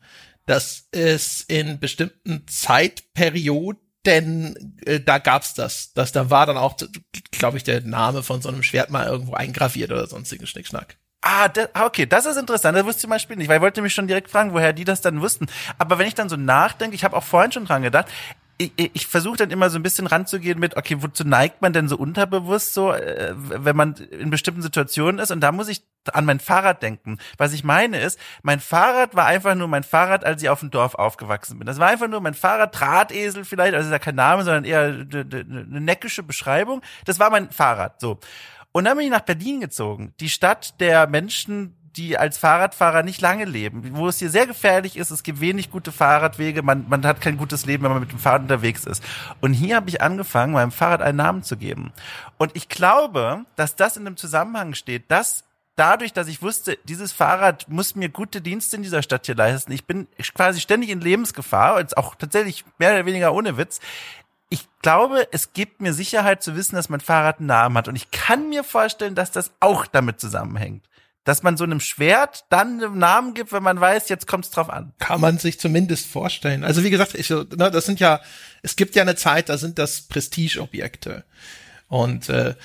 dass 0.45 0.87
es 0.91 1.41
in 1.41 1.79
bestimmten 1.79 2.45
Zeitperioden 2.47 3.81
denn 4.05 4.75
äh, 4.85 4.99
da 4.99 5.17
gab's 5.17 5.53
das, 5.53 5.93
dass 5.93 6.11
da 6.11 6.29
war 6.29 6.45
dann 6.45 6.57
auch, 6.57 6.75
glaube 7.31 7.57
ich, 7.57 7.63
der 7.63 7.81
Name 7.81 8.23
von 8.23 8.41
so 8.41 8.49
einem 8.49 8.63
Schwert 8.63 8.89
mal 8.89 9.07
irgendwo 9.07 9.33
eingraviert 9.33 9.91
oder 9.91 10.07
sonstigen 10.07 10.47
Schnickschnack. 10.47 10.97
Ah, 11.23 11.49
das, 11.49 11.69
ah, 11.73 11.85
okay, 11.85 12.07
das 12.07 12.25
ist 12.25 12.37
interessant. 12.37 12.75
Das 12.75 12.83
wusste 12.83 12.97
ich 12.97 13.01
zum 13.01 13.09
Beispiel 13.11 13.35
nicht, 13.35 13.47
weil 13.47 13.57
ich 13.57 13.61
wollte 13.61 13.83
mich 13.83 13.93
schon 13.93 14.07
direkt 14.07 14.31
fragen, 14.31 14.53
woher 14.53 14.73
die 14.73 14.85
das 14.85 15.01
dann 15.01 15.21
wussten. 15.21 15.45
Aber 15.77 15.99
wenn 15.99 16.07
ich 16.07 16.15
dann 16.15 16.29
so 16.29 16.35
nachdenke, 16.35 16.95
ich 16.95 17.03
habe 17.03 17.15
auch 17.15 17.23
vorhin 17.23 17.51
schon 17.51 17.65
dran 17.65 17.83
gedacht, 17.83 18.07
ich, 18.61 18.91
ich, 18.93 19.07
versuche 19.07 19.37
dann 19.37 19.49
immer 19.49 19.69
so 19.69 19.79
ein 19.79 19.83
bisschen 19.83 20.07
ranzugehen 20.07 20.59
mit, 20.59 20.77
okay, 20.77 20.97
wozu 20.99 21.23
neigt 21.23 21.61
man 21.61 21.73
denn 21.73 21.87
so 21.87 21.97
unterbewusst 21.97 22.73
so, 22.73 22.93
äh, 22.93 23.33
wenn 23.35 23.75
man 23.75 23.95
in 23.95 24.29
bestimmten 24.29 24.61
Situationen 24.61 25.19
ist? 25.19 25.31
Und 25.31 25.41
da 25.41 25.51
muss 25.51 25.67
ich 25.67 25.81
an 26.13 26.25
mein 26.25 26.39
Fahrrad 26.39 26.81
denken. 26.81 27.17
Was 27.37 27.53
ich 27.53 27.63
meine 27.63 27.99
ist, 27.99 28.19
mein 28.43 28.59
Fahrrad 28.59 29.15
war 29.15 29.25
einfach 29.25 29.55
nur 29.55 29.67
mein 29.67 29.83
Fahrrad, 29.83 30.23
als 30.23 30.41
ich 30.41 30.49
auf 30.49 30.59
dem 30.59 30.71
Dorf 30.71 30.95
aufgewachsen 30.95 31.59
bin. 31.59 31.65
Das 31.65 31.79
war 31.79 31.89
einfach 31.89 32.07
nur 32.07 32.21
mein 32.21 32.33
Fahrrad, 32.33 32.79
Drahtesel 32.79 33.45
vielleicht, 33.45 33.73
also 33.73 33.87
ist 33.87 33.91
ja 33.91 33.99
kein 33.99 34.15
Name, 34.15 34.43
sondern 34.43 34.65
eher 34.65 34.83
eine 34.83 35.81
neckische 35.81 36.23
Beschreibung. 36.23 36.81
Das 37.05 37.19
war 37.19 37.29
mein 37.29 37.49
Fahrrad, 37.51 37.99
so. 37.99 38.19
Und 38.71 38.85
dann 38.85 38.95
bin 38.97 39.05
ich 39.05 39.11
nach 39.11 39.21
Berlin 39.21 39.59
gezogen, 39.59 40.13
die 40.19 40.29
Stadt 40.29 40.79
der 40.79 41.07
Menschen, 41.07 41.75
die 41.97 42.17
als 42.17 42.37
Fahrradfahrer 42.37 43.03
nicht 43.03 43.21
lange 43.21 43.45
leben, 43.45 43.91
wo 43.93 44.07
es 44.07 44.19
hier 44.19 44.29
sehr 44.29 44.47
gefährlich 44.47 44.97
ist, 44.97 45.11
es 45.11 45.23
gibt 45.23 45.41
wenig 45.41 45.71
gute 45.71 45.91
Fahrradwege, 45.91 46.61
man, 46.61 46.85
man 46.87 47.05
hat 47.05 47.21
kein 47.21 47.37
gutes 47.37 47.65
Leben, 47.65 47.83
wenn 47.83 47.91
man 47.91 47.99
mit 47.99 48.11
dem 48.11 48.19
Fahrrad 48.19 48.43
unterwegs 48.43 48.85
ist. 48.85 49.03
Und 49.41 49.53
hier 49.53 49.75
habe 49.75 49.89
ich 49.89 50.01
angefangen, 50.01 50.53
meinem 50.53 50.71
Fahrrad 50.71 51.01
einen 51.01 51.17
Namen 51.17 51.43
zu 51.43 51.57
geben. 51.57 51.91
Und 52.37 52.55
ich 52.55 52.69
glaube, 52.69 53.45
dass 53.55 53.75
das 53.75 53.97
in 53.97 54.07
einem 54.07 54.17
Zusammenhang 54.17 54.73
steht, 54.73 55.11
dass 55.11 55.43
dadurch, 55.75 56.13
dass 56.13 56.27
ich 56.27 56.41
wusste, 56.41 56.77
dieses 56.85 57.11
Fahrrad 57.11 57.67
muss 57.67 57.95
mir 57.95 58.09
gute 58.09 58.41
Dienste 58.41 58.77
in 58.77 58.83
dieser 58.83 59.03
Stadt 59.03 59.25
hier 59.25 59.35
leisten, 59.35 59.71
ich 59.71 59.85
bin 59.85 60.07
quasi 60.33 60.59
ständig 60.59 60.89
in 60.89 61.01
Lebensgefahr, 61.01 61.79
jetzt 61.79 61.97
auch 61.97 62.15
tatsächlich 62.15 62.65
mehr 62.77 62.93
oder 62.93 63.05
weniger 63.05 63.33
ohne 63.33 63.57
Witz, 63.57 63.79
ich 64.53 64.67
glaube, 64.81 65.29
es 65.31 65.53
gibt 65.53 65.79
mir 65.79 65.93
Sicherheit 65.93 66.43
zu 66.43 66.57
wissen, 66.57 66.75
dass 66.75 66.89
mein 66.89 66.99
Fahrrad 66.99 67.39
einen 67.39 67.47
Namen 67.47 67.77
hat. 67.77 67.87
Und 67.87 67.95
ich 67.95 68.11
kann 68.11 68.49
mir 68.49 68.65
vorstellen, 68.65 69.15
dass 69.15 69.31
das 69.31 69.51
auch 69.61 69.87
damit 69.87 70.19
zusammenhängt. 70.19 70.85
Dass 71.23 71.43
man 71.43 71.55
so 71.55 71.63
einem 71.63 71.79
Schwert 71.79 72.45
dann 72.49 72.83
einen 72.83 72.97
Namen 72.97 73.33
gibt, 73.35 73.51
wenn 73.51 73.61
man 73.61 73.79
weiß, 73.79 74.09
jetzt 74.09 74.25
kommt 74.25 74.45
es 74.45 74.51
drauf 74.51 74.69
an. 74.69 74.93
Kann 74.97 75.21
man 75.21 75.37
sich 75.37 75.59
zumindest 75.59 76.07
vorstellen. 76.07 76.63
Also 76.63 76.83
wie 76.83 76.89
gesagt, 76.89 77.13
ich, 77.13 77.29
ne, 77.29 77.45
das 77.45 77.85
sind 77.85 77.99
ja, 77.99 78.21
es 78.63 78.75
gibt 78.75 78.95
ja 78.95 79.03
eine 79.03 79.15
Zeit, 79.15 79.49
da 79.49 79.57
sind 79.57 79.77
das 79.77 80.01
Prestigeobjekte. 80.01 81.23
Und 81.87 82.29
äh, 82.29 82.55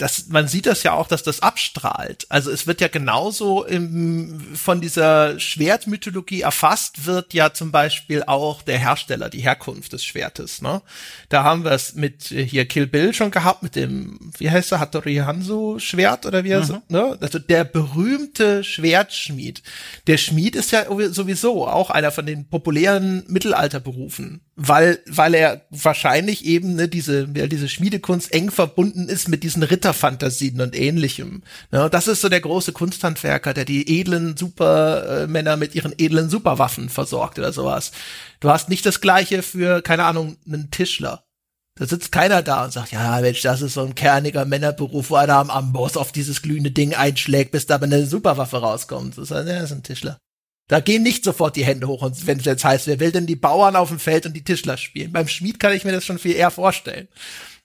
das, 0.00 0.28
man 0.28 0.48
sieht 0.48 0.64
das 0.64 0.82
ja 0.82 0.94
auch, 0.94 1.08
dass 1.08 1.22
das 1.22 1.40
abstrahlt. 1.40 2.24
Also 2.30 2.50
es 2.50 2.66
wird 2.66 2.80
ja 2.80 2.88
genauso 2.88 3.64
im, 3.64 4.40
von 4.54 4.80
dieser 4.80 5.38
Schwertmythologie 5.38 6.40
erfasst 6.40 7.04
wird 7.04 7.34
ja 7.34 7.52
zum 7.52 7.70
Beispiel 7.70 8.22
auch 8.22 8.62
der 8.62 8.78
Hersteller, 8.78 9.28
die 9.28 9.42
Herkunft 9.42 9.92
des 9.92 10.02
Schwertes. 10.02 10.62
Ne? 10.62 10.80
Da 11.28 11.44
haben 11.44 11.64
wir 11.64 11.72
es 11.72 11.94
mit 11.94 12.32
äh, 12.32 12.46
hier 12.46 12.64
Kill 12.64 12.86
Bill 12.86 13.12
schon 13.12 13.30
gehabt 13.30 13.62
mit 13.62 13.76
dem, 13.76 14.32
wie 14.38 14.50
heißt 14.50 14.72
er, 14.72 14.80
Hattori 14.80 15.16
Hanzo 15.16 15.78
Schwert 15.78 16.24
oder 16.24 16.44
wie 16.44 16.50
er 16.50 16.64
so, 16.64 16.80
ne? 16.88 17.18
Also 17.20 17.38
der 17.38 17.64
berühmte 17.64 18.64
Schwertschmied. 18.64 19.62
Der 20.06 20.16
Schmied 20.16 20.56
ist 20.56 20.72
ja 20.72 20.86
sowieso 21.10 21.68
auch 21.68 21.90
einer 21.90 22.10
von 22.10 22.24
den 22.24 22.48
populären 22.48 23.24
Mittelalterberufen 23.28 24.40
weil 24.62 24.98
weil 25.06 25.32
er 25.32 25.62
wahrscheinlich 25.70 26.44
eben 26.44 26.74
ne, 26.74 26.86
diese 26.86 27.26
ja, 27.34 27.46
diese 27.46 27.66
Schmiedekunst 27.66 28.30
eng 28.34 28.50
verbunden 28.50 29.08
ist 29.08 29.26
mit 29.26 29.42
diesen 29.42 29.62
Ritterfantasien 29.90 30.60
und 30.60 30.76
ähnlichem. 30.76 31.42
Ne, 31.70 31.88
das 31.90 32.08
ist 32.08 32.20
so 32.20 32.28
der 32.28 32.40
große 32.40 32.72
Kunsthandwerker, 32.72 33.54
der 33.54 33.64
die 33.64 34.00
edlen 34.00 34.36
Supermänner 34.36 35.56
mit 35.56 35.74
ihren 35.74 35.92
edlen 35.98 36.30
Superwaffen 36.30 36.88
versorgt 36.88 37.38
oder 37.38 37.52
sowas. 37.52 37.92
Du 38.40 38.50
hast 38.50 38.68
nicht 38.68 38.86
das 38.86 39.00
gleiche 39.00 39.42
für 39.42 39.82
keine 39.82 40.04
Ahnung 40.04 40.36
einen 40.46 40.70
Tischler. 40.70 41.24
Da 41.78 41.86
sitzt 41.86 42.12
keiner 42.12 42.42
da 42.42 42.64
und 42.64 42.72
sagt, 42.72 42.92
ja, 42.92 43.20
Mensch, 43.20 43.40
das 43.42 43.62
ist 43.62 43.74
so 43.74 43.82
ein 43.82 43.94
kerniger 43.94 44.44
Männerberuf, 44.44 45.10
wo 45.10 45.14
einer 45.16 45.36
am 45.36 45.50
Amboss 45.50 45.96
auf 45.96 46.12
dieses 46.12 46.42
glühende 46.42 46.70
Ding 46.70 46.94
einschlägt, 46.94 47.52
bis 47.52 47.66
da 47.66 47.76
eine 47.76 48.06
Superwaffe 48.06 48.58
rauskommt. 48.58 49.16
Das 49.16 49.30
ist, 49.30 49.30
ja, 49.30 49.42
das 49.42 49.64
ist 49.64 49.72
ein 49.72 49.82
Tischler. 49.82 50.18
Da 50.68 50.80
gehen 50.80 51.02
nicht 51.02 51.24
sofort 51.24 51.56
die 51.56 51.64
Hände 51.64 51.88
hoch, 51.88 52.08
wenn 52.24 52.38
es 52.38 52.44
jetzt 52.44 52.64
heißt, 52.64 52.86
wer 52.86 53.00
will 53.00 53.10
denn 53.10 53.26
die 53.26 53.34
Bauern 53.34 53.76
auf 53.76 53.88
dem 53.88 53.98
Feld 53.98 54.26
und 54.26 54.34
die 54.34 54.44
Tischler 54.44 54.76
spielen? 54.76 55.10
Beim 55.10 55.26
Schmied 55.26 55.58
kann 55.58 55.72
ich 55.72 55.84
mir 55.84 55.92
das 55.92 56.04
schon 56.04 56.18
viel 56.18 56.36
eher 56.36 56.52
vorstellen. 56.52 57.08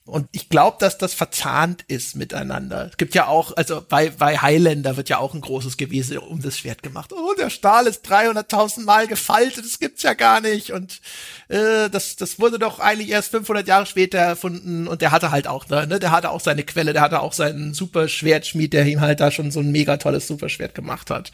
Und 0.07 0.27
ich 0.31 0.49
glaube, 0.49 0.77
dass 0.79 0.99
das 0.99 1.15
verzahnt 1.15 1.83
ist 1.87 2.15
miteinander. 2.15 2.89
Es 2.91 2.97
gibt 2.97 3.15
ja 3.15 3.25
auch, 3.25 3.57
also 3.57 3.81
bei, 3.81 4.11
bei 4.11 4.37
Highlander 4.37 4.97
wird 4.97 5.09
ja 5.09 5.17
auch 5.17 5.33
ein 5.33 5.41
großes 5.41 5.77
Gewese 5.77 6.21
um 6.21 6.43
das 6.43 6.59
Schwert 6.59 6.83
gemacht. 6.83 7.11
Oh, 7.11 7.33
der 7.33 7.49
Stahl 7.49 7.87
ist 7.87 8.07
300.000 8.07 8.83
Mal 8.83 9.07
gefaltet, 9.07 9.65
das 9.65 9.79
gibt's 9.79 10.03
ja 10.03 10.13
gar 10.13 10.41
nicht. 10.41 10.71
Und 10.71 11.01
äh, 11.47 11.89
das, 11.89 12.17
das 12.17 12.39
wurde 12.39 12.59
doch 12.59 12.79
eigentlich 12.79 13.09
erst 13.09 13.31
500 13.31 13.67
Jahre 13.67 13.87
später 13.87 14.19
erfunden. 14.19 14.87
Und 14.87 15.01
der 15.01 15.09
hatte 15.09 15.31
halt 15.31 15.47
auch, 15.47 15.67
ne, 15.69 15.99
der 15.99 16.11
hatte 16.11 16.29
auch 16.29 16.41
seine 16.41 16.63
Quelle, 16.63 16.93
der 16.93 17.01
hatte 17.01 17.21
auch 17.21 17.33
seinen 17.33 17.73
Superschwertschmied, 17.73 18.73
der 18.73 18.85
ihm 18.85 19.01
halt 19.01 19.19
da 19.19 19.31
schon 19.31 19.49
so 19.49 19.59
ein 19.61 19.71
mega 19.71 19.97
tolles 19.97 20.27
Superschwert 20.27 20.75
gemacht 20.75 21.09
hat. 21.09 21.31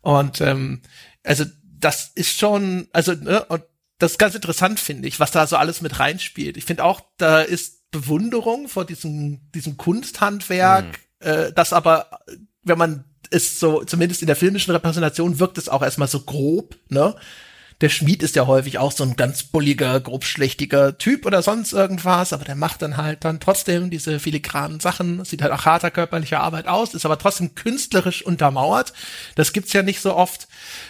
Und 0.00 0.40
ähm, 0.40 0.82
also 1.22 1.44
das 1.62 2.10
ist 2.16 2.36
schon, 2.36 2.88
also 2.92 3.12
ne, 3.12 3.44
und 3.44 3.62
das 3.98 4.12
ist 4.12 4.18
ganz 4.18 4.34
interessant 4.34 4.80
finde 4.80 5.06
ich, 5.06 5.20
was 5.20 5.30
da 5.30 5.46
so 5.46 5.56
alles 5.56 5.80
mit 5.80 6.00
reinspielt. 6.00 6.56
Ich 6.56 6.64
finde 6.64 6.84
auch, 6.84 7.02
da 7.18 7.40
ist 7.42 7.79
Bewunderung 7.90 8.68
vor 8.68 8.84
diesem 8.84 9.40
diesem 9.52 9.76
Kunsthandwerk, 9.76 11.00
mhm. 11.20 11.26
äh, 11.26 11.52
das 11.52 11.72
aber, 11.72 12.20
wenn 12.62 12.78
man 12.78 13.04
es 13.30 13.60
so 13.60 13.84
zumindest 13.84 14.22
in 14.22 14.26
der 14.26 14.36
filmischen 14.36 14.72
Repräsentation 14.72 15.38
wirkt 15.38 15.58
es 15.58 15.68
auch 15.68 15.82
erstmal 15.82 16.08
so 16.08 16.20
grob, 16.20 16.76
ne? 16.88 17.14
Der 17.80 17.88
Schmied 17.88 18.22
ist 18.22 18.36
ja 18.36 18.46
häufig 18.46 18.78
auch 18.78 18.92
so 18.92 19.04
ein 19.04 19.16
ganz 19.16 19.42
bulliger, 19.42 19.98
grobschlächtiger 20.00 20.98
Typ 20.98 21.24
oder 21.24 21.40
sonst 21.40 21.72
irgendwas, 21.72 22.34
aber 22.34 22.44
der 22.44 22.54
macht 22.54 22.82
dann 22.82 22.98
halt 22.98 23.24
dann 23.24 23.40
trotzdem 23.40 23.88
diese 23.88 24.20
filigranen 24.20 24.80
Sachen, 24.80 25.24
sieht 25.24 25.40
halt 25.40 25.52
auch 25.52 25.64
harter 25.64 25.90
körperlicher 25.90 26.40
Arbeit 26.40 26.68
aus, 26.68 26.92
ist 26.92 27.06
aber 27.06 27.18
trotzdem 27.18 27.54
künstlerisch 27.54 28.22
untermauert. 28.22 28.92
Das 29.34 29.54
gibt's 29.54 29.72
ja 29.72 29.82
nicht 29.82 30.00
so 30.00 30.14
oft. 30.14 30.46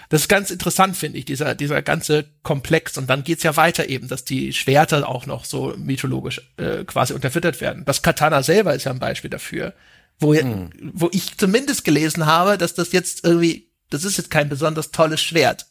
Das 0.08 0.22
ist 0.22 0.28
ganz 0.28 0.50
interessant, 0.50 0.96
finde 0.96 1.18
ich, 1.18 1.24
dieser, 1.24 1.54
dieser 1.54 1.80
ganze 1.82 2.24
Komplex. 2.42 2.98
Und 2.98 3.08
dann 3.08 3.22
geht's 3.22 3.44
ja 3.44 3.56
weiter 3.56 3.88
eben, 3.88 4.08
dass 4.08 4.24
die 4.24 4.52
Schwerter 4.52 5.08
auch 5.08 5.26
noch 5.26 5.44
so 5.44 5.74
mythologisch 5.76 6.40
äh, 6.56 6.84
quasi 6.84 7.14
unterfüttert 7.14 7.60
werden. 7.60 7.84
Das 7.84 8.02
Katana 8.02 8.42
selber 8.42 8.74
ist 8.74 8.84
ja 8.84 8.90
ein 8.90 8.98
Beispiel 8.98 9.30
dafür, 9.30 9.74
wo, 10.18 10.34
hm. 10.34 10.70
wo 10.92 11.08
ich 11.12 11.38
zumindest 11.38 11.84
gelesen 11.84 12.26
habe, 12.26 12.58
dass 12.58 12.74
das 12.74 12.90
jetzt 12.90 13.24
irgendwie, 13.24 13.70
das 13.90 14.02
ist 14.02 14.16
jetzt 14.16 14.30
kein 14.30 14.48
besonders 14.48 14.90
tolles 14.90 15.20
Schwert. 15.20 15.66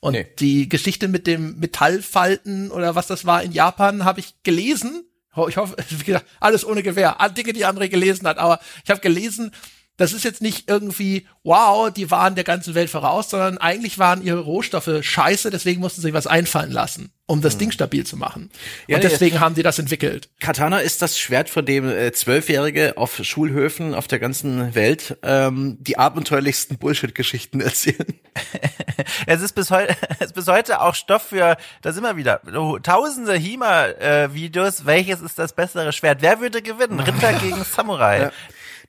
Und 0.00 0.12
nee. 0.12 0.26
die 0.38 0.68
Geschichte 0.68 1.08
mit 1.08 1.26
dem 1.26 1.58
Metallfalten 1.58 2.70
oder 2.70 2.94
was 2.94 3.08
das 3.08 3.24
war 3.24 3.42
in 3.42 3.52
Japan 3.52 4.04
habe 4.04 4.20
ich 4.20 4.42
gelesen. 4.42 5.04
Ich 5.48 5.56
hoffe, 5.56 5.76
wie 5.90 6.04
gesagt, 6.04 6.26
alles 6.40 6.64
ohne 6.64 6.82
Gewehr. 6.82 7.16
Dinge, 7.36 7.52
die 7.52 7.66
André 7.66 7.88
gelesen 7.88 8.26
hat. 8.26 8.38
Aber 8.38 8.60
ich 8.84 8.90
habe 8.90 9.00
gelesen, 9.00 9.52
Das 9.98 10.12
ist 10.12 10.24
jetzt 10.24 10.40
nicht 10.40 10.70
irgendwie, 10.70 11.26
wow, 11.42 11.92
die 11.92 12.10
waren 12.10 12.36
der 12.36 12.44
ganzen 12.44 12.74
Welt 12.74 12.88
voraus, 12.88 13.30
sondern 13.30 13.58
eigentlich 13.58 13.98
waren 13.98 14.22
ihre 14.22 14.38
Rohstoffe 14.38 14.88
scheiße, 15.02 15.50
deswegen 15.50 15.80
mussten 15.80 16.00
sie 16.00 16.14
was 16.14 16.28
einfallen 16.28 16.70
lassen, 16.70 17.10
um 17.26 17.42
das 17.42 17.58
Ding 17.58 17.72
stabil 17.72 18.06
zu 18.06 18.16
machen. 18.16 18.50
Ja, 18.86 18.96
und 18.96 19.04
deswegen 19.04 19.40
haben 19.40 19.56
die 19.56 19.64
das 19.64 19.80
entwickelt. 19.80 20.30
Katana 20.38 20.78
ist 20.78 21.02
das 21.02 21.18
Schwert, 21.18 21.50
von 21.50 21.66
dem 21.66 21.88
äh, 21.88 22.12
Zwölfjährige 22.12 22.96
auf 22.96 23.20
Schulhöfen 23.24 23.92
auf 23.92 24.06
der 24.06 24.20
ganzen 24.20 24.74
Welt 24.76 25.18
ähm, 25.22 25.78
die 25.80 25.98
abenteuerlichsten 25.98 26.78
Bullshit-Geschichten 26.78 27.60
erzählen. 27.60 28.14
Es 29.26 29.42
ist 29.42 29.54
bis 29.54 29.70
heute, 29.70 29.96
es 30.18 30.26
ist 30.26 30.34
bis 30.34 30.46
heute 30.48 30.80
auch 30.80 30.94
Stoff 30.94 31.22
für, 31.22 31.56
da 31.82 31.92
sind 31.92 32.02
wir 32.02 32.16
wieder, 32.16 32.40
tausende 32.82 33.34
HEMA-Videos. 33.34 34.86
Welches 34.86 35.20
ist 35.20 35.38
das 35.38 35.52
bessere 35.52 35.92
Schwert? 35.92 36.20
Wer 36.20 36.40
würde 36.40 36.62
gewinnen? 36.62 37.00
Ritter 37.00 37.32
gegen 37.34 37.62
Samurai. 37.64 38.22
Ja. 38.22 38.32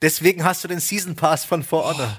Deswegen 0.02 0.44
hast 0.44 0.64
du 0.64 0.68
den 0.68 0.80
Season 0.80 1.16
Pass 1.16 1.46
von 1.46 1.64
For 1.64 1.84
Honor. 1.94 2.18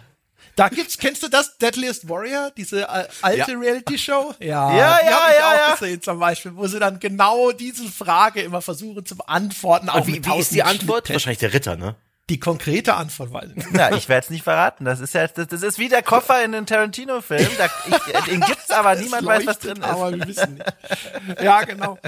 Da 0.57 0.69
gibt's, 0.69 0.99
kennst 0.99 1.23
du 1.23 1.29
das? 1.29 1.57
Deadliest 1.59 2.09
Warrior, 2.09 2.51
diese 2.55 2.83
äh, 2.83 3.07
alte 3.23 3.53
Ja. 3.53 3.59
Reality-Show? 3.59 4.35
Ja, 4.41 4.77
Ja, 4.77 4.99
die 5.01 5.07
ja, 5.07 5.13
hab 5.13 5.31
ich 5.31 5.39
ja, 5.39 5.49
auch 5.49 5.69
ja. 5.69 5.75
gesehen 5.77 6.03
zum 6.03 6.19
Beispiel, 6.19 6.57
wo 6.57 6.67
sie 6.67 6.79
dann 6.79 6.99
genau 7.01 7.53
diese 7.53 7.85
Frage 7.91 8.43
immer 8.43 8.61
versuchen 8.61 9.07
zu 9.07 9.17
beantworten. 9.17 9.89
Und 9.89 10.07
wie, 10.07 10.23
wie 10.25 10.39
ist 10.39 10.53
die 10.53 10.63
Antwort? 10.63 11.09
Wahrscheinlich 11.09 11.39
der 11.39 11.55
Ritter, 11.55 11.77
ne? 11.77 11.95
Die 12.29 12.39
konkrete 12.39 12.95
Antwort, 12.95 13.33
weil 13.33 13.55
Na, 13.71 13.93
ich 13.93 14.09
werde 14.09 14.25
es 14.25 14.31
nicht 14.31 14.45
verraten. 14.45 14.85
Das 14.85 15.01
ist 15.01 15.15
ja, 15.15 15.27
das, 15.27 15.49
das 15.49 15.63
ist 15.63 15.79
wie 15.79 15.89
der 15.89 16.03
Koffer 16.03 16.45
in 16.45 16.53
den 16.53 16.67
Tarantino-Film. 16.67 17.49
Ich, 17.87 18.25
den 18.27 18.41
gibt's 18.41 18.71
aber 18.71 18.97
niemand 18.97 19.27
weiß, 19.27 19.47
was 19.47 19.59
drin 19.61 19.83
Aber 19.83 20.11
ist. 20.11 20.19
wir 20.19 20.27
wissen 20.29 20.55
nicht. 20.55 21.43
Ja, 21.43 21.63
genau. 21.63 21.99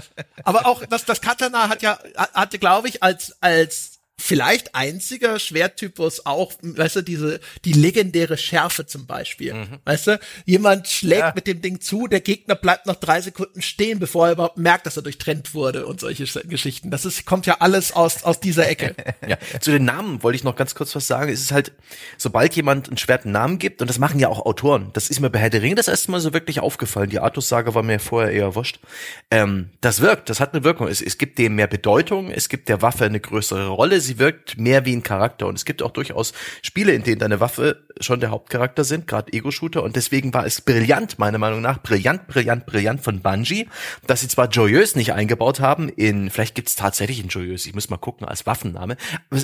Aber 0.45 0.67
auch 0.67 0.85
das, 0.85 1.05
das 1.07 1.21
Katana 1.23 1.69
hat 1.69 1.81
ja, 1.83 1.99
hatte, 2.35 2.59
glaube 2.59 2.89
ich, 2.89 3.03
als, 3.03 3.37
als 3.41 3.92
vielleicht 4.21 4.75
einziger 4.75 5.39
Schwerttypus 5.41 6.27
auch, 6.27 6.53
weißt 6.63 6.97
du, 6.97 7.03
diese, 7.03 7.41
die 7.65 7.73
legendäre 7.73 8.37
Schärfe 8.37 8.87
zum 8.87 9.07
Beispiel. 9.07 9.67
Weißt 9.85 10.07
du, 10.07 10.21
jemand 10.45 10.87
schlägt 10.87 11.21
Ja. 11.21 11.33
mit 11.35 11.47
dem 11.49 11.61
Ding 11.61 11.81
zu, 11.81 12.07
der 12.07 12.21
Gegner 12.21 12.55
bleibt 12.55 12.87
noch 12.87 12.95
drei 12.97 13.21
Sekunden 13.21 13.63
stehen, 13.63 13.99
bevor 13.99 14.27
er 14.27 14.33
überhaupt 14.35 14.59
merkt, 14.59 14.87
dass 14.87 14.97
er 14.97 15.03
durchtrennt 15.03 15.55
wurde 15.55 15.87
und 15.87 15.99
solche 15.99 16.25
Sch- 16.25 16.47
Geschichten. 16.47 16.91
Das 16.91 17.05
ist, 17.05 17.25
kommt 17.27 17.47
ja 17.47 17.57
alles 17.61 17.93
aus, 17.93 18.23
aus 18.25 18.39
dieser 18.41 18.69
Ecke. 18.69 18.95
Ja, 19.27 19.39
zu 19.61 19.71
den 19.71 19.85
Namen 19.85 20.23
wollte 20.23 20.37
ich 20.37 20.45
noch 20.45 20.57
ganz 20.57 20.75
kurz 20.75 20.95
was 20.97 21.07
sagen. 21.07 21.31
Es 21.33 21.41
ist 21.41 21.53
halt, 21.53 21.73
sobald 22.19 22.55
jemand 22.57 22.91
ein 22.91 22.99
Schwert 22.99 23.25
einen 23.25 23.33
Namen 23.33 23.59
gibt, 23.59 23.81
und 23.81 23.89
das 23.89 23.99
machen 23.99 24.19
ja 24.19 24.29
auch 24.29 24.45
Autoren, 24.45 24.91
das 24.95 25.11
ist 25.11 25.21
mir 25.21 25.31
bei 25.31 25.39
Herr 25.39 25.51
der 25.51 25.63
Ringe 25.63 25.77
das 25.77 25.89
erste 25.89 26.11
Mal 26.11 26.21
so 26.21 26.33
wirklich 26.33 26.61
aufgefallen. 26.61 27.09
Die 27.11 27.21
Artus-Sage 27.21 27.75
war 27.75 27.83
mir 27.83 27.99
vorher 28.01 28.33
eher 28.33 28.55
wurscht. 28.57 28.81
Ähm, 29.31 29.71
das 29.81 30.01
wirkt, 30.01 30.29
das 30.29 30.41
hat 30.41 30.55
eine 30.55 30.65
Wirkung. 30.65 30.89
Es, 30.89 31.01
es 31.01 31.19
gibt 31.19 31.39
dem 31.39 31.55
mehr 31.55 31.67
Bedeutung, 31.69 32.31
es 32.31 32.49
gibt 32.49 32.69
der 32.69 32.83
Waffe 32.83 33.05
eine 33.05 33.21
größere 33.21 33.69
Rolle, 33.69 34.01
sie 34.03 34.19
wirkt 34.19 34.59
mehr 34.59 34.85
wie 34.85 34.95
ein 34.95 35.03
Charakter. 35.03 35.47
Und 35.47 35.55
es 35.55 35.65
gibt 35.65 35.83
auch 35.83 35.93
durchaus 35.93 36.33
Spiele, 36.63 36.93
in 36.93 37.03
denen 37.03 37.19
deine 37.19 37.41
Waffe 37.41 37.87
schon 38.01 38.21
der 38.21 38.31
Hauptcharakter 38.31 38.85
sind, 38.85 39.07
gerade 39.07 39.33
Ego-Shooter. 39.33 39.83
Und 39.83 39.97
deswegen 39.97 40.35
war 40.35 40.47
es 40.47 40.61
brillant, 40.61 41.19
meiner 41.19 41.39
Meinung 41.39 41.61
nach, 41.61 41.83
brillant, 41.83 42.27
brillant, 42.27 42.67
brillant 42.67 43.01
von 43.01 43.21
Bungie, 43.21 43.69
dass 44.07 44.21
sie 44.21 44.29
zwar 44.29 44.49
Joyeuse 44.49 44.99
nicht 44.99 45.13
eingebaut 45.13 45.61
haben, 45.61 45.89
in, 45.89 46.31
vielleicht 46.31 46.55
gibt's 46.55 46.75
tatsächlich 46.75 47.21
in 47.23 47.29
Joyeuse, 47.29 47.69
ich 47.69 47.75
muss 47.75 47.91
mal 47.91 47.97
gucken, 47.97 48.27
als 48.27 48.47
Waffenname, 48.47 48.97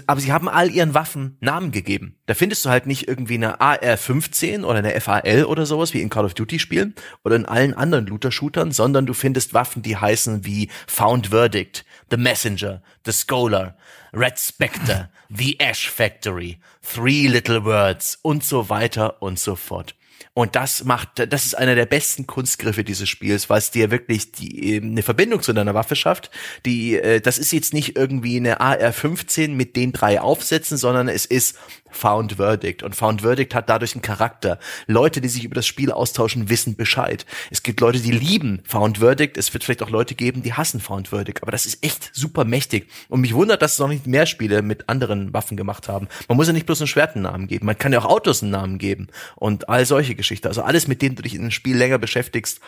aber 0.07 0.21
sie 0.21 0.33
haben 0.33 0.49
all 0.49 0.71
ihren 0.71 0.95
Waffen 0.95 1.37
Namen 1.41 1.71
gegeben. 1.71 2.17
Da 2.27 2.35
findest 2.35 2.65
du 2.65 2.71
halt 2.71 2.87
nicht 2.87 3.09
irgendwie 3.09 3.35
eine 3.35 3.61
AR-15 3.61 4.65
oder 4.65 4.79
eine 4.79 5.01
FAL 5.01 5.45
oder 5.45 5.67
sowas, 5.67 5.95
wie 5.95 6.03
in 6.03 6.11
Call 6.11 6.25
of 6.25 6.35
Duty 6.35 6.59
Spielen 6.59 6.95
oder 7.25 7.37
in 7.37 7.47
allen 7.47 7.75
anderen 7.75 8.07
Looter-Shootern, 8.07 8.73
sondern 8.73 9.07
du 9.07 9.15
findest 9.15 9.55
Waffen, 9.55 9.83
die 9.83 9.97
heißen 9.97 10.45
wie 10.45 10.69
Found 10.87 11.29
Verdict, 11.29 11.85
The 12.11 12.17
Messenger, 12.17 12.81
The 13.05 13.13
Scholar, 13.13 13.75
Red 14.13 14.39
Spectre, 14.39 15.11
The 15.31 15.61
Ash 15.61 15.89
Factory, 15.89 16.59
Three 16.83 17.29
Little 17.29 17.61
Words 17.61 18.19
und 18.23 18.43
so 18.43 18.69
weiter 18.69 19.21
und 19.21 19.39
so 19.39 19.55
fort. 19.55 19.95
Und 20.39 20.55
das 20.55 20.85
macht, 20.85 21.33
das 21.33 21.47
ist 21.47 21.59
einer 21.59 21.75
der 21.75 21.87
besten 21.87 22.29
Kunstgriffe 22.29 22.85
dieses 22.85 23.09
Spiels, 23.09 23.51
weil 23.51 23.59
es 23.59 23.73
dir 23.73 23.91
wirklich 23.91 24.31
die, 24.31 24.77
ähm, 24.77 24.93
eine 24.93 25.03
Verbindung 25.03 25.43
zu 25.43 25.53
deiner 25.53 25.75
Waffe 25.75 25.97
schafft. 25.97 26.31
Die, 26.65 26.95
äh, 26.95 27.21
das 27.21 27.39
ist 27.39 27.51
jetzt 27.51 27.75
nicht 27.75 27.97
irgendwie 27.97 28.37
eine 28.37 28.61
AR-15 28.61 29.49
mit 29.49 29.75
den 29.75 29.91
drei 29.91 30.21
Aufsätzen, 30.21 30.77
sondern 30.77 31.09
es 31.09 31.27
ist 31.27 31.59
Found 31.91 32.35
Verdict. 32.35 32.85
Und 32.85 32.95
Found 32.95 33.23
Verdict 33.23 33.53
hat 33.53 33.69
dadurch 33.69 33.95
einen 33.95 34.03
Charakter. 34.03 34.61
Leute, 34.87 35.21
die 35.21 35.29
sich 35.29 35.43
über 35.43 35.57
das 35.57 35.67
Spiel 35.67 35.91
austauschen, 35.91 36.49
wissen 36.49 36.77
Bescheid. 36.77 37.27
Es 37.51 37.65
gibt 37.65 37.81
Leute, 37.81 37.99
die 37.99 38.13
lieben 38.13 38.63
Found 38.65 38.99
Verdict. 38.99 39.39
Es 39.39 39.53
wird 39.53 39.65
vielleicht 39.65 39.83
auch 39.83 39.91
Leute 39.91 40.15
geben, 40.15 40.45
die 40.45 40.53
hassen 40.53 40.79
Found 40.79 41.09
Verdict. 41.09 41.43
Aber 41.43 41.51
das 41.51 41.67
ist 41.67 41.85
echt 41.85 42.11
super 42.13 42.45
mächtig. 42.45 42.89
Und 43.09 43.23
mich 43.23 43.35
wundert, 43.35 43.61
dass 43.61 43.73
es 43.73 43.79
noch 43.81 43.89
nicht 43.89 44.07
mehr 44.07 44.27
Spiele 44.27 44.63
mit 44.63 44.89
anderen 44.89 45.33
Waffen 45.33 45.57
gemacht 45.57 45.89
haben. 45.89 46.07
Man 46.29 46.37
muss 46.37 46.47
ja 46.47 46.53
nicht 46.53 46.67
bloß 46.67 46.81
einen 46.81 46.87
Schwert 46.87 47.17
einen 47.17 47.25
Namen 47.25 47.49
geben. 47.49 47.67
Man 47.67 47.77
kann 47.77 47.93
ja 47.93 47.99
auch 47.99 48.05
Autos 48.05 48.41
einen 48.41 48.53
Namen 48.53 48.79
geben. 48.79 49.09
Und 49.35 49.69
all 49.69 49.85
solche 49.85 50.15
Geschichten. 50.15 50.28
Also 50.47 50.63
alles, 50.63 50.89
mit 50.89 51.03
dem 51.03 51.15
du 51.15 51.23
dich 51.23 51.35
in 51.35 51.41
einem 51.43 51.51
Spiel 51.51 51.77
länger 51.77 51.99
beschäftigst. 51.99 52.61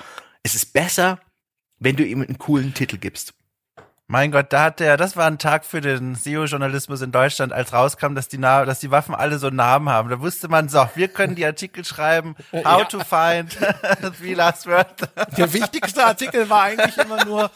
Es 0.42 0.54
ist 0.54 0.72
besser, 0.72 1.18
wenn 1.78 1.96
du 1.96 2.04
ihm 2.04 2.22
einen 2.22 2.38
coolen 2.38 2.74
Titel 2.74 2.96
gibst. 2.98 3.34
Mein 4.06 4.32
Gott, 4.32 4.52
da 4.52 4.64
hat 4.64 4.80
der, 4.80 4.96
das 4.96 5.16
war 5.16 5.26
ein 5.28 5.38
Tag 5.38 5.64
für 5.64 5.80
den 5.80 6.16
SEO-Journalismus 6.16 7.00
in 7.00 7.12
Deutschland, 7.12 7.52
als 7.52 7.72
rauskam, 7.72 8.16
dass 8.16 8.26
die, 8.26 8.38
Na 8.38 8.64
dass 8.64 8.80
die 8.80 8.90
Waffen 8.90 9.14
alle 9.14 9.38
so 9.38 9.50
Namen 9.50 9.88
haben. 9.88 10.10
Da 10.10 10.20
wusste 10.20 10.48
man, 10.48 10.68
so, 10.68 10.84
wir 10.96 11.06
können 11.06 11.36
die 11.36 11.46
Artikel 11.46 11.84
schreiben, 11.84 12.34
how 12.64 12.88
to 12.88 12.98
find 13.04 13.56
the 14.20 14.34
last 14.34 14.66
word. 14.66 14.88
Der 15.36 15.52
wichtigste 15.52 16.04
Artikel 16.04 16.50
war 16.50 16.62
eigentlich 16.62 16.98
immer 16.98 17.24
nur, 17.24 17.52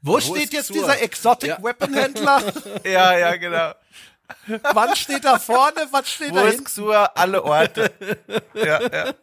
wo, 0.00 0.20
steht 0.20 0.44
ist 0.44 0.52
jetzt 0.52 0.70
Xur? 0.70 0.76
dieser 0.76 1.02
Exotic 1.02 1.48
Ja. 1.48 1.58
Weapon 1.60 1.92
Händler? 1.92 2.40
ja, 2.84 3.18
ja, 3.18 3.36
genau. 3.36 3.72
Wann 4.74 4.94
steht 4.94 5.24
da 5.24 5.40
vorne? 5.40 5.88
Was 5.90 6.08
steht 6.08 6.30
Wo 6.30 6.36
da 6.36 6.42
ist 6.42 6.50
hinten? 6.50 6.64
Xur? 6.66 7.16
Alle 7.18 7.42
Orte. 7.42 7.90
Ja, 8.54 8.80
ja. 8.80 9.14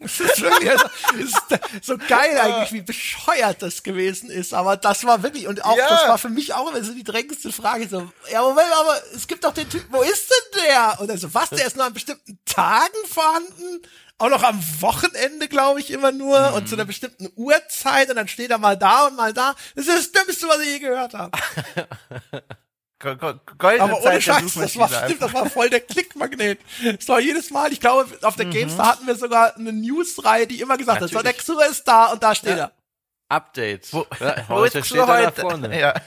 Das 0.00 0.20
ist 0.20 0.40
wirklich, 0.40 0.70
also, 0.70 0.84
es 1.18 1.24
ist 1.24 1.84
so 1.84 1.98
geil 1.98 2.38
eigentlich, 2.38 2.72
wie 2.72 2.82
bescheuert 2.82 3.60
das 3.62 3.82
gewesen 3.82 4.30
ist. 4.30 4.54
Aber 4.54 4.76
das 4.76 5.04
war 5.04 5.22
wirklich, 5.24 5.48
und 5.48 5.64
auch, 5.64 5.76
Ja. 5.76 5.88
das 5.88 6.08
war 6.08 6.18
für 6.18 6.28
mich 6.28 6.54
auch 6.54 6.70
immer 6.70 6.82
so 6.84 6.92
die 6.94 7.02
drängendste 7.02 7.50
Frage. 7.52 7.88
So, 7.88 8.08
ja, 8.30 8.42
Moment, 8.42 8.68
aber 8.78 8.94
es 9.14 9.26
gibt 9.26 9.42
doch 9.44 9.52
den 9.52 9.68
Typen, 9.68 9.92
wo 9.92 10.00
ist 10.02 10.30
denn 10.30 10.62
der? 10.66 11.00
Und 11.00 11.10
er 11.10 11.18
so, 11.18 11.34
was, 11.34 11.50
der 11.50 11.66
ist 11.66 11.76
nur 11.76 11.84
an 11.84 11.92
bestimmten 11.94 12.38
Tagen 12.46 12.94
vorhanden? 13.06 13.82
Auch 14.18 14.28
noch 14.30 14.42
am 14.44 14.60
Wochenende, 14.80 15.48
glaube 15.48 15.80
ich, 15.80 15.90
immer 15.90 16.12
nur. 16.12 16.52
Und 16.54 16.68
zu 16.68 16.76
einer 16.76 16.84
bestimmten 16.84 17.28
Uhrzeit. 17.34 18.08
Und 18.08 18.16
dann 18.16 18.28
steht 18.28 18.50
er 18.50 18.58
mal 18.58 18.76
da 18.76 19.08
und 19.08 19.16
mal 19.16 19.32
da. 19.32 19.54
Das 19.74 19.86
ist 19.88 20.14
das 20.14 20.24
Dümmste, 20.24 20.46
was 20.48 20.60
ich 20.60 20.68
je 20.68 20.78
gehört 20.78 21.14
habe. 21.14 21.36
Go- 23.00 23.14
go- 23.16 23.34
Goldene 23.58 23.82
Aber 23.84 23.92
ohne 23.94 24.02
Zeit 24.02 24.14
der 24.14 24.20
Scheiß, 24.20 24.54
das 24.54 24.76
war, 24.76 24.88
stimmt, 24.88 25.22
das 25.22 25.32
war 25.32 25.48
voll 25.48 25.70
der 25.70 25.80
Klickmagnet. 25.80 26.58
Das 26.98 27.08
war 27.08 27.20
jedes 27.20 27.50
Mal, 27.50 27.72
ich 27.72 27.78
glaube, 27.80 28.08
auf 28.22 28.34
der 28.36 28.46
Games, 28.46 28.76
da 28.76 28.88
hatten 28.88 29.06
wir 29.06 29.14
sogar 29.14 29.54
eine 29.56 29.72
Newsreihe, 29.72 30.46
die 30.48 30.60
immer 30.60 30.76
gesagt 30.76 31.00
hat, 31.00 31.08
so, 31.08 31.14
der 31.14 31.24
Natürlich. 31.32 31.38
Xur 31.46 31.64
ist 31.66 31.84
da 31.86 32.06
und 32.06 32.22
da 32.24 32.34
steht 32.34 32.58
er. 32.58 32.72
Update. 33.28 33.92
Wo, 33.92 34.06
Ja, 34.20 34.36
heute 34.48 34.82
steht 34.82 34.98
er 34.98 35.06
da 35.06 35.26
heute? 35.26 35.40
vorne. 35.40 35.78
Ja. 35.78 35.94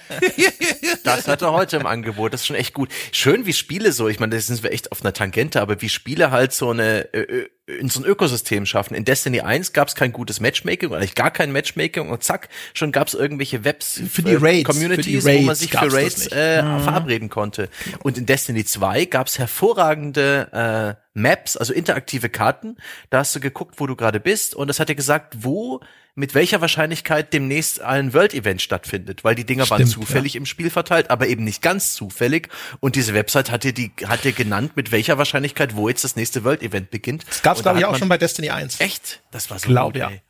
Das 1.04 1.28
hat 1.28 1.42
er 1.42 1.52
heute 1.52 1.78
im 1.78 1.88
Angebot. 1.88 2.32
Das 2.32 2.42
ist 2.42 2.48
schon 2.48 2.56
echt 2.56 2.74
gut. 2.76 2.90
Schön, 3.12 3.46
wie 3.48 3.54
Spiele 3.54 3.92
so, 3.92 4.08
ich 4.08 4.20
meine, 4.20 4.36
das 4.36 4.48
sind 4.48 4.62
wir 4.62 4.72
echt 4.72 4.92
auf 4.92 5.02
einer 5.02 5.14
Tangente, 5.14 5.60
aber 5.60 5.82
wie 5.82 5.90
Spiele 5.90 6.30
halt 6.30 6.54
so 6.54 6.70
eine, 6.70 7.12
äh, 7.14 7.48
in 7.66 7.90
so 7.90 8.02
ein 8.02 8.06
Ökosystem 8.06 8.66
schaffen. 8.68 8.94
In 8.94 9.04
Destiny 9.04 9.42
1 9.42 9.74
gab 9.74 9.88
es 9.88 9.96
kein 9.96 10.12
gutes 10.12 10.40
Matchmaking 10.40 10.90
oder 10.90 10.98
eigentlich 11.00 11.16
gar 11.16 11.32
kein 11.32 11.52
Matchmaking 11.52 12.10
und 12.10 12.24
zack, 12.24 12.50
schon 12.74 12.92
gab 12.92 13.08
es 13.08 13.14
irgendwelche 13.16 13.64
Webs, 13.64 14.00
Für 14.12 14.22
die 14.22 14.34
äh, 14.34 14.38
Raids, 14.40 14.70
Communities, 14.70 15.24
für 15.24 15.32
die 15.32 15.38
wo 15.38 15.42
man 15.42 15.48
Raids 15.48 15.60
sich 15.60 15.72
für 15.72 15.92
Raids 15.92 16.28
äh, 16.28 16.62
verabreden 16.62 17.30
konnte. 17.30 17.70
Und 18.04 18.18
in 18.18 18.26
Destiny 18.28 18.64
2 18.64 19.06
gab 19.06 19.28
es 19.28 19.40
hervorragende 19.40 20.98
äh, 21.11 21.11
Maps, 21.14 21.58
also 21.58 21.74
interaktive 21.74 22.30
Karten. 22.30 22.78
Da 23.10 23.20
hast 23.20 23.36
du 23.36 23.40
geguckt, 23.40 23.76
wo 23.78 23.88
du 23.88 23.96
gerade 23.96 24.20
bist 24.20 24.56
und 24.56 24.68
das 24.68 24.80
hat 24.80 24.90
dir 24.90 24.96
gesagt, 24.96 25.44
wo 25.44 25.82
mit 26.14 26.36
welcher 26.36 26.60
Wahrscheinlichkeit 26.60 27.32
demnächst 27.34 27.82
ein 27.82 28.14
World-Event 28.14 28.62
stattfindet, 28.62 29.24
weil 29.24 29.36
die 29.36 29.46
Dinger 29.46 29.70
waren 29.70 29.88
Stimmt, 29.88 30.06
zufällig 30.06 30.36
im 30.36 30.46
Spiel 30.46 30.70
verteilt, 30.70 31.10
aber 31.10 31.28
eben 31.28 31.44
nicht 31.44 31.62
ganz 31.62 31.94
zufällig. 31.94 32.50
Und 32.82 32.96
diese 32.96 33.14
Website 33.14 33.50
hat 33.50 33.64
dir, 33.64 33.74
die, 33.74 33.92
hat 34.06 34.24
dir 34.26 34.34
genannt, 34.34 34.76
mit 34.76 34.92
welcher 34.92 35.18
Wahrscheinlichkeit, 35.18 35.76
wo 35.76 35.88
jetzt 35.88 36.04
das 36.04 36.16
nächste 36.16 36.44
World-Event 36.44 36.92
beginnt. 36.92 37.26
Das 37.30 37.42
gab's, 37.42 37.62
glaube 37.62 37.80
ich, 37.80 37.86
auch 37.86 37.96
schon 37.96 38.10
bei 38.10 38.18
Destiny 38.18 38.50
1. 38.50 38.82
Echt? 38.82 39.22
Das 39.32 39.50
war 39.50 39.60
so 39.60 39.70
Glaub, 39.70 39.94
gut, 39.94 40.02
ja. 40.02 40.10
ey. 40.10 40.22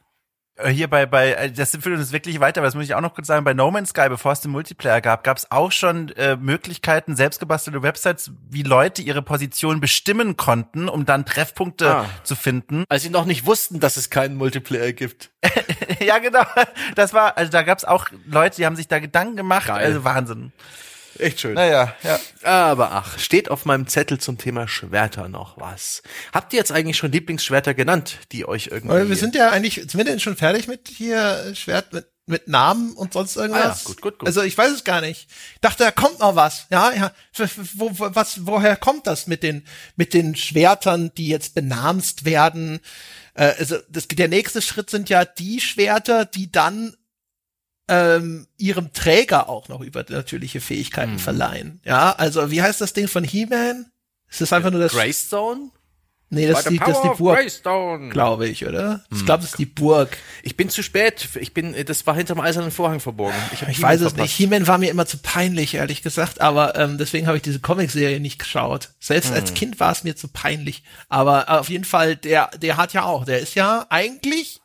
Äh, 0.64 0.70
Hier 0.72 0.88
bei, 0.90 1.06
bei, 1.06 1.34
äh, 1.34 1.52
das 1.52 1.72
führt 1.72 1.98
uns 2.00 2.12
wirklich 2.12 2.40
weiter, 2.40 2.62
aber 2.62 2.68
das 2.68 2.76
muss 2.76 2.86
ich 2.86 2.96
auch 2.96 3.02
noch 3.02 3.14
kurz 3.14 3.28
sagen, 3.28 3.44
bei 3.44 3.54
No 3.54 3.72
Man's 3.72 3.90
Sky, 3.90 4.08
bevor 4.10 4.32
es 4.32 4.42
den 4.42 4.52
Multiplayer 4.52 5.02
gab, 5.02 5.24
gab 5.24 5.38
es 5.38 5.50
auch 5.52 5.72
schon 5.72 6.10
äh, 6.16 6.36
Möglichkeiten, 6.36 7.16
selbstgebastelte 7.16 7.82
Websites, 7.84 8.32
wie 8.50 8.64
Leute 8.64 9.02
ihre 9.02 9.22
Position 9.22 9.80
bestimmen 9.82 10.38
konnten, 10.38 10.90
um 10.90 11.06
dann 11.06 11.26
Treffpunkte 11.26 11.96
Ah. 11.96 12.06
zu 12.24 12.36
finden. 12.36 12.86
Als 12.90 13.04
sie 13.04 13.10
noch 13.10 13.26
nicht 13.26 13.46
wussten, 13.46 13.80
dass 13.80 13.98
es 13.98 14.10
keinen 14.10 14.36
Multiplayer 14.38 14.94
gibt. 14.94 15.32
ja, 16.00 16.20
genau. 16.20 16.44
Das 16.96 17.14
war, 17.14 17.38
also 17.38 17.52
da 17.52 17.64
gab 17.64 17.78
es 17.78 17.86
auch 17.86 18.08
Leute, 18.28 18.58
die 18.58 18.66
haben 18.66 18.76
sich 18.76 18.88
da 18.88 19.00
Gedanken 19.00 19.36
gemacht. 19.36 19.68
Geil. 19.68 19.86
Also 19.86 20.04
Wahnsinn. 20.04 20.52
Echt 21.22 21.40
schön. 21.40 21.54
Naja, 21.54 21.96
ja. 22.04 22.20
Aber 22.44 22.92
ach, 22.94 23.20
steht 23.20 23.52
auf 23.52 23.66
meinem 23.66 23.88
Zettel 23.88 24.20
zum 24.20 24.38
Thema 24.38 24.68
Schwerter 24.68 25.30
noch 25.30 25.60
was. 25.60 26.02
Habt 26.34 26.52
ihr 26.54 26.58
jetzt 26.58 26.72
eigentlich 26.72 26.98
schon 26.98 27.12
Lieblingsschwerter 27.12 27.74
genannt, 27.74 28.18
die 28.32 28.48
euch 28.48 28.70
irgendwie... 28.72 28.96
Aber 28.96 29.08
wir 29.08 29.16
sind 29.16 29.36
ja 29.36 29.52
eigentlich, 29.52 29.76
sind 29.76 29.98
wir 29.98 30.04
denn 30.04 30.20
schon 30.20 30.36
fertig 30.36 30.68
mit 30.68 30.88
hier 30.88 31.54
Schwert 31.54 31.94
mit, 31.94 32.08
mit 32.26 32.48
Namen 32.48 32.94
und 32.94 33.14
sonst 33.14 33.36
irgendwas? 33.36 33.64
Ah 33.64 33.68
ja, 33.68 33.78
gut, 33.84 34.02
gut, 34.02 34.20
gut. 34.20 34.28
Also 34.28 34.42
ich 34.42 34.58
weiß 34.58 34.72
es 34.72 34.84
gar 34.84 35.02
nicht. 35.02 35.28
Ich 35.54 35.62
dachte, 35.62 35.84
da 35.84 35.92
kommt 35.92 36.20
noch 36.20 36.36
was. 36.36 36.66
Ja, 36.72 36.92
ja. 36.92 37.12
Wo, 37.76 37.92
wo, 38.00 38.16
was, 38.16 38.48
woher 38.48 38.76
kommt 38.76 39.06
das 39.06 39.28
mit 39.28 39.44
den, 39.44 39.64
mit 39.96 40.16
den 40.16 40.36
Schwertern, 40.36 41.12
die 41.16 41.28
jetzt 41.28 41.54
benamst 41.54 42.26
werden? 42.26 42.80
Äh, 43.36 43.54
also 43.60 43.78
das, 43.90 44.08
der 44.08 44.28
nächste 44.28 44.64
Schritt 44.64 44.90
sind 44.90 45.10
ja 45.10 45.24
die 45.24 45.62
Schwerter, 45.62 46.26
die 46.26 46.52
dann 46.52 46.96
ähm, 47.92 48.48
ihrem 48.58 48.94
Träger 48.94 49.50
auch 49.50 49.68
noch 49.68 49.82
übernatürliche 49.82 50.62
Fähigkeiten 50.62 51.14
Mhm. 51.14 51.20
verleihen. 51.20 51.82
Ja, 51.86 52.14
also 52.14 52.50
wie 52.50 52.62
heißt 52.62 52.82
das 52.82 52.94
Ding 52.94 53.08
von 53.08 53.24
He-Man? 53.24 53.92
Ist 54.30 54.42
das 54.42 54.54
einfach 54.54 54.72
nur 54.72 54.80
das? 54.80 54.94
Greystone? 54.94 55.70
Nee, 56.34 56.48
das 56.48 56.60
ist 56.60 56.70
die, 56.70 56.80
das 56.80 56.92
ist 56.96 57.02
die 57.04 57.18
Burg, 57.18 58.12
glaube 58.14 58.48
ich, 58.48 58.66
oder? 58.66 59.04
Ich 59.12 59.26
glaube, 59.26 59.42
das 59.42 59.52
ist 59.52 59.60
die 59.60 59.66
Burg. 59.66 60.16
Ich 60.44 60.56
bin 60.56 60.70
zu 60.70 60.82
spät. 60.82 61.28
Ich 61.38 61.54
bin, 61.54 61.76
das 61.86 62.08
war 62.08 62.16
hinterm 62.16 62.40
eisernen 62.40 62.72
Vorhang 62.72 63.02
verborgen. 63.02 63.36
Ich 63.52 63.60
He-Man 63.60 63.82
weiß 63.82 64.00
es 64.00 64.08
verpasst. 64.14 64.18
nicht. 64.22 64.36
He-Man 64.38 64.66
war 64.66 64.78
mir 64.78 64.90
immer 64.90 65.06
zu 65.06 65.18
peinlich, 65.18 65.74
ehrlich 65.74 66.02
gesagt. 66.04 66.40
Aber 66.40 66.78
ähm, 66.78 66.98
deswegen 66.98 67.28
habe 67.28 67.36
ich 67.36 67.44
diese 67.44 67.60
Comicserie 67.60 68.22
nicht 68.22 68.40
geschaut. 68.40 68.92
Selbst 69.02 69.32
Hm. 69.32 69.36
als 69.36 69.54
Kind 69.54 69.82
war 69.82 69.92
es 69.92 70.06
mir 70.06 70.16
zu 70.16 70.30
peinlich. 70.30 70.84
Aber 71.10 71.50
auf 71.60 71.68
jeden 71.68 71.84
Fall, 71.84 72.16
der, 72.16 72.50
der 72.62 72.78
hat 72.78 72.94
ja 72.94 73.04
auch. 73.04 73.26
Der 73.26 73.40
ist 73.40 73.56
ja 73.56 73.86
eigentlich 73.90 74.62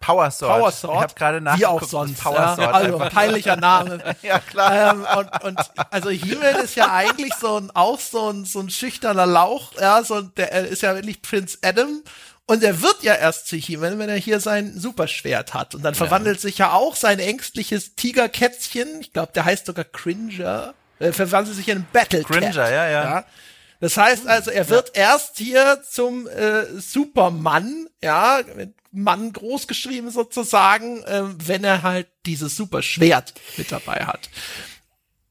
Power 0.00 0.30
Sword. 0.30 0.52
Power 0.60 0.70
Sword. 0.70 0.94
Ich 0.96 1.02
habe 1.02 1.14
gerade 1.14 1.40
Wie 1.40 1.44
nachgeguckt. 1.44 1.82
auch 1.82 1.88
sonst. 1.88 2.20
Power 2.22 2.34
ja. 2.36 2.54
Sword 2.54 2.74
Also 2.74 2.94
einfach. 2.98 3.12
peinlicher 3.12 3.56
Name. 3.56 3.98
Ja, 4.22 4.38
klar. 4.38 4.92
ähm, 4.94 5.06
und, 5.18 5.44
und 5.44 5.58
also 5.90 6.10
He-Man 6.10 6.56
ist 6.64 6.76
ja 6.76 6.92
eigentlich 6.92 7.34
so 7.34 7.56
ein 7.58 7.70
auch 7.74 7.98
so 8.00 8.30
ein 8.30 8.44
so 8.44 8.60
ein 8.60 8.70
schüchterner 8.70 9.26
Lauch, 9.26 9.72
ja, 9.80 10.02
so 10.04 10.14
ein- 10.14 10.32
der 10.36 10.52
er 10.52 10.66
ist 10.68 10.82
ja 10.82 10.94
wirklich 10.94 11.20
Prinz 11.22 11.58
Adam 11.62 12.02
und 12.46 12.62
er 12.62 12.80
wird 12.80 13.02
ja 13.02 13.14
erst 13.14 13.48
zu 13.48 13.56
He-Man, 13.56 13.98
wenn 13.98 14.08
er 14.08 14.16
hier 14.16 14.40
sein 14.40 14.72
Superschwert 14.78 15.52
hat 15.52 15.74
und 15.74 15.82
dann 15.82 15.94
verwandelt 15.94 16.40
sich 16.40 16.58
ja 16.58 16.72
auch 16.72 16.94
sein 16.96 17.18
ängstliches 17.18 17.94
Tigerkätzchen, 17.96 19.00
ich 19.00 19.12
glaube, 19.12 19.32
der 19.34 19.44
heißt 19.44 19.66
sogar 19.66 19.84
Cringer, 19.84 20.74
äh, 21.00 21.12
verwandelt 21.12 21.56
sich 21.56 21.68
in 21.68 21.84
Battle 21.92 22.22
Cringer, 22.22 22.70
ja, 22.70 22.88
ja. 22.88 23.24
Das 23.80 23.96
heißt 23.96 24.26
also, 24.26 24.50
er 24.50 24.68
wird 24.70 24.96
erst 24.96 25.38
hier 25.38 25.82
zum 25.88 26.26
äh, 26.26 26.64
Supermann, 26.80 27.86
ja, 28.02 28.40
mit 28.56 28.74
Mann 28.90 29.32
großgeschrieben 29.32 30.10
sozusagen, 30.10 31.02
äh, 31.04 31.22
wenn 31.46 31.64
er 31.64 31.82
halt 31.82 32.08
dieses 32.26 32.56
Superschwert 32.56 33.34
mit 33.56 33.70
dabei 33.72 34.04
hat. 34.06 34.28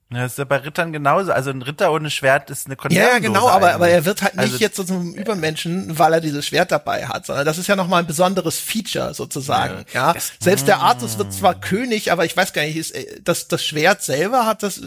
Ja, 0.09 0.21
Das 0.21 0.33
ist 0.33 0.37
ja 0.37 0.45
bei 0.45 0.57
Rittern 0.57 0.93
genauso. 0.93 1.33
Also 1.33 1.49
ein 1.49 1.61
Ritter 1.61 1.91
ohne 1.91 2.09
Schwert 2.09 2.49
ist 2.49 2.65
eine 2.67 2.75
Ja, 2.75 2.77
Konservendose 2.81 3.13
ja, 3.23 3.27
genau, 3.27 3.49
aber, 3.49 3.73
aber 3.73 3.89
er 3.89 4.05
wird 4.05 4.21
halt 4.21 4.35
nicht 4.35 4.43
Also- 4.53 4.57
jetzt 4.57 4.77
so 4.77 4.83
zum 4.85 5.13
Übermenschen, 5.15 5.99
weil 5.99 6.13
er 6.13 6.21
dieses 6.21 6.45
Schwert 6.47 6.71
dabei 6.71 7.07
hat, 7.07 7.25
sondern 7.25 7.45
das 7.45 7.57
ist 7.57 7.67
ja 7.67 7.75
nochmal 7.75 8.03
ein 8.03 8.07
besonderes 8.07 8.57
Feature 8.59 9.13
sozusagen. 9.13 9.83
Ja, 9.93 10.15
selbst 10.39 10.67
der 10.67 10.79
Artus 10.79 11.17
wird 11.17 11.33
zwar 11.33 11.55
König, 11.59 12.11
aber 12.11 12.23
ich 12.23 12.37
weiß 12.37 12.53
gar 12.53 12.61
nicht, 12.61 12.77
ist, 12.77 12.91
äh, 12.91 13.19
das, 13.21 13.47
das 13.49 13.65
Schwert 13.65 14.01
selber 14.01 14.45
hat 14.45 14.63
das, 14.63 14.79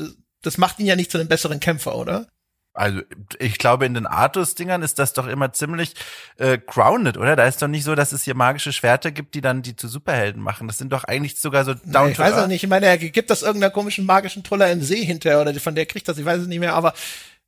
das 0.43 0.57
macht 0.57 0.79
ihn 0.79 0.87
ja 0.87 0.97
nicht 0.97 1.11
zu 1.11 1.19
einem 1.19 1.29
besseren 1.29 1.61
Kämpfer, 1.61 1.97
oder? 1.97 2.27
Also 2.73 3.01
ich 3.41 3.59
glaube, 3.59 3.85
in 3.85 3.95
den 3.95 4.07
Artus-Dingern 4.07 4.83
ist 4.83 5.01
das 5.01 5.13
doch 5.13 5.27
immer 5.27 5.53
ziemlich 5.53 5.95
äh, 6.39 6.57
grounded, 6.57 7.17
oder? 7.17 7.35
Da 7.35 7.47
ist 7.47 7.61
doch 7.61 7.69
nicht 7.69 7.83
so, 7.83 7.97
dass 7.97 8.13
es 8.13 8.23
hier 8.23 8.37
magische 8.37 8.73
Schwerter 8.73 9.11
gibt, 9.11 9.35
die 9.35 9.41
dann 9.41 9.63
die 9.63 9.75
zu 9.75 9.89
Superhelden 9.89 10.41
machen. 10.41 10.69
Das 10.69 10.79
sind 10.79 10.93
doch 10.93 11.03
eigentlich 11.03 11.41
sogar 11.41 11.65
so 11.65 11.75
down 11.75 12.11
ich 12.11 12.17
to 12.17 12.23
weiß 12.23 12.35
auch 12.35 12.47
nicht. 12.47 12.63
Ich 12.63 12.71
meine, 12.71 12.87
er 12.87 12.97
gibt 12.97 13.29
das 13.31 13.43
irgendeiner 13.43 13.73
komischen 13.73 14.07
magischen 14.07 14.45
Troller 14.45 14.71
im 14.71 14.83
See 14.83 15.05
hinterher 15.05 15.41
oder 15.41 15.53
von 15.55 15.75
der 15.75 15.87
kriegt 15.87 16.07
das, 16.09 16.19
ich 16.19 16.25
weiß 16.25 16.43
es 16.43 16.47
nicht 16.47 16.61
mehr, 16.61 16.75
aber 16.75 16.95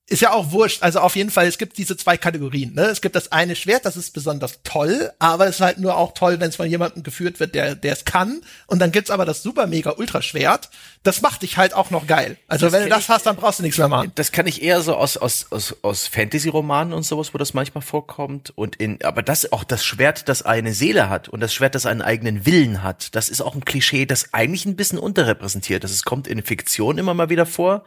ist 0.09 0.21
ja 0.21 0.33
auch 0.33 0.51
wurscht. 0.51 0.83
Also 0.83 1.01
auf 1.01 1.17
jeden 1.17 1.31
Fall, 1.31 1.47
es 1.47 1.59
gibt 1.59 1.79
diese 1.79 1.97
zwei 1.97 2.17
Kategorien. 2.17 2.75
Ne? 2.75 2.83
Es 2.83 3.01
gibt 3.01 3.17
das 3.17 3.33
eine 3.33 3.57
Schwert, 3.57 3.85
das 3.85 3.97
ist 3.97 4.13
besonders 4.13 4.61
toll, 4.65 5.13
aber 5.19 5.47
es 5.47 5.57
ist 5.57 5.61
halt 5.61 5.79
nur 5.79 5.97
auch 5.97 6.13
toll, 6.13 6.41
wenn 6.41 6.49
es 6.49 6.57
von 6.57 6.69
jemandem 6.69 7.03
geführt 7.03 7.41
wird, 7.41 7.55
der 7.55 7.75
der 7.75 7.93
es 7.93 8.05
kann. 8.05 8.41
Und 8.67 8.81
dann 8.81 8.93
gibt's 8.93 9.11
aber 9.11 9.25
das 9.25 9.43
super 9.43 9.67
mega 9.67 9.95
Ultraschwert. 9.97 10.71
Das 11.03 11.23
macht 11.23 11.43
dich 11.43 11.57
halt 11.57 11.75
auch 11.75 11.91
noch 11.91 12.07
geil. 12.07 12.37
Also 12.47 12.73
wenn 12.73 12.85
du 12.85 12.89
das 12.89 13.09
hast, 13.09 13.27
dann 13.27 13.37
brauchst 13.37 13.61
du 13.61 13.63
nichts 13.63 13.79
mehr 13.79 13.89
machen. 13.89 14.13
Das 14.15 14.33
kann 14.33 14.47
ich 14.47 14.63
eher 14.63 14.83
so 14.83 14.95
aus, 14.95 15.17
aus, 15.17 15.47
aus, 15.51 15.77
aus 15.83 16.07
Fantasy-Romanen 16.07 16.93
und 16.93 17.05
sowas, 17.05 17.33
wo 17.33 17.39
das 17.39 17.55
manchmal 17.55 17.83
vorkommt. 17.83 18.53
Und 18.57 18.77
in, 18.77 19.03
aber 19.03 19.23
das, 19.23 19.53
auch 19.53 19.65
das 19.65 19.85
Schwert, 19.85 20.29
das 20.29 20.43
eine 20.43 20.75
Seele 20.75 21.09
hat 21.09 21.29
und 21.29 21.41
das 21.41 21.55
Schwert, 21.55 21.75
das 21.75 21.87
einen 21.87 22.03
eigenen 22.03 22.45
Willen 22.45 22.83
hat, 22.83 23.15
das 23.15 23.29
ist 23.29 23.41
auch 23.41 23.55
ein 23.55 23.65
Klischee, 23.65 24.07
das 24.07 24.35
eigentlich 24.35 24.67
ein 24.67 24.77
bisschen 24.77 24.99
unterrepräsentiert 24.99 25.85
ist. 25.85 25.93
Es 25.93 26.05
kommt 26.05 26.27
in 26.27 26.43
Fiktion 26.43 26.99
immer 26.99 27.15
mal 27.15 27.31
wieder 27.31 27.47
vor, 27.47 27.85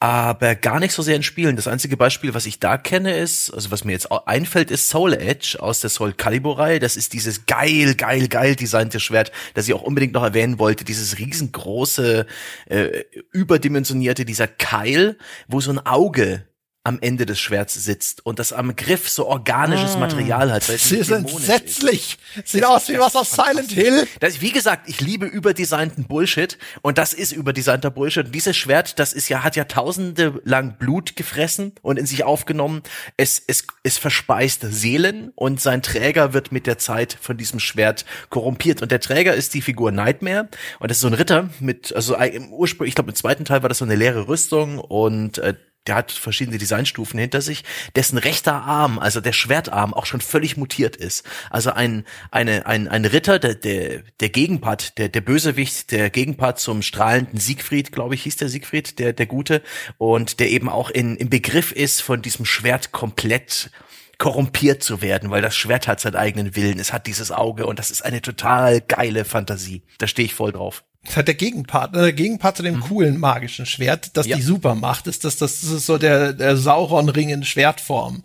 aber 0.00 0.54
gar 0.54 0.78
nicht 0.78 0.92
so 0.92 1.02
sehr 1.02 1.16
in 1.16 1.24
Spielen. 1.24 1.56
Das 1.56 1.66
einzige 1.66 1.96
Beispiel, 1.96 2.32
was 2.32 2.46
ich 2.46 2.60
da 2.60 2.78
kenne, 2.78 3.16
ist, 3.16 3.50
also 3.50 3.72
was 3.72 3.84
mir 3.84 3.92
jetzt 3.92 4.10
einfällt, 4.12 4.70
ist 4.70 4.88
Soul 4.88 5.12
Edge 5.12 5.56
aus 5.60 5.80
der 5.80 5.90
Soul 5.90 6.12
Calibur-Reihe. 6.12 6.78
Das 6.78 6.96
ist 6.96 7.12
dieses 7.12 7.46
geil, 7.46 7.94
geil, 7.96 8.28
geil 8.28 8.54
designte 8.54 9.00
Schwert, 9.00 9.32
das 9.54 9.66
ich 9.66 9.74
auch 9.74 9.82
unbedingt 9.82 10.12
noch 10.12 10.22
erwähnen 10.22 10.60
wollte. 10.60 10.84
Dieses 10.84 11.18
riesengroße, 11.18 12.26
äh, 12.66 13.04
überdimensionierte, 13.32 14.24
dieser 14.24 14.46
Keil, 14.46 15.18
wo 15.48 15.60
so 15.60 15.72
ein 15.72 15.84
Auge 15.84 16.46
am 16.88 16.98
Ende 17.02 17.26
des 17.26 17.38
Schwerts 17.38 17.74
sitzt 17.74 18.24
und 18.24 18.38
das 18.38 18.54
am 18.54 18.74
Griff 18.74 19.10
so 19.10 19.26
organisches 19.26 19.98
Material 19.98 20.50
hat. 20.50 20.62
Sie 20.62 20.96
ist. 20.96 21.10
entsetzlich. 21.10 22.16
Sieht 22.46 22.64
aus 22.64 22.88
wie 22.88 22.98
was 22.98 23.14
aus 23.14 23.32
Silent 23.32 23.70
Hill. 23.70 24.08
Das, 24.20 24.40
wie 24.40 24.52
gesagt, 24.52 24.88
ich 24.88 25.02
liebe 25.02 25.26
überdesignten 25.26 26.04
Bullshit 26.04 26.56
und 26.80 26.96
das 26.96 27.12
ist 27.12 27.32
überdesignter 27.32 27.90
Bullshit. 27.90 28.24
Und 28.24 28.34
dieses 28.34 28.56
Schwert, 28.56 28.98
das 28.98 29.12
ist 29.12 29.28
ja, 29.28 29.44
hat 29.44 29.54
ja 29.54 29.64
tausende 29.64 30.40
lang 30.44 30.78
Blut 30.78 31.14
gefressen 31.14 31.72
und 31.82 31.98
in 31.98 32.06
sich 32.06 32.24
aufgenommen. 32.24 32.82
Es, 33.18 33.42
es, 33.46 33.66
es 33.82 33.98
verspeist 33.98 34.64
Seelen 34.70 35.30
und 35.34 35.60
sein 35.60 35.82
Träger 35.82 36.32
wird 36.32 36.52
mit 36.52 36.66
der 36.66 36.78
Zeit 36.78 37.18
von 37.20 37.36
diesem 37.36 37.60
Schwert 37.60 38.06
korrumpiert. 38.30 38.80
Und 38.80 38.90
der 38.90 39.00
Träger 39.00 39.34
ist 39.34 39.52
die 39.52 39.60
Figur 39.60 39.92
Nightmare 39.92 40.48
und 40.78 40.90
das 40.90 40.96
ist 40.96 41.02
so 41.02 41.08
ein 41.08 41.14
Ritter 41.14 41.50
mit, 41.60 41.94
also 41.94 42.16
im 42.16 42.50
Ursprung, 42.50 42.86
ich 42.86 42.94
glaube 42.94 43.10
im 43.10 43.16
zweiten 43.16 43.44
Teil 43.44 43.60
war 43.60 43.68
das 43.68 43.76
so 43.76 43.84
eine 43.84 43.94
leere 43.94 44.26
Rüstung 44.26 44.78
und 44.78 45.36
äh, 45.36 45.52
der 45.86 45.94
hat 45.94 46.12
verschiedene 46.12 46.58
Designstufen 46.58 47.18
hinter 47.18 47.40
sich, 47.40 47.64
dessen 47.96 48.18
rechter 48.18 48.62
Arm, 48.62 48.98
also 48.98 49.20
der 49.20 49.32
Schwertarm, 49.32 49.94
auch 49.94 50.06
schon 50.06 50.20
völlig 50.20 50.56
mutiert 50.56 50.96
ist. 50.96 51.24
Also 51.50 51.70
ein, 51.70 52.04
eine, 52.30 52.66
ein, 52.66 52.88
ein 52.88 53.04
Ritter, 53.04 53.38
der, 53.38 53.54
der, 53.54 54.02
der 54.20 54.28
Gegenpart, 54.28 54.98
der, 54.98 55.08
der 55.08 55.20
Bösewicht, 55.20 55.90
der 55.90 56.10
Gegenpart 56.10 56.58
zum 56.58 56.82
strahlenden 56.82 57.40
Siegfried, 57.40 57.92
glaube 57.92 58.14
ich, 58.14 58.22
hieß 58.22 58.36
der 58.36 58.48
Siegfried, 58.48 58.98
der, 58.98 59.12
der 59.12 59.26
Gute, 59.26 59.62
und 59.96 60.40
der 60.40 60.50
eben 60.50 60.68
auch 60.68 60.90
in, 60.90 61.16
im 61.16 61.30
Begriff 61.30 61.72
ist, 61.72 62.02
von 62.02 62.22
diesem 62.22 62.44
Schwert 62.44 62.92
komplett 62.92 63.70
korrumpiert 64.18 64.82
zu 64.82 65.00
werden, 65.00 65.30
weil 65.30 65.42
das 65.42 65.56
Schwert 65.56 65.86
hat 65.86 66.00
seinen 66.00 66.16
eigenen 66.16 66.56
Willen, 66.56 66.80
es 66.80 66.92
hat 66.92 67.06
dieses 67.06 67.30
Auge 67.30 67.66
und 67.66 67.78
das 67.78 67.90
ist 67.90 68.04
eine 68.04 68.20
total 68.20 68.80
geile 68.80 69.24
Fantasie. 69.24 69.84
Da 69.98 70.08
stehe 70.08 70.26
ich 70.26 70.34
voll 70.34 70.52
drauf. 70.52 70.84
Das 71.08 71.16
hat 71.16 71.26
der 71.26 71.34
Gegenpart. 71.34 71.92
ne? 71.94 72.02
Der 72.02 72.12
Gegenpart 72.12 72.56
zu 72.58 72.62
dem 72.62 72.80
coolen 72.80 73.18
magischen 73.18 73.66
Schwert, 73.66 74.16
das 74.16 74.26
Ja. 74.26 74.36
die 74.36 74.42
Supermacht 74.42 75.06
ist. 75.06 75.24
Das, 75.24 75.36
das, 75.36 75.60
das 75.62 75.70
ist 75.70 75.86
so 75.86 75.98
der, 75.98 76.32
der 76.34 76.56
Sauron-Ring 76.56 77.30
in 77.30 77.44
Schwertform. 77.44 78.22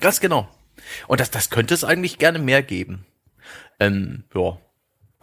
Ganz 0.00 0.20
genau. 0.20 0.48
Und 1.08 1.20
das, 1.20 1.30
das 1.30 1.50
könnte 1.50 1.74
es 1.74 1.84
eigentlich 1.84 2.18
gerne 2.18 2.38
mehr 2.38 2.62
geben. 2.62 3.04
Ähm, 3.78 4.24
ja. 4.34 4.58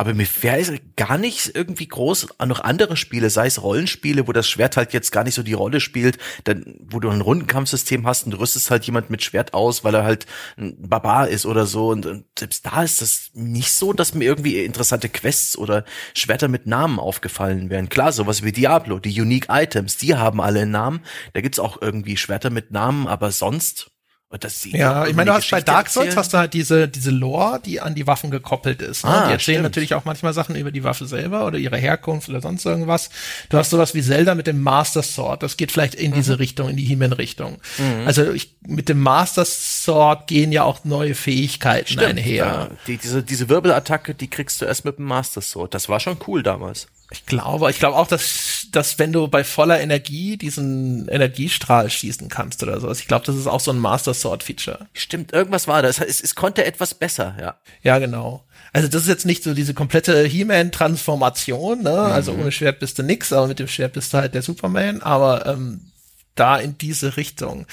Aber 0.03 0.13
mir 0.13 0.27
wäre 0.41 0.81
gar 0.97 1.17
nicht 1.17 1.55
irgendwie 1.55 1.87
groß 1.87 2.27
noch 2.45 2.59
andere 2.59 2.97
Spiele, 2.97 3.29
sei 3.29 3.45
es 3.45 3.61
Rollenspiele, 3.61 4.27
wo 4.27 4.33
das 4.33 4.49
Schwert 4.49 4.75
halt 4.75 4.91
jetzt 4.91 5.13
gar 5.13 5.23
nicht 5.23 5.33
so 5.33 5.43
die 5.43 5.53
Rolle 5.53 5.79
spielt, 5.79 6.17
dann, 6.43 6.75
wo 6.89 6.99
du 6.99 7.09
ein 7.09 7.21
Rundenkampfsystem 7.21 8.05
hast 8.05 8.25
und 8.25 8.31
du 8.31 8.37
rüstest 8.37 8.69
halt 8.69 8.83
jemand 8.83 9.09
mit 9.09 9.23
Schwert 9.23 9.53
aus, 9.53 9.85
weil 9.85 9.95
er 9.95 10.03
halt 10.03 10.25
ein 10.57 10.75
Barbar 10.77 11.29
ist 11.29 11.45
oder 11.45 11.65
so. 11.65 11.87
Und, 11.87 12.05
und 12.05 12.25
selbst 12.37 12.65
da 12.65 12.83
ist 12.83 13.01
das 13.01 13.29
nicht 13.33 13.71
so, 13.71 13.93
dass 13.93 14.13
mir 14.13 14.25
irgendwie 14.25 14.65
interessante 14.65 15.07
Quests 15.07 15.57
oder 15.57 15.85
Schwerter 16.13 16.49
mit 16.49 16.67
Namen 16.67 16.99
aufgefallen 16.99 17.69
wären. 17.69 17.87
Klar, 17.87 18.11
sowas 18.11 18.43
wie 18.43 18.51
Diablo, 18.51 18.99
die 18.99 19.21
Unique 19.21 19.47
Items, 19.47 19.95
die 19.95 20.15
haben 20.15 20.41
alle 20.41 20.63
einen 20.63 20.71
Namen. 20.71 20.99
Da 21.31 21.39
gibt's 21.39 21.59
auch 21.59 21.81
irgendwie 21.81 22.17
Schwerter 22.17 22.49
mit 22.49 22.71
Namen, 22.71 23.07
aber 23.07 23.31
sonst. 23.31 23.92
Und 24.33 24.43
das 24.43 24.61
sieht 24.61 24.73
Ja, 24.73 25.05
ich 25.05 25.13
meine, 25.15 25.29
du 25.29 25.37
hast 25.37 25.51
bei 25.51 25.61
Dark 25.61 25.89
Souls 25.89 26.07
erzählen. 26.07 26.17
hast 26.19 26.33
du 26.33 26.37
halt 26.39 26.53
diese, 26.55 26.87
diese 26.87 27.11
Lore, 27.11 27.61
die 27.63 27.79
an 27.79 27.93
die 27.93 28.07
Waffen 28.07 28.31
gekoppelt 28.31 28.81
ist. 28.81 29.03
Ne? 29.05 29.11
Ah, 29.11 29.27
die 29.27 29.33
erzählen 29.33 29.37
stimmt. 29.57 29.63
natürlich 29.63 29.93
auch 29.93 30.05
manchmal 30.05 30.33
Sachen 30.33 30.55
über 30.55 30.71
die 30.71 30.83
Waffe 30.83 31.05
selber 31.05 31.45
oder 31.45 31.59
ihre 31.59 31.77
Herkunft 31.77 32.29
oder 32.29 32.41
sonst 32.41 32.65
irgendwas. 32.65 33.11
Du 33.49 33.59
hast 33.59 33.69
sowas 33.69 33.93
wie 33.93 34.01
Zelda 34.01 34.33
mit 34.33 34.47
dem 34.47 34.59
Master 34.63 35.03
Sword. 35.03 35.43
Das 35.43 35.55
geht 35.55 35.71
vielleicht 35.71 35.93
in 35.93 36.09
Mhm. 36.09 36.15
diese 36.15 36.39
Richtung, 36.39 36.67
in 36.69 36.77
die 36.77 36.83
He-Man-Richtung. 36.85 37.59
Also 38.07 38.31
ich, 38.31 38.55
mit 38.65 38.89
dem 38.89 39.01
Master 39.01 39.45
Sword 39.45 40.25
gehen 40.25 40.51
ja 40.51 40.63
auch 40.63 40.83
neue 40.83 41.13
Fähigkeiten 41.13 41.87
Stimmt, 41.93 42.17
einher. 42.17 42.33
ja. 42.45 42.69
Die, 42.87 42.97
diese, 42.97 43.21
diese 43.21 43.49
Wirbelattacke, 43.49 44.15
die 44.15 44.31
kriegst 44.31 44.59
du 44.61 44.65
erst 44.65 44.83
mit 44.83 44.97
dem 44.97 45.05
Master 45.05 45.41
Sword. 45.41 45.75
Das 45.75 45.89
war 45.89 45.99
schon 45.99 46.17
cool 46.25 46.41
damals. 46.41 46.87
Ich 47.13 47.25
glaube, 47.27 47.69
ich 47.69 47.77
glaube 47.79 47.95
auch, 47.95 48.07
dass, 48.07 48.67
dass 48.71 48.97
wenn 48.99 49.13
du 49.13 49.27
bei 49.27 49.43
voller 49.43 49.79
Energie 49.79 50.35
diesen 50.35 51.07
Energiestrahl 51.07 51.89
schießen 51.89 52.27
kannst 52.27 52.61
oder 52.63 52.79
sowas, 52.79 52.99
ich 52.99 53.07
glaube, 53.07 53.25
das 53.25 53.35
ist 53.35 53.45
auch 53.47 53.59
so 53.59 53.71
ein 53.71 53.77
Master 53.77 54.13
Sword 54.15 54.43
Feature. 54.43 54.87
Stimmt, 54.93 55.31
irgendwas 55.31 55.67
war 55.67 55.81
das. 55.83 55.99
Es, 55.99 56.19
es 56.21 56.33
konnte 56.35 56.65
etwas 56.65 56.95
besser, 56.95 57.35
ja. 57.39 57.55
Ja, 57.83 57.99
genau. 57.99 58.43
Also 58.73 58.87
das 58.87 59.03
ist 59.03 59.07
jetzt 59.07 59.25
nicht 59.27 59.43
so 59.43 59.53
diese 59.53 59.75
komplette 59.75 60.23
He-Man-Transformation, 60.25 61.83
ne? 61.83 61.91
Also 61.99 62.33
Mhm. 62.33 62.41
ohne 62.41 62.51
Schwert 62.51 62.79
bist 62.79 62.97
du 62.97 63.03
nix, 63.03 63.31
aber 63.31 63.47
mit 63.47 63.59
dem 63.59 63.67
Schwert 63.67 63.93
bist 63.93 64.13
du 64.13 64.17
halt 64.17 64.33
der 64.33 64.41
Superman, 64.41 65.01
aber 65.01 65.45
ähm, 65.45 65.91
da 66.35 66.57
in 66.57 66.77
diese 66.77 67.15
Richtung. 67.17 67.67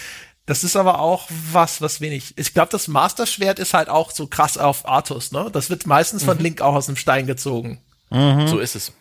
Das 0.47 0.65
ist 0.65 0.77
aber 0.77 0.99
auch 1.01 1.29
was, 1.53 1.81
was 1.81 2.01
wenig. 2.01 2.35
Ich 2.37 2.53
glaube, 2.55 2.71
das 2.73 2.89
Master-Schwert 2.89 3.59
ist 3.59 3.73
halt 3.73 3.89
auch 3.89 4.11
so 4.11 4.27
krass 4.27 4.59
auf 4.59 4.87
Artus, 4.89 5.33
ne? 5.33 5.49
Das 5.53 5.71
wird 5.71 5.87
meistens 5.87 6.23
Mhm. 6.23 6.27
von 6.27 6.39
Link 6.41 6.61
auch 6.61 6.75
aus 6.75 6.87
dem 6.87 6.97
Stein 6.97 7.27
gezogen. 7.27 7.81
So 8.47 8.59
ist 8.59 8.75
es. 8.75 8.93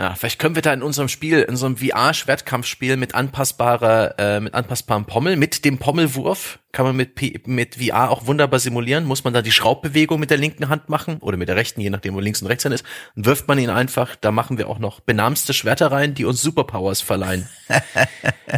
Ja, 0.00 0.14
vielleicht 0.14 0.38
können 0.38 0.54
wir 0.54 0.62
da 0.62 0.72
in 0.72 0.82
unserem 0.82 1.08
Spiel, 1.08 1.42
in 1.42 1.50
unserem 1.50 1.76
VR-Schwertkampfspiel 1.76 2.96
mit 2.96 3.14
anpassbarer, 3.14 4.18
äh, 4.18 4.40
mit 4.40 4.54
anpassbarem 4.54 5.04
Pommel, 5.04 5.36
mit 5.36 5.64
dem 5.66 5.78
Pommelwurf, 5.78 6.60
kann 6.72 6.86
man 6.86 6.96
mit, 6.96 7.14
P 7.14 7.40
mit 7.44 7.76
VR 7.76 8.10
auch 8.10 8.26
wunderbar 8.26 8.58
simulieren. 8.58 9.04
Muss 9.04 9.22
man 9.22 9.34
da 9.34 9.42
die 9.42 9.52
Schraubbewegung 9.52 10.18
mit 10.18 10.30
der 10.30 10.38
linken 10.38 10.70
Hand 10.70 10.88
machen 10.88 11.18
oder 11.18 11.36
mit 11.36 11.48
der 11.48 11.56
rechten, 11.56 11.82
je 11.82 11.90
nachdem, 11.90 12.14
wo 12.14 12.20
links 12.20 12.40
und 12.40 12.48
rechts 12.48 12.62
dann 12.62 12.72
ist. 12.72 12.84
Dann 13.14 13.26
wirft 13.26 13.46
man 13.48 13.58
ihn 13.58 13.68
einfach. 13.68 14.16
Da 14.16 14.32
machen 14.32 14.56
wir 14.56 14.68
auch 14.68 14.78
noch 14.78 15.00
benamste 15.00 15.52
Schwerter 15.52 15.92
rein, 15.92 16.14
die 16.14 16.24
uns 16.24 16.40
Superpowers 16.40 17.02
verleihen. 17.02 17.48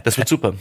Das 0.05 0.17
wird 0.19 0.29
super. 0.29 0.55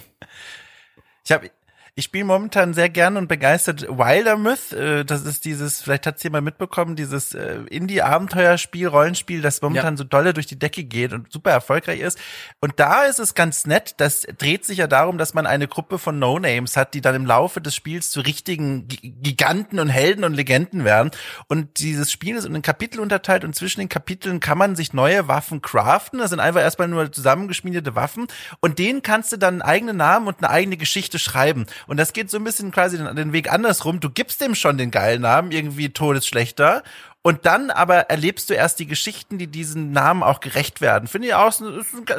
Ich 1.24 1.32
habe 1.32 1.50
ich 1.96 2.06
spiele 2.06 2.26
momentan 2.26 2.74
sehr 2.74 2.90
gern 2.90 3.18
und 3.18 3.28
begeistert 3.28 3.84
Wildermyth. 3.88 4.74
Äh, 4.74 5.06
Das 5.06 5.22
ist 5.24 5.46
dieses, 5.46 5.82
vielleicht 5.82 6.08
hat 6.08 6.18
es 6.18 6.24
jemand 6.24 6.44
mitbekommen, 6.46 6.96
dieses 6.96 7.36
äh, 7.36 7.60
Indie-Abenteuerspiel, 7.70 8.88
Rollenspiel, 8.88 9.42
das 9.42 9.62
momentan 9.62 9.94
Ja. 9.94 9.98
so 9.98 10.04
dolle 10.04 10.34
durch 10.34 10.48
die 10.48 10.58
Decke 10.58 10.84
geht 10.86 11.14
und 11.14 11.32
super 11.32 11.52
erfolgreich 11.52 12.00
ist. 12.00 12.18
Und 12.60 12.80
da 12.80 13.04
ist 13.04 13.20
es 13.20 13.36
ganz 13.36 13.68
nett, 13.68 13.94
das 13.98 14.22
dreht 14.40 14.66
sich 14.66 14.80
ja 14.80 14.88
darum, 14.88 15.20
dass 15.20 15.36
man 15.36 15.46
eine 15.46 15.68
Gruppe 15.68 16.00
von 16.00 16.18
No-Names 16.18 16.78
hat, 16.78 16.96
die 16.96 17.02
dann 17.02 17.14
im 17.14 17.28
Laufe 17.28 17.62
des 17.62 17.76
Spiels 17.76 18.10
zu 18.10 18.22
richtigen 18.22 18.88
Gi- 18.88 19.14
Giganten 19.22 19.78
und 19.80 19.90
Helden 19.90 20.24
und 20.24 20.34
Legenden 20.34 20.86
werden. 20.86 21.12
Und 21.48 21.78
dieses 21.80 22.12
Spiel 22.12 22.36
ist 22.36 22.46
in 22.46 22.60
Kapitel 22.64 23.02
unterteilt 23.02 23.44
und 23.44 23.56
zwischen 23.56 23.82
den 23.82 23.90
Kapiteln 23.90 24.40
kann 24.40 24.58
man 24.58 24.76
sich 24.76 24.94
neue 24.94 25.28
Waffen 25.28 25.62
craften. 25.62 26.18
Das 26.18 26.32
sind 26.32 26.40
einfach 26.40 26.62
erstmal 26.62 26.88
nur 26.88 27.12
zusammengeschmiedete 27.12 27.94
Waffen 27.94 28.26
und 28.62 28.80
denen 28.80 29.04
kannst 29.04 29.32
du 29.32 29.38
dann 29.38 29.56
einen 29.56 29.62
eigenen 29.62 29.98
Namen 29.98 30.26
und 30.26 30.40
eine 30.40 30.50
eigene 30.50 30.78
Geschichte 30.78 31.20
schreiben. 31.20 31.68
Und 31.88 31.98
das 31.98 32.14
geht 32.14 32.30
so 32.30 32.38
ein 32.38 32.44
bisschen 32.44 32.72
quasi 32.72 32.98
den, 32.98 33.16
den 33.16 33.34
Weg 33.34 33.52
andersrum. 33.52 34.00
Du 34.00 34.10
gibst 34.10 34.42
dem 34.42 34.56
schon 34.56 34.78
den 34.78 34.92
geilen 34.92 35.22
Namen, 35.22 35.52
irgendwie 35.52 35.90
Todesschlechter. 35.90 36.84
Und 37.26 37.46
dann 37.46 37.72
aber 37.72 38.10
erlebst 38.10 38.50
du 38.50 38.54
erst 38.54 38.80
die 38.80 38.86
Geschichten, 38.86 39.38
die 39.38 39.48
diesen 39.48 39.94
Namen 39.94 40.24
auch 40.24 40.42
gerecht 40.42 40.82
werden. 40.82 41.08
Finde 41.08 41.30
ich 41.30 41.34
auch, 41.34 41.48
ist 41.48 41.62
eine, 41.62 41.70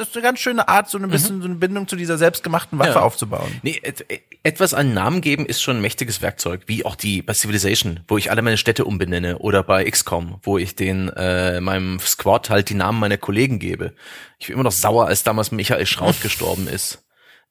ist 0.01 0.15
eine 0.15 0.23
ganz 0.23 0.39
schöne 0.39 0.67
Art, 0.67 0.89
so 0.89 0.97
ein 0.97 1.07
bisschen 1.11 1.41
so 1.43 1.47
eine 1.47 1.53
Bindung 1.57 1.87
zu 1.87 1.95
dieser 1.95 2.17
selbstgemachten 2.17 2.79
Waffe 2.79 2.93
Ja. 2.93 3.01
aufzubauen. 3.01 3.59
Nee, 3.61 3.79
et, 3.83 4.03
et- 4.09 4.23
etwas 4.41 4.73
einen 4.73 4.95
Namen 4.95 5.21
geben 5.21 5.45
ist 5.45 5.61
schon 5.61 5.75
ein 5.77 5.81
mächtiges 5.83 6.23
Werkzeug, 6.23 6.61
wie 6.65 6.85
auch 6.85 6.95
die 6.95 7.21
bei 7.21 7.35
Civilization, 7.35 7.99
wo 8.07 8.17
ich 8.17 8.31
alle 8.31 8.41
meine 8.41 8.57
Städte 8.57 8.83
umbenenne 8.85 9.37
oder 9.37 9.61
bei 9.61 9.87
XCOM, 9.87 10.39
wo 10.41 10.57
ich 10.57 10.75
den 10.75 11.09
äh, 11.09 11.61
meinem 11.61 11.99
Squad 11.99 12.49
halt 12.49 12.69
die 12.69 12.75
Namen 12.75 12.99
meiner 12.99 13.17
Kollegen 13.17 13.59
gebe. 13.59 13.93
Ich 14.39 14.47
bin 14.47 14.55
immer 14.55 14.63
noch 14.63 14.71
sauer, 14.71 15.05
als 15.05 15.23
damals 15.23 15.51
Michael 15.51 15.85
Schraut 15.85 16.19
gestorben 16.23 16.67
ist. 16.67 17.04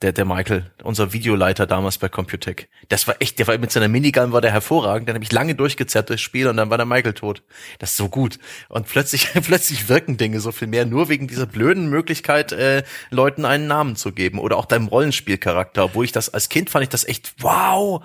Der, 0.04 0.12
der 0.12 0.26
Michael, 0.26 0.70
unser 0.82 1.14
Videoleiter 1.14 1.66
damals 1.66 1.96
bei 1.96 2.10
Computec. 2.10 2.68
Das 2.90 3.08
war 3.08 3.16
echt, 3.20 3.38
der 3.38 3.46
war 3.46 3.56
mit 3.56 3.72
seiner 3.72 3.88
Minigun 3.88 4.32
war 4.32 4.42
der 4.42 4.52
hervorragend. 4.52 5.08
Dann 5.08 5.14
habe 5.14 5.24
ich 5.24 5.32
lange 5.32 5.54
durchgezerrt 5.54 6.10
durchs 6.10 6.20
Spiel 6.20 6.46
und 6.46 6.58
dann 6.58 6.68
war 6.68 6.76
der 6.76 6.84
Michael 6.84 7.14
tot. 7.14 7.42
Das 7.78 7.92
ist 7.92 7.96
so 7.96 8.10
gut. 8.10 8.38
Und 8.68 8.86
plötzlich, 8.86 9.30
plötzlich 9.42 9.88
wirken 9.88 10.18
Dinge 10.18 10.40
so 10.40 10.52
viel 10.52 10.68
mehr, 10.68 10.84
nur 10.84 11.08
wegen 11.08 11.26
dieser 11.26 11.46
blöden 11.46 11.88
Möglichkeit, 11.88 12.52
äh, 12.52 12.82
Leuten 13.08 13.46
einen 13.46 13.66
Namen 13.66 13.96
zu 13.96 14.12
geben. 14.12 14.40
Oder 14.40 14.58
auch 14.58 14.66
deinem 14.66 14.88
Rollenspielcharakter. 14.88 15.86
Obwohl 15.86 16.04
ich 16.04 16.12
das 16.12 16.28
als 16.28 16.50
Kind 16.50 16.68
fand 16.68 16.82
ich 16.82 16.90
das 16.90 17.04
echt, 17.04 17.36
wow, 17.38 18.04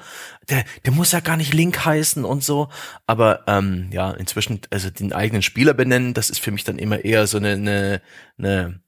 der, 0.49 0.63
der 0.85 0.93
muss 0.93 1.11
ja 1.11 1.19
gar 1.19 1.35
nicht 1.35 1.53
Link 1.53 1.83
heißen 1.83 2.23
und 2.23 2.45
so. 2.45 2.69
Aber 3.07 3.43
ähm, 3.47 3.89
ja, 3.91 4.11
inzwischen, 4.11 4.61
also 4.69 4.89
den 4.89 5.11
eigenen 5.11 5.41
Spieler 5.41 5.73
benennen, 5.73 6.13
das 6.13 6.29
ist 6.29 6.39
für 6.39 6.51
mich 6.51 6.63
dann 6.63 6.79
immer 6.79 7.03
eher 7.03 7.27
so 7.27 7.39
eine, 7.39 7.51
eine, 7.51 8.01
eine, 8.37 8.79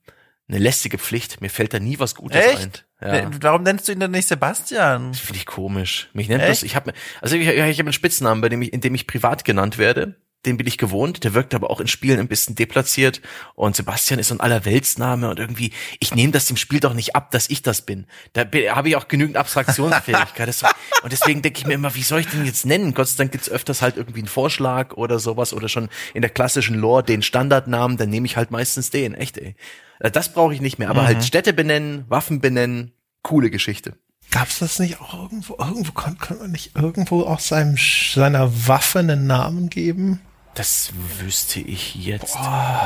eine 0.48 0.58
lästige 0.58 0.96
Pflicht. 0.96 1.42
Mir 1.42 1.50
fällt 1.50 1.74
da 1.74 1.78
nie 1.78 1.98
was 1.98 2.14
Gutes 2.14 2.42
Echt? 2.42 2.62
ein. 2.62 2.91
Ja. 3.02 3.30
Warum 3.40 3.62
nennst 3.64 3.88
du 3.88 3.92
ihn 3.92 4.00
denn 4.00 4.12
nicht 4.12 4.28
Sebastian? 4.28 5.14
Finde 5.14 5.38
ich 5.38 5.46
komisch. 5.46 6.08
Mich 6.12 6.28
nennt 6.28 6.42
Echt? 6.42 6.50
das, 6.50 6.62
ich 6.62 6.76
habe 6.76 6.92
also 7.20 7.36
ich, 7.36 7.46
ich 7.46 7.58
habe 7.58 7.86
einen 7.86 7.92
Spitznamen, 7.92 8.40
bei 8.40 8.48
dem 8.48 8.62
ich, 8.62 8.72
in 8.72 8.80
dem 8.80 8.94
ich 8.94 9.06
privat 9.06 9.44
genannt 9.44 9.78
werde. 9.78 10.14
Den 10.44 10.56
bin 10.56 10.66
ich 10.66 10.76
gewohnt, 10.76 11.22
der 11.22 11.34
wirkt 11.34 11.54
aber 11.54 11.70
auch 11.70 11.80
in 11.80 11.86
Spielen 11.86 12.18
ein 12.18 12.26
bisschen 12.26 12.56
deplatziert. 12.56 13.20
Und 13.54 13.76
Sebastian 13.76 14.18
ist 14.18 14.28
so 14.28 14.34
ein 14.34 14.40
Allerweltsname 14.40 15.30
und 15.30 15.38
irgendwie, 15.38 15.72
ich 16.00 16.14
nehme 16.16 16.32
das 16.32 16.46
dem 16.46 16.56
Spiel 16.56 16.80
doch 16.80 16.94
nicht 16.94 17.14
ab, 17.14 17.30
dass 17.30 17.48
ich 17.48 17.62
das 17.62 17.82
bin. 17.82 18.06
Da 18.32 18.42
habe 18.74 18.88
ich 18.88 18.96
auch 18.96 19.06
genügend 19.06 19.36
Abstraktionsfähigkeit. 19.36 20.48
Das, 20.48 20.62
und 21.02 21.12
deswegen 21.12 21.42
denke 21.42 21.60
ich 21.60 21.66
mir 21.66 21.74
immer, 21.74 21.94
wie 21.94 22.02
soll 22.02 22.20
ich 22.20 22.26
den 22.26 22.44
jetzt 22.44 22.66
nennen? 22.66 22.92
Gott 22.92 23.08
sei 23.08 23.18
Dank 23.18 23.32
gibt's 23.32 23.48
öfters 23.48 23.82
halt 23.82 23.96
irgendwie 23.96 24.18
einen 24.20 24.28
Vorschlag 24.28 24.94
oder 24.94 25.20
sowas 25.20 25.52
oder 25.52 25.68
schon 25.68 25.88
in 26.12 26.22
der 26.22 26.30
klassischen 26.30 26.76
Lore 26.76 27.04
den 27.04 27.22
Standardnamen, 27.22 27.96
dann 27.96 28.10
nehme 28.10 28.26
ich 28.26 28.36
halt 28.36 28.50
meistens 28.50 28.90
den. 28.90 29.14
Echt, 29.14 29.38
ey. 29.38 29.54
Äh, 30.00 30.10
Das 30.10 30.32
brauche 30.32 30.54
ich 30.54 30.60
nicht 30.60 30.78
mehr. 30.78 30.90
Aber 30.90 31.04
halt 31.06 31.24
Städte 31.24 31.52
benennen, 31.52 32.04
Waffen 32.08 32.40
benennen, 32.40 32.92
coole 33.22 33.48
Geschichte. 33.50 33.94
Gab's 34.32 34.58
das 34.58 34.78
nicht 34.78 35.00
auch 35.00 35.14
irgendwo? 35.14 35.56
Irgendwo 35.58 35.92
konnte 35.92 36.18
kon 36.18 36.38
man 36.38 36.50
nicht 36.50 36.74
irgendwo 36.74 37.22
auch 37.22 37.38
seinem, 37.38 37.76
seiner 37.76 38.66
Waffe 38.66 39.00
einen 39.00 39.26
Namen 39.26 39.68
geben? 39.68 40.20
Das 40.54 40.90
wüsste 41.20 41.60
ich 41.60 41.94
jetzt 41.94 42.36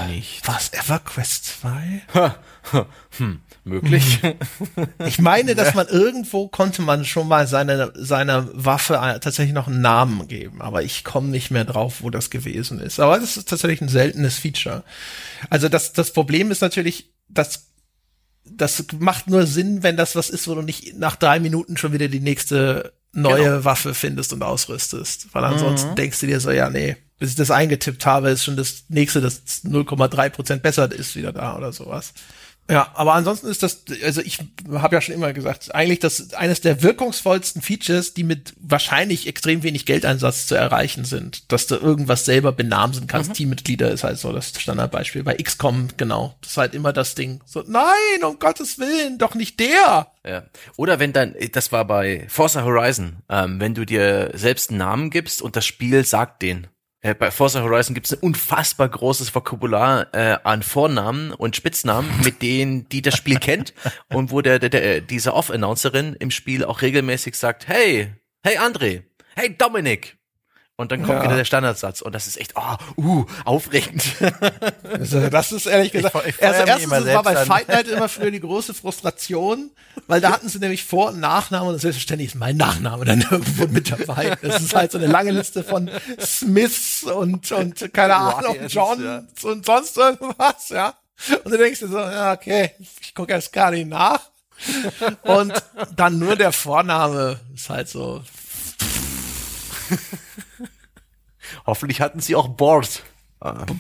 nicht. 0.09 0.47
Was? 0.47 0.73
EverQuest 0.73 1.45
2? 1.63 2.03
hm, 3.19 3.41
möglich. 3.65 4.21
Ich 5.05 5.19
meine, 5.19 5.57
dass 5.57 5.75
man 5.75 5.89
irgendwo 5.89 6.47
konnte 6.47 6.83
man 6.83 7.05
schon 7.05 7.27
mal 7.27 7.49
seine, 7.49 7.93
seiner 7.97 8.49
Waffe 8.53 8.95
tatsächlich 9.21 9.55
noch 9.55 9.67
einen 9.67 9.81
Namen 9.81 10.29
geben, 10.29 10.63
aber 10.63 10.83
ich 10.83 11.03
komme 11.03 11.29
nicht 11.29 11.51
mehr 11.51 11.65
drauf, 11.65 12.03
wo 12.03 12.11
das 12.11 12.31
gewesen 12.31 12.81
ist. 12.81 13.01
Aber 13.01 13.19
das 13.19 13.37
ist 13.37 13.49
tatsächlich 13.49 13.81
ein 13.81 13.89
seltenes 13.89 14.39
Feature. 14.39 14.85
Also 15.51 15.69
das, 15.69 15.93
das 15.93 16.13
Problem 16.13 16.53
ist 16.53 16.61
natürlich, 16.61 17.11
dass 17.29 17.67
das 18.49 18.85
macht 18.99 19.27
nur 19.27 19.45
Sinn, 19.47 19.83
wenn 19.83 19.97
das 19.97 20.15
was 20.15 20.31
ist, 20.31 20.47
wo 20.47 20.55
du 20.55 20.63
nicht 20.63 20.97
nach 20.97 21.17
drei 21.17 21.41
Minuten 21.41 21.77
schon 21.77 21.93
wieder 21.93 22.07
die 22.07 22.21
nächste 22.21 22.93
neue 23.17 23.65
Waffe 23.65 23.95
findest 23.95 24.33
und 24.33 24.43
ausrüstest. 24.43 25.29
Weil 25.33 25.45
ansonsten 25.45 25.95
denkst 25.97 26.21
du 26.21 26.27
dir 26.27 26.41
so, 26.41 26.51
ja, 26.51 26.71
nee, 26.71 26.97
bis 27.19 27.31
ich 27.31 27.37
das 27.37 27.51
eingetippt 27.51 28.05
habe, 28.07 28.31
ist 28.31 28.45
schon 28.45 28.57
das 28.57 28.85
nächste, 28.89 29.21
das 29.21 29.65
0,3 29.65 30.29
Prozent 30.31 30.63
besser 30.63 30.91
ist, 30.93 31.17
wieder 31.17 31.33
da 31.33 31.57
oder 31.57 31.73
sowas. 31.73 32.13
Ja, 32.69 32.91
aber 32.95 33.15
ansonsten 33.15 33.47
ist 33.47 33.63
das, 33.63 33.85
also 34.03 34.21
ich 34.23 34.41
habe 34.73 34.97
ja 34.97 35.01
schon 35.01 35.15
immer 35.15 35.33
gesagt, 35.33 35.75
eigentlich 35.75 36.01
das 36.01 36.35
eines 36.35 36.61
der 36.61 36.83
wirkungsvollsten 36.83 37.63
Features, 37.63 38.15
die 38.15 38.25
mit 38.25 38.55
wahrscheinlich 38.59 39.29
extrem 39.29 39.63
wenig 39.63 39.87
Geldeinsatz 39.87 40.47
zu 40.47 40.57
erreichen 40.57 41.05
sind, 41.05 41.53
dass 41.53 41.69
du 41.69 41.77
irgendwas 41.77 42.25
selber 42.25 42.51
benamsen 42.53 43.07
kannst. 43.07 43.35
Teammitglieder 43.35 43.91
ist 43.91 44.03
halt 44.03 44.19
so 44.19 44.33
das 44.33 44.49
Standardbeispiel. 44.61 45.23
Bei 45.23 45.35
XCOM, 45.35 45.89
genau. 45.97 46.35
Das 46.41 46.53
ist 46.53 46.57
halt 46.57 46.75
immer 46.75 46.93
das 46.93 47.15
Ding. 47.15 47.41
So, 47.45 47.63
nein, 47.67 48.25
um 48.25 48.39
Gottes 48.39 48.79
Willen, 48.79 49.19
doch 49.19 49.35
nicht 49.35 49.61
der. 49.61 50.09
Ja. 50.25 50.43
Oder 50.77 50.99
wenn 50.99 51.13
dann, 51.13 51.35
das 51.53 51.71
war 51.71 51.85
bei 51.85 52.27
Forza 52.29 52.65
Horizon, 52.65 53.19
ähm, 53.29 53.61
wenn 53.61 53.75
du 53.75 53.87
dir 53.87 54.33
selbst 54.35 54.71
einen 54.71 54.79
Namen 54.79 55.11
gibst 55.11 55.41
und 55.41 55.55
das 55.55 55.65
Spiel 55.65 56.05
sagt 56.05 56.43
den. 56.43 56.67
Äh, 57.07 57.15
bei 57.15 57.31
Forza 57.31 57.63
Horizon 57.63 57.95
gibt 57.95 58.07
es 58.07 58.15
ein 58.15 58.19
unfassbar 58.19 58.89
großes 58.89 59.33
Vokabular 59.33 60.13
äh, 60.13 60.39
an 60.43 60.65
Vornamen 60.65 61.31
und 61.31 61.55
Spitznamen, 61.55 62.11
mit 62.25 62.43
denen 62.43 62.89
die 62.89 63.01
das 63.01 63.17
Spiel 63.17 63.39
kennt 63.39 63.75
und 64.13 64.33
wo 64.33 64.41
der, 64.41 64.59
der, 64.59 64.71
der 64.71 65.01
diese 65.03 65.33
Off-Announcerin 65.35 66.17
im 66.19 66.33
Spiel 66.33 66.65
auch 66.65 66.83
regelmäßig 66.83 67.37
sagt, 67.37 67.69
hey, 67.69 68.13
hey 68.43 68.59
André, 68.59 69.05
hey 69.37 69.57
Dominik. 69.57 70.16
Und 70.79 70.93
dann 70.93 71.01
kommt 71.03 71.19
Ja. 71.21 71.25
wieder 71.25 71.37
der 71.37 71.47
Standardsatz 71.47 72.03
und 72.03 72.15
das 72.15 72.27
ist 72.27 72.37
echt, 72.39 72.53
oh, 72.57 72.77
uh, 73.03 73.27
aufregend. 73.47 74.03
Also, 74.93 75.29
das 75.31 75.51
ist 75.53 75.67
ehrlich 75.67 75.91
gesagt. 75.93 76.15
Ich- 76.27 76.37
ich 76.37 76.43
also 76.45 76.63
erstens, 76.65 76.91
das 76.91 77.07
war 77.15 77.23
bei 77.23 77.37
an. 77.37 77.47
Fight 77.47 77.69
Night 77.69 77.89
immer 77.89 78.09
früher 78.09 78.31
die 78.31 78.41
große 78.41 78.73
Frustration, 78.75 79.71
weil 80.07 80.21
da 80.21 80.31
hatten 80.33 80.49
sie 80.49 80.59
nämlich 80.59 80.85
Vor- 80.85 81.09
und 81.09 81.21
Nachnamen 81.21 81.69
und 81.71 81.79
selbstverständlich 81.79 82.29
ist 82.31 82.35
mein 82.35 82.57
Nachname 82.59 83.05
dann 83.07 83.21
irgendwo 83.31 83.67
mit 83.69 83.91
dabei. 83.91 84.37
Das 84.43 84.61
ist 84.63 84.75
halt 84.75 84.93
so 84.93 84.99
eine 84.99 85.07
lange 85.07 85.31
Liste 85.33 85.65
von 85.65 85.91
Smiths 86.21 87.03
und, 87.05 87.51
und 87.53 87.93
keine 87.95 88.17
Ahnung, 88.17 88.57
Ryans, 88.57 88.73
Johns 88.75 89.03
ja. 89.03 89.23
und 89.51 89.65
sonst 89.67 89.97
irgendwas, 89.97 90.69
ja. 90.69 90.95
Und 91.45 91.53
du 91.53 91.57
denkst 91.59 91.81
dir 91.81 91.89
so, 91.89 91.99
ja, 91.99 92.33
okay, 92.35 92.73
ich 93.01 93.15
gucke 93.15 93.33
erst 93.33 93.53
gar 93.53 93.71
nicht 93.71 93.89
nach. 93.89 94.21
Und 95.23 95.53
dann 95.97 96.19
nur 96.19 96.37
der 96.37 96.53
Vorname 96.53 97.41
ist 97.55 97.69
halt 97.71 97.89
so, 97.89 98.23
Hoffentlich 101.67 102.01
hatten 102.01 102.21
sie 102.21 102.37
auch 102.37 102.49
Board. 102.49 103.03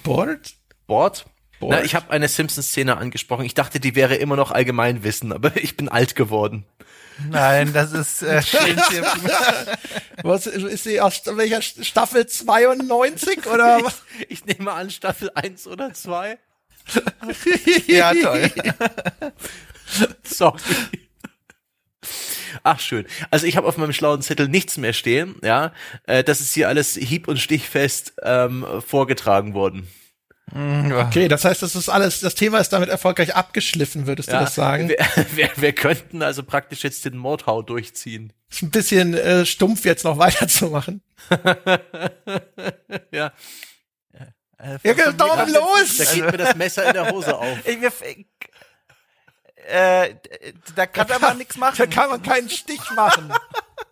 Board? 0.03 0.55
Board? 0.87 1.27
Board? 1.61 1.73
Na, 1.73 1.83
ich 1.83 1.95
habe 1.95 2.11
eine 2.11 2.29
Simpsons-Szene 2.29 2.97
angesprochen. 2.97 3.45
Ich 3.45 3.55
dachte, 3.55 3.81
die 3.81 3.95
wäre 3.95 4.17
immer 4.17 4.37
noch 4.37 4.51
Allgemeinwissen, 4.51 5.33
aber 5.33 5.57
ich 5.63 5.77
bin 5.77 5.89
alt 5.89 6.15
geworden. 6.15 6.67
Nein, 7.31 7.73
das 7.73 7.93
ist 7.93 8.23
äh, 8.23 8.43
Was, 10.23 10.47
ist 10.47 10.85
sie 10.85 11.01
aus 11.01 11.23
welcher 11.25 11.63
Staffel 11.63 12.27
92 12.27 13.47
oder 13.47 13.83
was? 13.83 14.03
Ich 14.29 14.45
nehme 14.45 14.73
an, 14.73 14.91
Staffel 14.91 15.31
1 15.35 15.67
oder 15.67 15.95
2. 15.95 16.39
Ja, 17.87 18.13
toll. 18.13 18.51
Sorry. 20.25 20.61
Ach 22.63 22.81
schön. 22.81 23.07
Also 23.31 23.47
ich 23.47 23.57
habe 23.57 23.67
auf 23.67 23.77
meinem 23.77 23.93
schlauen 23.93 24.23
Zettel 24.23 24.49
nichts 24.49 24.77
mehr 24.77 24.93
stehen. 24.93 25.37
Ja, 25.43 25.73
äh, 26.07 26.23
das 26.25 26.41
ist 26.41 26.55
hier 26.55 26.69
alles 26.69 26.95
hieb- 26.95 27.29
und 27.29 27.39
stichfest 27.39 28.15
ähm, 28.23 28.67
vorgetragen 28.87 29.55
worden. 29.55 29.89
Okay, 30.55 31.27
das 31.27 31.45
heißt, 31.45 31.61
das 31.63 31.75
ist 31.75 31.89
alles, 31.89 32.21
das 32.21 32.37
Thema 32.37 32.59
ist 32.59 32.69
damit 32.69 32.89
erfolgreich 32.89 33.35
abgeschliffen, 33.35 34.07
würdest 34.07 34.29
du 34.29 34.35
Ja, 34.35 34.41
das 34.43 34.55
sagen? 34.55 34.89
Wir, 34.91 34.97
wir, 35.35 35.51
wir 35.57 35.73
könnten 35.73 36.23
also 36.23 36.45
praktisch 36.45 36.85
jetzt 36.85 37.05
den 37.05 37.17
Mordhau 37.17 37.63
durchziehen. 37.63 38.33
Ist 38.49 38.63
ein 38.63 38.71
bisschen 38.71 39.15
äh, 39.15 39.45
stumpf 39.45 39.85
jetzt 39.85 40.05
noch 40.05 40.19
weiterzumachen. 40.19 41.03
Ja, 43.13 43.33
Ja, 44.85 45.13
Daumen 45.13 45.53
da 45.53 45.59
los! 45.59 45.99
geht 46.15 46.25
mir 46.25 46.37
das 46.39 46.55
Messer 46.55 46.87
in 46.87 46.93
der 46.95 47.11
Hose 47.11 47.37
auf. 47.37 47.59
Ich, 47.67 47.81
wir, 47.81 47.93
äh, 49.67 50.15
da 50.75 50.87
kann 50.87 51.11
aber 51.11 51.35
nichts 51.35 51.57
machen. 51.57 51.77
Da 51.79 51.87
kann 51.87 52.11
man 52.11 52.23
keinen 52.23 52.49
Stich 52.51 52.91
machen. 52.93 53.33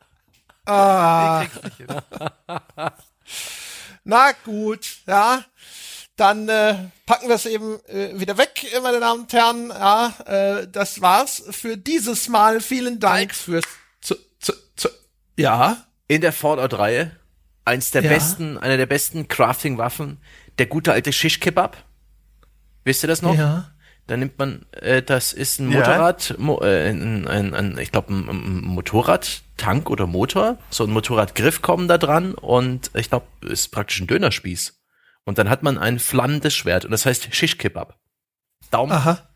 ah. 0.66 1.44
Na 4.04 4.32
gut, 4.44 4.98
ja. 5.06 5.44
Dann 6.16 6.48
äh, 6.48 6.76
packen 7.06 7.28
wir 7.28 7.34
es 7.34 7.46
eben 7.46 7.80
äh, 7.86 8.18
wieder 8.20 8.38
weg, 8.38 8.64
meine 8.82 9.00
Damen 9.00 9.22
und 9.22 9.32
Herren. 9.32 9.68
Ja, 9.70 10.14
äh, 10.26 10.68
das 10.68 11.00
war's 11.00 11.42
für 11.50 11.76
dieses 11.76 12.28
Mal. 12.28 12.60
Vielen 12.60 13.00
Dank 13.00 13.34
fürs 13.34 13.64
zu, 14.00 14.14
zu, 14.38 14.52
zu, 14.76 14.88
ja. 15.36 15.84
In 16.06 16.20
der 16.20 16.32
Fallout-Reihe 16.32 17.16
eins 17.64 17.90
der 17.90 18.02
Ja. 18.02 18.10
besten, 18.10 18.58
einer 18.58 18.76
der 18.76 18.86
besten 18.86 19.26
Crafting-Waffen, 19.26 20.20
der 20.58 20.66
gute 20.66 20.92
alte 20.92 21.12
Shish 21.12 21.40
Kebab. 21.40 21.76
Wisst 22.84 23.02
ihr 23.02 23.08
das 23.08 23.22
noch? 23.22 23.34
Ja. 23.34 23.70
Da 24.06 24.16
nimmt 24.18 24.38
man, 24.38 24.66
äh, 24.72 25.02
das 25.02 25.32
ist 25.32 25.60
ein 25.60 25.70
Ja. 25.72 25.78
Motorrad, 25.78 26.34
mo, 26.38 26.60
äh, 26.62 26.90
ein, 26.90 27.26
ein, 27.26 27.54
ein, 27.54 27.78
ich 27.78 27.90
glaube 27.90 28.12
ein, 28.12 28.28
ein 28.28 28.60
Motorradtank 28.62 29.88
oder 29.88 30.06
Motor. 30.06 30.58
So 30.70 30.84
ein 30.84 30.90
Motorradgriff 30.90 31.62
kommen 31.62 31.88
da 31.88 31.96
dran 31.96 32.34
und 32.34 32.90
ich 32.94 33.08
glaube, 33.08 33.26
ist 33.42 33.68
praktisch 33.68 34.00
ein 34.00 34.06
Dönerspieß. 34.06 34.78
Und 35.24 35.38
dann 35.38 35.48
hat 35.48 35.62
man 35.62 35.78
ein 35.78 35.98
flammendes 35.98 36.54
Schwert 36.54 36.84
und 36.84 36.90
das 36.90 37.06
heißt 37.06 37.34
Shish 37.34 37.56
Kebab. 37.56 37.98
Daumen. 38.70 38.92
Aha. 38.92 39.26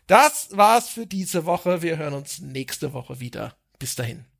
Das 0.07 0.47
war's 0.51 0.89
für 0.89 1.05
diese 1.05 1.45
Woche. 1.45 1.81
Wir 1.81 1.97
hören 1.97 2.13
uns 2.13 2.39
nächste 2.39 2.93
Woche 2.93 3.19
wieder. 3.19 3.55
Bis 3.79 3.95
dahin. 3.95 4.30